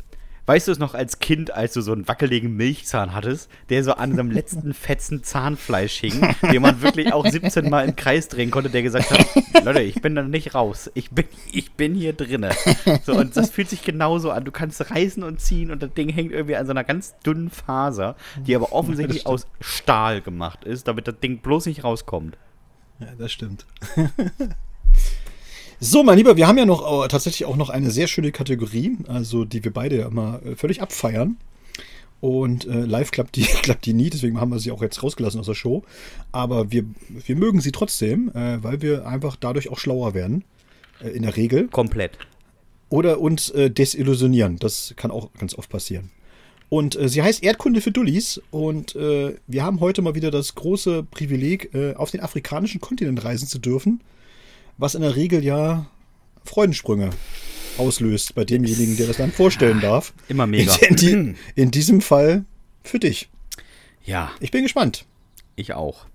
Weißt 0.49 0.67
du 0.67 0.71
es 0.71 0.79
noch 0.79 0.95
als 0.95 1.19
Kind, 1.19 1.53
als 1.53 1.73
du 1.73 1.81
so 1.81 1.91
einen 1.91 2.07
wackeligen 2.07 2.55
Milchzahn 2.55 3.13
hattest, 3.13 3.51
der 3.69 3.83
so 3.83 3.93
an 3.93 4.15
seinem 4.15 4.31
letzten 4.31 4.73
fetzen 4.73 5.21
Zahnfleisch 5.23 5.97
hing, 5.99 6.27
den 6.41 6.63
man 6.63 6.81
wirklich 6.81 7.13
auch 7.13 7.23
17 7.23 7.69
Mal 7.69 7.87
im 7.87 7.95
Kreis 7.95 8.29
drehen 8.29 8.49
konnte, 8.49 8.71
der 8.71 8.81
gesagt 8.81 9.11
hat, 9.11 9.63
Leute, 9.63 9.83
ich 9.83 10.01
bin 10.01 10.15
da 10.15 10.23
nicht 10.23 10.55
raus, 10.55 10.89
ich 10.95 11.11
bin, 11.11 11.25
ich 11.51 11.73
bin 11.73 11.93
hier 11.93 12.13
drinne. 12.13 12.49
So, 13.05 13.13
und 13.13 13.37
das 13.37 13.51
fühlt 13.51 13.69
sich 13.69 13.83
genauso 13.83 14.31
an. 14.31 14.43
Du 14.43 14.51
kannst 14.51 14.89
reißen 14.89 15.21
und 15.21 15.39
ziehen 15.39 15.69
und 15.69 15.83
das 15.83 15.93
Ding 15.93 16.09
hängt 16.09 16.31
irgendwie 16.31 16.55
an 16.55 16.65
so 16.65 16.71
einer 16.71 16.83
ganz 16.83 17.15
dünnen 17.19 17.51
Faser, 17.51 18.15
die 18.47 18.55
aber 18.55 18.73
offensichtlich 18.73 19.27
aus 19.27 19.45
Stahl 19.61 20.19
gemacht 20.19 20.63
ist, 20.63 20.87
damit 20.87 21.07
das 21.07 21.19
Ding 21.19 21.41
bloß 21.41 21.67
nicht 21.67 21.83
rauskommt. 21.83 22.39
Ja, 22.97 23.09
das 23.19 23.31
stimmt. 23.31 23.67
So, 25.81 26.03
mein 26.03 26.17
Lieber, 26.17 26.35
wir 26.35 26.47
haben 26.47 26.57
ja 26.57 26.65
noch 26.65 27.05
äh, 27.05 27.07
tatsächlich 27.07 27.45
auch 27.45 27.55
noch 27.55 27.69
eine 27.69 27.89
sehr 27.89 28.07
schöne 28.07 28.33
Kategorie, 28.33 28.97
also 29.07 29.45
die 29.45 29.63
wir 29.63 29.71
beide 29.71 29.99
ja 29.99 30.07
immer 30.07 30.41
äh, 30.45 30.55
völlig 30.57 30.81
abfeiern. 30.81 31.37
Und 32.19 32.67
äh, 32.67 32.81
live 32.81 33.11
klappt 33.11 33.37
die, 33.37 33.43
klappt 33.63 33.85
die 33.85 33.93
nie, 33.93 34.09
deswegen 34.09 34.41
haben 34.41 34.51
wir 34.51 34.59
sie 34.59 34.71
auch 34.71 34.81
jetzt 34.81 35.01
rausgelassen 35.01 35.39
aus 35.39 35.45
der 35.45 35.53
Show. 35.53 35.83
Aber 36.33 36.71
wir, 36.71 36.83
wir 37.07 37.35
mögen 37.37 37.61
sie 37.61 37.71
trotzdem, 37.71 38.29
äh, 38.35 38.61
weil 38.61 38.81
wir 38.81 39.07
einfach 39.07 39.37
dadurch 39.37 39.69
auch 39.69 39.77
schlauer 39.77 40.13
werden. 40.13 40.43
Äh, 41.01 41.09
in 41.09 41.23
der 41.23 41.37
Regel. 41.37 41.67
Komplett. 41.69 42.17
Oder 42.89 43.21
uns 43.21 43.49
äh, 43.51 43.69
desillusionieren. 43.69 44.57
Das 44.59 44.93
kann 44.97 45.11
auch 45.11 45.31
ganz 45.39 45.55
oft 45.55 45.69
passieren. 45.69 46.09
Und 46.67 46.97
äh, 46.97 47.07
sie 47.07 47.23
heißt 47.23 47.41
Erdkunde 47.41 47.81
für 47.81 47.91
Dullis. 47.91 48.41
Und 48.51 48.95
äh, 48.95 49.35
wir 49.47 49.63
haben 49.63 49.79
heute 49.79 50.01
mal 50.01 50.15
wieder 50.15 50.31
das 50.31 50.55
große 50.55 51.03
Privileg, 51.03 51.73
äh, 51.73 51.93
auf 51.95 52.11
den 52.11 52.19
afrikanischen 52.19 52.81
Kontinent 52.81 53.23
reisen 53.23 53.47
zu 53.47 53.59
dürfen. 53.59 54.01
Was 54.79 54.95
in 54.95 55.01
der 55.01 55.17
Regel 55.17 55.43
ja 55.43 55.87
Freudensprünge 56.45 57.09
auslöst 57.77 58.33
bei 58.33 58.45
demjenigen, 58.45 58.95
der 58.95 59.07
das 59.07 59.17
dann 59.17 59.31
vorstellen 59.31 59.81
darf. 59.81 60.13
Immer 60.29 60.47
mega. 60.47 60.73
In, 60.87 60.95
die, 60.95 61.35
in 61.55 61.71
diesem 61.71 61.99
Fall 61.99 62.45
für 62.83 62.97
dich. 62.97 63.29
Ja, 64.05 64.31
Ich 64.39 64.51
bin 64.51 64.63
gespannt. 64.63 65.05
ich 65.57 65.73
auch. 65.73 66.05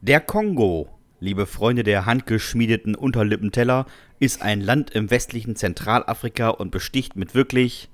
Der 0.00 0.20
Kongo, 0.20 0.88
liebe 1.18 1.46
Freunde 1.46 1.82
der 1.82 2.06
handgeschmiedeten 2.06 2.94
Unterlippenteller, 2.94 3.86
ist 4.20 4.40
ein 4.40 4.60
Land 4.60 4.90
im 4.90 5.10
westlichen 5.10 5.56
Zentralafrika 5.56 6.48
und 6.48 6.70
besticht 6.70 7.16
mit 7.16 7.34
wirklich 7.34 7.88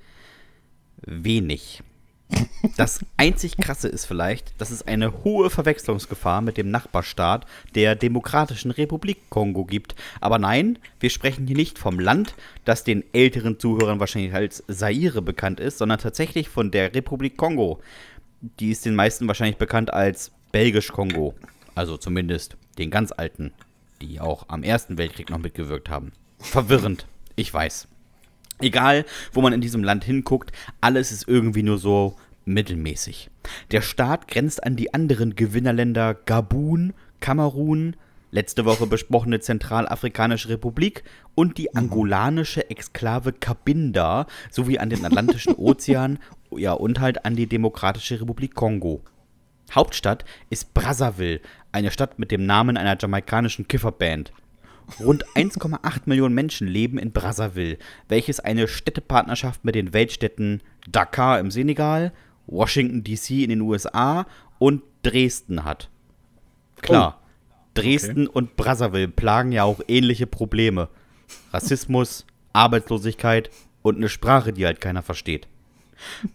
wenig. 1.01 1.83
Das 2.76 3.05
einzig 3.16 3.57
Krasse 3.57 3.89
ist 3.89 4.05
vielleicht, 4.05 4.61
dass 4.61 4.70
es 4.70 4.87
eine 4.87 5.24
hohe 5.24 5.51
Verwechslungsgefahr 5.51 6.43
mit 6.43 6.57
dem 6.57 6.70
Nachbarstaat 6.70 7.47
der 7.74 7.95
Demokratischen 7.95 8.70
Republik 8.70 9.31
Kongo 9.31 9.64
gibt. 9.64 9.95
Aber 10.20 10.39
nein, 10.39 10.79
wir 11.01 11.11
sprechen 11.11 11.47
hier 11.47 11.57
nicht 11.57 11.79
vom 11.79 11.99
Land, 11.99 12.35
das 12.64 12.85
den 12.85 13.03
älteren 13.12 13.59
Zuhörern 13.59 14.01
wahrscheinlich 14.01 14.35
als 14.35 14.62
Zaire 14.68 15.22
bekannt 15.22 15.61
ist, 15.61 15.79
sondern 15.79 15.99
tatsächlich 15.99 16.49
von 16.49 16.70
der 16.70 16.95
Republik 16.95 17.37
Kongo. 17.37 17.81
Die 18.61 18.70
ist 18.70 18.85
den 18.85 18.95
meisten 18.95 19.26
wahrscheinlich 19.26 19.59
bekannt 19.59 19.93
als 19.93 20.31
Belgisch-Kongo. 20.53 21.35
Also 21.74 21.97
zumindest 21.97 22.57
den 22.79 22.91
ganz 22.91 23.12
alten, 23.12 23.53
die 24.01 24.20
auch 24.20 24.49
am 24.49 24.62
Ersten 24.62 24.99
Weltkrieg 24.99 25.31
noch 25.31 25.39
mitgewirkt 25.39 25.91
haben. 25.91 26.12
Verwirrend, 26.39 27.07
ich 27.37 27.53
weiß. 27.53 27.89
Egal, 28.61 29.05
wo 29.33 29.41
man 29.41 29.53
in 29.53 29.61
diesem 29.61 29.85
Land 29.85 30.05
hinguckt, 30.05 30.53
alles 30.81 31.13
ist 31.13 31.29
irgendwie 31.29 31.63
nur 31.63 31.79
so 31.79 32.17
mittelmäßig. 32.45 33.31
Der 33.71 33.83
Staat 33.83 34.29
grenzt 34.29 34.65
an 34.65 34.77
die 34.77 34.93
anderen 34.95 35.37
Gewinnerländer 35.37 36.15
Gabun, 36.15 36.95
Kamerun, 37.21 37.97
letzte 38.31 38.65
Woche 38.65 38.87
besprochene 38.87 39.41
Zentralafrikanische 39.41 40.49
Republik 40.49 41.05
und 41.35 41.59
die 41.59 41.75
angolanische 41.75 42.69
Exklave 42.71 43.33
Cabinda 43.33 44.27
sowie 44.51 44.79
an 44.79 44.91
den 44.91 45.05
Atlantischen 45.05 45.55
Ozean 45.57 46.19
ja, 46.51 46.73
und 46.73 47.01
halt 47.01 47.25
an 47.25 47.37
die 47.37 47.47
Demokratische 47.47 48.21
Republik 48.21 48.55
Kongo. 48.55 49.03
Hauptstadt 49.73 50.25
ist 50.51 50.73
Brazzaville, 50.75 51.41
eine 51.73 51.91
Stadt 51.91 52.19
mit 52.19 52.31
dem 52.31 52.47
Namen 52.47 52.77
einer 52.77 52.97
jamaikanischen 52.99 53.69
Kifferband. 53.69 54.33
Rund 55.01 55.24
1,8 55.34 56.03
Millionen 56.07 56.34
Menschen 56.34 56.66
leben 56.66 56.99
in 56.99 57.12
Brazzaville, 57.12 57.78
welches 58.09 58.41
eine 58.41 58.68
Städtepartnerschaft 58.68 59.64
mit 59.64 59.74
den 59.74 59.93
Weltstädten 59.93 60.62
Dakar 60.89 61.41
im 61.41 61.51
Senegal, 61.51 62.12
Washington 62.47 63.05
DC 63.05 63.30
in 63.30 63.51
den 63.51 63.61
USA 63.61 64.26
und 64.59 64.82
Dresden 65.03 65.64
hat. 65.64 65.89
Klar, 66.80 67.20
Dresden 67.74 68.26
und 68.26 68.57
Brazzaville 68.57 69.09
plagen 69.09 69.53
ja 69.53 69.64
auch 69.64 69.80
ähnliche 69.86 70.26
Probleme. 70.26 70.89
Rassismus, 71.53 72.26
Arbeitslosigkeit 72.53 73.51
und 73.82 73.97
eine 73.97 74.09
Sprache, 74.09 74.53
die 74.53 74.66
halt 74.66 74.80
keiner 74.80 75.03
versteht. 75.03 75.47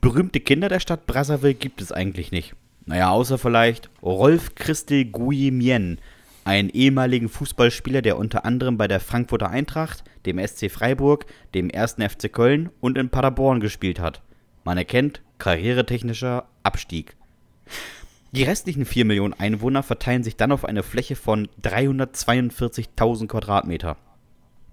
Berühmte 0.01 0.39
Kinder 0.39 0.69
der 0.69 0.79
Stadt 0.79 1.05
Brazzaville 1.05 1.53
gibt 1.53 1.81
es 1.81 1.91
eigentlich 1.91 2.31
nicht. 2.31 2.53
Naja, 2.85 3.09
außer 3.09 3.37
vielleicht 3.37 3.89
Rolf 4.01 4.55
Christel 4.55 5.05
Guillemien, 5.05 5.99
einen 6.45 6.69
ehemaligen 6.69 7.29
Fußballspieler, 7.29 8.01
der 8.01 8.17
unter 8.17 8.45
anderem 8.45 8.77
bei 8.77 8.87
der 8.87 8.99
Frankfurter 8.99 9.49
Eintracht, 9.49 10.03
dem 10.25 10.39
SC 10.45 10.69
Freiburg, 10.69 11.25
dem 11.53 11.69
1. 11.73 11.93
FC 11.93 12.31
Köln 12.31 12.69
und 12.79 12.97
in 12.97 13.09
Paderborn 13.09 13.59
gespielt 13.59 13.99
hat. 13.99 14.21
Man 14.63 14.77
erkennt 14.77 15.21
karrieretechnischer 15.37 16.47
Abstieg. 16.63 17.15
Die 18.31 18.43
restlichen 18.43 18.85
4 18.85 19.05
Millionen 19.05 19.33
Einwohner 19.33 19.83
verteilen 19.83 20.23
sich 20.23 20.37
dann 20.37 20.51
auf 20.51 20.65
eine 20.65 20.83
Fläche 20.83 21.15
von 21.15 21.49
342.000 21.61 23.27
Quadratmeter. 23.27 23.97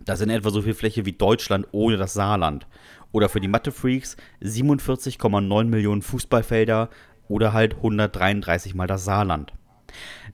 Das 0.03 0.23
in 0.23 0.31
etwa 0.31 0.51
so 0.51 0.63
viel 0.63 0.75
Fläche 0.75 1.05
wie 1.05 1.13
Deutschland 1.13 1.67
ohne 1.73 1.99
das 1.99 2.15
Saarland. 2.15 2.67
Oder 3.13 3.29
für 3.29 3.41
die 3.41 3.49
Mathe-Freaks 3.49 4.17
47,9 4.43 5.65
Millionen 5.65 6.01
Fußballfelder 6.01 6.89
oder 7.29 7.53
halt 7.53 7.75
133 7.75 8.75
mal 8.75 8.87
das 8.87 9.05
Saarland. 9.05 9.53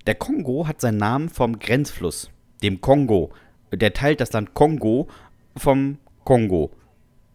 Der 0.07 0.15
Kongo 0.15 0.69
hat 0.69 0.81
seinen 0.81 0.99
Namen 0.99 1.29
vom 1.29 1.59
Grenzfluss, 1.59 2.31
dem 2.63 2.81
Kongo. 2.81 3.33
Der 3.73 3.93
teilt 3.93 4.21
das 4.21 4.33
Land 4.33 4.55
Kongo 4.55 5.09
vom 5.57 5.99
Kongo. 6.25 6.71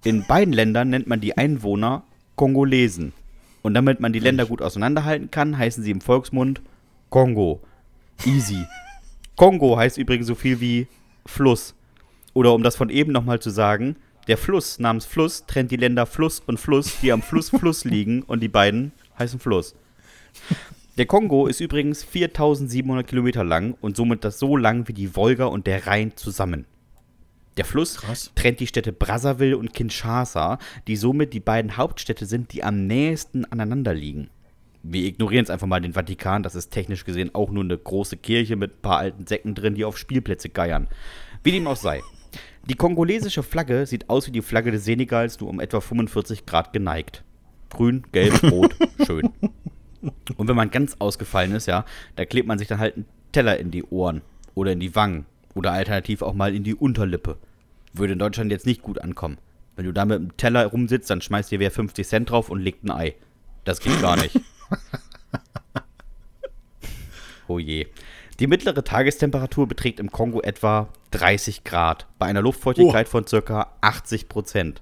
In 0.06 0.26
beiden 0.26 0.54
Ländern 0.54 0.90
nennt 0.90 1.06
man 1.06 1.20
die 1.20 1.38
Einwohner 1.38 2.04
Kongolesen. 2.36 3.12
Und 3.62 3.74
damit 3.74 4.00
man 4.00 4.14
die 4.14 4.20
Länder 4.20 4.46
gut 4.46 4.62
auseinanderhalten 4.62 5.30
kann, 5.30 5.58
heißen 5.58 5.84
sie 5.84 5.92
im 5.92 6.00
Volksmund 6.00 6.62
Kongo. 7.10 7.62
Easy. 8.26 8.66
Kongo 9.36 9.78
heißt 9.78 9.98
übrigens 9.98 10.28
so 10.28 10.36
viel 10.36 10.62
wie 10.62 10.88
Fluss. 11.26 11.76
Oder 12.34 12.54
um 12.54 12.64
das 12.64 12.78
von 12.78 12.90
eben 12.90 13.12
nochmal 13.12 13.42
zu 13.42 13.50
sagen, 13.50 13.98
der 14.28 14.38
Fluss 14.38 14.80
namens 14.80 15.06
Fluss 15.06 15.46
trennt 15.46 15.72
die 15.72 15.78
Länder 15.78 16.06
Fluss 16.06 16.40
und 16.40 16.58
Fluss, 16.58 17.00
die 17.02 17.12
am 17.12 17.22
Fluss 17.22 17.50
Fluss 17.50 17.84
liegen 17.84 18.24
und 18.24 18.40
die 18.40 18.48
beiden 18.48 18.94
heißen 19.20 19.40
Fluss. 19.40 19.76
Der 21.02 21.08
Kongo 21.08 21.48
ist 21.48 21.62
übrigens 21.62 22.04
4700 22.04 23.08
Kilometer 23.08 23.44
lang 23.44 23.76
und 23.82 23.98
somit 23.98 24.24
das 24.24 24.38
so 24.38 24.56
lang 24.56 24.88
wie 24.88 24.94
die 24.94 25.16
Wolga 25.16 25.46
und 25.46 25.66
der 25.66 25.88
Rhein 25.88 26.16
zusammen. 26.16 26.66
Der 27.58 27.66
Fluss 27.66 27.98
Krass. 27.98 28.32
trennt 28.36 28.60
die 28.60 28.68
Städte 28.68 28.94
Brazzaville 28.94 29.58
und 29.58 29.74
Kinshasa, 29.74 30.60
die 30.86 30.96
somit 30.96 31.34
die 31.34 31.40
beiden 31.40 31.76
Hauptstädte 31.76 32.28
sind, 32.28 32.54
die 32.54 32.64
am 32.64 32.86
nächsten 32.86 33.46
aneinander 33.46 33.96
liegen. 33.96 34.30
Wir 34.84 35.06
ignorieren 35.06 35.42
jetzt 35.42 35.50
einfach 35.50 35.66
mal 35.66 35.82
den 35.82 35.94
Vatikan, 35.94 36.44
das 36.44 36.54
ist 36.54 36.70
technisch 36.70 37.04
gesehen 37.04 37.34
auch 37.34 37.50
nur 37.50 37.64
eine 37.64 37.80
große 37.80 38.18
Kirche 38.18 38.56
mit 38.56 38.74
ein 38.74 38.82
paar 38.84 39.00
alten 39.00 39.26
Säcken 39.26 39.56
drin, 39.56 39.74
die 39.74 39.86
auf 39.86 39.98
Spielplätze 39.98 40.50
geiern. 40.50 40.88
Wie 41.44 41.52
dem 41.52 41.66
auch 41.66 41.78
sei. 41.78 42.02
Die 42.70 42.76
kongolesische 42.76 43.42
Flagge 43.42 43.88
sieht 43.88 44.08
aus 44.08 44.28
wie 44.28 44.32
die 44.32 44.44
Flagge 44.44 44.70
des 44.70 44.86
Senegals, 44.86 45.40
nur 45.40 45.50
um 45.50 45.62
etwa 45.62 45.82
45 45.82 46.46
Grad 46.46 46.74
geneigt. 46.74 47.24
Grün, 47.72 48.04
gelb, 48.12 48.44
rot, 48.52 48.76
schön. 49.08 49.32
Und 50.02 50.48
wenn 50.48 50.56
man 50.56 50.72
ganz 50.72 50.96
ausgefallen 51.00 51.54
ist, 51.54 51.68
ja, 51.68 51.86
da 52.16 52.26
klebt 52.26 52.48
man 52.48 52.58
sich 52.58 52.68
dann 52.68 52.80
halt 52.80 52.96
einen 52.96 53.06
Teller 53.32 53.58
in 53.58 53.72
die 53.72 53.84
Ohren 53.84 54.22
oder 54.56 54.72
in 54.72 54.80
die 54.80 54.96
Wangen 54.96 55.26
oder 55.54 55.72
alternativ 55.72 56.22
auch 56.22 56.34
mal 56.34 56.56
in 56.56 56.64
die 56.64 56.76
Unterlippe. 56.76 57.38
Würde 57.94 58.14
in 58.14 58.20
Deutschland 58.20 58.52
jetzt 58.52 58.66
nicht 58.66 58.82
gut 58.82 59.00
ankommen. 59.00 59.38
Wenn 59.76 59.86
du 59.86 59.94
da 59.94 60.06
mit 60.06 60.18
einem 60.18 60.38
Teller 60.38 60.66
rumsitzt, 60.66 61.10
dann 61.10 61.22
schmeißt 61.22 61.52
dir 61.52 61.60
wer 61.60 61.72
50 61.72 62.08
Cent 62.08 62.30
drauf 62.30 62.50
und 62.50 62.60
legt 62.60 62.84
ein 62.84 62.92
Ei. 62.92 63.16
Das 63.64 63.80
geht 63.80 64.02
gar 64.02 64.18
nicht. 64.18 64.40
oh 67.48 67.60
je. 67.60 67.88
Die 68.40 68.48
mittlere 68.48 68.84
Tagestemperatur 68.84 69.68
beträgt 69.68 70.00
im 70.00 70.12
Kongo 70.12 70.42
etwa 70.42 70.90
30 71.12 71.64
Grad, 71.64 72.08
bei 72.18 72.26
einer 72.26 72.42
Luftfeuchtigkeit 72.42 73.08
von 73.08 73.26
ca. 73.26 73.72
80 73.82 74.30
Prozent. 74.30 74.82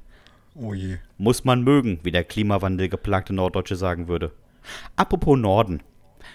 Oh 0.56 0.74
je. 0.74 0.98
Muss 1.18 1.44
man 1.44 1.64
mögen, 1.64 2.00
wie 2.04 2.12
der 2.12 2.24
Klimawandel-geplagte 2.24 3.34
Norddeutsche 3.34 3.76
sagen 3.76 4.08
würde. 4.08 4.32
Apropos 4.96 5.38
Norden. 5.38 5.82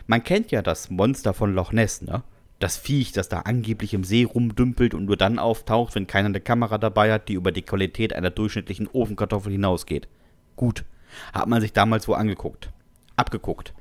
Man 0.07 0.23
kennt 0.23 0.51
ja 0.51 0.63
das 0.63 0.91
Monster 0.91 1.35
von 1.35 1.55
Loch 1.55 1.73
Ness, 1.73 2.03
ne? 2.03 2.23
Das 2.59 2.77
Viech, 2.77 3.13
das 3.13 3.29
da 3.29 3.41
angeblich 3.41 3.95
im 3.95 4.05
See 4.05 4.25
rumdümpelt 4.25 4.95
und 4.95 5.07
nur 5.07 5.17
dann 5.17 5.39
auftaucht, 5.39 5.95
wenn 5.95 6.07
keiner 6.07 6.29
eine 6.29 6.41
Kamera 6.41 6.79
dabei 6.79 7.13
hat, 7.13 7.29
die 7.29 7.35
über 7.35 7.53
die 7.53 7.63
Qualität 7.63 8.15
einer 8.15 8.31
durchschnittlichen 8.31 8.89
Ofenkartoffel 8.93 9.53
hinausgeht. 9.53 10.09
Gut. 10.57 10.85
Hat 11.33 11.49
man 11.49 11.61
sich 11.61 11.73
damals 11.73 12.09
wo 12.09 12.15
angeguckt. 12.15 12.71
Abgeguckt. 13.17 13.75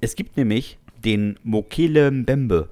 Es 0.00 0.16
gibt 0.16 0.36
nämlich 0.36 0.78
den 1.04 1.38
Mokele 1.42 2.10
Mbembe. 2.10 2.68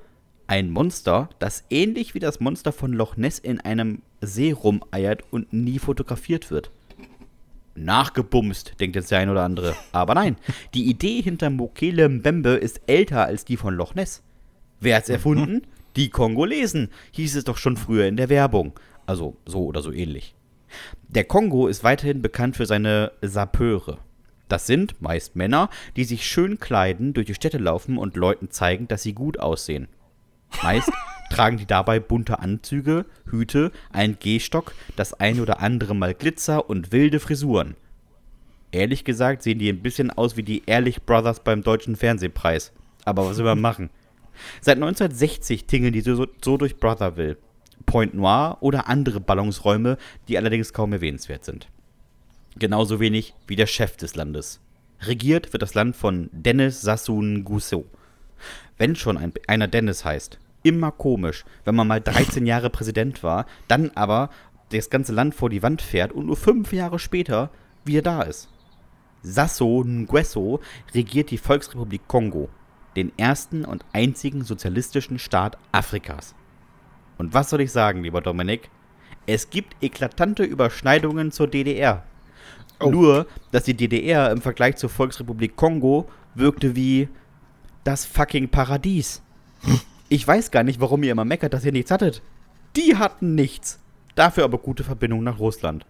Ein 0.47 0.71
Monster, 0.71 1.29
das 1.39 1.65
ähnlich 1.71 2.15
wie 2.15 2.21
das 2.21 2.41
Monster 2.41 2.73
von 2.73 2.93
Loch 2.93 3.17
Ness 3.17 3.39
in 3.39 3.61
einem 3.61 4.03
See 4.21 4.53
rumeiert 4.53 5.25
und 5.31 5.53
nie 5.53 5.79
fotografiert 5.79 6.51
wird 6.51 6.71
nachgebumst, 7.85 8.75
denkt 8.81 8.97
jetzt 8.97 9.11
der 9.11 9.21
ein 9.21 9.31
oder 9.31 9.45
andere. 9.45 9.75
Aber 9.93 10.15
nein, 10.15 10.37
die 10.75 10.85
Idee 10.85 11.23
hinter 11.23 11.51
Mokele 11.51 12.09
Mbembe 12.09 12.51
ist 12.51 12.81
älter 12.87 13.25
als 13.25 13.45
die 13.45 13.57
von 13.57 13.75
Loch 13.75 13.95
Ness. 13.95 14.23
Wer 14.81 14.97
hat's 14.97 15.09
erfunden? 15.09 15.63
Die 15.97 16.11
Kongolesen, 16.11 16.91
hieß 17.13 17.37
es 17.37 17.45
doch 17.45 17.57
schon 17.57 17.77
früher 17.77 18.07
in 18.07 18.17
der 18.17 18.29
Werbung. 18.29 18.73
Also 19.07 19.37
so 19.47 19.65
oder 19.65 19.83
so 19.83 19.91
ähnlich. 19.91 20.35
Der 21.09 21.25
Kongo 21.25 21.67
ist 21.67 21.83
weiterhin 21.83 22.23
bekannt 22.23 22.57
für 22.57 22.67
seine 22.67 23.13
Sapeure. 23.23 23.99
Das 24.49 24.67
sind 24.67 25.01
meist 25.01 25.37
Männer, 25.37 25.71
die 25.97 26.05
sich 26.05 26.27
schön 26.27 26.59
kleiden, 26.59 27.15
durch 27.15 27.27
die 27.27 27.35
Städte 27.35 27.59
laufen 27.59 27.99
und 27.99 28.17
Leuten 28.17 28.51
zeigen, 28.51 28.89
dass 28.89 29.03
sie 29.03 29.13
gut 29.13 29.39
aussehen. 29.39 29.89
Meist 30.63 30.91
tragen 31.31 31.57
die 31.57 31.67
dabei 31.67 32.01
bunte 32.01 32.39
Anzüge, 32.39 33.07
Hüte, 33.31 33.73
einen 33.93 34.19
Gehstock, 34.19 34.75
das 34.97 35.15
ein 35.15 35.41
oder 35.41 35.61
andere 35.61 35.95
Mal 35.95 36.15
Glitzer 36.15 36.69
und 36.69 36.93
wilde 36.93 37.21
Frisuren. 37.21 37.77
Ehrlich 38.71 39.05
gesagt 39.05 39.43
sehen 39.43 39.59
die 39.59 39.69
ein 39.69 39.83
bisschen 39.83 40.11
aus 40.11 40.37
wie 40.37 40.43
die 40.43 40.63
Ehrlich 40.67 41.03
Brothers 41.03 41.41
beim 41.41 41.63
Deutschen 41.63 41.97
Fernsehpreis. 41.97 42.73
Aber 43.05 43.27
was 43.29 43.39
will 43.39 43.45
man 43.45 43.61
machen? 43.61 43.91
Seit 44.61 44.77
1960 44.77 45.65
tingeln 45.65 45.93
die 45.93 46.03
so, 46.03 46.27
so 46.45 46.57
durch 46.57 46.77
Brotherville, 46.77 47.39
Point 47.87 48.15
Noir 48.15 48.59
oder 48.61 48.89
andere 48.89 49.21
Ballungsräume, 49.21 49.97
die 50.29 50.37
allerdings 50.37 50.73
kaum 50.73 50.93
erwähnenswert 50.93 51.45
sind. 51.45 51.69
Genauso 52.59 53.01
wenig 53.01 53.35
wie 53.47 53.57
der 53.57 53.67
Chef 53.67 53.97
des 53.97 54.15
Landes. 54.15 54.61
Regiert 55.01 55.53
wird 55.53 55.63
das 55.63 55.75
Land 55.75 55.97
von 55.97 56.29
Dennis 56.33 56.81
Sassoon 56.81 57.45
Nguesso. 57.45 57.87
Wenn 58.77 58.97
schon 58.97 59.17
ein, 59.17 59.33
einer 59.47 59.69
Dennis 59.69 60.05
heißt, 60.05 60.39
immer 60.63 60.91
komisch, 60.91 61.45
wenn 61.65 61.75
man 61.75 61.87
mal 61.87 62.01
13 62.01 62.47
Jahre 62.47 62.71
Präsident 62.71 63.23
war, 63.23 63.47
dann 63.69 63.91
aber 63.95 64.31
das 64.71 64.91
ganze 64.91 65.13
Land 65.13 65.35
vor 65.35 65.51
die 65.51 65.63
Wand 65.63 65.83
fährt 65.83 66.13
und 66.13 66.27
nur 66.27 66.37
fünf 66.37 66.73
Jahre 66.73 66.99
später 66.99 67.51
wieder 67.85 68.03
da 68.03 68.23
ist. 68.23 68.49
Sasso 69.23 69.85
Nguesso 69.85 70.61
regiert 70.95 71.31
die 71.31 71.39
Volksrepublik 71.39 72.07
Kongo, 72.07 72.49
den 72.97 73.13
ersten 73.19 73.65
und 73.65 73.85
einzigen 73.93 74.45
sozialistischen 74.45 75.19
Staat 75.19 75.59
Afrikas. 75.73 76.35
Und 77.17 77.35
was 77.35 77.51
soll 77.51 77.61
ich 77.61 77.73
sagen, 77.73 78.03
lieber 78.03 78.21
Dominik? 78.21 78.71
Es 79.27 79.51
gibt 79.51 79.77
eklatante 79.83 80.45
Überschneidungen 80.45 81.33
zur 81.33 81.49
DDR. 81.49 82.05
Oh. 82.81 82.91
Nur, 82.91 83.27
dass 83.51 83.65
die 83.65 83.75
DDR 83.75 84.31
im 84.31 84.41
Vergleich 84.41 84.77
zur 84.77 84.89
Volksrepublik 84.89 85.57
Kongo 85.57 86.09
wirkte 86.35 86.77
wie 86.77 87.09
das 87.85 88.07
fucking 88.07 88.49
Paradies. 88.49 89.23
Ich 90.11 90.27
weiß 90.27 90.51
gar 90.51 90.63
nicht, 90.63 90.81
warum 90.81 91.03
ihr 91.03 91.13
immer 91.13 91.25
meckert, 91.25 91.53
dass 91.53 91.65
ihr 91.65 91.73
nichts 91.73 91.91
hattet. 91.91 92.23
Die 92.77 92.97
hatten 92.97 93.35
nichts. 93.35 93.79
Dafür 94.15 94.45
aber 94.45 94.59
gute 94.59 94.85
Verbindungen 94.85 95.25
nach 95.25 95.39
Russland. 95.39 95.85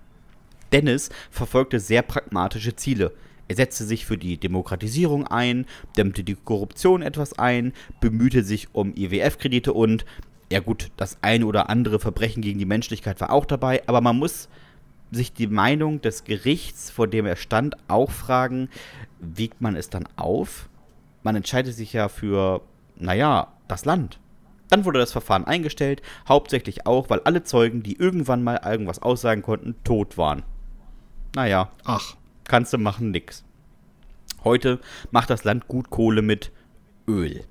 Dennis 0.73 1.11
verfolgte 1.31 1.79
sehr 1.79 2.03
pragmatische 2.03 2.75
Ziele. 2.75 3.13
Er 3.47 3.57
setzte 3.57 3.85
sich 3.85 4.05
für 4.05 4.19
die 4.19 4.37
Demokratisierung 4.37 5.27
ein, 5.27 5.67
dämmte 5.97 6.23
die 6.25 6.35
Korruption 6.35 7.01
etwas 7.01 7.39
ein, 7.39 7.73
bemühte 8.01 8.43
sich 8.43 8.75
um 8.75 8.93
IWF-Kredite 8.95 9.73
und, 9.73 10.05
ja 10.53 10.61
gut, 10.61 10.91
das 10.97 11.19
ein 11.23 11.45
oder 11.45 11.71
andere 11.71 11.99
Verbrechen 11.99 12.43
gegen 12.43 12.59
die 12.59 12.67
Menschlichkeit 12.67 13.21
war 13.21 13.33
auch 13.33 13.47
dabei, 13.47 13.83
aber 13.87 14.03
man 14.03 14.19
muss 14.19 14.49
sich 15.11 15.33
die 15.33 15.47
Meinung 15.47 16.03
des 16.03 16.25
Gerichts, 16.25 16.91
vor 16.91 17.07
dem 17.07 17.25
er 17.25 17.37
stand, 17.37 17.77
auch 17.89 18.11
fragen, 18.11 18.69
wiegt 19.21 19.63
man 19.63 19.77
es 19.77 19.89
dann 19.89 20.07
auf? 20.17 20.69
Man 21.23 21.35
entscheidet 21.35 21.75
sich 21.75 21.95
ja 21.95 22.09
für, 22.09 22.61
naja, 22.97 23.49
das 23.69 23.85
Land. 23.85 24.19
Dann 24.71 24.85
wurde 24.85 24.99
das 24.99 25.13
Verfahren 25.13 25.45
eingestellt, 25.45 26.03
hauptsächlich 26.29 26.87
auch, 26.87 27.09
weil 27.09 27.21
alle 27.21 27.43
Zeugen, 27.43 27.83
die 27.83 27.97
irgendwann 27.97 28.43
mal 28.43 28.61
irgendwas 28.65 29.01
aussagen 29.01 29.43
konnten, 29.43 29.77
tot 29.85 30.19
waren. 30.19 30.43
Naja. 31.35 31.71
Ach. 31.85 32.17
Kannst 32.45 32.73
du 32.73 32.79
machen, 32.79 33.11
nix. 33.11 33.45
Heute 34.45 34.81
macht 35.11 35.31
das 35.31 35.45
Land 35.45 35.69
gut 35.69 35.91
Kohle 35.91 36.23
mit 36.23 36.53
Öl. 37.07 37.45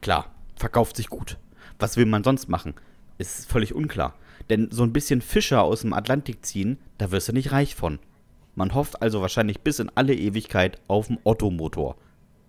Klar, 0.00 0.26
verkauft 0.56 0.96
sich 0.96 1.08
gut. 1.08 1.38
Was 1.78 1.96
will 1.96 2.06
man 2.06 2.24
sonst 2.24 2.48
machen? 2.48 2.74
Ist 3.18 3.50
völlig 3.50 3.74
unklar. 3.74 4.14
Denn 4.48 4.68
so 4.70 4.82
ein 4.82 4.92
bisschen 4.92 5.20
Fischer 5.20 5.62
aus 5.62 5.82
dem 5.82 5.92
Atlantik 5.92 6.44
ziehen, 6.44 6.78
da 6.98 7.10
wirst 7.12 7.28
du 7.28 7.32
nicht 7.32 7.52
reich 7.52 7.74
von. 7.74 7.98
Man 8.54 8.74
hofft 8.74 9.00
also 9.02 9.20
wahrscheinlich 9.20 9.60
bis 9.60 9.78
in 9.78 9.90
alle 9.94 10.14
Ewigkeit 10.14 10.80
auf 10.88 11.06
den 11.06 11.18
Ottomotor. 11.24 11.96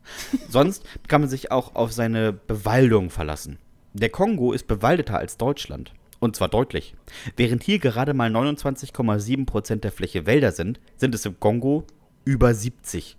Sonst 0.49 0.83
kann 1.07 1.21
man 1.21 1.29
sich 1.29 1.51
auch 1.51 1.75
auf 1.75 1.91
seine 1.91 2.33
Bewaldung 2.33 3.09
verlassen. 3.09 3.57
Der 3.93 4.09
Kongo 4.09 4.53
ist 4.53 4.67
bewaldeter 4.67 5.17
als 5.17 5.37
Deutschland. 5.37 5.93
Und 6.19 6.35
zwar 6.35 6.49
deutlich. 6.49 6.93
Während 7.35 7.63
hier 7.63 7.79
gerade 7.79 8.13
mal 8.13 8.29
29,7% 8.29 9.77
der 9.77 9.91
Fläche 9.91 10.27
Wälder 10.27 10.51
sind, 10.51 10.79
sind 10.95 11.15
es 11.15 11.25
im 11.25 11.39
Kongo 11.39 11.85
über 12.25 12.53
70. 12.53 13.17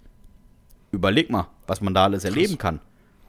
Überleg 0.92 1.28
mal, 1.28 1.48
was 1.66 1.80
man 1.80 1.94
da 1.94 2.04
alles 2.04 2.24
erleben 2.24 2.58
kann. 2.58 2.80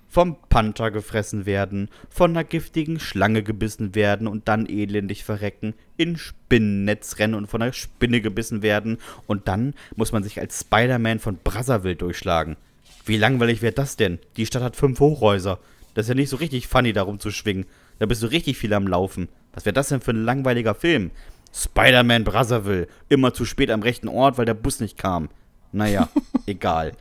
Vom 0.07 0.37
Panther 0.47 0.91
gefressen 0.91 1.47
werden, 1.47 1.89
von 2.07 2.31
einer 2.31 2.43
giftigen 2.43 2.99
Schlange 2.99 3.41
gebissen 3.41 3.95
werden 3.95 4.27
und 4.27 4.47
dann 4.47 4.67
elendig 4.67 5.23
verrecken, 5.23 5.73
in 5.97 6.17
Spinnennetz 6.17 7.17
rennen 7.17 7.33
und 7.33 7.47
von 7.47 7.63
einer 7.63 7.73
Spinne 7.73 8.21
gebissen 8.21 8.61
werden 8.61 8.99
und 9.25 9.47
dann 9.47 9.73
muss 9.95 10.11
man 10.11 10.21
sich 10.21 10.39
als 10.39 10.59
Spider-Man 10.59 11.17
von 11.17 11.39
Brazzaville 11.43 11.95
durchschlagen. 11.95 12.57
Wie 13.05 13.17
langweilig 13.17 13.61
wäre 13.61 13.73
das 13.73 13.97
denn? 13.97 14.19
Die 14.37 14.45
Stadt 14.45 14.63
hat 14.63 14.75
fünf 14.75 14.99
Hochhäuser. 14.99 15.59
Das 15.93 16.05
ist 16.05 16.09
ja 16.09 16.15
nicht 16.15 16.29
so 16.29 16.37
richtig 16.37 16.67
funny, 16.67 16.93
darum 16.93 17.19
zu 17.19 17.31
schwingen. 17.31 17.65
Da 17.99 18.05
bist 18.05 18.23
du 18.23 18.27
richtig 18.27 18.57
viel 18.57 18.73
am 18.73 18.87
Laufen. 18.87 19.27
Was 19.53 19.65
wäre 19.65 19.73
das 19.73 19.89
denn 19.89 20.01
für 20.01 20.11
ein 20.11 20.23
langweiliger 20.23 20.73
Film? 20.73 21.11
Spider-Man 21.53 22.23
Brazzaville. 22.23 22.87
Immer 23.09 23.33
zu 23.33 23.45
spät 23.45 23.69
am 23.69 23.81
rechten 23.81 24.07
Ort, 24.07 24.37
weil 24.37 24.45
der 24.45 24.53
Bus 24.55 24.79
nicht 24.79 24.97
kam. 24.97 25.29
Naja, 25.71 26.07
egal. 26.45 26.93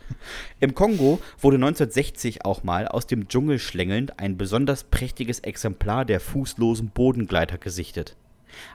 Im 0.61 0.75
Kongo 0.75 1.21
wurde 1.41 1.57
1960 1.57 2.45
auch 2.45 2.65
mal 2.65 2.89
aus 2.89 3.07
dem 3.07 3.29
Dschungel 3.29 3.59
schlängelnd 3.59 4.19
ein 4.19 4.37
besonders 4.37 4.85
prächtiges 4.85 5.41
Exemplar 5.41 6.05
der 6.05 6.21
fußlosen 6.21 6.91
Bodengleiter 6.91 7.59
gesichtet. 7.59 8.17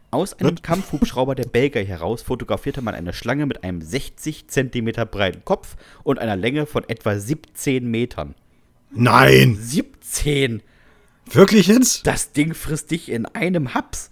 Aus 0.09 0.33
einem 0.33 0.61
Kampfhubschrauber 0.61 1.35
der 1.35 1.45
Belgier 1.45 1.83
heraus 1.83 2.21
fotografierte 2.21 2.81
man 2.81 2.95
eine 2.95 3.13
Schlange 3.13 3.45
mit 3.45 3.63
einem 3.63 3.81
60 3.81 4.47
cm 4.47 4.91
breiten 5.11 5.43
Kopf 5.43 5.75
und 6.03 6.19
einer 6.19 6.35
Länge 6.35 6.65
von 6.65 6.87
etwa 6.87 7.19
17 7.19 7.85
Metern. 7.85 8.35
Nein! 8.91 9.57
17! 9.59 10.63
Wirklich 11.29 11.67
jetzt? 11.67 12.07
Das 12.07 12.31
Ding 12.31 12.53
frisst 12.53 12.91
dich 12.91 13.09
in 13.09 13.25
einem 13.25 13.73
Haps. 13.73 14.11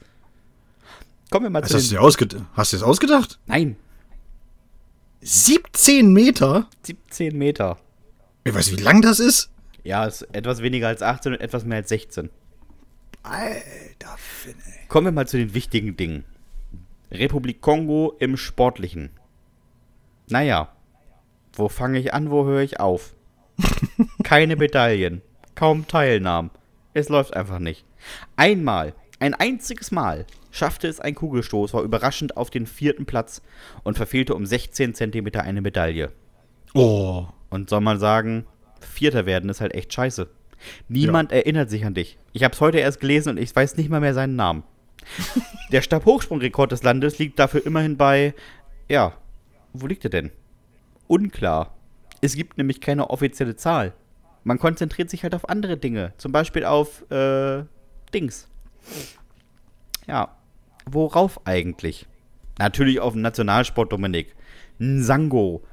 Kommen 1.31 1.45
wir 1.45 1.49
mal 1.49 1.63
Was 1.63 1.69
zu. 1.69 1.77
Hast 1.77 2.21
du, 2.21 2.25
dir 2.25 2.45
hast 2.53 2.73
du 2.73 2.77
das 2.77 2.83
ausgedacht? 2.83 3.39
Nein. 3.45 3.77
17 5.21 6.11
Meter? 6.11 6.67
17 6.83 7.37
Meter. 7.37 7.77
Ich 8.43 8.53
weiß, 8.53 8.71
wie 8.71 8.81
lang 8.81 9.01
das 9.01 9.19
ist? 9.19 9.49
Ja, 9.83 10.05
ist 10.05 10.23
etwas 10.33 10.61
weniger 10.61 10.87
als 10.87 11.01
18 11.01 11.33
und 11.33 11.41
etwas 11.41 11.65
mehr 11.65 11.77
als 11.77 11.89
16. 11.89 12.29
Alter 13.25 14.15
Finne. 14.17 14.55
Kommen 14.87 15.07
wir 15.07 15.11
mal 15.11 15.27
zu 15.27 15.37
den 15.37 15.53
wichtigen 15.53 15.97
Dingen. 15.97 16.25
Republik 17.11 17.61
Kongo 17.61 18.13
im 18.19 18.37
Sportlichen. 18.37 19.09
Naja, 20.27 20.71
wo 21.53 21.69
fange 21.69 21.99
ich 21.99 22.13
an, 22.13 22.29
wo 22.29 22.45
höre 22.45 22.61
ich 22.61 22.79
auf? 22.79 23.15
Keine 24.23 24.55
Medaillen, 24.55 25.21
kaum 25.55 25.87
Teilnahmen. 25.87 26.51
Es 26.93 27.09
läuft 27.09 27.35
einfach 27.35 27.59
nicht. 27.59 27.85
Einmal, 28.35 28.93
ein 29.19 29.33
einziges 29.33 29.91
Mal, 29.91 30.25
schaffte 30.51 30.87
es 30.87 30.99
ein 30.99 31.15
Kugelstoß, 31.15 31.73
war 31.73 31.83
überraschend 31.83 32.37
auf 32.37 32.49
den 32.49 32.67
vierten 32.67 33.05
Platz 33.05 33.41
und 33.83 33.97
verfehlte 33.97 34.35
um 34.35 34.45
16 34.45 34.93
Zentimeter 34.93 35.43
eine 35.43 35.61
Medaille. 35.61 36.11
Oh. 36.73 37.27
Und 37.49 37.69
soll 37.69 37.81
man 37.81 37.99
sagen, 37.99 38.45
Vierter 38.81 39.25
werden 39.25 39.49
ist 39.49 39.61
halt 39.61 39.73
echt 39.73 39.93
scheiße. 39.93 40.29
Niemand 40.87 41.31
ja. 41.31 41.37
erinnert 41.37 41.69
sich 41.69 41.85
an 41.85 41.93
dich. 41.93 42.17
Ich 42.33 42.43
habe 42.43 42.53
es 42.53 42.61
heute 42.61 42.79
erst 42.79 42.99
gelesen 42.99 43.29
und 43.29 43.37
ich 43.37 43.55
weiß 43.55 43.77
nicht 43.77 43.89
mal 43.89 43.99
mehr 43.99 44.13
seinen 44.13 44.35
Namen. 44.35 44.63
Der 45.71 45.81
Stabhochsprungrekord 45.81 46.71
des 46.71 46.83
Landes 46.83 47.19
liegt 47.19 47.39
dafür 47.39 47.65
immerhin 47.65 47.97
bei, 47.97 48.33
ja, 48.89 49.13
wo 49.73 49.87
liegt 49.87 50.03
er 50.03 50.09
denn? 50.09 50.31
Unklar. 51.07 51.75
Es 52.21 52.35
gibt 52.35 52.57
nämlich 52.57 52.81
keine 52.81 53.09
offizielle 53.09 53.55
Zahl. 53.55 53.93
Man 54.43 54.59
konzentriert 54.59 55.09
sich 55.09 55.23
halt 55.23 55.35
auf 55.35 55.49
andere 55.49 55.77
Dinge. 55.77 56.13
Zum 56.17 56.31
Beispiel 56.31 56.65
auf 56.65 57.09
äh, 57.11 57.63
Dings. 58.13 58.47
Ja. 60.07 60.35
Worauf 60.85 61.45
eigentlich? 61.47 62.05
Natürlich 62.59 62.99
auf 62.99 63.13
den 63.13 63.23
Nationalsport, 63.23 63.91
Dominik. 63.91 64.35
Nsango. 64.79 65.63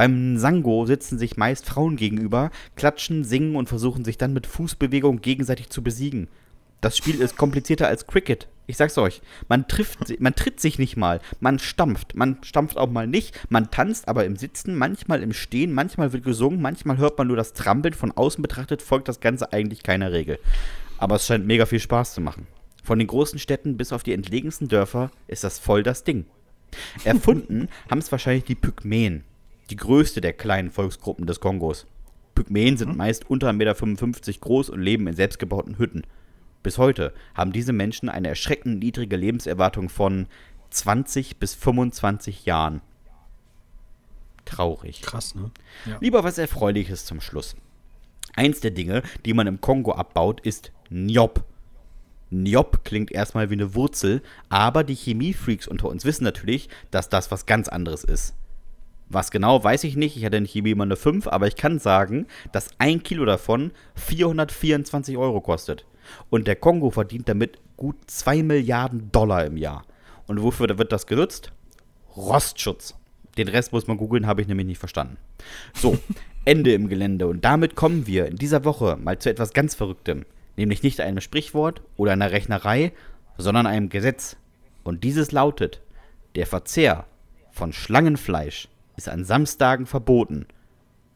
Beim 0.00 0.32
Nsango 0.32 0.86
sitzen 0.86 1.18
sich 1.18 1.36
meist 1.36 1.66
Frauen 1.66 1.96
gegenüber, 1.96 2.50
klatschen, 2.74 3.22
singen 3.22 3.54
und 3.54 3.68
versuchen 3.68 4.02
sich 4.02 4.16
dann 4.16 4.32
mit 4.32 4.46
Fußbewegung 4.46 5.20
gegenseitig 5.20 5.68
zu 5.68 5.82
besiegen. 5.82 6.28
Das 6.80 6.96
Spiel 6.96 7.20
ist 7.20 7.36
komplizierter 7.36 7.86
als 7.86 8.06
Cricket. 8.06 8.48
Ich 8.66 8.78
sag's 8.78 8.96
euch. 8.96 9.20
Man 9.50 9.68
trifft, 9.68 10.18
man 10.18 10.34
tritt 10.34 10.58
sich 10.58 10.78
nicht 10.78 10.96
mal. 10.96 11.20
Man 11.40 11.58
stampft. 11.58 12.14
Man 12.14 12.38
stampft 12.42 12.78
auch 12.78 12.88
mal 12.88 13.06
nicht. 13.06 13.38
Man 13.50 13.70
tanzt 13.70 14.08
aber 14.08 14.24
im 14.24 14.36
Sitzen, 14.36 14.74
manchmal 14.74 15.22
im 15.22 15.34
Stehen, 15.34 15.74
manchmal 15.74 16.14
wird 16.14 16.24
gesungen, 16.24 16.62
manchmal 16.62 16.96
hört 16.96 17.18
man 17.18 17.26
nur 17.26 17.36
das 17.36 17.52
Trampeln. 17.52 17.92
Von 17.92 18.12
außen 18.12 18.40
betrachtet 18.40 18.80
folgt 18.80 19.06
das 19.06 19.20
Ganze 19.20 19.52
eigentlich 19.52 19.82
keiner 19.82 20.12
Regel. 20.12 20.38
Aber 20.96 21.16
es 21.16 21.26
scheint 21.26 21.46
mega 21.46 21.66
viel 21.66 21.78
Spaß 21.78 22.14
zu 22.14 22.22
machen. 22.22 22.46
Von 22.82 22.98
den 22.98 23.08
großen 23.08 23.38
Städten 23.38 23.76
bis 23.76 23.92
auf 23.92 24.02
die 24.02 24.14
entlegensten 24.14 24.68
Dörfer 24.68 25.10
ist 25.26 25.44
das 25.44 25.58
voll 25.58 25.82
das 25.82 26.04
Ding. 26.04 26.24
Erfunden 27.04 27.68
haben 27.90 27.98
es 27.98 28.10
wahrscheinlich 28.10 28.44
die 28.44 28.54
Pygmäen. 28.54 29.24
Die 29.70 29.76
größte 29.76 30.20
der 30.20 30.32
kleinen 30.32 30.70
Volksgruppen 30.70 31.26
des 31.26 31.40
Kongos. 31.40 31.86
Pygmäen 32.34 32.76
sind 32.76 32.90
mhm. 32.90 32.96
meist 32.96 33.30
unter 33.30 33.48
1,55 33.50 33.52
Meter 33.52 34.40
groß 34.40 34.70
und 34.70 34.80
leben 34.80 35.06
in 35.06 35.14
selbstgebauten 35.14 35.78
Hütten. 35.78 36.02
Bis 36.62 36.76
heute 36.76 37.14
haben 37.34 37.52
diese 37.52 37.72
Menschen 37.72 38.08
eine 38.08 38.28
erschreckend 38.28 38.80
niedrige 38.80 39.16
Lebenserwartung 39.16 39.88
von 39.88 40.26
20 40.70 41.38
bis 41.38 41.54
25 41.54 42.46
Jahren. 42.46 42.80
Traurig. 44.44 45.02
Krass, 45.02 45.34
ne? 45.34 45.50
Ja. 45.86 45.98
Lieber 46.00 46.24
was 46.24 46.38
Erfreuliches 46.38 47.04
zum 47.04 47.20
Schluss. 47.20 47.56
Eins 48.34 48.60
der 48.60 48.70
Dinge, 48.72 49.02
die 49.24 49.34
man 49.34 49.46
im 49.46 49.60
Kongo 49.60 49.92
abbaut, 49.92 50.40
ist 50.40 50.72
Njop. 50.90 51.44
Njop 52.30 52.84
klingt 52.84 53.10
erstmal 53.10 53.50
wie 53.50 53.54
eine 53.54 53.74
Wurzel, 53.74 54.22
aber 54.48 54.84
die 54.84 54.94
Chemiefreaks 54.94 55.66
unter 55.66 55.88
uns 55.88 56.04
wissen 56.04 56.24
natürlich, 56.24 56.68
dass 56.90 57.08
das 57.08 57.30
was 57.30 57.46
ganz 57.46 57.68
anderes 57.68 58.04
ist. 58.04 58.34
Was 59.10 59.32
genau, 59.32 59.62
weiß 59.62 59.82
ich 59.84 59.96
nicht. 59.96 60.16
Ich 60.16 60.24
hatte 60.24 60.36
in 60.36 60.46
Chemie 60.46 60.70
immer 60.70 60.84
eine 60.84 60.94
5, 60.94 61.26
aber 61.26 61.48
ich 61.48 61.56
kann 61.56 61.80
sagen, 61.80 62.26
dass 62.52 62.70
ein 62.78 63.02
Kilo 63.02 63.24
davon 63.24 63.72
424 63.96 65.16
Euro 65.18 65.40
kostet. 65.40 65.84
Und 66.30 66.46
der 66.46 66.54
Kongo 66.54 66.90
verdient 66.90 67.28
damit 67.28 67.58
gut 67.76 67.96
2 68.06 68.44
Milliarden 68.44 69.10
Dollar 69.10 69.44
im 69.44 69.56
Jahr. 69.56 69.84
Und 70.28 70.42
wofür 70.42 70.78
wird 70.78 70.92
das 70.92 71.08
genutzt? 71.08 71.50
Rostschutz. 72.16 72.94
Den 73.36 73.48
Rest 73.48 73.72
muss 73.72 73.88
man 73.88 73.96
googeln, 73.96 74.28
habe 74.28 74.42
ich 74.42 74.48
nämlich 74.48 74.66
nicht 74.66 74.78
verstanden. 74.78 75.16
So, 75.74 75.98
Ende 76.44 76.72
im 76.72 76.88
Gelände. 76.88 77.26
Und 77.26 77.44
damit 77.44 77.74
kommen 77.74 78.06
wir 78.06 78.26
in 78.26 78.36
dieser 78.36 78.64
Woche 78.64 78.96
mal 78.96 79.18
zu 79.18 79.28
etwas 79.28 79.52
ganz 79.52 79.74
Verrücktem. 79.74 80.24
Nämlich 80.56 80.84
nicht 80.84 81.00
einem 81.00 81.20
Sprichwort 81.20 81.82
oder 81.96 82.12
einer 82.12 82.30
Rechnerei, 82.30 82.92
sondern 83.38 83.66
einem 83.66 83.88
Gesetz. 83.88 84.36
Und 84.84 85.02
dieses 85.02 85.32
lautet, 85.32 85.80
der 86.36 86.46
Verzehr 86.46 87.06
von 87.50 87.72
Schlangenfleisch 87.72 88.68
ist 88.96 89.08
an 89.08 89.24
Samstagen 89.24 89.86
verboten. 89.86 90.46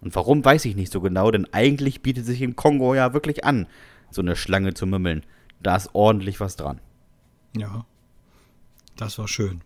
Und 0.01 0.15
warum 0.15 0.45
weiß 0.45 0.65
ich 0.67 0.77
nicht 0.77 0.93
so 0.93 1.01
genau, 1.01 1.31
denn 1.31 1.47
eigentlich 1.53 2.03
bietet 2.03 2.27
sich 2.27 2.43
im 2.43 2.57
Kongo 2.57 2.95
ja 2.95 3.15
wirklich 3.15 3.45
an, 3.45 3.67
so 4.11 4.23
eine 4.23 4.37
Schlange 4.37 4.75
zu 4.75 4.87
mümmeln. 4.87 5.25
Da 5.63 5.77
ist 5.77 5.91
ordentlich 5.95 6.41
was 6.41 6.57
dran. 6.57 6.81
Ja, 7.57 7.87
das 8.97 9.19
war 9.19 9.29
schön. 9.29 9.63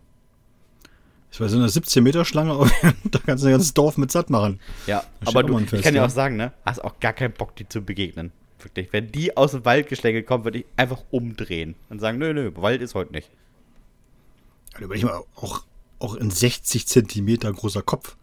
Ich 1.31 1.39
weiß, 1.39 1.51
so 1.51 1.57
eine 1.57 1.67
17-Meter-Schlange, 1.67 2.51
aber 2.51 2.69
da 3.03 3.19
kannst 3.19 3.43
du 3.43 3.47
ein 3.47 3.51
ganzes 3.51 3.73
Dorf 3.73 3.97
mit 3.97 4.11
satt 4.11 4.29
machen. 4.29 4.59
Ja, 4.87 5.03
aber 5.25 5.43
du, 5.43 5.55
ein 5.57 5.65
ich 5.65 5.69
Fest, 5.69 5.83
kann 5.83 5.93
ja. 5.93 6.05
auch 6.05 6.09
sagen, 6.09 6.37
ne, 6.37 6.53
hast 6.65 6.83
auch 6.83 6.99
gar 6.99 7.13
keinen 7.13 7.33
Bock, 7.33 7.55
die 7.55 7.67
zu 7.67 7.81
begegnen. 7.81 8.31
Wirklich. 8.59 8.91
Wenn 8.91 9.11
die 9.11 9.37
aus 9.37 9.51
dem 9.51 9.63
Wald 9.63 9.87
geschlängelt 9.87 10.25
kommen, 10.25 10.43
würde 10.43 10.59
ich 10.59 10.65
einfach 10.75 11.03
umdrehen 11.11 11.75
und 11.89 11.99
sagen, 11.99 12.17
nö, 12.17 12.33
nö, 12.33 12.51
Wald 12.55 12.81
ist 12.81 12.95
heute 12.95 13.13
nicht. 13.13 13.29
Also 14.73 14.85
überleg 14.85 15.03
mal, 15.03 15.21
auch, 15.35 15.63
auch 15.99 16.15
ein 16.15 16.31
60 16.31 16.87
Zentimeter 16.87 17.51
großer 17.51 17.81
Kopf. 17.81 18.15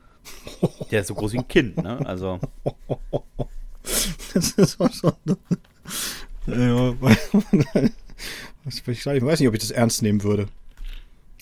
Der 0.91 1.03
ist 1.03 1.09
so 1.09 1.14
groß 1.14 1.33
wie 1.35 1.39
ein 1.39 1.49
Kind, 1.49 1.77
ne? 1.77 2.05
Also, 2.07 2.41
Das 4.35 4.51
ist 4.53 4.81
auch 4.81 4.93
so. 4.93 5.12
Ja, 6.47 6.95
ich 8.64 8.87
weiß 8.87 9.41
nicht, 9.41 9.49
ob 9.49 9.55
ich 9.55 9.61
das 9.61 9.70
ernst 9.70 10.03
nehmen 10.03 10.22
würde. 10.22 10.49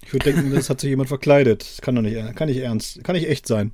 Ich 0.02 0.12
würde 0.12 0.32
denken, 0.32 0.52
das 0.52 0.68
hat 0.68 0.80
sich 0.80 0.90
jemand 0.90 1.08
verkleidet. 1.08 1.62
Das 1.62 1.80
kann 1.80 1.94
doch 1.94 2.02
nicht, 2.02 2.36
kann 2.36 2.48
nicht 2.48 2.58
ernst, 2.58 3.02
kann 3.04 3.16
nicht 3.16 3.28
echt 3.28 3.46
sein. 3.46 3.72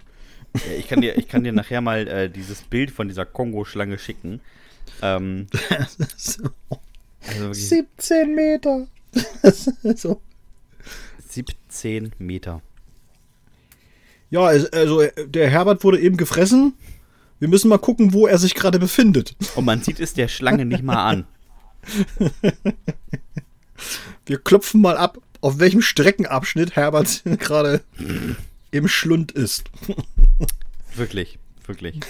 ja, 0.54 0.72
ich, 0.78 0.88
kann 0.88 1.00
dir, 1.00 1.18
ich 1.18 1.28
kann 1.28 1.42
dir 1.44 1.52
nachher 1.52 1.80
mal 1.80 2.06
äh, 2.06 2.30
dieses 2.30 2.62
Bild 2.62 2.90
von 2.90 3.08
dieser 3.08 3.26
Kongo-Schlange 3.26 3.98
schicken. 3.98 4.40
Ähm, 5.02 5.46
So. 6.16 6.44
also 7.26 7.40
wirklich 7.40 7.68
17 7.68 8.34
Meter. 8.34 8.86
so. 9.96 10.20
17 11.30 12.12
Meter. 12.18 12.62
Ja, 14.30 14.42
also 14.42 14.68
also, 14.72 15.02
der 15.26 15.50
Herbert 15.50 15.82
wurde 15.84 16.00
eben 16.00 16.16
gefressen. 16.16 16.74
Wir 17.38 17.48
müssen 17.48 17.68
mal 17.68 17.78
gucken, 17.78 18.12
wo 18.12 18.26
er 18.26 18.38
sich 18.38 18.54
gerade 18.54 18.78
befindet. 18.78 19.34
Und 19.56 19.64
man 19.64 19.82
sieht 19.82 19.98
es 19.98 20.14
der 20.14 20.28
Schlange 20.28 20.64
nicht 20.64 20.82
mal 20.82 21.02
an. 21.02 21.26
Wir 24.26 24.38
klopfen 24.38 24.80
mal 24.82 24.96
ab, 24.96 25.18
auf 25.40 25.58
welchem 25.58 25.80
Streckenabschnitt 25.80 26.76
Herbert 26.76 27.22
gerade 27.38 27.82
im 28.70 28.88
Schlund 28.88 29.32
ist. 29.32 29.64
Wirklich, 30.94 31.38
wirklich. 31.66 32.00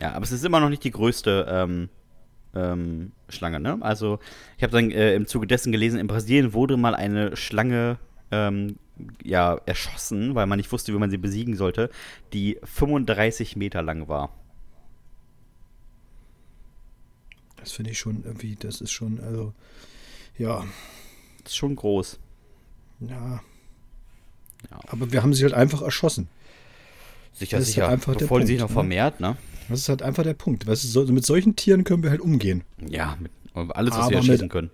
Ja, 0.00 0.12
aber 0.12 0.24
es 0.24 0.32
ist 0.32 0.44
immer 0.44 0.60
noch 0.60 0.68
nicht 0.68 0.84
die 0.84 0.90
größte 0.90 1.46
ähm, 1.48 1.88
ähm, 2.54 3.12
Schlange, 3.28 3.60
ne? 3.60 3.78
Also, 3.80 4.18
ich 4.56 4.62
habe 4.62 4.72
dann 4.72 4.90
äh, 4.90 5.14
im 5.14 5.26
Zuge 5.26 5.46
dessen 5.46 5.72
gelesen, 5.72 5.98
in 5.98 6.06
Brasilien 6.06 6.52
wurde 6.52 6.76
mal 6.76 6.94
eine 6.94 7.36
Schlange 7.36 7.98
ähm, 8.30 8.76
ja, 9.22 9.60
erschossen, 9.66 10.34
weil 10.34 10.46
man 10.46 10.56
nicht 10.58 10.72
wusste, 10.72 10.92
wie 10.92 10.98
man 10.98 11.10
sie 11.10 11.18
besiegen 11.18 11.56
sollte, 11.56 11.90
die 12.32 12.58
35 12.64 13.56
Meter 13.56 13.82
lang 13.82 14.08
war. 14.08 14.32
Das 17.56 17.72
finde 17.72 17.90
ich 17.90 17.98
schon 17.98 18.22
irgendwie, 18.24 18.56
das 18.56 18.80
ist 18.80 18.92
schon, 18.92 19.20
also, 19.20 19.52
ja, 20.38 20.64
Das 21.42 21.52
ist 21.52 21.56
schon 21.56 21.76
groß. 21.76 22.18
ja. 23.00 23.40
Ja. 24.70 24.80
Aber 24.88 25.12
wir 25.12 25.22
haben 25.22 25.34
sie 25.34 25.44
halt 25.44 25.52
einfach 25.52 25.82
erschossen. 25.82 26.28
Sicher, 27.34 27.58
Das 27.58 27.68
ist 27.68 27.74
sicher. 27.74 27.88
einfach 27.88 28.14
der 28.14 28.20
Bevor 28.20 28.40
die 28.40 28.46
sich 28.46 28.56
Punkt, 28.58 28.70
noch 28.74 28.76
ne? 28.76 28.82
vermehrt, 28.82 29.20
ne? 29.20 29.36
Das 29.68 29.80
ist 29.80 29.88
halt 29.88 30.02
einfach 30.02 30.22
der 30.24 30.32
Punkt. 30.34 30.66
Weißt 30.66 30.92
du, 30.94 31.12
mit 31.12 31.24
solchen 31.26 31.54
Tieren 31.54 31.84
können 31.84 32.02
wir 32.02 32.10
halt 32.10 32.20
umgehen. 32.22 32.64
Ja, 32.88 33.16
mit, 33.20 33.30
alles, 33.54 33.92
was 33.92 33.98
Aber 34.00 34.10
wir 34.10 34.16
mit- 34.18 34.28
erschießen 34.28 34.48
können. 34.48 34.70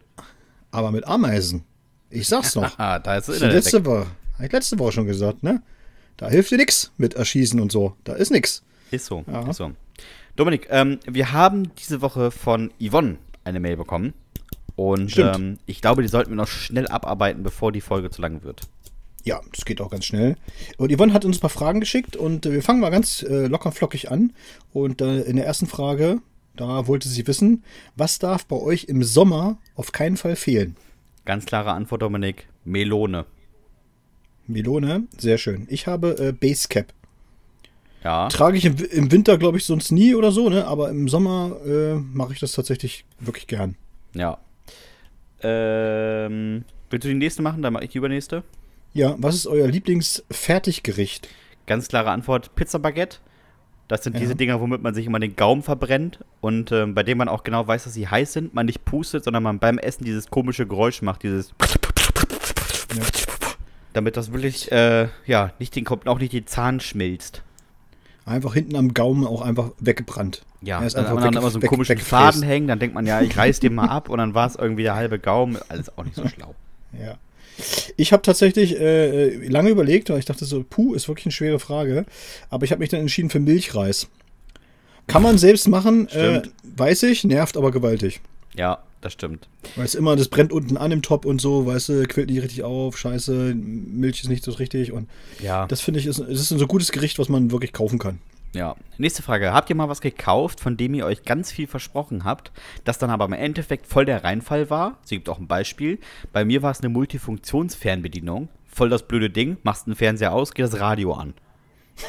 Aber 0.71 0.93
mit 0.93 1.05
Ameisen, 1.07 1.65
ich 2.13 2.29
sag's 2.29 2.55
noch. 2.55 2.79
Ah, 2.79 2.99
da 2.99 3.17
ist 3.17 3.29
die 3.29 3.33
letzte. 3.47 3.85
Woche, 3.85 4.07
hab 4.39 4.47
ich 4.47 4.53
letzte 4.53 4.79
Woche 4.79 4.93
schon 4.93 5.07
gesagt, 5.07 5.43
ne? 5.43 5.63
Da 6.17 6.29
hilft 6.29 6.51
dir 6.51 6.59
nix 6.59 6.93
mit 6.99 7.15
Erschießen 7.15 7.59
und 7.59 7.73
so. 7.73 7.97
Da 8.05 8.13
ist 8.15 8.31
nix. 8.31 8.63
Ist 8.91 9.07
so, 9.07 9.25
Ja. 9.31 9.49
ist 9.49 9.57
so. 9.57 9.73
Dominik, 10.37 10.69
ähm, 10.71 10.99
wir 11.07 11.33
haben 11.33 11.75
diese 11.77 12.01
Woche 12.01 12.31
von 12.31 12.71
Yvonne 12.81 13.17
eine 13.45 13.61
Mail 13.61 13.77
bekommen. 13.77 14.15
Und 14.77 15.17
ähm, 15.19 15.59
ich 15.67 15.81
glaube, 15.83 16.03
die 16.03 16.09
sollten 16.09 16.31
wir 16.31 16.37
noch 16.37 16.49
schnell 16.49 16.89
abarbeiten, 16.89 17.43
bevor 17.43 17.73
die 17.73 17.81
Folge 17.83 18.11
zu 18.11 18.23
lang 18.23 18.43
wird. 18.43 18.63
Ja, 19.25 19.41
das 19.55 19.65
geht 19.65 19.81
auch 19.81 19.91
ganz 19.91 20.07
schnell. 20.07 20.37
Und 20.79 20.91
Yvonne 20.97 21.13
hat 21.13 21.25
uns 21.25 21.37
ein 21.37 21.41
paar 21.41 21.51
Fragen 21.51 21.81
geschickt 21.81 22.17
und 22.17 22.47
äh, 22.47 22.53
wir 22.53 22.63
fangen 22.63 22.81
mal 22.81 22.91
ganz 22.91 23.23
äh, 23.23 23.47
locker 23.47 23.71
flockig 23.73 24.11
an. 24.11 24.33
Und 24.73 25.01
äh, 25.03 25.21
in 25.23 25.37
der 25.37 25.47
ersten 25.47 25.67
Frage, 25.67 26.21
da 26.57 26.87
wollte 26.87 27.09
sie 27.09 27.27
wissen, 27.27 27.63
was 27.97 28.19
darf 28.19 28.47
bei 28.47 28.57
euch 28.57 28.85
im 28.85 29.03
Sommer 29.05 29.59
auf 29.77 29.93
keinen 29.93 30.17
Fall 30.17 30.37
fehlen? 30.37 30.77
Ganz 31.25 31.47
klare 31.47 31.73
Antwort, 31.73 32.03
Dominik. 32.03 32.49
Melone. 32.65 33.27
Melone, 34.47 35.05
sehr 35.17 35.39
schön. 35.39 35.67
Ich 35.71 35.87
habe 35.87 36.19
äh, 36.19 36.33
Basecap. 36.33 36.93
Ja. 38.03 38.29
Trage 38.29 38.59
ich 38.59 38.65
im, 38.65 38.77
im 38.77 39.13
Winter, 39.13 39.39
glaube 39.39 39.59
ich, 39.59 39.65
sonst 39.65 39.93
nie 39.93 40.15
oder 40.15 40.33
so, 40.33 40.49
ne? 40.49 40.67
Aber 40.67 40.91
im 40.91 41.09
Sommer 41.09 41.57
äh, 41.65 41.95
mache 41.95 42.33
ich 42.33 42.41
das 42.41 42.53
tatsächlich 42.53 43.05
wirklich 43.21 43.47
gern. 43.47 43.77
Ja. 44.15 44.39
Ähm, 45.43 46.65
willst 46.91 47.05
du 47.05 47.09
die 47.09 47.15
nächste 47.15 47.43
machen? 47.43 47.63
Dann 47.63 47.73
mache 47.73 47.85
ich 47.85 47.91
die 47.91 47.99
übernächste. 47.99 48.43
Ja, 48.93 49.15
was 49.19 49.37
ist 49.37 49.47
euer 49.47 49.69
Lieblingsfertiggericht? 49.69 51.29
Ganz 51.67 51.89
klare 51.89 52.11
Antwort: 52.11 52.55
Pizza 52.57 52.79
Baguette. 52.79 53.19
Das 53.93 54.05
sind 54.05 54.15
Ja. 54.15 54.21
diese 54.21 54.35
Dinger, 54.35 54.59
womit 54.59 54.81
man 54.83 54.95
sich 54.95 55.05
immer 55.05 55.21
den 55.21 55.37
Gaumen 55.37 55.63
verbrennt 55.63 56.21
und 56.41 56.73
ähm, 56.73 56.95
bei 56.95 57.03
denen 57.03 57.19
man 57.19 57.29
auch 57.29 57.45
genau 57.45 57.67
weiß, 57.67 57.85
dass 57.85 57.93
sie 57.93 58.09
heiß 58.09 58.33
sind. 58.33 58.55
Man 58.55 58.65
nicht 58.65 58.87
pustet, 58.87 59.23
sondern 59.23 59.43
man 59.43 59.59
beim 59.59 59.77
Essen 59.77 60.05
dieses 60.05 60.31
komische 60.31 60.67
Geräusch 60.67 61.03
macht, 61.03 61.25
dieses. 61.25 61.53
Ja. 62.97 63.03
Damit 63.93 64.17
das 64.17 64.33
wirklich, 64.33 64.73
äh, 64.73 65.09
ja, 65.27 65.51
nicht 65.59 65.77
den 65.77 65.85
Kopf, 65.85 66.07
auch 66.07 66.19
nicht 66.19 66.33
den 66.33 66.47
Zahn 66.47 66.81
schmilzt. 66.81 67.43
Einfach 68.25 68.55
hinten 68.55 68.77
am 68.77 68.95
Gaumen 68.95 69.27
auch 69.27 69.43
einfach 69.43 69.73
weggebrannt. 69.79 70.43
Ja, 70.63 70.81
Er 70.81 70.87
ist 70.87 70.97
dann 70.97 71.05
einfach 71.05 71.17
weg- 71.19 71.25
dann 71.25 71.35
immer 71.43 71.51
so 71.51 71.57
einen 71.57 71.63
weg- 71.65 71.69
komischen. 71.69 71.99
Faden 71.99 72.43
hängen, 72.43 72.69
dann 72.69 72.79
denkt 72.79 72.95
man, 72.95 73.05
ja, 73.05 73.21
ich 73.21 73.37
reiß 73.37 73.61
den 73.61 73.75
mal 73.75 73.89
ab 73.91 74.09
und 74.09 74.17
dann 74.17 74.33
war 74.33 74.47
es 74.47 74.57
irgendwie 74.57 74.85
der 74.85 74.95
halbe 74.95 75.19
Gaumen. 75.19 75.59
Alles 75.69 75.95
auch 75.99 76.05
nicht 76.05 76.17
so 76.17 76.27
schlau. 76.29 76.55
Ja. 76.99 77.17
Ich 77.97 78.13
habe 78.13 78.23
tatsächlich 78.23 78.79
äh, 78.79 79.35
lange 79.49 79.71
überlegt, 79.71 80.11
weil 80.11 80.19
ich 80.19 80.25
dachte 80.25 80.45
so, 80.45 80.65
puh, 80.69 80.95
ist 80.95 81.09
wirklich 81.09 81.27
eine 81.27 81.33
schwere 81.33 81.59
Frage. 81.59 82.05
Aber 82.51 82.65
ich 82.65 82.71
habe 82.73 82.81
mich 82.81 82.89
dann 82.91 83.01
entschieden 83.01 83.31
für 83.31 83.41
Milchreis. 83.41 84.09
Kann 85.07 85.23
man 85.23 85.37
selbst 85.39 85.69
machen, 85.69 86.09
äh, 86.09 86.43
weiß 86.77 87.03
ich, 87.05 87.25
nervt 87.25 87.57
aber 87.57 87.71
gewaltig. 87.73 88.21
Ja, 88.55 88.83
das 89.01 89.13
stimmt. 89.15 89.49
Weil 89.75 89.85
es 89.85 89.95
immer, 89.95 90.15
das 90.15 90.29
brennt 90.29 90.53
unten 90.53 90.77
an 90.77 90.93
im 90.93 91.03
Top 91.03 91.25
und 91.25 91.41
so, 91.41 91.67
weißt 91.67 91.89
du, 91.89 92.03
quillt 92.07 92.31
nicht 92.31 92.43
richtig 92.43 92.63
auf, 92.63 92.97
scheiße, 92.97 93.55
Milch 93.55 94.23
ist 94.23 94.29
nicht 94.29 94.45
so 94.45 94.53
richtig. 94.53 94.93
Und 94.93 95.09
Ja. 95.43 95.67
das 95.67 95.81
finde 95.81 95.99
ich, 96.01 96.07
ist, 96.07 96.19
es 96.21 96.41
ist 96.41 96.51
ein 96.53 96.59
so 96.59 96.67
gutes 96.67 96.93
Gericht, 96.93 97.19
was 97.19 97.29
man 97.29 97.51
wirklich 97.51 97.73
kaufen 97.73 97.99
kann. 97.99 98.19
Ja, 98.55 98.77
nächste 98.99 99.23
Frage. 99.23 99.53
Habt 99.53 99.71
ihr 99.71 99.77
mal 99.77 99.89
was 99.89 100.03
gekauft, 100.03 100.61
von 100.61 100.77
dem 100.77 100.93
ihr 100.95 101.07
euch 101.07 101.23
ganz 101.23 101.51
viel 101.51 101.67
versprochen 101.67 102.25
habt, 102.25 102.53
das 102.85 102.99
dann 102.99 103.09
aber 103.11 103.25
im 103.25 103.33
Endeffekt 103.33 103.87
voll 103.87 104.05
der 104.05 104.25
Reinfall 104.25 104.69
war? 104.69 104.99
Sie 105.05 105.17
gibt 105.17 105.31
auch 105.31 105.39
ein 105.39 105.49
Beispiel. 105.49 105.99
Bei 106.33 106.45
mir 106.45 106.63
war 106.63 106.71
es 106.71 106.81
eine 106.81 106.91
Multifunktionsfernbedienung. 106.91 108.49
Voll 108.67 108.91
das 108.91 109.05
blöde 109.05 109.31
Ding. 109.31 109.57
Machst 109.63 109.87
den 109.87 109.95
Fernseher 109.95 110.33
aus, 110.33 110.53
geht 110.53 110.67
das 110.67 110.81
Radio 110.81 111.15
an. 111.15 111.33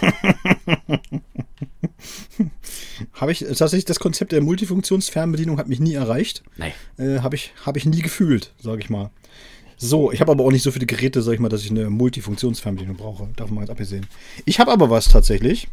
Habe 3.13 3.31
ich 3.31 3.39
tatsächlich 3.39 3.85
das 3.85 3.99
Konzept 3.99 4.33
der 4.33 4.41
Multifunktionsfernbedienung 4.41 5.57
hat 5.57 5.67
mich 5.69 5.79
nie 5.79 5.93
erreicht. 5.93 6.43
Nee. 6.57 6.73
Äh, 6.97 7.19
habe 7.19 7.35
ich, 7.35 7.53
hab 7.65 7.77
ich 7.77 7.85
nie 7.85 8.01
gefühlt, 8.01 8.53
sage 8.59 8.81
ich 8.81 8.89
mal. 8.89 9.11
So, 9.77 10.11
ich 10.11 10.21
habe 10.21 10.31
aber 10.31 10.43
auch 10.45 10.51
nicht 10.51 10.63
so 10.63 10.71
viele 10.71 10.85
Geräte, 10.85 11.21
sag 11.21 11.33
ich 11.33 11.39
mal, 11.39 11.49
dass 11.49 11.63
ich 11.63 11.71
eine 11.71 11.89
Multifunktionsfernbedienung 11.89 12.97
brauche. 12.97 13.29
Davon 13.35 13.55
mal 13.55 13.61
jetzt 13.61 13.71
abgesehen. 13.71 14.05
Ich 14.45 14.59
habe 14.59 14.71
aber 14.71 14.89
was 14.89 15.09
tatsächlich, 15.09 15.67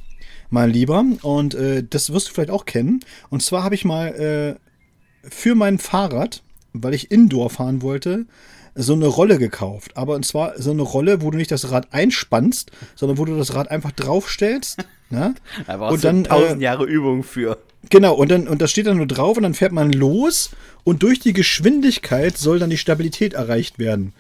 mein 0.50 0.70
Lieber, 0.70 1.04
und 1.22 1.54
äh, 1.54 1.82
das 1.88 2.12
wirst 2.12 2.28
du 2.28 2.34
vielleicht 2.34 2.50
auch 2.50 2.64
kennen. 2.64 3.00
Und 3.30 3.42
zwar 3.42 3.64
habe 3.64 3.74
ich 3.74 3.84
mal 3.84 4.08
äh, 4.08 5.28
für 5.28 5.54
mein 5.54 5.78
Fahrrad, 5.78 6.42
weil 6.72 6.94
ich 6.94 7.10
Indoor 7.10 7.50
fahren 7.50 7.82
wollte, 7.82 8.26
so 8.74 8.92
eine 8.92 9.06
Rolle 9.06 9.38
gekauft. 9.38 9.96
Aber 9.96 10.14
und 10.14 10.24
zwar 10.24 10.60
so 10.60 10.70
eine 10.70 10.82
Rolle, 10.82 11.22
wo 11.22 11.30
du 11.30 11.38
nicht 11.38 11.50
das 11.50 11.70
Rad 11.70 11.88
einspannst, 11.92 12.70
sondern 12.94 13.18
wo 13.18 13.24
du 13.24 13.36
das 13.36 13.54
Rad 13.54 13.70
einfach 13.70 13.92
draufstellst. 13.92 14.84
Ne? 15.12 15.34
Da 15.66 15.76
brauchst 15.76 15.92
Und 15.92 16.04
dann, 16.04 16.22
tausend 16.22 16.60
äh, 16.60 16.64
Jahre 16.64 16.84
Übung 16.84 17.24
für. 17.24 17.58
Genau, 17.88 18.14
und 18.14 18.30
dann, 18.30 18.46
und 18.46 18.62
das 18.62 18.70
steht 18.70 18.86
dann 18.86 18.98
nur 18.98 19.08
drauf 19.08 19.36
und 19.36 19.42
dann 19.42 19.54
fährt 19.54 19.72
man 19.72 19.92
los 19.92 20.50
und 20.84 21.02
durch 21.02 21.18
die 21.18 21.32
Geschwindigkeit 21.32 22.38
soll 22.38 22.60
dann 22.60 22.70
die 22.70 22.78
Stabilität 22.78 23.34
erreicht 23.34 23.80
werden. 23.80 24.12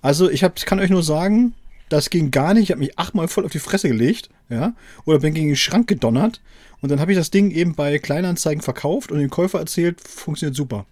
Also 0.00 0.30
ich 0.30 0.44
hab, 0.44 0.56
kann 0.56 0.80
euch 0.80 0.88
nur 0.88 1.02
sagen, 1.02 1.52
das 1.88 2.10
ging 2.10 2.30
gar 2.30 2.54
nicht. 2.54 2.64
Ich 2.64 2.70
habe 2.70 2.80
mich 2.80 2.98
achtmal 2.98 3.28
voll 3.28 3.44
auf 3.44 3.52
die 3.52 3.58
Fresse 3.58 3.88
gelegt, 3.88 4.30
ja, 4.48 4.74
oder 5.04 5.20
bin 5.20 5.34
gegen 5.34 5.48
den 5.48 5.56
Schrank 5.56 5.88
gedonnert. 5.88 6.40
Und 6.80 6.90
dann 6.90 7.00
habe 7.00 7.12
ich 7.12 7.18
das 7.18 7.30
Ding 7.30 7.50
eben 7.50 7.74
bei 7.74 7.98
Kleinanzeigen 7.98 8.62
verkauft 8.62 9.10
und 9.10 9.18
dem 9.18 9.30
Käufer 9.30 9.58
erzählt, 9.58 10.00
funktioniert 10.00 10.54
super. 10.54 10.86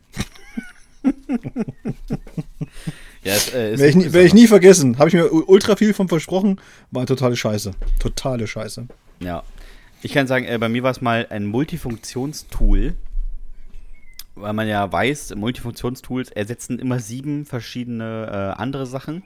Ja, 3.27 3.35
es, 3.35 3.53
äh, 3.53 3.77
Werde 3.77 3.99
ich, 3.99 4.13
werd 4.13 4.27
ich 4.27 4.35
nie 4.35 4.47
vergessen. 4.47 4.99
Habe 4.99 5.09
ich 5.09 5.15
mir 5.15 5.33
ultra 5.33 5.75
viel 5.75 5.95
von 5.95 6.09
versprochen. 6.09 6.61
War 6.93 7.07
totale 7.07 7.35
Scheiße. 7.35 7.73
Totale 7.99 8.47
Scheiße. 8.47 8.87
Ja. 9.19 9.43
Ich 10.03 10.13
kann 10.13 10.29
sagen, 10.29 10.45
äh, 10.45 10.57
bei 10.59 10.69
mir 10.69 10.85
war 10.85 10.93
es 10.93 11.01
mal 11.01 11.27
ein 11.31 11.47
Multifunktionstool, 11.47 12.95
weil 14.37 14.53
man 14.53 14.69
ja 14.69 14.91
weiß, 14.93 15.35
Multifunktionstools 15.35 16.31
ersetzen 16.31 16.79
immer 16.79 17.01
sieben 17.01 17.47
verschiedene 17.47 18.55
äh, 18.57 18.61
andere 18.61 18.87
Sachen. 18.87 19.25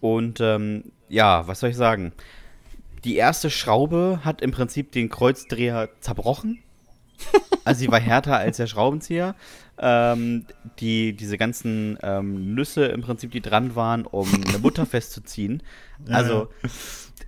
Und 0.00 0.40
ähm, 0.40 0.84
ja, 1.08 1.46
was 1.46 1.60
soll 1.60 1.70
ich 1.70 1.76
sagen? 1.76 2.12
Die 3.04 3.16
erste 3.16 3.50
Schraube 3.50 4.20
hat 4.24 4.40
im 4.42 4.50
Prinzip 4.50 4.92
den 4.92 5.08
Kreuzdreher 5.08 5.88
zerbrochen. 6.00 6.62
Also 7.64 7.80
sie 7.80 7.90
war 7.90 7.98
härter 7.98 8.36
als 8.36 8.58
der 8.58 8.68
Schraubenzieher. 8.68 9.34
Ähm, 9.78 10.46
die, 10.78 11.16
diese 11.16 11.36
ganzen 11.36 11.98
ähm, 12.00 12.54
Nüsse 12.54 12.86
im 12.86 13.02
Prinzip, 13.02 13.32
die 13.32 13.40
dran 13.40 13.74
waren, 13.74 14.06
um 14.06 14.32
eine 14.32 14.58
Mutter 14.58 14.86
festzuziehen. 14.86 15.64
Also, 16.08 16.48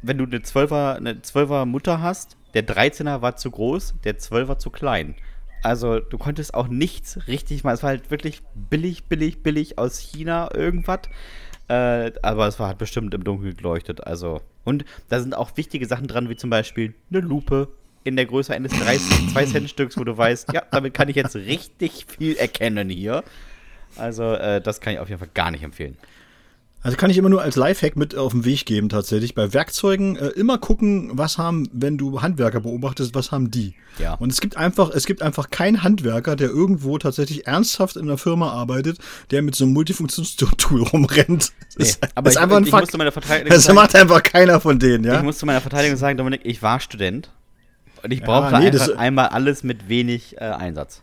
wenn 0.01 0.16
du 0.16 0.24
eine 0.24 0.39
12er, 0.39 0.95
eine 0.95 1.14
12er 1.14 1.64
Mutter 1.64 2.01
hast, 2.01 2.37
der 2.55 2.64
13er 2.64 3.20
war 3.20 3.35
zu 3.35 3.51
groß, 3.51 3.95
der 4.05 4.20
12er 4.20 4.59
zu 4.59 4.70
klein. 4.70 5.16
Also, 5.64 5.99
du 5.99 6.18
konntest 6.18 6.55
auch 6.55 6.68
nichts 6.68 7.26
richtig 7.26 7.64
machen. 7.64 7.74
Es 7.74 7.83
war 7.83 7.91
halt 7.91 8.12
wirklich 8.12 8.43
billig, 8.55 9.05
billig, 9.05 9.43
billig 9.43 9.76
aus 9.76 9.99
China 9.99 10.55
irgendwas. 10.55 11.01
Äh, 11.69 12.12
aber 12.23 12.49
es 12.49 12.59
war 12.59 12.69
halt 12.69 12.79
bestimmt 12.79 13.12
im 13.14 13.25
Dunkeln 13.25 13.57
geleuchtet. 13.57 14.07
Also, 14.07 14.41
und 14.64 14.85
da 15.09 15.21
sind 15.21 15.37
auch 15.37 15.57
wichtige 15.57 15.87
Sachen 15.87 16.09
dran, 16.09 16.29
wie 16.29 16.37
zum 16.37 16.51
Beispiel 16.51 16.95
eine 17.11 17.21
Lupe 17.21 17.69
in 18.05 18.16
der 18.16 18.27
Größe 18.27 18.55
eines 18.55 18.73
2 18.73 19.45
Cent 19.47 19.69
Stücks, 19.69 19.99
wo 19.99 20.05
du 20.05 20.16
weißt, 20.16 20.53
ja, 20.53 20.62
damit 20.71 20.95
kann 20.95 21.09
ich 21.09 21.16
jetzt 21.16 21.37
richtig 21.37 22.07
viel 22.09 22.37
erkennen 22.37 22.89
hier. 22.89 23.23
Also, 23.97 24.33
äh, 24.33 24.61
das 24.62 24.81
kann 24.81 24.95
ich 24.95 24.99
auf 24.99 25.09
jeden 25.09 25.19
Fall 25.19 25.31
gar 25.35 25.51
nicht 25.51 25.62
empfehlen. 25.62 25.97
Also 26.81 26.97
kann 26.97 27.11
ich 27.11 27.18
immer 27.18 27.29
nur 27.29 27.43
als 27.43 27.57
Lifehack 27.57 27.97
mit 27.97 28.14
auf 28.14 28.31
den 28.33 28.45
Weg 28.45 28.64
geben 28.64 28.89
tatsächlich. 28.89 29.35
Bei 29.35 29.53
Werkzeugen 29.53 30.14
äh, 30.16 30.29
immer 30.29 30.59
gucken, 30.59 31.11
was 31.14 31.37
haben, 31.37 31.68
wenn 31.72 31.99
du 31.99 32.22
Handwerker 32.22 32.61
beobachtest, 32.61 33.14
was 33.16 33.33
haben 33.33 33.51
die. 33.51 33.74
Ja. 33.99 34.14
Und 34.14 34.33
es 34.33 34.41
gibt 34.41 34.57
einfach, 34.57 34.91
es 34.91 35.05
gibt 35.05 35.20
einfach 35.20 35.51
keinen 35.51 35.83
Handwerker, 35.83 36.37
der 36.37 36.49
irgendwo 36.51 36.97
tatsächlich 36.99 37.49
ernsthaft 37.49 37.97
in 37.97 38.03
einer 38.03 38.16
Firma 38.16 38.53
arbeitet, 38.53 38.99
der 39.33 39.43
mit 39.43 39.57
so 39.57 39.64
einem 39.64 39.72
Multifunktionstool 39.74 40.83
rumrennt. 40.93 41.53
Das 41.76 41.89
ist, 41.89 42.09
aber 42.14 42.29
ist 42.31 42.37
ich- 42.37 42.41
einfach 42.43 42.57
ein 42.59 42.64
ich 42.64 42.70
Fakt. 42.70 42.97
meiner 42.97 43.12
Verteidigung 43.12 43.51
Das 43.53 43.64
sagen- 43.64 43.74
macht 43.74 43.97
einfach 43.97 44.22
keiner 44.22 44.61
von 44.61 44.79
denen, 44.79 45.03
ja. 45.05 45.16
Ich 45.16 45.22
muss 45.24 45.39
zu 45.39 45.47
meiner 45.47 45.61
Verteidigung 45.61 45.97
sagen, 45.97 46.16
Dominik, 46.16 46.43
ich 46.45 46.62
war 46.62 46.79
Student. 46.79 47.31
Und 48.05 48.12
ich 48.12 48.20
Ja, 48.20 48.26
brauchte 48.26 48.57
nee, 48.61 48.66
einfach 48.66 48.97
einmal 48.97 49.26
alles 49.31 49.64
mit 49.64 49.89
wenig 49.89 50.37
äh, 50.37 50.45
Einsatz. 50.45 51.03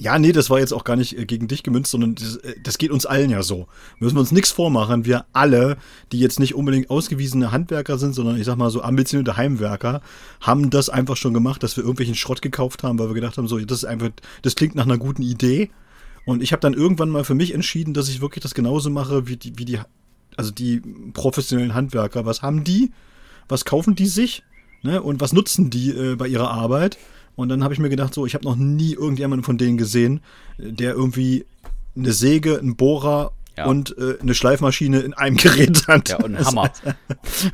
Ja, 0.00 0.16
nee, 0.18 0.30
das 0.30 0.48
war 0.48 0.60
jetzt 0.60 0.72
auch 0.72 0.84
gar 0.84 0.94
nicht 0.94 1.18
äh, 1.18 1.26
gegen 1.26 1.48
dich 1.48 1.64
gemünzt, 1.64 1.90
sondern 1.90 2.14
das, 2.14 2.36
äh, 2.36 2.54
das 2.62 2.78
geht 2.78 2.92
uns 2.92 3.04
allen 3.04 3.30
ja 3.30 3.42
so. 3.42 3.66
Müssen 3.98 4.14
wir 4.14 4.20
uns 4.20 4.30
nichts 4.30 4.52
vormachen. 4.52 5.04
Wir 5.04 5.26
alle, 5.32 5.76
die 6.12 6.20
jetzt 6.20 6.38
nicht 6.38 6.54
unbedingt 6.54 6.88
ausgewiesene 6.88 7.50
Handwerker 7.50 7.98
sind, 7.98 8.14
sondern 8.14 8.36
ich 8.36 8.44
sag 8.44 8.56
mal 8.56 8.70
so 8.70 8.82
ambitionierte 8.82 9.36
Heimwerker, 9.36 10.00
haben 10.40 10.70
das 10.70 10.88
einfach 10.88 11.16
schon 11.16 11.34
gemacht, 11.34 11.64
dass 11.64 11.76
wir 11.76 11.82
irgendwelchen 11.82 12.14
Schrott 12.14 12.42
gekauft 12.42 12.84
haben, 12.84 12.98
weil 12.98 13.08
wir 13.08 13.14
gedacht 13.14 13.38
haben, 13.38 13.48
so, 13.48 13.58
das 13.58 13.78
ist 13.78 13.84
einfach, 13.84 14.10
das 14.42 14.54
klingt 14.54 14.76
nach 14.76 14.84
einer 14.84 14.98
guten 14.98 15.22
Idee. 15.22 15.70
Und 16.24 16.42
ich 16.42 16.52
habe 16.52 16.60
dann 16.60 16.74
irgendwann 16.74 17.10
mal 17.10 17.24
für 17.24 17.34
mich 17.34 17.52
entschieden, 17.52 17.92
dass 17.92 18.08
ich 18.08 18.20
wirklich 18.20 18.42
das 18.42 18.54
genauso 18.54 18.90
mache 18.90 19.26
wie 19.26 19.36
die, 19.36 19.58
wie 19.58 19.64
die, 19.64 19.80
also 20.36 20.52
die 20.52 20.80
professionellen 21.12 21.74
Handwerker. 21.74 22.24
Was 22.24 22.42
haben 22.42 22.62
die? 22.62 22.92
Was 23.48 23.64
kaufen 23.64 23.96
die 23.96 24.06
sich? 24.06 24.44
Ne? 24.82 25.02
Und 25.02 25.20
was 25.20 25.32
nutzen 25.32 25.70
die 25.70 25.90
äh, 25.90 26.14
bei 26.14 26.28
ihrer 26.28 26.50
Arbeit? 26.50 26.98
Und 27.38 27.50
dann 27.50 27.62
habe 27.62 27.72
ich 27.72 27.78
mir 27.78 27.88
gedacht, 27.88 28.12
so, 28.14 28.26
ich 28.26 28.34
habe 28.34 28.44
noch 28.44 28.56
nie 28.56 28.94
irgendjemanden 28.94 29.44
von 29.44 29.58
denen 29.58 29.78
gesehen, 29.78 30.20
der 30.58 30.92
irgendwie 30.94 31.46
eine 31.96 32.10
Säge, 32.12 32.58
einen 32.58 32.74
Bohrer 32.74 33.30
Ja. 33.56 33.66
und 33.66 33.96
äh, 33.96 34.18
eine 34.20 34.34
Schleifmaschine 34.34 34.98
in 35.00 35.14
einem 35.14 35.36
Gerät 35.44 35.86
hat. 35.86 36.08
Ja, 36.08 36.16
und 36.16 36.34
einen 36.34 36.44
Hammer. 36.44 36.72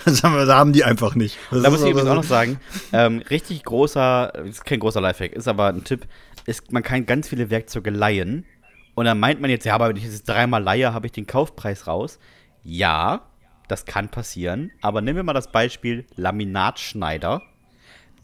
Das 0.06 0.22
haben 0.22 0.34
wir, 0.36 0.46
da 0.46 0.56
haben 0.56 0.72
die 0.72 0.84
einfach 0.84 1.14
nicht. 1.14 1.36
Das 1.50 1.62
Da 1.62 1.68
muss 1.68 1.82
ich 1.82 1.90
übrigens 1.90 2.08
auch 2.08 2.14
noch 2.14 2.24
sagen, 2.24 2.58
ähm, 2.94 3.18
richtig 3.28 3.62
großer, 3.62 4.32
ist 4.46 4.64
kein 4.64 4.80
großer 4.80 5.02
Lifehack, 5.02 5.32
ist 5.34 5.48
aber 5.48 5.66
ein 5.68 5.84
Tipp, 5.84 6.06
ist, 6.46 6.72
man 6.72 6.82
kann 6.82 7.04
ganz 7.04 7.28
viele 7.28 7.50
Werkzeuge 7.50 7.90
leihen. 7.90 8.46
Und 8.94 9.04
dann 9.04 9.20
meint 9.20 9.42
man 9.42 9.50
jetzt, 9.50 9.66
ja, 9.66 9.74
aber 9.74 9.90
wenn 9.90 9.96
ich 9.96 10.04
jetzt 10.04 10.26
dreimal 10.26 10.62
leihe, 10.62 10.94
habe 10.94 11.04
ich 11.06 11.12
den 11.12 11.26
Kaufpreis 11.26 11.86
raus. 11.86 12.18
Ja, 12.62 13.20
das 13.68 13.84
kann 13.84 14.08
passieren. 14.08 14.70
Aber 14.80 15.02
nehmen 15.02 15.16
wir 15.16 15.24
mal 15.24 15.32
das 15.34 15.52
Beispiel 15.52 16.06
Laminatschneider. 16.16 17.42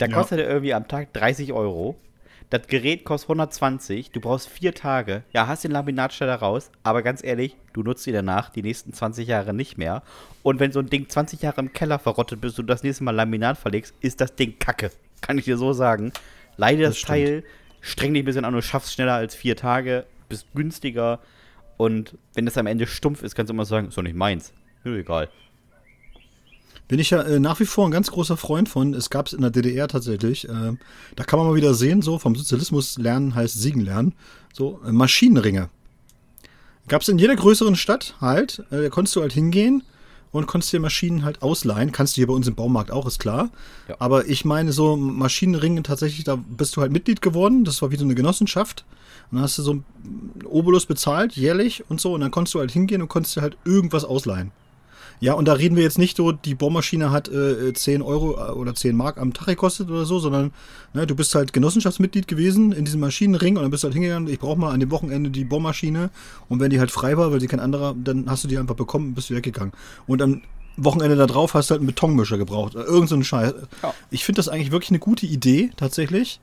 Da 0.00 0.06
Ja. 0.06 0.14
kostet 0.16 0.40
er 0.40 0.48
irgendwie 0.48 0.72
am 0.74 0.88
Tag 0.88 1.12
30 1.12 1.52
Euro. 1.52 1.96
Das 2.48 2.66
Gerät 2.66 3.04
kostet 3.04 3.28
120, 3.28 4.10
du 4.10 4.20
brauchst 4.20 4.48
vier 4.48 4.74
Tage. 4.74 5.22
Ja, 5.32 5.46
hast 5.46 5.62
den 5.62 5.70
Laminatschneider 5.70 6.34
raus, 6.36 6.70
aber 6.82 7.02
ganz 7.02 7.22
ehrlich, 7.22 7.54
du 7.74 7.82
nutzt 7.84 8.06
ihn 8.08 8.14
danach 8.14 8.48
die 8.50 8.62
nächsten 8.62 8.92
20 8.92 9.28
Jahre 9.28 9.54
nicht 9.54 9.78
mehr. 9.78 10.02
Und 10.42 10.58
wenn 10.58 10.72
so 10.72 10.80
ein 10.80 10.90
Ding 10.90 11.08
20 11.08 11.42
Jahre 11.42 11.60
im 11.60 11.72
Keller 11.72 12.00
verrottet, 12.00 12.40
bis 12.40 12.54
du 12.54 12.62
das 12.64 12.82
nächste 12.82 13.04
Mal 13.04 13.12
Laminat 13.14 13.56
verlegst, 13.56 13.94
ist 14.00 14.20
das 14.20 14.34
Ding 14.34 14.58
kacke. 14.58 14.90
Kann 15.20 15.38
ich 15.38 15.44
dir 15.44 15.56
so 15.58 15.72
sagen. 15.72 16.12
Leide 16.56 16.82
das, 16.82 16.94
Das. 16.96 17.02
Teil, 17.04 17.44
streng 17.82 18.14
dich 18.14 18.22
ein 18.22 18.26
bisschen 18.26 18.44
an, 18.44 18.54
du 18.54 18.62
schaffst 18.62 18.92
schneller 18.94 19.14
als 19.14 19.34
vier 19.36 19.54
Tage, 19.54 20.06
bist 20.28 20.46
günstiger. 20.54 21.20
Und 21.76 22.16
wenn 22.34 22.46
das 22.46 22.58
am 22.58 22.66
Ende 22.66 22.86
stumpf 22.86 23.22
ist, 23.22 23.34
kannst 23.36 23.50
du 23.50 23.54
immer 23.54 23.64
sagen, 23.64 23.88
ist 23.88 23.96
doch 23.98 24.02
nicht 24.02 24.16
meins. 24.16 24.52
Egal. 24.84 25.28
Bin 26.90 26.98
ich 26.98 27.10
ja 27.10 27.22
äh, 27.22 27.38
nach 27.38 27.60
wie 27.60 27.66
vor 27.66 27.86
ein 27.86 27.92
ganz 27.92 28.10
großer 28.10 28.36
Freund 28.36 28.68
von. 28.68 28.94
Es 28.94 29.10
gab 29.10 29.28
es 29.28 29.32
in 29.32 29.42
der 29.42 29.52
DDR 29.52 29.86
tatsächlich. 29.86 30.48
Äh, 30.48 30.72
da 31.14 31.22
kann 31.22 31.38
man 31.38 31.46
mal 31.46 31.54
wieder 31.54 31.72
sehen, 31.72 32.02
so 32.02 32.18
vom 32.18 32.34
Sozialismus 32.34 32.98
lernen 32.98 33.36
heißt 33.36 33.60
siegen 33.60 33.80
lernen. 33.80 34.12
So 34.52 34.80
äh, 34.84 34.90
Maschinenringe. 34.90 35.68
Gab 36.88 37.02
es 37.02 37.08
in 37.08 37.20
jeder 37.20 37.36
größeren 37.36 37.76
Stadt 37.76 38.16
halt. 38.20 38.64
Äh, 38.72 38.82
da 38.82 38.88
konntest 38.88 39.14
du 39.14 39.20
halt 39.20 39.32
hingehen 39.32 39.84
und 40.32 40.48
konntest 40.48 40.72
dir 40.72 40.80
Maschinen 40.80 41.22
halt 41.24 41.42
ausleihen. 41.42 41.92
Kannst 41.92 42.16
du 42.16 42.22
hier 42.22 42.26
bei 42.26 42.32
uns 42.32 42.48
im 42.48 42.56
Baumarkt 42.56 42.90
auch, 42.90 43.06
ist 43.06 43.20
klar. 43.20 43.50
Ja. 43.86 43.94
Aber 44.00 44.26
ich 44.26 44.44
meine 44.44 44.72
so 44.72 44.96
Maschinenringe 44.96 45.84
tatsächlich, 45.84 46.24
da 46.24 46.34
bist 46.34 46.76
du 46.76 46.80
halt 46.80 46.90
Mitglied 46.90 47.22
geworden. 47.22 47.62
Das 47.62 47.80
war 47.82 47.92
wie 47.92 47.98
so 47.98 48.04
eine 48.04 48.16
Genossenschaft. 48.16 48.84
Und 49.30 49.36
dann 49.36 49.44
hast 49.44 49.56
du 49.58 49.62
so 49.62 49.70
einen 49.70 49.84
Obolus 50.44 50.86
bezahlt, 50.86 51.36
jährlich 51.36 51.84
und 51.88 52.00
so. 52.00 52.14
Und 52.14 52.22
dann 52.22 52.32
konntest 52.32 52.56
du 52.56 52.58
halt 52.58 52.72
hingehen 52.72 53.00
und 53.00 53.06
konntest 53.06 53.36
dir 53.36 53.42
halt 53.42 53.56
irgendwas 53.64 54.04
ausleihen. 54.04 54.50
Ja, 55.18 55.34
und 55.34 55.46
da 55.48 55.54
reden 55.54 55.76
wir 55.76 55.82
jetzt 55.82 55.98
nicht 55.98 56.16
so, 56.16 56.32
die 56.32 56.54
Bohrmaschine 56.54 57.10
hat 57.10 57.28
äh, 57.28 57.72
10 57.72 58.00
Euro 58.02 58.36
äh, 58.36 58.52
oder 58.52 58.74
10 58.74 58.96
Mark 58.96 59.18
am 59.18 59.32
Tag 59.34 59.46
gekostet 59.46 59.90
oder 59.90 60.04
so, 60.04 60.18
sondern 60.18 60.52
ne, 60.94 61.06
du 61.06 61.14
bist 61.16 61.34
halt 61.34 61.52
Genossenschaftsmitglied 61.52 62.28
gewesen 62.28 62.72
in 62.72 62.84
diesem 62.84 63.00
Maschinenring 63.00 63.56
und 63.56 63.62
dann 63.62 63.70
bist 63.70 63.82
du 63.82 63.86
halt 63.86 63.94
hingegangen, 63.94 64.28
ich 64.28 64.38
brauche 64.38 64.58
mal 64.58 64.72
an 64.72 64.80
dem 64.80 64.90
Wochenende 64.90 65.30
die 65.30 65.44
Bohrmaschine 65.44 66.10
und 66.48 66.60
wenn 66.60 66.70
die 66.70 66.78
halt 66.78 66.90
frei 66.90 67.16
war, 67.16 67.32
weil 67.32 67.40
sie 67.40 67.48
kein 67.48 67.60
anderer, 67.60 67.94
dann 68.02 68.30
hast 68.30 68.44
du 68.44 68.48
die 68.48 68.56
einfach 68.58 68.76
bekommen 68.76 69.08
und 69.08 69.14
bist 69.14 69.28
du 69.30 69.34
weggegangen. 69.34 69.72
Und 70.06 70.22
am 70.22 70.42
Wochenende 70.76 71.16
da 71.16 71.26
drauf 71.26 71.52
hast 71.52 71.68
du 71.68 71.72
halt 71.72 71.80
einen 71.80 71.88
Betonmischer 71.88 72.38
gebraucht. 72.38 72.74
Äh, 72.74 72.82
Irgend 72.82 73.08
so 73.10 73.16
ein 73.16 73.24
Scheiß. 73.24 73.52
Ja. 73.82 73.92
Ich 74.10 74.24
finde 74.24 74.38
das 74.38 74.48
eigentlich 74.48 74.70
wirklich 74.70 74.90
eine 74.90 75.00
gute 75.00 75.26
Idee, 75.26 75.70
tatsächlich. 75.76 76.40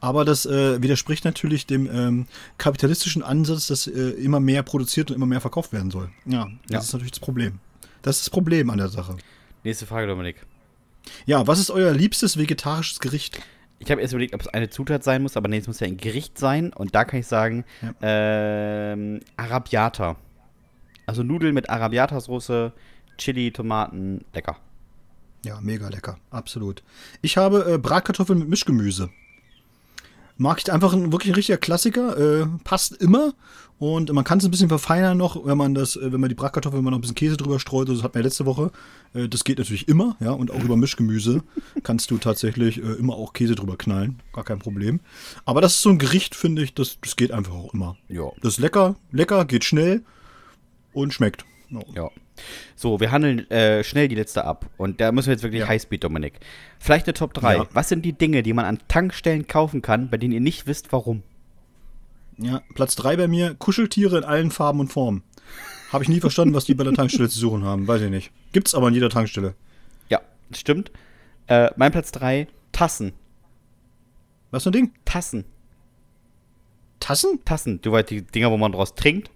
Aber 0.00 0.24
das 0.24 0.46
äh, 0.46 0.80
widerspricht 0.80 1.24
natürlich 1.24 1.66
dem 1.66 1.88
ähm, 1.92 2.26
kapitalistischen 2.58 3.22
Ansatz, 3.22 3.66
dass 3.66 3.86
äh, 3.88 4.10
immer 4.10 4.38
mehr 4.38 4.62
produziert 4.62 5.10
und 5.10 5.16
immer 5.16 5.26
mehr 5.26 5.40
verkauft 5.40 5.72
werden 5.72 5.90
soll. 5.90 6.10
Ja, 6.26 6.46
das 6.68 6.70
Ja. 6.72 6.78
ist 6.80 6.92
natürlich 6.92 7.12
das 7.12 7.20
Problem. 7.20 7.54
Das 8.02 8.16
ist 8.16 8.26
das 8.26 8.30
Problem 8.30 8.70
an 8.70 8.78
der 8.78 8.88
Sache. 8.88 9.16
Nächste 9.64 9.86
Frage, 9.86 10.06
Dominik. 10.06 10.36
Ja, 11.26 11.46
was 11.46 11.58
ist 11.58 11.70
euer 11.70 11.92
liebstes 11.92 12.38
vegetarisches 12.38 13.00
Gericht? 13.00 13.40
Ich 13.78 13.90
habe 13.90 14.00
erst 14.02 14.12
überlegt, 14.12 14.34
ob 14.34 14.42
es 14.42 14.48
eine 14.48 14.68
Zutat 14.68 15.02
sein 15.04 15.22
muss, 15.22 15.36
aber 15.36 15.48
nee, 15.48 15.58
es 15.58 15.66
muss 15.66 15.80
ja 15.80 15.86
ein 15.86 15.96
Gericht 15.96 16.38
sein. 16.38 16.72
Und 16.72 16.94
da 16.94 17.04
kann 17.04 17.20
ich 17.20 17.26
sagen, 17.26 17.64
ähm, 18.02 19.20
Arabiata. 19.36 20.16
Also 21.06 21.22
Nudeln 21.22 21.54
mit 21.54 21.70
Arabiata-Soße, 21.70 22.72
Chili, 23.16 23.50
Tomaten, 23.52 24.24
lecker. 24.34 24.58
Ja, 25.44 25.58
mega 25.60 25.88
lecker, 25.88 26.18
absolut. 26.30 26.82
Ich 27.22 27.38
habe 27.38 27.74
äh, 27.74 27.78
Bratkartoffeln 27.78 28.38
mit 28.38 28.48
Mischgemüse. 28.48 29.10
Mag 30.40 30.58
ich 30.58 30.72
einfach 30.72 30.94
ein 30.94 31.12
wirklich 31.12 31.32
ein 31.32 31.34
richtiger 31.34 31.58
Klassiker, 31.58 32.16
äh, 32.16 32.46
passt 32.64 32.96
immer 32.96 33.34
und 33.78 34.10
man 34.10 34.24
kann 34.24 34.38
es 34.38 34.44
ein 34.46 34.50
bisschen 34.50 34.70
verfeinern 34.70 35.18
noch, 35.18 35.44
wenn 35.44 35.58
man 35.58 35.74
das, 35.74 35.96
äh, 35.96 36.10
wenn 36.12 36.18
man 36.18 36.30
die 36.30 36.34
Bratkartoffeln, 36.34 36.78
wenn 36.78 36.84
man 36.84 36.92
noch 36.92 36.98
ein 36.98 37.02
bisschen 37.02 37.14
Käse 37.14 37.36
drüber 37.36 37.60
streut, 37.60 37.90
das 37.90 38.02
hatten 38.02 38.14
wir 38.14 38.22
letzte 38.22 38.46
Woche. 38.46 38.72
Äh, 39.12 39.28
das 39.28 39.44
geht 39.44 39.58
natürlich 39.58 39.86
immer, 39.86 40.16
ja, 40.18 40.30
und 40.30 40.50
auch 40.50 40.64
über 40.64 40.78
Mischgemüse 40.78 41.42
kannst 41.82 42.10
du 42.10 42.16
tatsächlich 42.16 42.78
äh, 42.78 42.92
immer 42.92 43.16
auch 43.16 43.34
Käse 43.34 43.54
drüber 43.54 43.76
knallen, 43.76 44.22
gar 44.32 44.44
kein 44.44 44.60
Problem. 44.60 45.00
Aber 45.44 45.60
das 45.60 45.74
ist 45.74 45.82
so 45.82 45.90
ein 45.90 45.98
Gericht, 45.98 46.34
finde 46.34 46.62
ich, 46.62 46.72
das, 46.72 46.96
das 47.02 47.16
geht 47.16 47.32
einfach 47.32 47.52
auch 47.52 47.74
immer. 47.74 47.98
Ja. 48.08 48.30
Das 48.40 48.54
ist 48.54 48.60
lecker, 48.60 48.96
lecker, 49.12 49.44
geht 49.44 49.64
schnell 49.64 50.04
und 50.94 51.12
schmeckt. 51.12 51.44
Ja. 51.70 51.80
Ja. 51.94 52.10
So, 52.74 53.00
wir 53.00 53.10
handeln 53.12 53.50
äh, 53.50 53.84
schnell 53.84 54.08
die 54.08 54.14
letzte 54.14 54.44
ab. 54.44 54.68
Und 54.76 55.00
da 55.00 55.12
müssen 55.12 55.28
wir 55.28 55.34
jetzt 55.34 55.42
wirklich 55.42 55.60
Ja. 55.60 55.68
Highspeed, 55.68 56.02
Dominik. 56.04 56.40
Vielleicht 56.78 57.06
eine 57.06 57.14
Top 57.14 57.34
3. 57.34 57.56
Ja. 57.56 57.66
Was 57.72 57.88
sind 57.88 58.04
die 58.04 58.12
Dinge, 58.12 58.42
die 58.42 58.52
man 58.52 58.64
an 58.64 58.78
Tankstellen 58.88 59.46
kaufen 59.46 59.82
kann, 59.82 60.10
bei 60.10 60.16
denen 60.16 60.32
ihr 60.32 60.40
nicht 60.40 60.66
wisst, 60.66 60.92
warum? 60.92 61.22
Ja, 62.38 62.62
Platz 62.74 62.96
3 62.96 63.16
bei 63.16 63.28
mir, 63.28 63.54
Kuscheltiere 63.54 64.18
in 64.18 64.24
allen 64.24 64.50
Farben 64.50 64.80
und 64.80 64.88
Formen. 64.88 65.22
Habe 65.92 66.04
ich 66.04 66.08
nie 66.08 66.20
verstanden, 66.20 66.54
was 66.54 66.64
die 66.64 66.74
bei 66.74 66.84
der 66.84 66.94
Tankstelle 66.94 67.28
zu 67.28 67.38
suchen 67.38 67.64
haben. 67.64 67.86
Weiß 67.86 68.00
ich 68.00 68.10
nicht. 68.10 68.30
Gibt's 68.52 68.74
aber 68.74 68.88
in 68.88 68.94
jeder 68.94 69.10
Tankstelle. 69.10 69.54
Ja, 70.08 70.20
stimmt. 70.52 70.90
Äh, 71.48 71.70
mein 71.76 71.92
Platz 71.92 72.12
3, 72.12 72.46
Tassen. 72.72 73.12
Was 74.50 74.62
für 74.62 74.70
ein 74.70 74.72
Ding? 74.72 74.92
Tassen. 75.04 75.44
Tassen? 77.00 77.40
Tassen. 77.44 77.80
Du 77.82 77.92
weißt, 77.92 78.10
die 78.10 78.22
Dinger, 78.22 78.50
wo 78.50 78.56
man 78.56 78.72
draus 78.72 78.94
trinkt. 78.94 79.30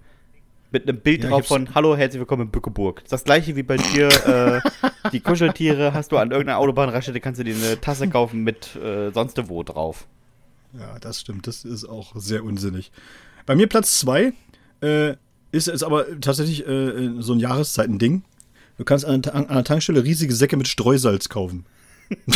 Mit 0.74 0.88
einem 0.88 0.98
Bild 0.98 1.22
Ja, 1.22 1.30
drauf 1.30 1.46
von 1.46 1.72
Hallo, 1.76 1.96
herzlich 1.96 2.18
willkommen 2.18 2.46
in 2.46 2.50
Bückeburg. 2.50 2.96
Das 2.96 3.04
ist 3.04 3.12
das 3.12 3.22
gleiche 3.22 3.54
wie 3.54 3.62
bei 3.62 3.76
dir. 3.76 4.08
äh, 4.26 4.60
die 5.12 5.20
Kuscheltiere 5.20 5.94
hast 5.94 6.10
du 6.10 6.18
an 6.18 6.32
irgendeiner 6.32 6.58
Autobahnraststätte, 6.58 7.20
kannst 7.20 7.38
du 7.38 7.44
dir 7.44 7.54
eine 7.54 7.80
Tasse 7.80 8.08
kaufen 8.08 8.42
mit 8.42 8.74
äh, 8.74 9.12
sonst 9.12 9.40
wo 9.48 9.62
drauf. 9.62 10.08
Ja, 10.76 10.98
das 10.98 11.20
stimmt. 11.20 11.46
Das 11.46 11.64
ist 11.64 11.84
auch 11.84 12.16
sehr 12.16 12.42
unsinnig. 12.42 12.90
Bei 13.46 13.54
mir 13.54 13.68
Platz 13.68 14.00
2 14.00 14.32
äh, 14.82 15.14
ist 15.52 15.68
es 15.68 15.84
aber 15.84 16.06
tatsächlich 16.20 16.66
äh, 16.66 17.12
so 17.20 17.34
ein 17.34 17.38
Jahreszeiten-Ding. 17.38 18.24
Du 18.76 18.82
kannst 18.84 19.04
an, 19.04 19.22
der 19.22 19.32
Ta- 19.32 19.38
an 19.38 19.46
der 19.54 19.62
Tankstelle 19.62 20.02
riesige 20.02 20.34
Säcke 20.34 20.56
mit 20.56 20.66
Streusalz 20.66 21.28
kaufen. 21.28 21.66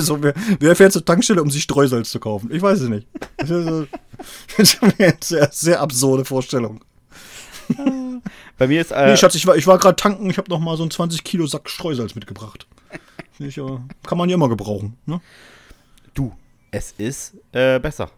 So, 0.00 0.22
wer, 0.22 0.32
wer 0.58 0.74
fährt 0.74 0.92
zur 0.92 1.04
Tankstelle, 1.04 1.42
um 1.42 1.50
sich 1.50 1.64
Streusalz 1.64 2.10
zu 2.10 2.18
kaufen? 2.18 2.48
Ich 2.50 2.62
weiß 2.62 2.80
es 2.80 2.88
nicht. 2.88 3.06
Das 3.36 3.50
ist, 3.50 3.68
das 4.56 4.74
ist 4.74 4.82
eine 4.82 5.14
sehr, 5.22 5.48
sehr 5.52 5.80
absurde 5.82 6.24
Vorstellung. 6.24 6.80
Bei 8.58 8.66
mir 8.66 8.80
ist. 8.80 8.90
Äh, 8.92 9.06
Nee, 9.06 9.16
Schatz, 9.16 9.34
ich 9.34 9.46
war, 9.46 9.56
ich 9.56 9.66
war 9.66 9.78
gerade 9.78 9.96
tanken, 9.96 10.28
ich 10.30 10.38
habe 10.38 10.50
noch 10.50 10.60
mal 10.60 10.76
so 10.76 10.82
einen 10.82 10.90
20 10.90 11.24
Kilo 11.24 11.46
Sack 11.46 11.68
Streusalz 11.68 12.14
mitgebracht. 12.14 12.66
Ich, 13.38 13.58
äh, 13.58 13.78
kann 14.06 14.18
man 14.18 14.28
ja 14.28 14.34
immer 14.34 14.48
gebrauchen. 14.48 14.96
Ne? 15.06 15.20
Du, 16.14 16.32
es 16.70 16.92
ist 16.92 17.34
äh, 17.52 17.78
besser. 17.80 18.10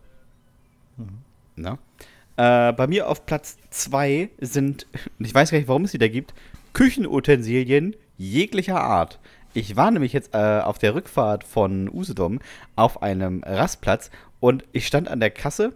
Na? 1.57 1.79
Äh, 2.37 2.73
bei 2.73 2.87
mir 2.87 3.09
auf 3.09 3.27
Platz 3.27 3.57
2 3.71 4.29
sind, 4.41 4.87
ich 5.19 5.35
weiß 5.35 5.51
gar 5.51 5.59
nicht, 5.59 5.69
warum 5.69 5.85
es 5.85 5.93
die 5.93 5.99
da 5.99 6.09
gibt, 6.09 6.35
Küchenutensilien 6.73 7.95
jeglicher 8.19 8.81
Art. 8.81 9.21
Ich 9.55 9.77
war 9.77 9.91
nämlich 9.93 10.13
jetzt 10.13 10.35
äh, 10.35 10.61
auf 10.61 10.79
der 10.79 10.97
Rückfahrt 10.97 11.45
von 11.45 11.89
Usedom 11.89 12.41
auf 12.75 13.03
einem 13.03 13.45
Rastplatz 13.45 14.11
und 14.41 14.65
ich 14.73 14.87
stand 14.87 15.09
an 15.09 15.21
der 15.21 15.31
Kasse 15.31 15.73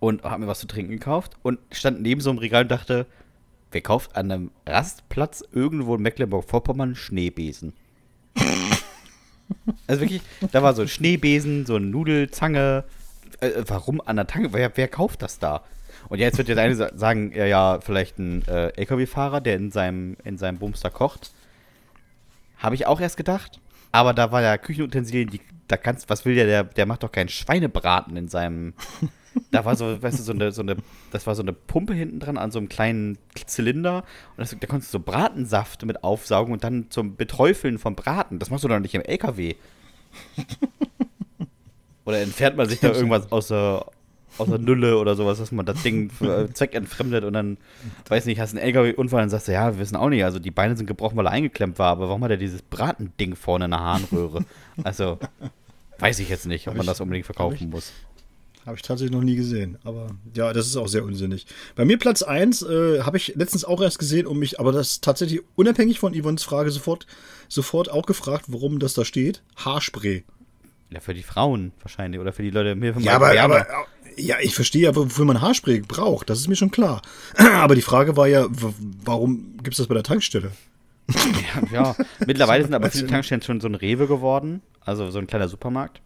und 0.00 0.22
habe 0.24 0.40
mir 0.42 0.46
was 0.46 0.60
zu 0.60 0.66
trinken 0.66 0.92
gekauft 0.92 1.32
und 1.42 1.58
stand 1.72 2.02
neben 2.02 2.20
so 2.20 2.30
einem 2.30 2.38
Regal 2.38 2.62
und 2.62 2.70
dachte, 2.70 3.06
wer 3.72 3.80
kauft 3.80 4.16
an 4.16 4.30
einem 4.30 4.50
Rastplatz 4.66 5.42
irgendwo 5.52 5.94
in 5.96 6.02
Mecklenburg-Vorpommern 6.02 6.94
Schneebesen? 6.94 7.72
Also 9.86 10.00
wirklich, 10.02 10.22
da 10.52 10.62
war 10.62 10.74
so 10.74 10.82
ein 10.82 10.88
Schneebesen, 10.88 11.66
so 11.66 11.76
eine 11.76 11.86
Nudelzange. 11.86 12.84
Äh, 13.40 13.50
warum 13.66 14.00
an 14.00 14.16
der 14.16 14.26
Tanke? 14.26 14.52
Wer, 14.52 14.76
wer 14.76 14.88
kauft 14.88 15.22
das 15.22 15.38
da? 15.38 15.62
Und 16.08 16.18
jetzt 16.18 16.38
wird 16.38 16.48
jetzt 16.48 16.58
eine 16.58 16.74
sa- 16.74 16.90
sagen, 16.96 17.32
ja, 17.34 17.46
ja, 17.46 17.78
vielleicht 17.80 18.18
ein 18.18 18.42
äh, 18.48 18.68
LKW-Fahrer, 18.76 19.40
der 19.40 19.56
in 19.56 19.70
seinem, 19.70 20.16
in 20.24 20.36
seinem 20.38 20.58
Bumster 20.58 20.90
kocht. 20.90 21.32
Habe 22.58 22.74
ich 22.74 22.86
auch 22.86 23.00
erst 23.00 23.16
gedacht. 23.16 23.60
Aber 23.92 24.14
da 24.14 24.32
war 24.32 24.42
ja 24.42 24.58
Küchenutensilien, 24.58 25.30
die, 25.30 25.40
da 25.68 25.76
kannst, 25.76 26.10
was 26.10 26.24
will 26.24 26.34
der, 26.34 26.46
der, 26.46 26.64
der 26.64 26.86
macht 26.86 27.02
doch 27.04 27.12
keinen 27.12 27.28
Schweinebraten 27.28 28.16
in 28.16 28.28
seinem. 28.28 28.74
Da 29.50 29.64
war 29.64 29.76
so, 29.76 30.02
weißt 30.02 30.18
du, 30.18 30.22
so 30.22 30.32
eine, 30.32 30.52
so 30.52 30.62
eine, 30.62 30.76
das 31.10 31.26
war 31.26 31.34
so 31.34 31.42
eine 31.42 31.52
Pumpe 31.52 31.94
hinten 31.94 32.20
dran 32.20 32.36
an 32.38 32.50
so 32.50 32.58
einem 32.58 32.68
kleinen 32.68 33.18
Zylinder. 33.46 33.98
Und 34.36 34.38
das, 34.38 34.56
da 34.58 34.66
konntest 34.66 34.92
du 34.92 34.98
so 34.98 35.04
Bratensaft 35.04 35.84
mit 35.84 36.04
aufsaugen 36.04 36.52
und 36.52 36.64
dann 36.64 36.90
zum 36.90 37.16
Beträufeln 37.16 37.78
vom 37.78 37.94
Braten. 37.94 38.38
Das 38.38 38.50
machst 38.50 38.64
du 38.64 38.68
doch 38.68 38.78
nicht 38.78 38.94
im 38.94 39.02
LKW. 39.02 39.54
Oder 42.04 42.20
entfernt 42.20 42.56
man 42.56 42.68
sich 42.68 42.80
da 42.80 42.92
irgendwas 42.92 43.32
aus 43.32 43.48
der, 43.48 43.86
aus 44.38 44.48
der 44.48 44.58
Nülle 44.58 44.98
oder 44.98 45.16
sowas, 45.16 45.38
dass 45.38 45.52
man 45.52 45.66
das 45.66 45.82
Ding 45.82 46.10
äh, 46.20 46.52
zweckentfremdet 46.52 47.24
und 47.24 47.32
dann, 47.32 47.56
weiß 48.08 48.26
nicht, 48.26 48.40
hast 48.40 48.50
einen 48.50 48.62
LKW-Unfall 48.64 49.24
und 49.24 49.30
sagst 49.30 49.48
du, 49.48 49.52
ja, 49.52 49.72
wir 49.72 49.80
wissen 49.80 49.96
auch 49.96 50.08
nicht, 50.08 50.24
also 50.24 50.38
die 50.38 50.50
Beine 50.50 50.76
sind 50.76 50.86
gebrochen, 50.86 51.16
weil 51.16 51.26
er 51.26 51.32
eingeklemmt 51.32 51.78
war, 51.78 51.90
aber 51.90 52.08
warum 52.08 52.22
hat 52.22 52.30
er 52.30 52.36
dieses 52.36 52.62
Bratending 52.62 53.34
vorne 53.34 53.66
in 53.66 53.72
der 53.72 53.80
Harnröhre? 53.80 54.44
Also, 54.84 55.18
weiß 55.98 56.18
ich 56.20 56.28
jetzt 56.28 56.46
nicht, 56.46 56.68
ob 56.68 56.76
man 56.76 56.86
das 56.86 57.00
unbedingt 57.00 57.26
verkaufen 57.26 57.70
muss. 57.70 57.92
Habe 58.66 58.76
ich 58.76 58.82
tatsächlich 58.82 59.16
noch 59.16 59.22
nie 59.22 59.36
gesehen. 59.36 59.78
Aber 59.84 60.08
ja, 60.34 60.52
das 60.52 60.66
ist 60.66 60.76
auch 60.76 60.88
sehr 60.88 61.04
unsinnig. 61.04 61.46
Bei 61.76 61.84
mir 61.84 61.98
Platz 61.98 62.22
1 62.22 62.62
äh, 62.62 63.02
habe 63.02 63.16
ich 63.16 63.34
letztens 63.36 63.64
auch 63.64 63.80
erst 63.80 64.00
gesehen 64.00 64.26
und 64.26 64.40
mich, 64.40 64.58
aber 64.58 64.72
das 64.72 64.90
ist 64.90 65.04
tatsächlich 65.04 65.40
unabhängig 65.54 66.00
von 66.00 66.20
Yvonnes 66.20 66.42
Frage 66.42 66.72
sofort, 66.72 67.06
sofort 67.48 67.88
auch 67.88 68.06
gefragt, 68.06 68.46
warum 68.48 68.80
das 68.80 68.94
da 68.94 69.04
steht. 69.04 69.44
Haarspray. 69.54 70.24
Ja, 70.90 70.98
für 70.98 71.14
die 71.14 71.22
Frauen 71.22 71.72
wahrscheinlich 71.80 72.20
oder 72.20 72.32
für 72.32 72.42
die 72.42 72.50
Leute 72.50 72.74
mir 72.74 72.92
Ja, 72.98 73.14
aber, 73.14 73.40
aber 73.40 73.66
ja, 74.16 74.36
ich 74.40 74.56
verstehe 74.56 74.82
ja, 74.82 74.96
wofür 74.96 75.24
man 75.24 75.40
Haarspray 75.40 75.82
braucht. 75.86 76.28
Das 76.28 76.40
ist 76.40 76.48
mir 76.48 76.56
schon 76.56 76.72
klar. 76.72 77.02
Aber 77.36 77.74
die 77.74 77.82
Frage 77.82 78.16
war 78.16 78.26
ja, 78.26 78.46
warum 79.04 79.58
gibt 79.58 79.74
es 79.74 79.78
das 79.78 79.86
bei 79.88 79.94
der 79.94 80.02
Tankstelle? 80.02 80.52
ja, 81.08 81.62
ja. 81.72 81.96
Mittlerweile 82.26 82.64
sind 82.64 82.74
aber 82.74 82.90
viele 82.90 83.06
Tankstellen 83.06 83.42
schon 83.42 83.60
so 83.60 83.68
ein 83.68 83.76
Rewe 83.76 84.08
geworden, 84.08 84.62
also 84.80 85.10
so 85.10 85.18
ein 85.18 85.28
kleiner 85.28 85.48
Supermarkt. 85.48 86.00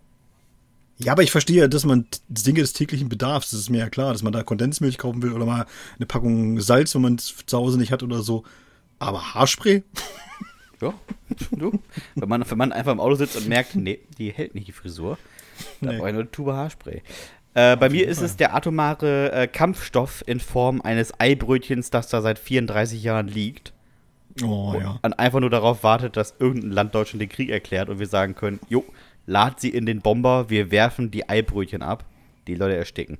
Ja, 1.02 1.12
aber 1.12 1.22
ich 1.22 1.30
verstehe 1.30 1.62
ja, 1.62 1.68
dass 1.68 1.84
man 1.84 2.06
Dinge 2.28 2.60
des 2.60 2.72
täglichen 2.74 3.08
Bedarfs, 3.08 3.50
das 3.50 3.60
ist 3.60 3.70
mir 3.70 3.78
ja 3.78 3.88
klar, 3.90 4.12
dass 4.12 4.22
man 4.22 4.32
da 4.32 4.42
Kondensmilch 4.42 4.98
kaufen 4.98 5.22
will 5.22 5.32
oder 5.32 5.46
mal 5.46 5.66
eine 5.96 6.06
Packung 6.06 6.60
Salz, 6.60 6.94
wenn 6.94 7.02
man 7.02 7.14
es 7.14 7.34
zu 7.46 7.56
Hause 7.56 7.78
nicht 7.78 7.90
hat 7.92 8.02
oder 8.02 8.22
so. 8.22 8.44
Aber 8.98 9.34
Haarspray? 9.34 9.82
Ja, 10.82 10.94
du. 11.50 11.78
Wenn 12.14 12.28
man, 12.28 12.44
wenn 12.50 12.58
man 12.58 12.72
einfach 12.72 12.92
im 12.92 13.00
Auto 13.00 13.14
sitzt 13.14 13.36
und 13.36 13.48
merkt, 13.48 13.74
nee, 13.76 14.00
die 14.18 14.30
hält 14.32 14.54
nicht 14.54 14.68
die 14.68 14.72
Frisur, 14.72 15.18
dann 15.80 15.90
Nee. 15.90 15.98
brauche 15.98 16.08
ich 16.08 16.12
nur 16.14 16.22
eine 16.22 16.30
Tube 16.30 16.52
Haarspray. 16.52 17.02
Äh, 17.54 17.76
bei 17.76 17.88
mir 17.90 18.06
ist 18.06 18.20
es 18.22 18.36
der 18.36 18.54
atomare 18.54 19.32
äh, 19.32 19.46
Kampfstoff 19.46 20.22
in 20.26 20.38
Form 20.40 20.80
eines 20.80 21.18
Eibrötchens, 21.18 21.90
das 21.90 22.08
da 22.08 22.22
seit 22.22 22.38
34 22.38 23.02
Jahren 23.02 23.26
liegt 23.28 23.72
Oh 24.42 24.74
ja. 24.80 24.98
und 25.02 25.18
einfach 25.18 25.40
nur 25.40 25.50
darauf 25.50 25.82
wartet, 25.82 26.16
dass 26.16 26.34
irgendein 26.38 26.70
Land 26.70 26.94
Deutschland 26.94 27.20
den 27.20 27.28
Krieg 27.28 27.48
erklärt 27.50 27.88
und 27.88 27.98
wir 27.98 28.06
sagen 28.06 28.34
können, 28.36 28.60
jo, 28.68 28.84
lad 29.26 29.60
sie 29.60 29.70
in 29.70 29.86
den 29.86 30.00
Bomber, 30.00 30.50
wir 30.50 30.70
werfen 30.70 31.10
die 31.10 31.28
Eibrötchen 31.28 31.82
ab, 31.82 32.04
die 32.46 32.54
Leute 32.54 32.76
ersticken. 32.76 33.18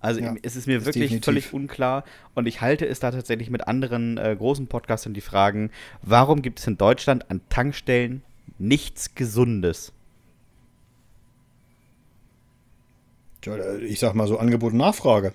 Also 0.00 0.20
Ja, 0.20 0.34
es 0.42 0.56
ist 0.56 0.66
mir 0.66 0.78
ist 0.78 0.84
wirklich 0.86 1.04
definitiv. 1.04 1.24
völlig 1.24 1.52
unklar 1.52 2.04
und 2.34 2.46
ich 2.46 2.60
halte 2.60 2.86
es 2.86 2.98
da 3.00 3.10
tatsächlich 3.12 3.50
mit 3.50 3.68
anderen 3.68 4.18
äh, 4.18 4.34
großen 4.36 4.66
Podcastern 4.66 5.14
die 5.14 5.20
Fragen, 5.20 5.70
warum 6.02 6.42
gibt 6.42 6.58
es 6.58 6.66
in 6.66 6.76
Deutschland 6.76 7.30
an 7.30 7.40
Tankstellen 7.48 8.22
nichts 8.58 9.14
Gesundes? 9.14 9.92
Tja, 13.40 13.56
Ich 13.78 13.98
sag 13.98 14.14
mal 14.14 14.26
so 14.26 14.38
Angebot 14.38 14.72
und 14.72 14.78
Nachfrage, 14.78 15.32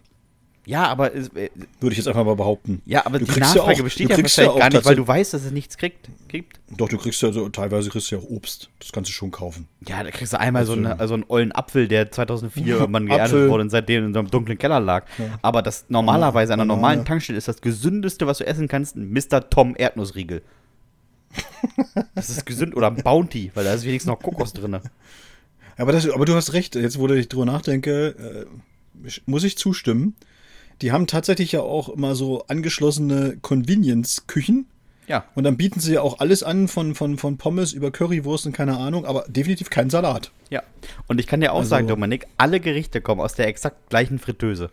Ja, 0.67 0.85
aber 0.89 1.15
es, 1.15 1.29
äh, 1.29 1.49
würde 1.79 1.93
ich 1.93 1.97
jetzt 1.97 2.07
einfach 2.09 2.25
mal 2.25 2.35
behaupten. 2.35 2.81
ja, 2.85 3.05
aber 3.05 3.19
Du 3.19 3.25
die 3.25 3.31
kriegst 3.31 3.55
ja 3.55 3.61
Nachfrage 3.61 3.79
auch- 3.79 3.83
besteht 3.85 4.09
ja 4.09 4.17
ja 4.17 4.21
wahrscheinlich 4.21 4.53
auch 4.53 4.59
gar 4.59 4.69
nicht, 4.69 4.83
weil 4.85 4.95
du 4.97 5.07
weißt, 5.07 5.33
dass 5.33 5.45
es 5.45 5.51
nichts 5.51 5.77
kriegt. 5.77 6.09
kriegt. 6.27 6.59
Doch, 6.75 6.89
du 6.89 6.97
kriegst 6.97 7.21
ja 7.21 7.31
so, 7.31 7.47
teilweise 7.47 7.89
kriegst 7.89 8.11
du 8.11 8.17
ja 8.17 8.21
auch 8.21 8.29
Obst. 8.29 8.69
Das 8.79 8.91
kannst 8.91 9.09
du 9.09 9.13
schon 9.13 9.31
kaufen. 9.31 9.69
Ja, 9.87 10.03
da 10.03 10.11
kriegst 10.11 10.33
du 10.33 10.39
einmal 10.39 10.65
so, 10.65 10.73
Also- 10.73 10.83
eine, 10.85 10.99
also 10.99 11.13
einen 11.13 11.23
ollen 11.29 11.53
Apfel, 11.53 11.87
der 11.87 12.11
2004 12.11 12.79
irgendwann 12.79 13.05
geerntet 13.05 13.49
wurde 13.49 13.63
und 13.63 13.69
seitdem 13.69 14.07
in 14.07 14.13
so 14.13 14.19
einem 14.19 14.29
dunklen 14.29 14.57
Keller 14.57 14.81
lag. 14.81 15.05
Ja. 15.17 15.39
Aber 15.41 15.61
das 15.61 15.85
normalerweise 15.87 16.51
an 16.53 16.59
einer 16.59 16.67
normalen 16.67 17.05
Tankstelle 17.05 17.37
ist 17.37 17.47
das 17.47 17.61
gesündeste, 17.61 18.27
was 18.27 18.39
du 18.39 18.45
essen 18.45 18.67
kannst, 18.67 18.97
ein 18.97 19.09
Mr. 19.13 19.49
Tom 19.49 19.73
Erdnussriegel. 19.77 20.41
das 22.15 22.29
ist 22.29 22.45
gesund 22.45 22.75
oder 22.75 22.87
ein 22.87 22.97
Bounty, 23.03 23.51
weil 23.53 23.63
da 23.63 23.73
ist 23.73 23.85
wenigstens 23.85 24.09
noch 24.11 24.19
Kokos 24.21 24.53
drin. 24.53 24.79
Aber, 25.77 25.91
das, 25.91 26.09
aber 26.09 26.25
du 26.25 26.33
hast 26.35 26.53
recht, 26.53 26.75
jetzt 26.75 26.99
wo 26.99 27.07
ich 27.07 27.29
drüber 27.29 27.45
nachdenke, 27.45 28.47
äh, 29.05 29.09
muss 29.25 29.43
ich 29.43 29.57
zustimmen. 29.57 30.15
Die 30.81 30.91
haben 30.91 31.07
tatsächlich 31.07 31.51
ja 31.53 31.61
auch 31.61 31.89
immer 31.89 32.13
so 32.15 32.43
angeschlossene 32.47 33.37
Convenience-Küchen. 33.41 34.67
Ja. 35.07 35.23
Und 35.35 35.45
dann 35.45 35.55
bieten 35.57 35.79
sie 35.79 35.93
ja 35.93 36.01
auch 36.01 36.19
alles 36.19 36.43
an, 36.43 36.67
von, 36.67 36.93
von, 36.93 37.17
von 37.17 37.37
Pommes 37.37 37.71
über 37.73 37.91
Currywurst 37.91 38.45
und 38.45 38.51
keine 38.51 38.77
Ahnung, 38.77 39.05
aber 39.05 39.23
definitiv 39.27 39.69
kein 39.69 39.89
Salat. 39.89 40.31
Ja. 40.49 40.61
Und 41.07 41.19
ich 41.19 41.27
kann 41.27 41.39
dir 41.39 41.53
auch 41.53 41.59
Also- 41.59 41.69
sagen, 41.69 41.87
Dominik, 41.87 42.27
alle 42.37 42.59
Gerichte 42.59 42.99
kommen 43.01 43.21
aus 43.21 43.33
der 43.33 43.47
exakt 43.47 43.89
gleichen 43.89 44.19
Fritteuse. 44.19 44.69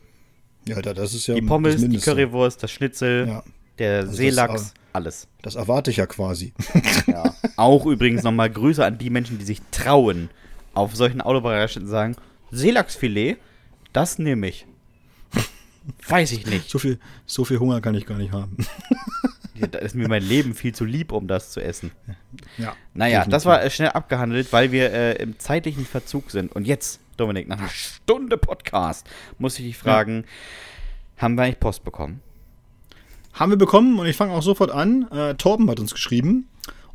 Ja, 0.66 0.82
da- 0.82 0.92
das 0.94 1.14
ist 1.14 1.26
ja 1.28 1.34
Die 1.36 1.42
Pommes, 1.42 1.76
das 1.80 1.88
die. 1.88 1.98
Currywurst, 1.98 2.62
das 2.62 2.70
Schnitzel, 2.72 3.28
Ja. 3.28 3.42
der 3.78 3.96
Also 3.98 4.08
das- 4.08 4.16
Seelachs, 4.16 4.74
alles. 4.92 5.28
Das 5.42 5.54
erwarte 5.54 5.90
ich 5.92 5.98
ja 5.98 6.06
quasi. 6.06 6.52
Ja. 7.06 7.34
Auch 7.56 7.86
übrigens 7.86 8.22
nochmal 8.24 8.50
Grüße 8.50 8.84
an 8.84 8.98
die 8.98 9.10
Menschen, 9.10 9.38
die 9.38 9.44
sich 9.44 9.60
trauen, 9.70 10.30
auf 10.74 10.96
solchen 10.96 11.20
Autobahnraststätten 11.20 11.86
zu 11.86 11.92
sagen, 11.92 12.16
Seelachsfilet, 12.50 13.36
das 13.92 14.18
nehme 14.18 14.48
ich. 14.48 14.66
Weiß 16.08 16.32
ich 16.32 16.46
nicht. 16.46 16.68
So 16.70 16.78
viel, 16.78 16.98
so 17.26 17.44
viel 17.44 17.58
Hunger 17.58 17.80
kann 17.80 17.94
ich 17.94 18.06
gar 18.06 18.18
nicht 18.18 18.32
haben. 18.32 18.56
Da 19.70 19.78
ist 19.78 19.94
mir 19.94 20.08
mein 20.08 20.22
Leben 20.22 20.52
viel 20.52 20.74
zu 20.74 20.84
lieb, 20.84 21.12
um 21.12 21.28
das 21.28 21.52
zu 21.52 21.60
essen. 21.60 21.92
Ja. 22.58 22.74
Naja, 22.92 23.20
definitiv. 23.20 23.30
das 23.30 23.46
war 23.46 23.62
äh, 23.62 23.70
schnell 23.70 23.90
abgehandelt, 23.90 24.52
weil 24.52 24.72
wir 24.72 24.92
äh, 24.92 25.22
im 25.22 25.38
zeitlichen 25.38 25.86
Verzug 25.86 26.32
sind. 26.32 26.50
Und 26.52 26.66
jetzt, 26.66 26.98
Dominik, 27.16 27.46
nach 27.46 27.60
einer 27.60 27.68
Stunde 27.68 28.36
Podcast, 28.36 29.06
muss 29.38 29.56
ich 29.60 29.64
dich 29.64 29.78
fragen, 29.78 30.24
haben 31.18 31.36
wir 31.36 31.44
eigentlich 31.44 31.60
Post 31.60 31.84
bekommen? 31.84 32.20
Haben 33.32 33.52
wir 33.52 33.56
bekommen 33.56 33.98
und 33.98 34.06
ich 34.06 34.16
fange 34.16 34.32
auch 34.32 34.42
sofort 34.42 34.72
an. 34.72 35.08
Äh, 35.12 35.34
Torben 35.36 35.70
hat 35.70 35.78
uns 35.78 35.92
geschrieben 35.92 36.48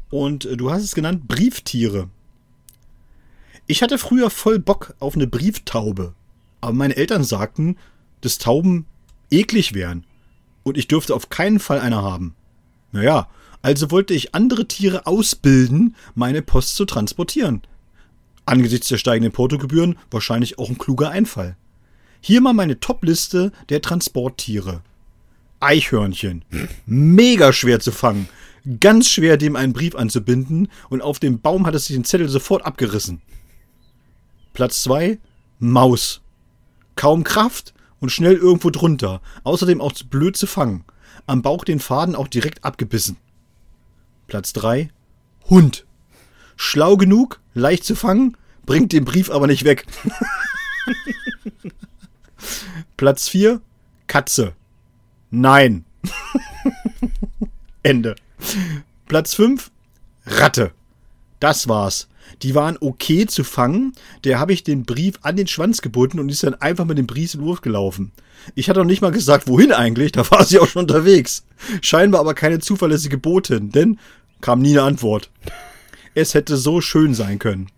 und 0.10 0.46
äh, 0.46 0.58
du 0.58 0.72
hast 0.72 0.84
es 0.84 0.96
genannt 0.96 1.28
Brieftiere. 1.28 2.10
Ich 3.68 3.82
hatte 3.84 3.98
früher 3.98 4.30
voll 4.30 4.60
Bock 4.60 4.96
auf 5.00 5.16
eine 5.16 5.28
Brieftaube, 5.28 6.14
aber 6.60 6.74
meine 6.74 6.98
Eltern 6.98 7.24
sagten, 7.24 7.78
dass 8.22 8.38
Tauben 8.38 8.86
eklig 9.32 9.74
wären 9.74 10.06
und 10.64 10.78
ich 10.78 10.88
dürfte 10.88 11.16
auf 11.16 11.30
keinen 11.30 11.60
Fall 11.60 11.80
eine 11.80 12.02
haben. 12.02 12.36
Naja, 12.92 13.28
also 13.62 13.92
wollte 13.92 14.14
ich 14.14 14.34
andere 14.36 14.68
Tiere 14.68 15.06
ausbilden, 15.06 15.96
meine 16.16 16.42
Post 16.42 16.76
zu 16.76 16.86
transportieren. 16.86 17.62
Angesichts 18.46 18.88
der 18.88 18.98
steigenden 18.98 19.32
Portogebühren 19.32 19.98
wahrscheinlich 20.10 20.58
auch 20.58 20.70
ein 20.70 20.78
kluger 20.78 21.10
Einfall. 21.10 21.56
Hier 22.22 22.42
mal 22.42 22.54
meine 22.54 22.80
Top-Liste 22.80 23.52
der 23.70 23.82
Transporttiere. 23.82 24.82
Eichhörnchen. 25.60 26.44
Mega 26.86 27.54
schwer 27.54 27.80
zu 27.80 27.92
fangen. 27.92 28.30
Ganz 28.80 29.10
schwer, 29.10 29.38
dem 29.38 29.56
einen 29.56 29.74
Brief 29.74 29.96
anzubinden 29.96 30.70
und 30.90 31.02
auf 31.02 31.20
dem 31.20 31.40
Baum 31.42 31.66
hat 31.66 31.76
es 31.76 31.86
sich 31.86 31.96
den 31.96 32.06
Zettel 32.06 32.30
sofort 32.30 32.66
abgerissen. 32.66 33.22
Platz 34.54 34.84
2. 34.84 35.20
Maus. 35.60 36.22
Kaum 36.96 37.24
Kraft 37.24 37.74
und 38.00 38.12
schnell 38.12 38.36
irgendwo 38.36 38.70
drunter. 38.70 39.22
Außerdem 39.44 39.82
auch 39.82 39.94
blöd 40.10 40.38
zu 40.38 40.48
fangen. 40.48 40.84
Am 41.28 41.42
Bauch 41.42 41.64
den 41.64 41.80
Faden 41.80 42.16
auch 42.16 42.28
direkt 42.28 42.64
abgebissen. 42.64 43.18
Platz 44.28 44.54
3. 44.54 44.90
Hund. 45.50 45.86
Schlau 46.56 46.98
genug, 46.98 47.40
leicht 47.54 47.84
zu 47.84 47.96
fangen, 47.96 48.38
bringt 48.66 48.92
den 48.92 49.06
Brief 49.06 49.32
aber 49.32 49.48
nicht 49.48 49.64
weg. 49.64 49.86
Platz 52.98 53.30
4. 53.30 53.62
Katze. 54.08 54.54
Nein. 55.32 55.86
Ende. 57.84 58.16
Platz 59.08 59.34
5. 59.36 59.72
Ratte. 60.26 60.72
Das 61.40 61.68
war's. 61.68 62.09
Die 62.42 62.56
waren 62.56 62.78
okay 62.80 63.26
zu 63.26 63.44
fangen. 63.44 63.94
Der 64.24 64.40
habe 64.40 64.54
ich 64.54 64.64
den 64.64 64.84
Brief 64.84 65.16
an 65.22 65.36
den 65.36 65.48
Schwanz 65.48 65.82
gebunden 65.82 66.20
und 66.20 66.30
ist 66.30 66.44
dann 66.44 66.56
einfach 66.56 66.86
mit 66.86 66.98
dem 66.98 67.08
Brief 67.08 67.34
in 67.34 67.42
Wurf 67.42 67.62
gelaufen. 67.62 68.12
Ich 68.56 68.70
hatte 68.70 68.80
noch 68.80 68.86
nicht 68.86 69.02
mal 69.02 69.12
gesagt, 69.12 69.48
wohin 69.48 69.72
eigentlich, 69.72 70.12
da 70.12 70.30
war 70.32 70.46
sie 70.46 70.60
auch 70.60 70.68
schon 70.68 70.84
unterwegs. 70.84 71.46
Scheinbar 71.82 72.22
aber 72.22 72.34
keine 72.34 72.60
zuverlässige 72.60 73.18
Botin, 73.18 73.72
denn 73.72 74.00
kam 74.42 74.62
nie 74.62 74.72
eine 74.72 74.84
Antwort. 74.84 75.30
Es 76.16 76.34
hätte 76.34 76.58
so 76.58 76.82
schön 76.82 77.14
sein 77.14 77.40
können. 77.40 77.70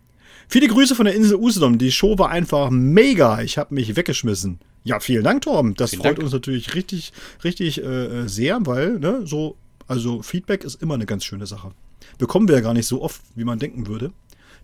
Viele 0.48 0.68
Grüße 0.68 0.96
von 0.96 1.06
der 1.06 1.16
Insel 1.16 1.38
Usedom. 1.38 1.78
Die 1.78 1.92
Show 1.92 2.18
war 2.18 2.30
einfach 2.30 2.70
mega. 2.70 3.42
Ich 3.42 3.58
habe 3.58 3.74
mich 3.74 3.96
weggeschmissen. 3.96 4.60
Ja, 4.84 5.00
vielen 5.00 5.24
Dank, 5.24 5.44
Torben. 5.44 5.76
Das 5.76 5.92
vielen 5.92 6.02
freut 6.02 6.18
Dank. 6.18 6.24
uns 6.24 6.34
natürlich 6.34 6.76
richtig, 6.76 7.14
richtig 7.44 7.84
äh, 7.84 8.28
sehr, 8.28 8.60
weil, 8.66 9.00
ne, 9.00 9.22
so, 9.26 9.56
also 9.88 10.22
Feedback 10.22 10.64
ist 10.64 10.82
immer 10.82 10.96
eine 10.96 11.06
ganz 11.06 11.24
schöne 11.24 11.46
Sache. 11.46 11.72
Bekommen 12.18 12.48
wir 12.48 12.56
ja 12.56 12.62
gar 12.62 12.74
nicht 12.74 12.88
so 12.88 13.02
oft, 13.02 13.22
wie 13.36 13.46
man 13.46 13.60
denken 13.60 13.88
würde. 13.88 14.12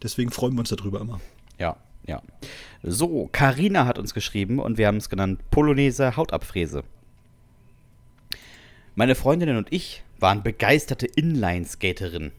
Deswegen 0.03 0.31
freuen 0.31 0.53
wir 0.53 0.59
uns 0.59 0.69
darüber 0.69 1.01
immer. 1.01 1.19
Ja, 1.59 1.77
ja. 2.05 2.21
So, 2.83 3.29
Karina 3.31 3.85
hat 3.85 3.99
uns 3.99 4.13
geschrieben 4.13 4.59
und 4.59 4.77
wir 4.77 4.87
haben 4.87 4.97
es 4.97 5.09
genannt 5.09 5.41
Polonaise 5.51 6.15
Hautabfräse. 6.15 6.83
Meine 8.95 9.15
Freundinnen 9.15 9.57
und 9.57 9.71
ich 9.71 10.03
waren 10.19 10.43
begeisterte 10.43 11.05
Inline-Skaterinnen. 11.05 12.31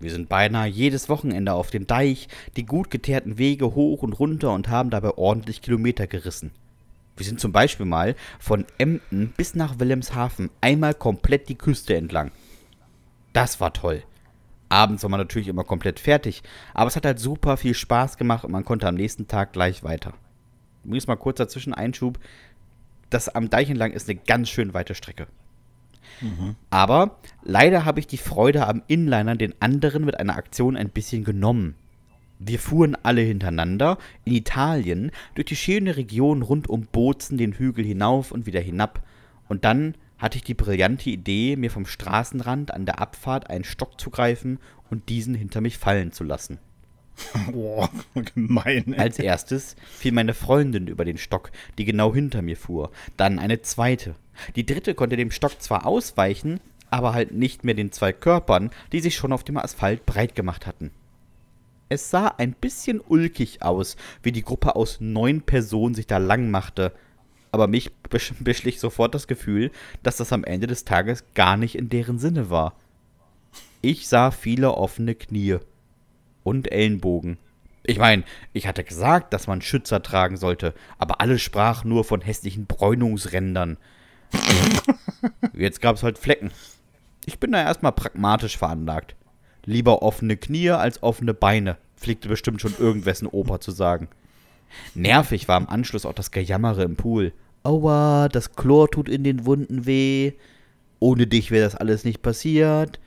Wir 0.00 0.10
sind 0.10 0.28
beinahe 0.28 0.68
jedes 0.68 1.08
Wochenende 1.08 1.52
auf 1.52 1.70
dem 1.70 1.86
Deich 1.86 2.28
die 2.56 2.64
gut 2.64 2.90
geteerten 2.90 3.36
Wege 3.36 3.74
hoch 3.74 4.02
und 4.02 4.12
runter 4.12 4.52
und 4.52 4.68
haben 4.68 4.90
dabei 4.90 5.10
ordentlich 5.18 5.60
Kilometer 5.60 6.06
gerissen. 6.06 6.52
Wir 7.16 7.26
sind 7.26 7.40
zum 7.40 7.50
Beispiel 7.50 7.84
mal 7.84 8.14
von 8.38 8.64
Emden 8.78 9.34
bis 9.36 9.56
nach 9.56 9.80
Wilhelmshaven 9.80 10.50
einmal 10.60 10.94
komplett 10.94 11.48
die 11.48 11.56
Küste 11.56 11.96
entlang. 11.96 12.30
Das 13.32 13.60
war 13.60 13.72
toll. 13.72 14.04
Abends 14.68 15.02
war 15.02 15.10
man 15.10 15.20
natürlich 15.20 15.48
immer 15.48 15.64
komplett 15.64 15.98
fertig, 16.00 16.42
aber 16.74 16.88
es 16.88 16.96
hat 16.96 17.06
halt 17.06 17.18
super 17.18 17.56
viel 17.56 17.74
Spaß 17.74 18.16
gemacht 18.16 18.44
und 18.44 18.52
man 18.52 18.64
konnte 18.64 18.86
am 18.86 18.94
nächsten 18.94 19.26
Tag 19.26 19.52
gleich 19.52 19.82
weiter. 19.82 20.14
Übrigens 20.84 21.06
mal 21.06 21.16
kurz 21.16 21.38
dazwischen 21.38 21.74
Einschub. 21.74 22.18
Das 23.10 23.28
am 23.28 23.48
Deich 23.48 23.70
entlang 23.70 23.92
ist 23.92 24.08
eine 24.08 24.18
ganz 24.18 24.50
schön 24.50 24.74
weite 24.74 24.94
Strecke. 24.94 25.26
Mhm. 26.20 26.56
Aber 26.70 27.18
leider 27.42 27.84
habe 27.84 28.00
ich 28.00 28.06
die 28.06 28.18
Freude 28.18 28.66
am 28.66 28.82
Inliner 28.86 29.36
den 29.36 29.54
anderen 29.60 30.04
mit 30.04 30.18
einer 30.18 30.36
Aktion 30.36 30.76
ein 30.76 30.90
bisschen 30.90 31.24
genommen. 31.24 31.74
Wir 32.38 32.58
fuhren 32.58 32.96
alle 33.02 33.22
hintereinander 33.22 33.98
in 34.24 34.34
Italien 34.34 35.10
durch 35.34 35.46
die 35.46 35.56
schöne 35.56 35.96
Region 35.96 36.42
rund 36.42 36.68
um 36.68 36.86
Bozen 36.86 37.36
den 37.36 37.52
Hügel 37.52 37.84
hinauf 37.84 38.30
und 38.30 38.46
wieder 38.46 38.60
hinab. 38.60 39.02
Und 39.48 39.64
dann 39.64 39.94
hatte 40.18 40.36
ich 40.36 40.44
die 40.44 40.54
brillante 40.54 41.10
Idee, 41.10 41.56
mir 41.56 41.70
vom 41.70 41.86
Straßenrand 41.86 42.72
an 42.72 42.86
der 42.86 43.00
Abfahrt 43.00 43.50
einen 43.50 43.64
Stock 43.64 44.00
zu 44.00 44.10
greifen 44.10 44.58
und 44.90 45.08
diesen 45.08 45.34
hinter 45.34 45.60
mich 45.60 45.78
fallen 45.78 46.12
zu 46.12 46.24
lassen. 46.24 46.58
Boah, 47.52 47.90
gemein. 48.34 48.92
Ey. 48.92 48.98
Als 48.98 49.18
erstes 49.18 49.76
fiel 49.90 50.12
meine 50.12 50.34
Freundin 50.34 50.86
über 50.86 51.04
den 51.04 51.18
Stock, 51.18 51.50
die 51.76 51.84
genau 51.84 52.14
hinter 52.14 52.42
mir 52.42 52.56
fuhr. 52.56 52.90
Dann 53.16 53.38
eine 53.38 53.62
zweite. 53.62 54.14
Die 54.56 54.66
dritte 54.66 54.94
konnte 54.94 55.16
dem 55.16 55.30
Stock 55.30 55.60
zwar 55.60 55.86
ausweichen, 55.86 56.60
aber 56.90 57.12
halt 57.12 57.32
nicht 57.32 57.64
mehr 57.64 57.74
den 57.74 57.92
zwei 57.92 58.12
Körpern, 58.12 58.70
die 58.92 59.00
sich 59.00 59.16
schon 59.16 59.32
auf 59.32 59.44
dem 59.44 59.56
Asphalt 59.56 60.06
breit 60.06 60.34
gemacht 60.34 60.66
hatten. 60.66 60.90
Es 61.88 62.10
sah 62.10 62.28
ein 62.28 62.52
bisschen 62.52 63.00
ulkig 63.00 63.62
aus, 63.62 63.96
wie 64.22 64.32
die 64.32 64.42
Gruppe 64.42 64.76
aus 64.76 65.00
neun 65.00 65.42
Personen 65.42 65.94
sich 65.94 66.06
da 66.06 66.18
lang 66.18 66.50
machte, 66.50 66.92
aber 67.52 67.66
mich 67.66 67.90
beschlich 68.40 68.80
sofort 68.80 69.14
das 69.14 69.26
Gefühl, 69.26 69.70
dass 70.02 70.16
das 70.16 70.32
am 70.32 70.44
Ende 70.44 70.66
des 70.66 70.84
Tages 70.84 71.24
gar 71.34 71.56
nicht 71.56 71.76
in 71.76 71.88
deren 71.88 72.18
Sinne 72.18 72.50
war. 72.50 72.74
Ich 73.80 74.08
sah 74.08 74.30
viele 74.30 74.74
offene 74.74 75.14
Knie 75.14 75.58
und 76.42 76.70
Ellenbogen. 76.72 77.38
Ich 77.84 77.98
meine, 77.98 78.24
ich 78.52 78.66
hatte 78.66 78.84
gesagt, 78.84 79.32
dass 79.32 79.46
man 79.46 79.62
Schützer 79.62 80.02
tragen 80.02 80.36
sollte, 80.36 80.74
aber 80.98 81.20
alle 81.20 81.38
sprachen 81.38 81.88
nur 81.88 82.04
von 82.04 82.20
hässlichen 82.20 82.66
Bräunungsrändern. 82.66 83.78
Jetzt 85.54 85.80
gab 85.80 85.96
es 85.96 86.02
halt 86.02 86.18
Flecken. 86.18 86.50
Ich 87.24 87.38
bin 87.38 87.52
da 87.52 87.62
erstmal 87.62 87.92
pragmatisch 87.92 88.58
veranlagt. 88.58 89.14
Lieber 89.64 90.02
offene 90.02 90.36
Knie 90.36 90.70
als 90.70 91.02
offene 91.02 91.34
Beine, 91.34 91.76
pflegte 91.96 92.28
bestimmt 92.28 92.60
schon 92.60 92.74
irgendwessen 92.78 93.26
Opa 93.26 93.60
zu 93.60 93.70
sagen. 93.70 94.08
Nervig 94.94 95.48
war 95.48 95.58
im 95.58 95.68
Anschluss 95.68 96.06
auch 96.06 96.12
das 96.12 96.30
Gejammere 96.30 96.82
im 96.82 96.96
Pool. 96.96 97.32
Aua, 97.62 98.28
das 98.28 98.54
Chlor 98.54 98.90
tut 98.90 99.08
in 99.08 99.24
den 99.24 99.44
Wunden 99.44 99.86
weh. 99.86 100.32
Ohne 101.00 101.26
dich 101.26 101.50
wäre 101.50 101.64
das 101.64 101.74
alles 101.74 102.04
nicht 102.04 102.22
passiert. 102.22 102.98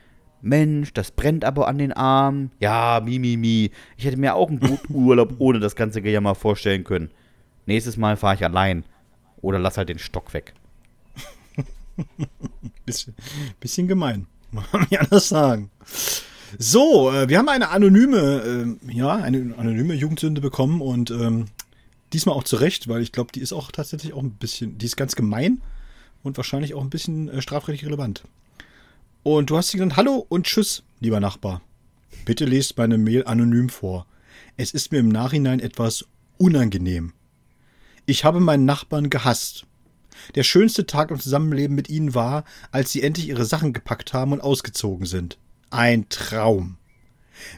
Mensch, 0.41 0.93
das 0.93 1.11
brennt 1.11 1.45
aber 1.45 1.67
an 1.67 1.77
den 1.77 1.93
Armen. 1.93 2.51
Ja, 2.59 3.01
mi, 3.03 3.19
mi, 3.19 3.37
mi. 3.37 3.71
Ich 3.97 4.05
hätte 4.05 4.17
mir 4.17 4.35
auch 4.35 4.49
einen 4.49 4.59
guten 4.59 4.93
Urlaub 4.93 5.35
ohne 5.39 5.59
das 5.59 5.75
ganze 5.75 6.01
Gejammer 6.01 6.35
vorstellen 6.35 6.83
können. 6.83 7.11
Nächstes 7.65 7.97
Mal 7.97 8.17
fahre 8.17 8.35
ich 8.35 8.43
allein. 8.43 8.83
Oder 9.41 9.59
lass 9.59 9.77
halt 9.77 9.89
den 9.89 9.99
Stock 9.99 10.33
weg. 10.33 10.53
bisschen, 12.85 13.15
bisschen 13.59 13.87
gemein. 13.87 14.27
Muss 14.51 14.65
man 14.71 14.81
nicht 14.83 14.99
anders 14.99 15.29
sagen. 15.29 15.69
So, 16.57 17.11
äh, 17.11 17.29
wir 17.29 17.37
haben 17.37 17.49
eine 17.49 17.69
anonyme, 17.69 18.77
äh, 18.89 18.93
ja, 18.93 19.15
eine 19.15 19.55
anonyme 19.57 19.93
Jugendsünde 19.93 20.41
bekommen 20.41 20.81
und 20.81 21.11
ähm, 21.11 21.45
diesmal 22.13 22.35
auch 22.35 22.43
zurecht, 22.43 22.87
weil 22.87 23.01
ich 23.01 23.11
glaube, 23.11 23.31
die 23.31 23.39
ist 23.41 23.53
auch 23.53 23.71
tatsächlich 23.71 24.13
auch 24.13 24.21
ein 24.21 24.31
bisschen, 24.31 24.77
die 24.77 24.85
ist 24.85 24.97
ganz 24.97 25.15
gemein 25.15 25.61
und 26.23 26.37
wahrscheinlich 26.37 26.73
auch 26.73 26.81
ein 26.81 26.89
bisschen 26.89 27.29
äh, 27.29 27.41
strafrechtlich 27.41 27.85
relevant. 27.85 28.23
Und 29.23 29.49
du 29.49 29.57
hast 29.57 29.69
sie 29.69 29.77
genannt, 29.77 29.97
hallo 29.97 30.25
und 30.27 30.45
tschüss, 30.45 30.83
lieber 30.99 31.19
Nachbar. 31.19 31.61
Bitte 32.25 32.45
lest 32.45 32.77
meine 32.77 32.97
Mail 32.97 33.25
anonym 33.25 33.69
vor. 33.69 34.05
Es 34.57 34.71
ist 34.71 34.91
mir 34.91 34.99
im 34.99 35.09
Nachhinein 35.09 35.59
etwas 35.59 36.05
unangenehm. 36.37 37.13
Ich 38.05 38.25
habe 38.25 38.39
meinen 38.39 38.65
Nachbarn 38.65 39.09
gehasst. 39.09 39.65
Der 40.35 40.43
schönste 40.43 40.85
Tag 40.85 41.11
im 41.11 41.19
Zusammenleben 41.19 41.75
mit 41.75 41.89
ihnen 41.89 42.13
war, 42.13 42.43
als 42.71 42.91
sie 42.91 43.01
endlich 43.01 43.29
ihre 43.29 43.45
Sachen 43.45 43.73
gepackt 43.73 44.13
haben 44.13 44.33
und 44.33 44.41
ausgezogen 44.41 45.05
sind. 45.05 45.37
Ein 45.71 46.09
Traum. 46.09 46.75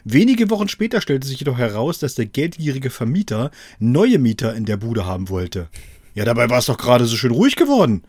Wenige 0.04 0.48
Wochen 0.48 0.68
später 0.68 1.00
stellte 1.00 1.26
sich 1.26 1.40
jedoch 1.40 1.58
heraus, 1.58 1.98
dass 1.98 2.14
der 2.14 2.26
geldgierige 2.26 2.88
Vermieter 2.88 3.50
neue 3.80 4.20
Mieter 4.20 4.54
in 4.54 4.66
der 4.66 4.76
Bude 4.76 5.04
haben 5.04 5.28
wollte. 5.28 5.68
Ja, 6.14 6.24
dabei 6.24 6.48
war 6.48 6.58
es 6.58 6.66
doch 6.66 6.78
gerade 6.78 7.06
so 7.06 7.16
schön 7.16 7.32
ruhig 7.32 7.56
geworden. 7.56 8.04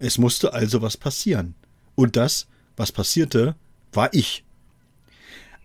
Es 0.00 0.18
musste 0.18 0.54
also 0.54 0.82
was 0.82 0.96
passieren. 0.96 1.54
Und 1.94 2.16
das, 2.16 2.48
was 2.76 2.90
passierte, 2.90 3.54
war 3.92 4.12
ich. 4.12 4.44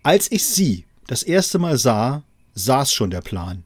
Als 0.04 0.32
ich 0.32 0.46
sie 0.46 0.86
das 1.08 1.24
erste 1.24 1.58
Mal 1.58 1.80
sah, 1.80 2.24
saß 2.54 2.94
schon 2.94 3.10
der 3.10 3.22
Plan. 3.22 3.64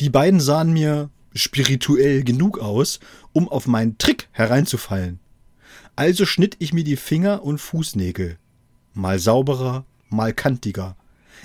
Die 0.00 0.08
beiden 0.08 0.40
sahen 0.40 0.72
mir 0.72 1.10
spirituell 1.34 2.24
genug 2.24 2.58
aus, 2.58 2.98
um 3.34 3.46
auf 3.46 3.66
meinen 3.66 3.98
Trick 3.98 4.30
hereinzufallen. 4.32 5.20
Also 5.96 6.24
schnitt 6.24 6.56
ich 6.60 6.72
mir 6.72 6.82
die 6.82 6.96
Finger 6.96 7.42
und 7.42 7.58
Fußnägel 7.58 8.38
mal 9.00 9.18
sauberer, 9.18 9.84
mal 10.08 10.32
kantiger. 10.32 10.96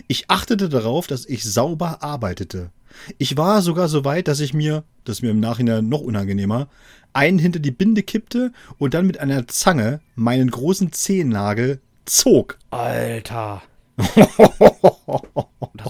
Ich 0.08 0.30
achtete 0.30 0.70
darauf, 0.70 1.08
dass 1.08 1.26
ich 1.26 1.44
sauber 1.44 2.04
arbeitete. 2.04 2.72
Ich 3.18 3.38
war 3.38 3.62
sogar 3.62 3.88
so 3.88 4.06
weit, 4.06 4.28
dass 4.28 4.40
ich 4.40 4.54
mir, 4.54 4.84
das 5.04 5.18
ist 5.18 5.22
mir 5.22 5.32
im 5.32 5.40
Nachhinein 5.40 5.90
noch 5.90 6.02
unangenehmer, 6.02 6.68
einen 7.14 7.40
hinter 7.40 7.60
die 7.60 7.72
Binde 7.72 8.04
kippte 8.04 8.52
und 8.78 8.94
dann 8.94 9.08
mit 9.08 9.20
einer 9.20 9.48
Zange 9.48 10.02
meinen 10.16 10.52
großen 10.52 10.92
Zehennagel 10.92 11.80
zog. 12.06 12.58
Alter. 12.72 13.62
das 13.98 14.18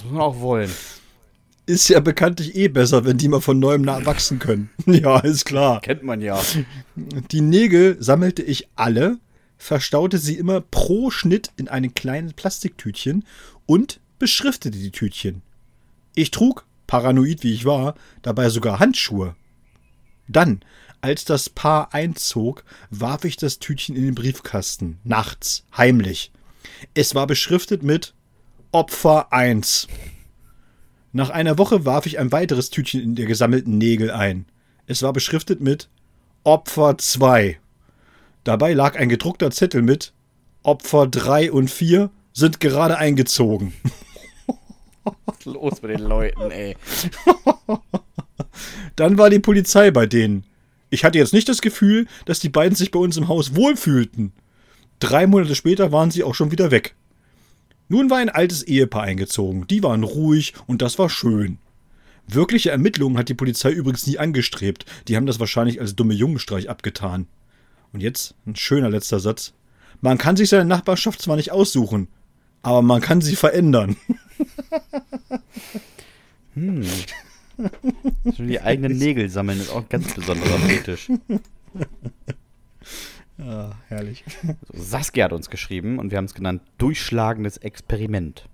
muss 0.04 0.12
man 0.12 0.22
auch 0.22 0.40
wollen. 0.40 0.72
Ist 1.68 1.90
ja 1.90 2.00
bekanntlich 2.00 2.56
eh 2.56 2.68
besser, 2.68 3.06
wenn 3.06 3.18
die 3.18 3.28
mal 3.28 3.42
von 3.42 3.58
neuem 3.58 3.88
wachsen 3.88 4.38
können. 4.38 4.70
ja, 4.86 5.20
ist 5.20 5.46
klar. 5.46 5.82
Kennt 5.82 6.04
man 6.04 6.22
ja. 6.22 6.40
Die 6.96 7.42
Nägel 7.42 7.98
sammelte 8.00 8.44
ich 8.44 8.68
alle, 8.76 9.18
verstaute 9.66 10.20
sie 10.20 10.38
immer 10.38 10.62
pro 10.62 11.10
Schnitt 11.10 11.52
in 11.58 11.68
ein 11.68 11.96
kleines 11.96 12.34
Plastiktütchen 12.34 13.26
und 13.66 14.00
beschriftete 14.20 14.78
die 14.78 14.92
Tütchen. 14.92 15.42
Ich 16.14 16.30
trug, 16.30 16.66
paranoid 16.86 17.44
wie 17.44 17.54
ich 17.54 17.66
war, 17.66 17.96
dabei 18.22 18.50
sogar 18.50 18.80
Handschuhe. 18.80 19.36
Dann, 20.28 20.62
als 21.02 21.26
das 21.26 21.50
Paar 21.50 21.94
einzog, 21.96 22.64
warf 22.92 23.26
ich 23.26 23.38
das 23.38 23.58
Tütchen 23.58 23.96
in 23.96 24.04
den 24.04 24.16
Briefkasten, 24.16 25.00
nachts, 25.04 25.66
heimlich. 25.76 26.32
Es 26.94 27.16
war 27.16 27.26
beschriftet 27.26 27.82
mit 27.82 28.14
Opfer 28.72 29.34
1. 29.34 29.88
Nach 31.12 31.32
einer 31.32 31.58
Woche 31.58 31.86
warf 31.86 32.06
ich 32.06 32.20
ein 32.20 32.32
weiteres 32.32 32.70
Tütchen 32.70 33.02
in 33.02 33.16
der 33.16 33.26
gesammelten 33.26 33.80
Nägel 33.80 34.12
ein. 34.12 34.46
Es 34.86 35.02
war 35.02 35.12
beschriftet 35.12 35.60
mit 35.60 35.90
Opfer 36.44 37.00
2. 37.00 37.60
Dabei 38.46 38.74
lag 38.74 38.96
ein 38.96 39.10
gedruckter 39.10 39.50
Zettel 39.50 39.82
mit 39.82 40.14
Opfer 40.62 41.08
3 41.08 41.52
und 41.52 41.70
4 41.70 42.12
sind 42.32 42.60
gerade 42.60 42.98
eingezogen. 42.98 43.74
Was 45.26 45.38
ist 45.40 45.46
los 45.46 45.82
mit 45.82 45.92
den 45.92 46.04
Leuten, 46.04 46.52
ey? 46.52 46.78
Dann 48.96 49.18
war 49.18 49.32
die 49.32 49.40
Polizei 49.40 49.90
bei 49.90 50.06
denen. 50.06 50.46
Ich 50.92 51.04
hatte 51.04 51.18
jetzt 51.18 51.34
nicht 51.34 51.50
das 51.50 51.62
Gefühl, 51.62 52.06
dass 52.26 52.40
die 52.40 52.50
beiden 52.50 52.76
sich 52.76 52.92
bei 52.92 53.00
uns 53.00 53.18
im 53.18 53.28
Haus 53.28 53.56
wohlfühlten. 53.56 54.32
Drei 55.00 55.26
Monate 55.26 55.56
später 55.56 55.92
waren 55.92 56.12
sie 56.12 56.24
auch 56.24 56.36
schon 56.36 56.52
wieder 56.52 56.70
weg. 56.70 56.96
Nun 57.90 58.12
war 58.12 58.20
ein 58.20 58.30
altes 58.30 58.62
Ehepaar 58.62 59.04
eingezogen. 59.04 59.66
Die 59.68 59.82
waren 59.82 60.04
ruhig 60.04 60.54
und 60.68 60.84
das 60.84 61.00
war 61.00 61.10
schön. 61.10 61.58
Wirkliche 62.28 62.70
Ermittlungen 62.70 63.18
hat 63.18 63.30
die 63.30 63.34
Polizei 63.34 63.72
übrigens 63.72 64.06
nie 64.06 64.20
angestrebt. 64.20 64.86
Die 65.08 65.16
haben 65.16 65.26
das 65.26 65.40
wahrscheinlich 65.40 65.82
als 65.82 65.96
dumme 65.96 66.14
Jungenstreich 66.14 66.70
abgetan. 66.70 67.28
Und 67.96 68.02
jetzt 68.02 68.36
ein 68.46 68.58
schöner 68.58 68.90
letzter 68.90 69.22
Satz. 69.22 69.54
Man 70.02 70.18
kann 70.18 70.36
sich 70.36 70.50
seine 70.50 70.66
Nachbarschaft 70.66 71.22
zwar 71.22 71.38
nicht 71.38 71.54
aussuchen, 71.54 72.10
aber 72.62 72.82
man 72.82 73.00
kann 73.00 73.22
sie 73.22 73.38
verändern. 73.38 73.96
hm. 76.56 76.86
Die 78.38 78.60
eigenen 78.60 78.98
Nägel 78.98 79.30
sammeln 79.30 79.62
ist 79.62 79.70
auch 79.70 79.78
ein 79.78 79.88
ganz 79.88 80.14
besonderer 80.14 80.60
Fetisch. 80.60 81.10
Ja, 83.38 83.78
herrlich. 83.88 84.26
Saskia 84.74 85.24
hat 85.24 85.34
uns 85.34 85.50
geschrieben 85.50 85.98
und 85.98 86.12
wir 86.12 86.18
haben 86.18 86.26
es 86.26 86.34
genannt 86.34 86.64
Durchschlagendes 86.78 87.56
Experiment. 87.60 88.50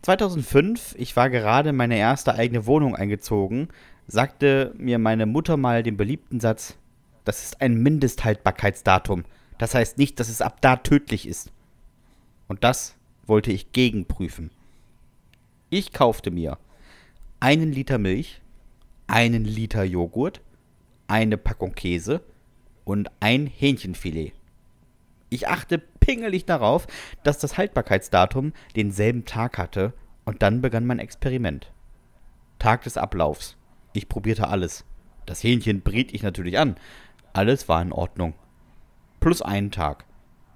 2005, 0.00 0.94
ich 0.96 1.14
war 1.14 1.28
gerade 1.28 1.68
in 1.70 1.76
meine 1.76 1.98
erste 1.98 2.34
eigene 2.36 2.64
Wohnung 2.64 2.96
eingezogen, 2.96 3.68
sagte 4.06 4.72
mir 4.78 4.98
meine 4.98 5.26
Mutter 5.26 5.58
mal 5.58 5.82
den 5.82 5.98
beliebten 5.98 6.40
Satz, 6.40 6.78
das 7.24 7.44
ist 7.44 7.60
ein 7.60 7.74
Mindesthaltbarkeitsdatum. 7.82 9.24
Das 9.58 9.74
heißt 9.74 9.98
nicht, 9.98 10.18
dass 10.18 10.28
es 10.28 10.42
ab 10.42 10.60
da 10.60 10.76
tödlich 10.76 11.26
ist. 11.26 11.52
Und 12.48 12.64
das 12.64 12.96
wollte 13.26 13.52
ich 13.52 13.72
gegenprüfen. 13.72 14.50
Ich 15.70 15.92
kaufte 15.92 16.30
mir 16.30 16.58
einen 17.40 17.72
Liter 17.72 17.98
Milch, 17.98 18.40
einen 19.06 19.44
Liter 19.44 19.84
Joghurt, 19.84 20.40
eine 21.06 21.36
Packung 21.36 21.74
Käse, 21.74 22.22
und 22.84 23.10
ein 23.20 23.46
Hähnchenfilet. 23.46 24.32
Ich 25.30 25.48
achte 25.48 25.78
pingelig 25.78 26.44
darauf, 26.44 26.86
dass 27.22 27.38
das 27.38 27.56
Haltbarkeitsdatum 27.56 28.52
denselben 28.76 29.24
Tag 29.24 29.56
hatte 29.58 29.92
und 30.24 30.42
dann 30.42 30.60
begann 30.60 30.84
mein 30.84 30.98
Experiment. 30.98 31.72
Tag 32.58 32.82
des 32.82 32.96
Ablaufs. 32.96 33.56
Ich 33.92 34.08
probierte 34.08 34.48
alles. 34.48 34.84
Das 35.26 35.42
Hähnchen 35.42 35.80
briet 35.80 36.12
ich 36.12 36.22
natürlich 36.22 36.58
an. 36.58 36.76
Alles 37.32 37.68
war 37.68 37.80
in 37.80 37.92
Ordnung. 37.92 38.34
Plus 39.20 39.42
einen 39.42 39.70
Tag. 39.70 40.04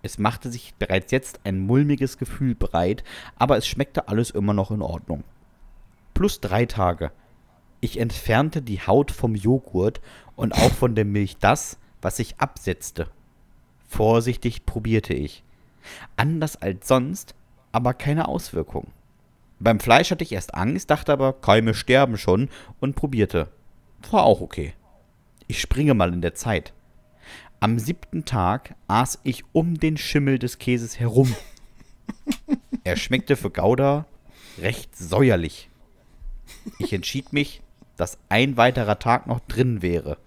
Es 0.02 0.18
machte 0.18 0.50
sich 0.50 0.74
bereits 0.74 1.10
jetzt 1.10 1.40
ein 1.44 1.58
mulmiges 1.58 2.18
Gefühl 2.18 2.54
breit, 2.54 3.02
aber 3.36 3.56
es 3.56 3.66
schmeckte 3.66 4.08
alles 4.08 4.30
immer 4.30 4.52
noch 4.52 4.70
in 4.70 4.82
Ordnung. 4.82 5.24
Plus 6.14 6.40
drei 6.40 6.66
Tage. 6.66 7.10
Ich 7.80 7.98
entfernte 7.98 8.62
die 8.62 8.80
Haut 8.80 9.10
vom 9.10 9.34
Joghurt 9.34 10.00
und 10.34 10.54
auch 10.54 10.72
von 10.72 10.94
der 10.94 11.04
Milch 11.04 11.38
das, 11.38 11.78
was 12.02 12.16
sich 12.16 12.38
absetzte. 12.38 13.08
Vorsichtig 13.88 14.66
probierte 14.66 15.14
ich. 15.14 15.44
Anders 16.16 16.60
als 16.60 16.88
sonst, 16.88 17.34
aber 17.72 17.94
keine 17.94 18.28
Auswirkung. 18.28 18.88
Beim 19.58 19.80
Fleisch 19.80 20.10
hatte 20.10 20.24
ich 20.24 20.32
erst 20.32 20.54
Angst, 20.54 20.90
dachte 20.90 21.12
aber, 21.12 21.32
Keime 21.32 21.74
sterben 21.74 22.18
schon 22.18 22.48
und 22.80 22.96
probierte. 22.96 23.48
War 24.10 24.24
auch 24.24 24.40
okay. 24.40 24.74
Ich 25.49 25.61
springe 25.61 25.94
mal 25.94 26.12
in 26.12 26.22
der 26.22 26.34
Zeit. 26.34 26.72
Am 27.61 27.78
siebten 27.78 28.24
Tag 28.24 28.74
aß 28.88 29.20
ich 29.22 29.44
um 29.53 29.78
den 29.78 29.97
Schimmel 29.97 30.38
des 30.38 30.59
Käses 30.59 30.99
herum. 30.99 31.34
er 32.84 32.97
schmeckte 32.97 33.36
für 33.36 33.51
Gouda 33.51 34.07
recht 34.59 34.97
säuerlich. 34.97 35.70
Ich 36.78 36.92
entschied 36.92 37.32
mich, 37.32 37.62
dass 37.97 38.18
ein 38.28 38.57
weiterer 38.57 38.99
Tag 38.99 39.26
noch 39.26 39.40
drin 39.40 39.82
wäre. 39.82 40.18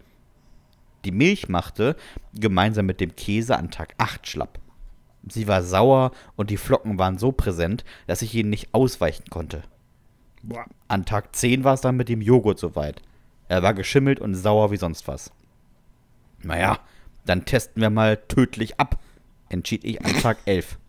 Die 1.05 1.11
Milch 1.11 1.47
machte, 1.47 1.95
gemeinsam 2.33 2.85
mit 2.85 2.99
dem 2.99 3.15
Käse 3.15 3.57
an 3.57 3.71
Tag 3.71 3.93
8 3.97 4.27
schlapp. 4.27 4.59
Sie 5.27 5.47
war 5.47 5.63
sauer 5.63 6.11
und 6.35 6.49
die 6.49 6.57
Flocken 6.57 6.97
waren 6.97 7.17
so 7.17 7.31
präsent, 7.31 7.83
dass 8.07 8.21
ich 8.21 8.33
ihnen 8.35 8.49
nicht 8.49 8.73
ausweichen 8.73 9.25
konnte. 9.29 9.63
An 10.87 11.05
Tag 11.05 11.35
10 11.35 11.63
war 11.63 11.73
es 11.73 11.81
dann 11.81 11.97
mit 11.97 12.09
dem 12.09 12.21
Joghurt 12.21 12.59
soweit. 12.59 13.01
Er 13.49 13.61
war 13.61 13.73
geschimmelt 13.73 14.21
und 14.21 14.35
sauer 14.35 14.71
wie 14.71 14.77
sonst 14.77 15.07
was. 15.07 15.31
Naja, 16.41 16.79
dann 17.25 17.43
testen 17.43 17.81
wir 17.81 17.89
mal 17.89 18.15
tödlich 18.15 18.79
ab, 18.79 18.97
entschied 19.49 19.83
ich 19.83 20.03
an 20.05 20.13
Tag 20.21 20.37
11. 20.45 20.79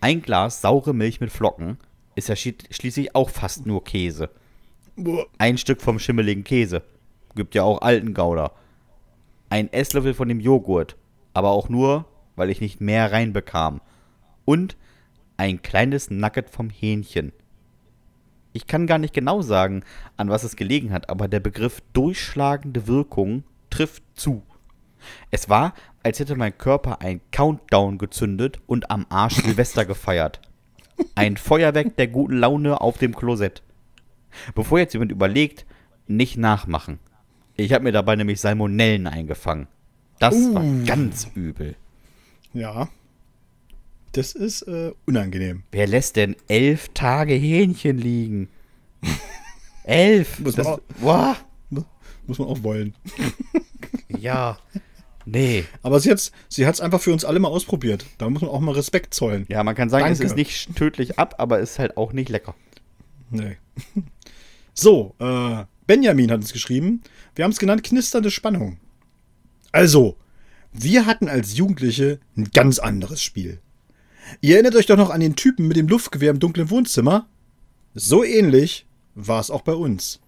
Ein 0.00 0.22
Glas 0.22 0.60
saure 0.60 0.92
Milch 0.92 1.20
mit 1.20 1.30
Flocken 1.30 1.78
ist 2.16 2.28
ja 2.28 2.34
schließlich 2.34 3.14
auch 3.14 3.30
fast 3.30 3.66
nur 3.66 3.84
Käse. 3.84 4.30
Ein 5.38 5.56
Stück 5.56 5.80
vom 5.80 6.00
schimmeligen 6.00 6.42
Käse. 6.42 6.82
Gibt 7.36 7.54
ja 7.54 7.62
auch 7.62 7.80
alten 7.80 8.12
Gouda 8.12 8.52
ein 9.50 9.70
Esslöffel 9.72 10.14
von 10.14 10.28
dem 10.28 10.40
Joghurt, 10.40 10.96
aber 11.34 11.50
auch 11.50 11.68
nur, 11.68 12.06
weil 12.36 12.48
ich 12.50 12.60
nicht 12.60 12.80
mehr 12.80 13.12
reinbekam. 13.12 13.82
Und 14.44 14.76
ein 15.36 15.60
kleines 15.60 16.08
Nugget 16.08 16.48
vom 16.48 16.70
Hähnchen. 16.70 17.32
Ich 18.52 18.66
kann 18.66 18.86
gar 18.86 18.98
nicht 18.98 19.14
genau 19.14 19.42
sagen, 19.42 19.84
an 20.16 20.28
was 20.28 20.44
es 20.44 20.56
gelegen 20.56 20.92
hat, 20.92 21.08
aber 21.08 21.28
der 21.28 21.40
Begriff 21.40 21.82
durchschlagende 21.92 22.86
Wirkung 22.86 23.44
trifft 23.70 24.02
zu. 24.14 24.42
Es 25.30 25.48
war, 25.48 25.74
als 26.02 26.18
hätte 26.18 26.36
mein 26.36 26.56
Körper 26.56 27.00
ein 27.00 27.20
Countdown 27.30 27.98
gezündet 27.98 28.58
und 28.66 28.90
am 28.90 29.06
Arsch 29.08 29.36
Silvester 29.44 29.84
gefeiert. 29.84 30.40
Ein 31.14 31.36
Feuerwerk 31.36 31.96
der 31.96 32.08
guten 32.08 32.36
Laune 32.36 32.80
auf 32.80 32.98
dem 32.98 33.14
Klosett. 33.14 33.62
Bevor 34.54 34.78
jetzt 34.78 34.92
jemand 34.92 35.12
überlegt, 35.12 35.64
nicht 36.06 36.36
nachmachen. 36.36 36.98
Ich 37.56 37.72
habe 37.72 37.84
mir 37.84 37.92
dabei 37.92 38.16
nämlich 38.16 38.40
Salmonellen 38.40 39.06
eingefangen. 39.06 39.66
Das 40.18 40.34
uh. 40.34 40.54
war 40.54 40.64
ganz 40.84 41.28
übel. 41.34 41.76
Ja. 42.52 42.88
Das 44.12 44.32
ist 44.32 44.62
äh, 44.62 44.92
unangenehm. 45.06 45.62
Wer 45.70 45.86
lässt 45.86 46.16
denn 46.16 46.34
elf 46.48 46.88
Tage 46.94 47.34
Hähnchen 47.34 47.98
liegen? 47.98 48.48
elf? 49.84 50.40
Muss 50.40 50.56
man, 50.56 50.66
auch, 50.66 50.80
boah. 51.00 51.36
muss 52.26 52.38
man 52.38 52.48
auch 52.48 52.62
wollen. 52.62 52.94
ja. 54.08 54.58
Nee. 55.24 55.64
Aber 55.82 56.00
sie, 56.00 56.12
sie 56.48 56.66
hat 56.66 56.74
es 56.74 56.80
einfach 56.80 57.00
für 57.00 57.12
uns 57.12 57.24
alle 57.24 57.38
mal 57.38 57.48
ausprobiert. 57.48 58.04
Da 58.18 58.28
muss 58.28 58.42
man 58.42 58.50
auch 58.50 58.60
mal 58.60 58.72
Respekt 58.72 59.14
zollen. 59.14 59.46
Ja, 59.48 59.62
man 59.62 59.76
kann 59.76 59.90
sagen, 59.90 60.04
Danke. 60.04 60.24
es 60.24 60.30
ist 60.30 60.36
nicht 60.36 60.74
tödlich 60.74 61.18
ab, 61.18 61.36
aber 61.38 61.60
es 61.60 61.72
ist 61.72 61.78
halt 61.78 61.96
auch 61.96 62.12
nicht 62.12 62.28
lecker. 62.28 62.54
Nee. 63.30 63.56
So, 64.72 65.14
äh, 65.18 65.64
Benjamin 65.86 66.30
hat 66.30 66.40
uns 66.40 66.52
geschrieben. 66.52 67.02
Wir 67.34 67.44
haben 67.44 67.50
es 67.50 67.58
genannt 67.58 67.82
knisternde 67.82 68.30
Spannung. 68.30 68.78
Also, 69.72 70.16
wir 70.72 71.04
hatten 71.04 71.28
als 71.28 71.56
Jugendliche 71.56 72.20
ein 72.36 72.44
ganz 72.52 72.78
anderes 72.78 73.22
Spiel. 73.22 73.60
Ihr 74.40 74.54
erinnert 74.54 74.76
euch 74.76 74.86
doch 74.86 74.96
noch 74.96 75.10
an 75.10 75.20
den 75.20 75.36
Typen 75.36 75.68
mit 75.68 75.76
dem 75.76 75.88
Luftgewehr 75.88 76.30
im 76.30 76.38
dunklen 76.38 76.70
Wohnzimmer? 76.70 77.26
So 77.94 78.24
ähnlich 78.24 78.86
war 79.14 79.40
es 79.40 79.50
auch 79.50 79.62
bei 79.62 79.74
uns. 79.74 80.20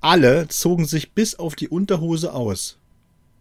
Alle 0.00 0.48
zogen 0.48 0.86
sich 0.86 1.12
bis 1.12 1.34
auf 1.34 1.56
die 1.56 1.68
Unterhose 1.68 2.32
aus. 2.32 2.78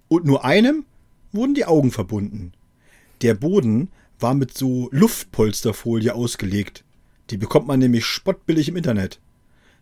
Und 0.07 0.25
nur 0.25 0.45
einem 0.45 0.85
wurden 1.31 1.53
die 1.53 1.65
Augen 1.65 1.91
verbunden. 1.91 2.53
Der 3.21 3.33
Boden 3.33 3.89
war 4.19 4.33
mit 4.33 4.57
so 4.57 4.89
Luftpolsterfolie 4.91 6.13
ausgelegt. 6.13 6.83
Die 7.29 7.37
bekommt 7.37 7.67
man 7.67 7.79
nämlich 7.79 8.05
spottbillig 8.05 8.69
im 8.69 8.77
Internet. 8.77 9.19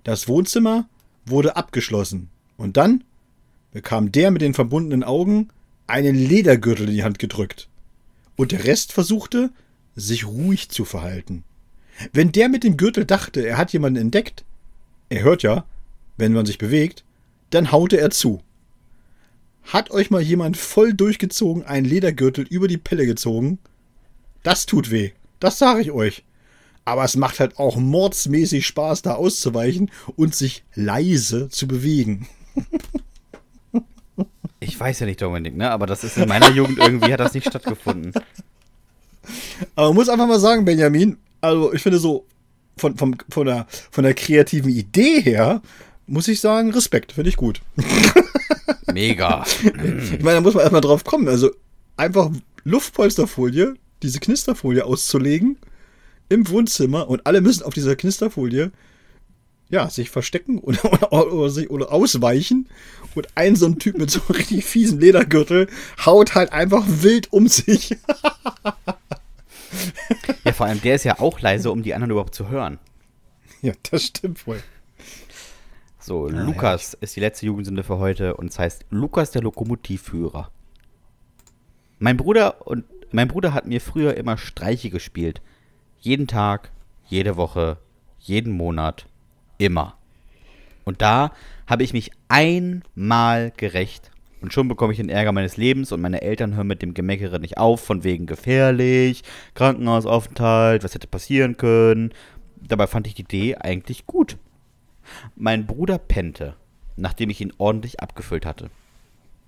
Das 0.03 0.27
Wohnzimmer 0.27 0.87
wurde 1.25 1.55
abgeschlossen. 1.55 2.29
Und 2.57 2.77
dann 2.77 3.03
bekam 3.71 4.11
der 4.11 4.31
mit 4.31 4.41
den 4.41 4.53
verbundenen 4.53 5.03
Augen 5.03 5.49
einen 5.87 6.15
Ledergürtel 6.15 6.87
in 6.89 6.95
die 6.95 7.03
Hand 7.03 7.19
gedrückt. 7.19 7.67
Und 8.35 8.51
der 8.51 8.65
Rest 8.65 8.93
versuchte, 8.93 9.51
sich 9.95 10.25
ruhig 10.25 10.69
zu 10.69 10.85
verhalten. 10.85 11.43
Wenn 12.11 12.31
der 12.31 12.49
mit 12.49 12.63
dem 12.63 12.77
Gürtel 12.77 13.05
dachte, 13.05 13.45
er 13.45 13.57
hat 13.57 13.73
jemanden 13.73 14.01
entdeckt, 14.01 14.43
er 15.09 15.23
hört 15.23 15.43
ja, 15.43 15.65
wenn 16.17 16.33
man 16.33 16.45
sich 16.45 16.57
bewegt, 16.57 17.03
dann 17.51 17.71
haute 17.71 17.99
er 17.99 18.09
zu. 18.09 18.41
Hat 19.63 19.91
euch 19.91 20.09
mal 20.09 20.21
jemand 20.21 20.57
voll 20.57 20.93
durchgezogen 20.93 21.63
einen 21.63 21.85
Ledergürtel 21.85 22.45
über 22.45 22.67
die 22.67 22.77
Pelle 22.77 23.05
gezogen? 23.05 23.59
Das 24.41 24.65
tut 24.65 24.91
weh. 24.91 25.11
Das 25.39 25.57
sage 25.57 25.81
ich 25.81 25.91
euch. 25.91 26.23
Aber 26.85 27.03
es 27.03 27.15
macht 27.15 27.39
halt 27.39 27.57
auch 27.57 27.77
mordsmäßig 27.77 28.67
Spaß, 28.67 29.03
da 29.03 29.15
auszuweichen 29.15 29.89
und 30.17 30.35
sich 30.35 30.63
leise 30.75 31.47
zu 31.49 31.67
bewegen. 31.67 32.27
Ich 34.59 34.79
weiß 34.79 34.99
ja 34.99 35.05
nicht, 35.05 35.21
Dominik, 35.21 35.55
ne? 35.55 35.71
Aber 35.71 35.85
das 35.85 36.03
ist 36.03 36.17
in 36.17 36.27
meiner 36.27 36.49
Jugend 36.49 36.79
irgendwie 36.79 37.11
hat 37.11 37.19
das 37.19 37.33
nicht 37.33 37.47
stattgefunden. 37.47 38.13
Aber 39.75 39.87
man 39.87 39.95
muss 39.95 40.09
einfach 40.09 40.27
mal 40.27 40.39
sagen, 40.39 40.65
Benjamin, 40.65 41.17
also 41.41 41.73
ich 41.73 41.81
finde 41.81 41.99
so 41.99 42.25
von, 42.77 42.97
von, 42.97 43.15
von, 43.29 43.45
der, 43.45 43.67
von 43.91 44.03
der 44.03 44.13
kreativen 44.13 44.71
Idee 44.71 45.21
her, 45.21 45.61
muss 46.07 46.27
ich 46.27 46.39
sagen, 46.39 46.71
Respekt, 46.71 47.13
finde 47.13 47.29
ich 47.29 47.35
gut. 47.35 47.61
Mega. 48.93 49.45
ich 49.63 50.23
meine, 50.23 50.35
da 50.35 50.41
muss 50.41 50.53
man 50.53 50.61
erstmal 50.61 50.81
drauf 50.81 51.03
kommen. 51.03 51.27
Also 51.27 51.51
einfach 51.97 52.29
Luftpolsterfolie, 52.63 53.75
diese 54.01 54.19
Knisterfolie 54.19 54.85
auszulegen 54.85 55.57
im 56.29 56.47
Wohnzimmer 56.49 57.09
und 57.09 57.25
alle 57.25 57.41
müssen 57.41 57.63
auf 57.63 57.73
dieser 57.73 57.95
Knisterfolie 57.95 58.71
ja, 59.69 59.89
sich 59.89 60.09
verstecken 60.09 60.59
oder, 60.59 60.85
oder, 61.11 61.33
oder, 61.33 61.49
sich, 61.49 61.69
oder 61.69 61.91
ausweichen. 61.91 62.69
Und 63.15 63.27
ein 63.35 63.55
so 63.55 63.65
ein 63.67 63.79
Typ 63.79 63.97
mit 63.97 64.09
so 64.11 64.21
einem 64.21 64.37
richtig 64.37 64.65
fiesen 64.65 64.99
Ledergürtel 64.99 65.67
haut 66.05 66.35
halt 66.35 66.51
einfach 66.51 66.83
wild 66.87 67.31
um 67.31 67.47
sich. 67.47 67.95
ja, 70.43 70.53
vor 70.53 70.65
allem 70.65 70.81
der 70.81 70.95
ist 70.95 71.03
ja 71.03 71.19
auch 71.19 71.39
leise, 71.39 71.71
um 71.71 71.83
die 71.83 71.93
anderen 71.93 72.11
überhaupt 72.11 72.35
zu 72.35 72.49
hören. 72.49 72.79
Ja, 73.61 73.73
das 73.89 74.03
stimmt 74.03 74.45
wohl. 74.45 74.61
So, 75.99 76.27
ah, 76.27 76.29
Lukas 76.29 76.93
ja. 76.93 76.97
ist 77.01 77.15
die 77.15 77.21
letzte 77.21 77.45
Jugendsünde 77.45 77.83
für 77.83 77.97
heute 77.97 78.35
und 78.35 78.49
es 78.49 78.59
heißt 78.59 78.85
Lukas 78.89 79.31
der 79.31 79.41
Lokomotivführer. 79.41 80.51
Mein 81.99 82.17
Bruder 82.17 82.67
und 82.67 82.83
mein 83.11 83.29
Bruder 83.29 83.53
hat 83.53 83.67
mir 83.67 83.79
früher 83.79 84.17
immer 84.17 84.37
Streiche 84.37 84.89
gespielt. 84.89 85.41
Jeden 85.99 86.27
Tag, 86.27 86.71
jede 87.05 87.37
Woche, 87.37 87.77
jeden 88.19 88.51
Monat, 88.51 89.05
immer. 89.57 89.95
Und 90.83 91.01
da 91.01 91.31
habe 91.67 91.83
ich 91.83 91.93
mich 91.93 92.11
einmal 92.27 93.51
gerecht. 93.55 94.11
Und 94.43 94.51
schon 94.51 94.67
bekomme 94.67 94.91
ich 94.91 94.97
den 94.97 95.07
Ärger 95.07 95.31
meines 95.31 95.55
Lebens 95.55 95.93
und 95.93 96.01
meine 96.01 96.21
Eltern 96.21 96.53
hören 96.55 96.67
mit 96.67 96.81
dem 96.81 96.93
Gemeckere 96.93 97.39
nicht 97.39 97.57
auf, 97.57 97.79
von 97.79 98.03
wegen 98.03 98.25
gefährlich, 98.25 99.23
Krankenhausaufenthalt, 99.53 100.83
was 100.83 100.93
hätte 100.93 101.07
passieren 101.07 101.55
können. 101.55 102.13
Dabei 102.57 102.87
fand 102.87 103.07
ich 103.07 103.13
die 103.13 103.21
Idee 103.21 103.55
eigentlich 103.55 104.05
gut. 104.05 104.35
Mein 105.37 105.65
Bruder 105.65 105.97
pennte, 105.97 106.57
nachdem 106.97 107.29
ich 107.29 107.39
ihn 107.39 107.53
ordentlich 107.57 108.01
abgefüllt 108.01 108.45
hatte. 108.45 108.69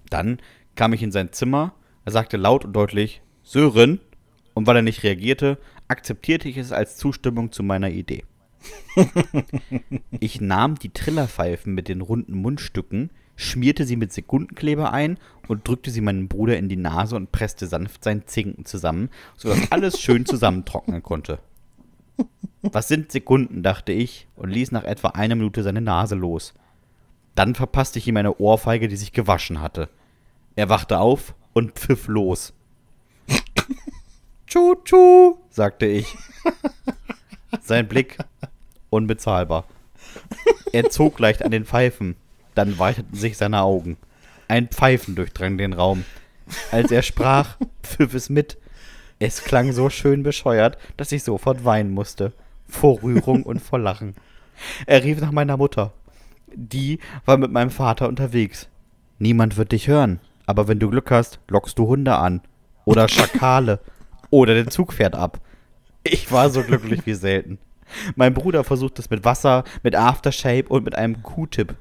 Dann 0.10 0.40
kam 0.76 0.94
ich 0.94 1.04
in 1.04 1.12
sein 1.12 1.34
Zimmer, 1.34 1.74
er 2.06 2.14
sagte 2.14 2.38
laut 2.38 2.64
und 2.64 2.72
deutlich 2.72 3.22
Sören, 3.44 4.00
und 4.54 4.66
weil 4.66 4.78
er 4.78 4.82
nicht 4.82 5.04
reagierte, 5.04 5.58
akzeptierte 5.90 6.48
ich 6.48 6.56
es 6.56 6.72
als 6.72 6.96
Zustimmung 6.96 7.52
zu 7.52 7.64
meiner 7.64 7.90
Idee. 7.90 8.24
ich 10.22 10.40
nahm 10.40 10.80
die 10.80 10.94
Trillerpfeifen 10.94 11.74
mit 11.74 11.90
den 11.90 12.00
runden 12.00 12.38
Mundstücken, 12.38 13.10
schmierte 13.36 13.86
sie 13.86 13.96
mit 13.96 14.14
Sekundenkleber 14.14 14.92
ein 14.92 15.18
und 15.48 15.68
drückte 15.68 15.92
sie 15.92 16.02
meinem 16.02 16.28
Bruder 16.28 16.58
in 16.58 16.70
die 16.70 16.76
Nase 16.76 17.16
und 17.16 17.32
presste 17.32 17.68
sanft 17.68 18.04
seinen 18.04 18.28
Zinken 18.28 18.66
zusammen, 18.66 19.10
sodass 19.38 19.72
alles 19.72 20.00
schön 20.00 20.26
zusammentrocknen 20.26 21.04
konnte. 21.04 21.40
Was 22.62 22.88
sind 22.88 23.12
Sekunden, 23.12 23.62
dachte 23.62 23.92
ich 23.92 24.28
und 24.36 24.50
ließ 24.50 24.72
nach 24.72 24.84
etwa 24.84 25.10
einer 25.10 25.36
Minute 25.36 25.64
seine 25.64 25.82
Nase 25.82 26.16
los. 26.16 26.54
Dann 27.36 27.54
verpasste 27.54 28.00
ich 28.00 28.08
ihm 28.08 28.18
eine 28.18 28.38
Ohrfeige, 28.38 28.88
die 28.88 28.96
sich 28.96 29.12
gewaschen 29.12 29.62
hatte. 29.62 29.90
Er 30.56 30.70
wachte 30.70 31.00
auf 31.00 31.36
und 31.54 31.74
pfiff 31.74 32.08
los. 32.08 32.54
Tschu, 34.48 34.76
tschu, 34.84 35.36
sagte 35.50 35.86
ich. 35.86 36.16
Sein 37.62 37.88
Blick 37.88 38.18
unbezahlbar. 38.90 39.66
Er 40.72 40.90
zog 40.90 41.20
leicht 41.20 41.44
an 41.44 41.52
den 41.52 41.66
Pfeifen, 41.66 42.16
dann 42.56 42.80
weiteten 42.80 43.16
sich 43.16 43.38
seine 43.38 43.62
Augen. 43.62 43.98
Ein 44.48 44.68
Pfeifen 44.68 45.16
durchdrang 45.16 45.58
den 45.58 45.74
Raum. 45.74 46.06
Als 46.72 46.92
er 46.92 47.02
sprach, 47.02 47.58
pfiff 47.84 48.14
es 48.14 48.30
mit. 48.30 48.58
Es 49.20 49.44
klang 49.44 49.72
so 49.72 49.90
schön 49.90 50.24
bescheuert, 50.24 50.78
dass 50.98 51.12
ich 51.12 51.24
sofort 51.24 51.64
weinen 51.66 51.92
musste. 51.92 52.34
Vor 52.68 53.02
Rührung 53.02 53.44
und 53.44 53.62
vor 53.62 53.80
Lachen. 53.80 54.16
Er 54.86 55.04
rief 55.04 55.22
nach 55.22 55.32
meiner 55.32 55.58
Mutter. 55.58 55.94
Die 56.54 57.00
war 57.26 57.38
mit 57.38 57.52
meinem 57.52 57.70
Vater 57.70 58.08
unterwegs. 58.08 58.68
Niemand 59.20 59.58
wird 59.58 59.72
dich 59.72 59.88
hören, 59.88 60.20
aber 60.46 60.68
wenn 60.68 60.80
du 60.80 60.90
Glück 60.90 61.12
hast, 61.12 61.40
lockst 61.48 61.78
du 61.80 61.88
Hunde 61.88 62.16
an. 62.16 62.42
Oder 62.86 63.08
Schakale. 63.08 63.80
oder 64.30 64.54
den 64.54 64.70
Zug 64.70 64.94
fährt 64.94 65.16
ab. 65.16 65.40
Ich 66.04 66.32
war 66.32 66.50
so 66.50 66.62
glücklich 66.64 67.06
wie 67.06 67.14
selten. 67.14 67.58
Mein 68.16 68.34
Bruder 68.34 68.64
versucht 68.64 69.00
es 69.00 69.10
mit 69.10 69.24
Wasser, 69.26 69.64
mit 69.84 69.96
Aftershave 69.96 70.68
und 70.68 70.84
mit 70.84 70.96
einem 70.96 71.24
Q-Tip. 71.24 71.76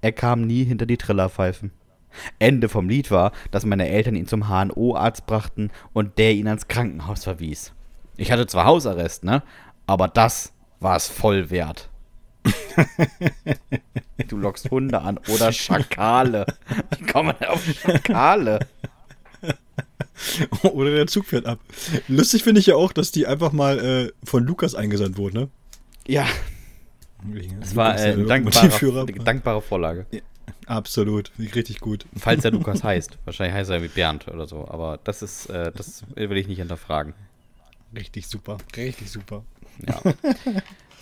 Er 0.00 0.12
kam 0.12 0.42
nie 0.42 0.64
hinter 0.64 0.86
die 0.86 0.96
Trillerpfeifen. 0.96 1.72
Ende 2.38 2.68
vom 2.68 2.88
Lied 2.88 3.10
war, 3.10 3.32
dass 3.50 3.66
meine 3.66 3.88
Eltern 3.88 4.16
ihn 4.16 4.26
zum 4.26 4.48
HNO-Arzt 4.48 5.26
brachten 5.26 5.70
und 5.92 6.18
der 6.18 6.32
ihn 6.32 6.48
ans 6.48 6.68
Krankenhaus 6.68 7.24
verwies. 7.24 7.72
Ich 8.16 8.32
hatte 8.32 8.46
zwar 8.46 8.64
Hausarrest, 8.64 9.24
ne? 9.24 9.42
Aber 9.86 10.08
das 10.08 10.52
war 10.80 10.96
es 10.96 11.08
voll 11.08 11.50
wert. 11.50 11.90
du 14.28 14.36
lockst 14.36 14.70
Hunde 14.70 15.00
an 15.00 15.18
oder 15.28 15.52
Schakale. 15.52 16.46
Wie 16.96 17.04
kommt 17.06 17.40
man 17.40 17.48
auf 17.48 17.64
Schakale? 17.64 18.60
Oder 20.62 20.90
der 20.90 21.06
Zug 21.06 21.26
fährt 21.26 21.46
ab. 21.46 21.60
Lustig 22.08 22.42
finde 22.42 22.60
ich 22.60 22.66
ja 22.66 22.74
auch, 22.74 22.92
dass 22.92 23.12
die 23.12 23.26
einfach 23.26 23.52
mal 23.52 23.78
äh, 23.78 24.12
von 24.24 24.44
Lukas 24.44 24.74
eingesandt 24.74 25.16
wurde, 25.16 25.38
ne? 25.38 25.48
Ja. 26.06 26.26
Das 27.60 27.74
war 27.74 27.98
äh, 27.98 28.12
eine 28.12 28.24
dankbare, 28.24 29.06
dankbare 29.06 29.60
Vorlage. 29.60 30.06
Ja, 30.10 30.20
absolut, 30.66 31.32
richtig 31.38 31.80
gut. 31.80 32.06
Falls 32.16 32.44
er 32.44 32.50
Lukas 32.52 32.84
heißt. 32.84 33.18
Wahrscheinlich 33.24 33.54
heißt 33.54 33.70
er 33.70 33.82
wie 33.82 33.88
Bernd 33.88 34.28
oder 34.28 34.46
so. 34.46 34.68
Aber 34.68 35.00
das 35.02 35.22
ist, 35.22 35.46
äh, 35.46 35.72
das 35.74 36.04
will 36.14 36.36
ich 36.36 36.48
nicht 36.48 36.58
hinterfragen. 36.58 37.14
Richtig 37.94 38.28
super, 38.28 38.58
richtig 38.76 39.10
super. 39.10 39.44
Ja. 39.86 40.00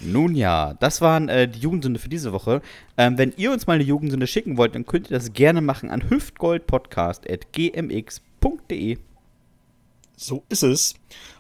Nun 0.01 0.34
ja, 0.34 0.74
das 0.74 1.01
waren 1.01 1.30
äh, 1.30 1.48
die 1.48 1.60
Jugendsünde 1.60 1.98
für 1.98 2.10
diese 2.10 2.32
Woche. 2.32 2.60
Ähm, 2.98 3.16
wenn 3.18 3.32
ihr 3.36 3.52
uns 3.52 3.66
mal 3.66 3.72
eine 3.74 3.84
Jugendsünde 3.84 4.26
schicken 4.26 4.59
wollt, 4.59 4.74
dann 4.74 4.84
könnt 4.84 5.10
ihr 5.10 5.16
das 5.16 5.32
gerne 5.32 5.62
machen 5.62 5.88
an 5.90 6.10
hüftgoldpodcast.gmx.de. 6.10 8.98
So 10.16 10.44
ist 10.48 10.62
es. 10.62 10.94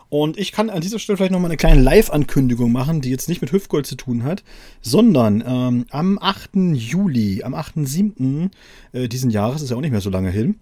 Und 0.08 0.38
ich 0.38 0.52
kann 0.52 0.70
an 0.70 0.80
dieser 0.80 0.98
Stelle 0.98 1.16
vielleicht 1.16 1.32
noch 1.32 1.40
mal 1.40 1.48
eine 1.48 1.56
kleine 1.56 1.80
Live-Ankündigung 1.80 2.70
machen, 2.70 3.00
die 3.00 3.10
jetzt 3.10 3.28
nicht 3.28 3.40
mit 3.40 3.52
Hüftgold 3.52 3.86
zu 3.86 3.96
tun 3.96 4.22
hat, 4.22 4.44
sondern 4.80 5.42
ähm, 5.46 5.86
am 5.90 6.18
8. 6.20 6.50
Juli, 6.74 7.42
am 7.42 7.54
8.7. 7.54 8.50
Äh, 8.92 9.08
diesen 9.08 9.30
Jahres, 9.30 9.62
ist 9.62 9.70
ja 9.70 9.76
auch 9.76 9.80
nicht 9.80 9.90
mehr 9.90 10.00
so 10.00 10.10
lange 10.10 10.30
hin, 10.30 10.56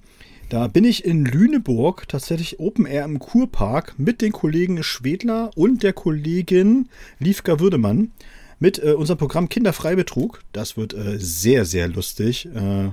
da 0.49 0.69
bin 0.69 0.85
ich 0.85 1.05
in 1.05 1.25
Lüneburg 1.25 2.07
tatsächlich 2.09 2.61
Open 2.61 2.87
Air 2.87 3.05
im 3.07 3.19
Kurpark 3.19 3.95
mit 3.99 4.21
den 4.21 4.33
Kollegen 4.33 4.83
Schwedler 4.83 5.51
und 5.57 5.83
der 5.83 5.93
Kollegin 5.93 6.89
Liefka 7.19 7.61
Würdemann 7.61 8.13
mit 8.59 8.83
äh, 8.83 8.93
unserem 8.93 9.19
Programm 9.19 9.49
Kinderfreibetrug. 9.49 10.43
Das 10.53 10.77
wird 10.77 10.95
äh, 10.95 11.19
sehr, 11.19 11.65
sehr 11.65 11.89
lustig. 11.89 12.47
Äh, 12.55 12.91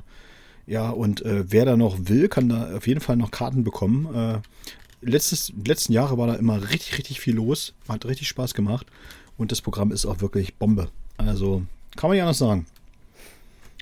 ja, 0.66 0.90
und 0.90 1.24
äh, 1.24 1.44
wer 1.52 1.66
da 1.66 1.76
noch 1.76 1.98
will, 2.08 2.30
kann 2.30 2.50
da 2.50 2.76
auf 2.76 2.88
jeden 2.88 3.02
Fall 3.02 3.18
noch 3.18 3.32
Karten 3.32 3.64
bekommen. 3.64 4.42
Äh, 5.02 5.10
letztes, 5.10 5.54
letzten 5.66 5.94
Jahre 5.94 6.18
war 6.18 6.28
da 6.28 6.36
immer 6.36 6.70
richtig, 6.70 6.98
richtig 6.98 7.20
viel 7.20 7.36
los. 7.36 7.74
Hat 7.88 8.06
richtig 8.06 8.28
Spaß 8.28 8.54
gemacht. 8.54 8.88
Und 9.38 9.52
das 9.52 9.62
Programm 9.62 9.92
ist 9.92 10.06
auch 10.06 10.22
wirklich 10.22 10.56
Bombe. 10.56 10.90
Also, 11.18 11.64
kann 11.96 12.10
man 12.10 12.18
ja 12.18 12.24
anders 12.24 12.38
sagen. 12.38 12.66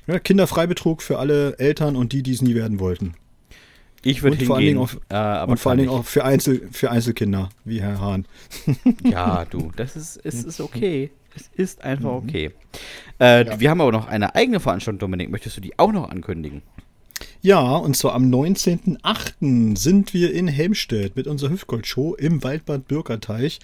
Ja, 0.07 0.19
Kinderfreibetrug 0.19 1.01
für 1.01 1.19
alle 1.19 1.57
Eltern 1.59 1.95
und 1.95 2.13
die, 2.13 2.23
die 2.23 2.31
es 2.31 2.41
nie 2.41 2.55
werden 2.55 2.79
wollten. 2.79 3.13
Ich 4.03 4.23
würde 4.23 4.37
hingehen. 4.37 4.77
Auf, 4.77 4.99
äh, 5.09 5.43
und 5.43 5.59
vor 5.59 5.71
allen 5.71 5.79
Dingen 5.79 5.91
auch 5.91 6.05
für, 6.05 6.23
Einzel, 6.23 6.67
für 6.71 6.89
Einzelkinder, 6.89 7.49
wie 7.65 7.81
Herr 7.81 7.99
Hahn. 7.99 8.25
ja, 9.03 9.45
du, 9.45 9.71
das 9.75 9.95
ist, 9.95 10.17
ist, 10.17 10.45
ist 10.45 10.61
okay. 10.61 11.11
Es 11.35 11.49
ist 11.53 11.83
einfach 11.83 12.21
mhm. 12.21 12.29
okay. 12.29 12.51
Äh, 13.19 13.45
ja. 13.45 13.59
Wir 13.59 13.69
haben 13.69 13.81
aber 13.81 13.91
noch 13.91 14.07
eine 14.07 14.35
eigene 14.35 14.59
Veranstaltung, 14.59 14.99
Dominik. 14.99 15.29
Möchtest 15.29 15.57
du 15.57 15.61
die 15.61 15.77
auch 15.77 15.91
noch 15.91 16.09
ankündigen? 16.09 16.61
Ja, 17.41 17.77
und 17.77 17.95
zwar 17.95 18.13
am 18.15 18.25
19.08. 18.29 19.77
sind 19.77 20.13
wir 20.13 20.33
in 20.33 20.47
Helmstedt 20.49 21.15
mit 21.15 21.25
unserer 21.25 21.51
Hüftgold-Show 21.51 22.15
im 22.15 22.43
Waldbad 22.43 22.87
Bürgerteich. 22.89 23.59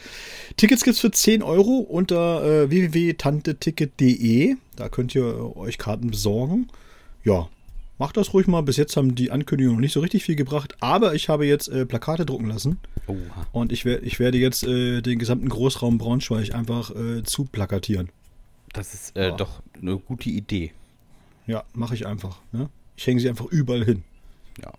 Tickets 0.55 0.83
gibt's 0.83 1.01
für 1.01 1.11
10 1.11 1.43
Euro 1.43 1.79
unter 1.79 2.43
äh, 2.63 2.69
www.tanteticket.de. 2.69 4.55
Da 4.77 4.87
könnt 4.89 5.13
ihr 5.13 5.57
euch 5.57 5.77
Karten 5.77 6.09
besorgen. 6.11 6.67
Ja, 7.23 7.49
Macht 7.97 8.17
das 8.17 8.33
ruhig 8.33 8.45
mal. 8.47 8.59
Bis 8.61 8.75
jetzt 8.75 8.97
haben 8.97 9.15
die 9.15 9.31
Ankündigungen 9.31 9.77
noch 9.77 9.81
nicht 9.81 9.93
so 9.93 10.01
richtig 10.01 10.25
viel 10.25 10.35
gebracht, 10.35 10.75
aber 10.81 11.15
ich 11.15 11.29
habe 11.29 11.45
jetzt 11.45 11.69
äh, 11.69 11.85
Plakate 11.85 12.25
drucken 12.25 12.47
lassen. 12.47 12.77
Oha. 13.07 13.47
Und 13.53 13.71
ich, 13.71 13.85
wer, 13.85 14.03
ich 14.03 14.19
werde 14.19 14.37
jetzt 14.37 14.63
äh, 14.65 14.99
den 15.01 15.17
gesamten 15.17 15.47
Großraum 15.47 15.97
Braunschweig 15.97 16.53
einfach 16.53 16.93
äh, 16.93 17.23
zu 17.23 17.45
plakatieren. 17.45 18.09
Das 18.73 18.93
ist 18.93 19.15
äh, 19.15 19.29
Ja. 19.29 19.35
doch 19.37 19.61
eine 19.81 19.95
gute 19.97 20.29
Idee. 20.29 20.73
Ja, 21.47 21.63
mache 21.73 21.95
ich 21.95 22.05
einfach. 22.05 22.39
Ne? 22.51 22.69
Ich 22.95 23.07
hänge 23.07 23.19
sie 23.19 23.29
einfach 23.29 23.45
überall 23.45 23.83
hin. 23.83 24.03
Ja. 24.63 24.71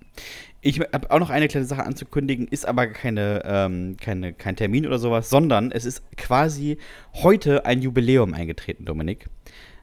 Ich 0.63 0.81
habe 0.81 1.11
auch 1.11 1.19
noch 1.21 1.31
eine 1.31 1.49
kleine 1.49 1.67
Sache 1.67 1.85
anzukündigen, 1.85 2.49
ist 2.49 2.67
aber 2.67 2.89
keine, 2.89 3.43
ähm, 3.45 3.97
keine, 4.01 4.33
kein 4.33 4.57
Termin 4.57 4.87
oder 4.87 4.99
sowas, 4.99 5.31
sondern 5.31 5.71
es 5.71 5.85
ist 5.85 6.03
quasi 6.17 6.79
heute 7.15 7.67
ein 7.67 7.83
Jubiläum 7.83 8.35
eingetreten, 8.35 8.85
Dominik. 8.85 9.29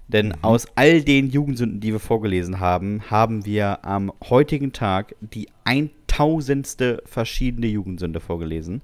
Denn 0.08 0.34
aus 0.44 0.68
all 0.76 1.02
den 1.02 1.30
Jugendsünden, 1.30 1.80
die 1.80 1.94
wir 1.94 2.00
vorgelesen 2.00 2.60
haben, 2.60 3.10
haben 3.10 3.46
wir 3.46 3.86
am 3.86 4.12
heutigen 4.30 4.74
Tag 4.74 5.16
die 5.22 5.48
1000. 5.64 7.02
verschiedene 7.06 7.68
Jugendsünde 7.68 8.20
vorgelesen. 8.20 8.82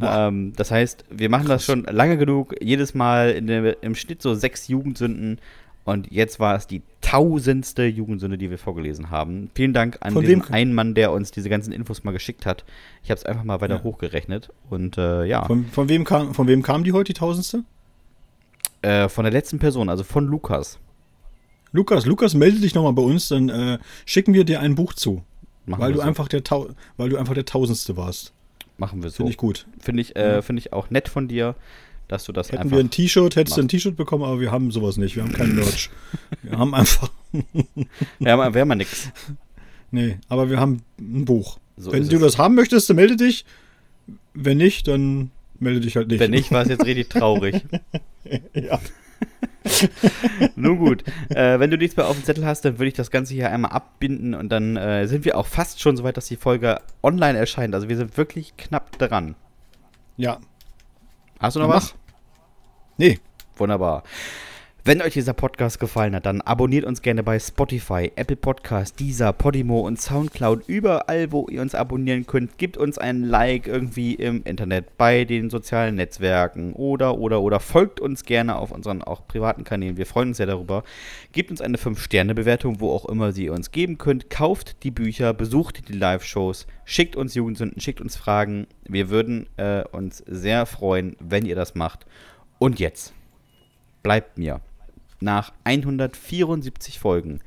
Ähm, 0.00 0.52
das 0.54 0.70
heißt, 0.70 1.06
wir 1.10 1.28
machen 1.28 1.48
das 1.48 1.64
schon 1.64 1.84
lange 1.84 2.18
genug, 2.18 2.54
jedes 2.60 2.94
Mal 2.94 3.40
der, 3.40 3.82
im 3.82 3.94
Schnitt 3.94 4.22
so 4.22 4.34
sechs 4.34 4.68
Jugendsünden. 4.68 5.40
Und 5.88 6.12
jetzt 6.12 6.38
war 6.38 6.54
es 6.54 6.66
die 6.66 6.82
tausendste 7.00 7.84
Jugendsünde, 7.86 8.36
die 8.36 8.50
wir 8.50 8.58
vorgelesen 8.58 9.08
haben. 9.10 9.50
Vielen 9.54 9.72
Dank 9.72 9.96
an 10.00 10.12
Von 10.12 10.22
den 10.22 10.42
einen 10.50 10.74
Mann, 10.74 10.94
der 10.94 11.12
uns 11.12 11.30
diese 11.30 11.48
ganzen 11.48 11.72
Infos 11.72 12.04
mal 12.04 12.10
geschickt 12.12 12.44
hat. 12.44 12.66
Ich 13.02 13.10
habe 13.10 13.16
es 13.16 13.24
einfach 13.24 13.42
mal 13.42 13.62
weiter 13.62 13.76
Ja. 13.76 13.82
hochgerechnet. 13.82 14.50
Und 14.68 14.98
äh, 14.98 15.24
ja, 15.24 15.46
Von, 15.46 15.64
von, 15.64 15.88
wem 15.88 16.04
kam, 16.04 16.34
von 16.34 16.46
wem 16.46 16.62
kam 16.62 16.84
die 16.84 16.92
heute, 16.92 17.14
die 17.14 17.18
tausendste? 17.18 17.64
äh, 18.82 19.08
von 19.08 19.24
der 19.24 19.32
letzten 19.32 19.58
Person, 19.58 19.88
also 19.88 20.04
von 20.04 20.26
Lukas. 20.26 20.78
Lukas, 21.72 22.04
Lukas, 22.04 22.34
melde 22.34 22.60
dich 22.60 22.74
nochmal 22.74 22.92
bei 22.92 23.02
uns, 23.02 23.28
dann 23.28 23.48
äh, 23.48 23.78
schicken 24.04 24.34
wir 24.34 24.44
dir 24.44 24.60
ein 24.60 24.74
Buch 24.74 24.92
zu. 24.92 25.22
Machen 25.64 25.80
Weil 25.80 25.92
du, 25.92 26.00
so. 26.00 26.04
einfach 26.04 26.28
der 26.28 26.44
Tau 26.44 26.68
weil 26.98 27.08
du 27.08 27.16
einfach 27.16 27.32
der 27.34 27.46
Tausendste 27.46 27.96
warst. 27.96 28.34
Machen 28.76 29.02
wir 29.02 29.08
so. 29.08 29.16
Finde 29.16 29.30
ich 29.30 29.38
gut. 29.38 29.66
Finde 29.80 30.02
ich, 30.02 30.14
äh, 30.16 30.42
finde 30.42 30.60
ich 30.60 30.72
auch 30.74 30.90
nett 30.90 31.08
von 31.08 31.28
dir, 31.28 31.54
dass 32.08 32.24
du 32.24 32.32
das 32.32 32.48
Hätten 32.48 32.62
einfach. 32.62 32.76
wir 32.76 32.84
ein 32.84 32.90
T-Shirt, 32.90 33.36
hättest 33.36 33.56
du 33.56 33.60
ein 33.62 33.68
T-Shirt 33.68 33.96
bekommen, 33.96 34.24
aber 34.24 34.40
wir 34.40 34.50
haben 34.50 34.70
sowas 34.70 34.96
nicht. 34.96 35.14
Wir 35.16 35.22
haben 35.22 35.32
kein 35.32 35.54
Merch. 35.54 35.90
wir 36.42 36.58
haben 36.58 36.74
einfach. 36.74 37.10
Wir 38.18 38.32
haben, 38.32 38.54
wir 38.54 38.60
haben 38.62 38.68
ja 38.70 38.74
nix. 38.74 39.10
Nee, 39.90 40.16
aber 40.30 40.48
wir 40.48 40.58
haben 40.58 40.82
ein 40.98 41.26
Buch. 41.26 41.58
So 41.76 41.92
Wenn 41.92 42.08
du 42.08 42.16
es. 42.16 42.22
das 42.22 42.38
haben 42.38 42.54
möchtest, 42.54 42.88
dann 42.88 42.96
melde 42.96 43.16
dich. 43.16 43.44
Wenn 44.32 44.56
nicht, 44.56 44.88
dann 44.88 45.30
melde 45.60 45.80
dich 45.80 45.96
halt 45.96 46.08
nicht. 46.08 46.20
Wenn 46.20 46.30
nicht, 46.30 46.50
war 46.50 46.62
es 46.62 46.68
jetzt 46.68 46.86
richtig 46.86 47.08
traurig. 47.10 47.62
Ja. 48.54 48.78
Nun 50.56 50.78
gut. 50.78 51.04
Äh, 51.30 51.58
wenn 51.60 51.70
du 51.70 51.76
nichts 51.78 51.96
mehr 51.96 52.06
auf 52.08 52.16
dem 52.16 52.24
Zettel 52.24 52.44
hast, 52.46 52.64
dann 52.64 52.78
würde 52.78 52.88
ich 52.88 52.94
das 52.94 53.10
Ganze 53.10 53.34
hier 53.34 53.50
einmal 53.50 53.72
abbinden 53.72 54.34
und 54.34 54.48
dann 54.50 54.76
äh, 54.76 55.06
sind 55.06 55.24
wir 55.24 55.36
auch 55.36 55.46
fast 55.46 55.80
schon 55.80 55.96
so 55.96 56.02
weit, 56.04 56.16
dass 56.16 56.26
die 56.26 56.36
Folge 56.36 56.80
online 57.02 57.38
erscheint. 57.38 57.74
Also 57.74 57.88
wir 57.88 57.96
sind 57.96 58.16
wirklich 58.16 58.56
knapp 58.56 58.98
dran. 58.98 59.34
Ja. 60.16 60.40
Hast 61.40 61.56
du 61.56 61.60
noch 61.60 61.68
Ja, 61.68 61.74
was? 61.76 61.94
Nee. 62.96 63.18
Wunderbar. 63.56 64.02
Wenn 64.88 65.02
euch 65.02 65.12
dieser 65.12 65.34
Podcast 65.34 65.80
gefallen 65.80 66.14
hat, 66.14 66.24
dann 66.24 66.40
abonniert 66.40 66.86
uns 66.86 67.02
gerne 67.02 67.22
bei 67.22 67.38
Spotify, 67.38 68.10
Apple 68.16 68.36
Podcast, 68.36 68.98
Deezer, 68.98 69.34
Podimo 69.34 69.80
und 69.80 70.00
Soundcloud. 70.00 70.66
Überall, 70.66 71.30
wo 71.30 71.46
ihr 71.46 71.60
uns 71.60 71.74
abonnieren 71.74 72.26
könnt, 72.26 72.56
gebt 72.56 72.78
uns 72.78 72.96
ein 72.96 73.22
Like 73.22 73.66
irgendwie 73.66 74.14
im 74.14 74.42
Internet, 74.44 74.96
bei 74.96 75.26
den 75.26 75.50
sozialen 75.50 75.96
Netzwerken 75.96 76.72
oder, 76.72 77.18
oder, 77.18 77.42
oder 77.42 77.60
folgt 77.60 78.00
uns 78.00 78.24
gerne 78.24 78.56
auf 78.56 78.70
unseren 78.70 79.02
auch 79.02 79.28
privaten 79.28 79.62
Kanälen. 79.62 79.98
Wir 79.98 80.06
freuen 80.06 80.28
uns 80.28 80.38
sehr 80.38 80.46
darüber. 80.46 80.84
Gebt 81.32 81.50
uns 81.50 81.60
eine 81.60 81.76
5-Sterne-Bewertung, 81.76 82.80
wo 82.80 82.90
auch 82.90 83.04
immer 83.04 83.32
sie 83.32 83.50
uns 83.50 83.72
geben 83.72 83.98
könnt. 83.98 84.30
Kauft 84.30 84.82
die 84.84 84.90
Bücher, 84.90 85.34
besucht 85.34 85.86
die 85.90 85.98
Live-Shows, 85.98 86.66
schickt 86.86 87.14
uns 87.14 87.34
Jugendsünden, 87.34 87.82
schickt 87.82 88.00
uns 88.00 88.16
Fragen. 88.16 88.66
Wir 88.88 89.10
würden 89.10 89.48
äh, 89.58 89.82
uns 89.92 90.24
sehr 90.26 90.64
freuen, 90.64 91.14
wenn 91.20 91.44
ihr 91.44 91.56
das 91.56 91.74
macht. 91.74 92.06
Und 92.58 92.80
jetzt 92.80 93.12
bleibt 94.02 94.38
mir 94.38 94.62
nach 95.20 95.52
174 95.64 96.98
Folgen 96.98 97.40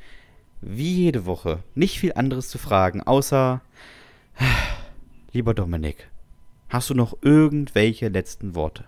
wie 0.61 0.93
jede 1.06 1.26
Woche 1.26 1.64
nicht 1.73 1.99
viel 1.99 2.14
anderes 2.14 2.49
zu 2.49 2.57
fragen, 2.57 3.02
außer 3.02 3.61
lieber 5.31 5.53
Dominik, 5.53 6.10
hast 6.69 6.89
du 6.89 6.93
noch 6.93 7.18
irgendwelche 7.22 8.10
letzten 8.10 8.56
Worte? 8.56 8.85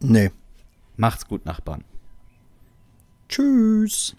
Nee. 0.00 0.30
Macht's 0.96 1.26
gut, 1.26 1.46
Nachbarn. 1.46 1.84
Tschüss. 3.28 4.16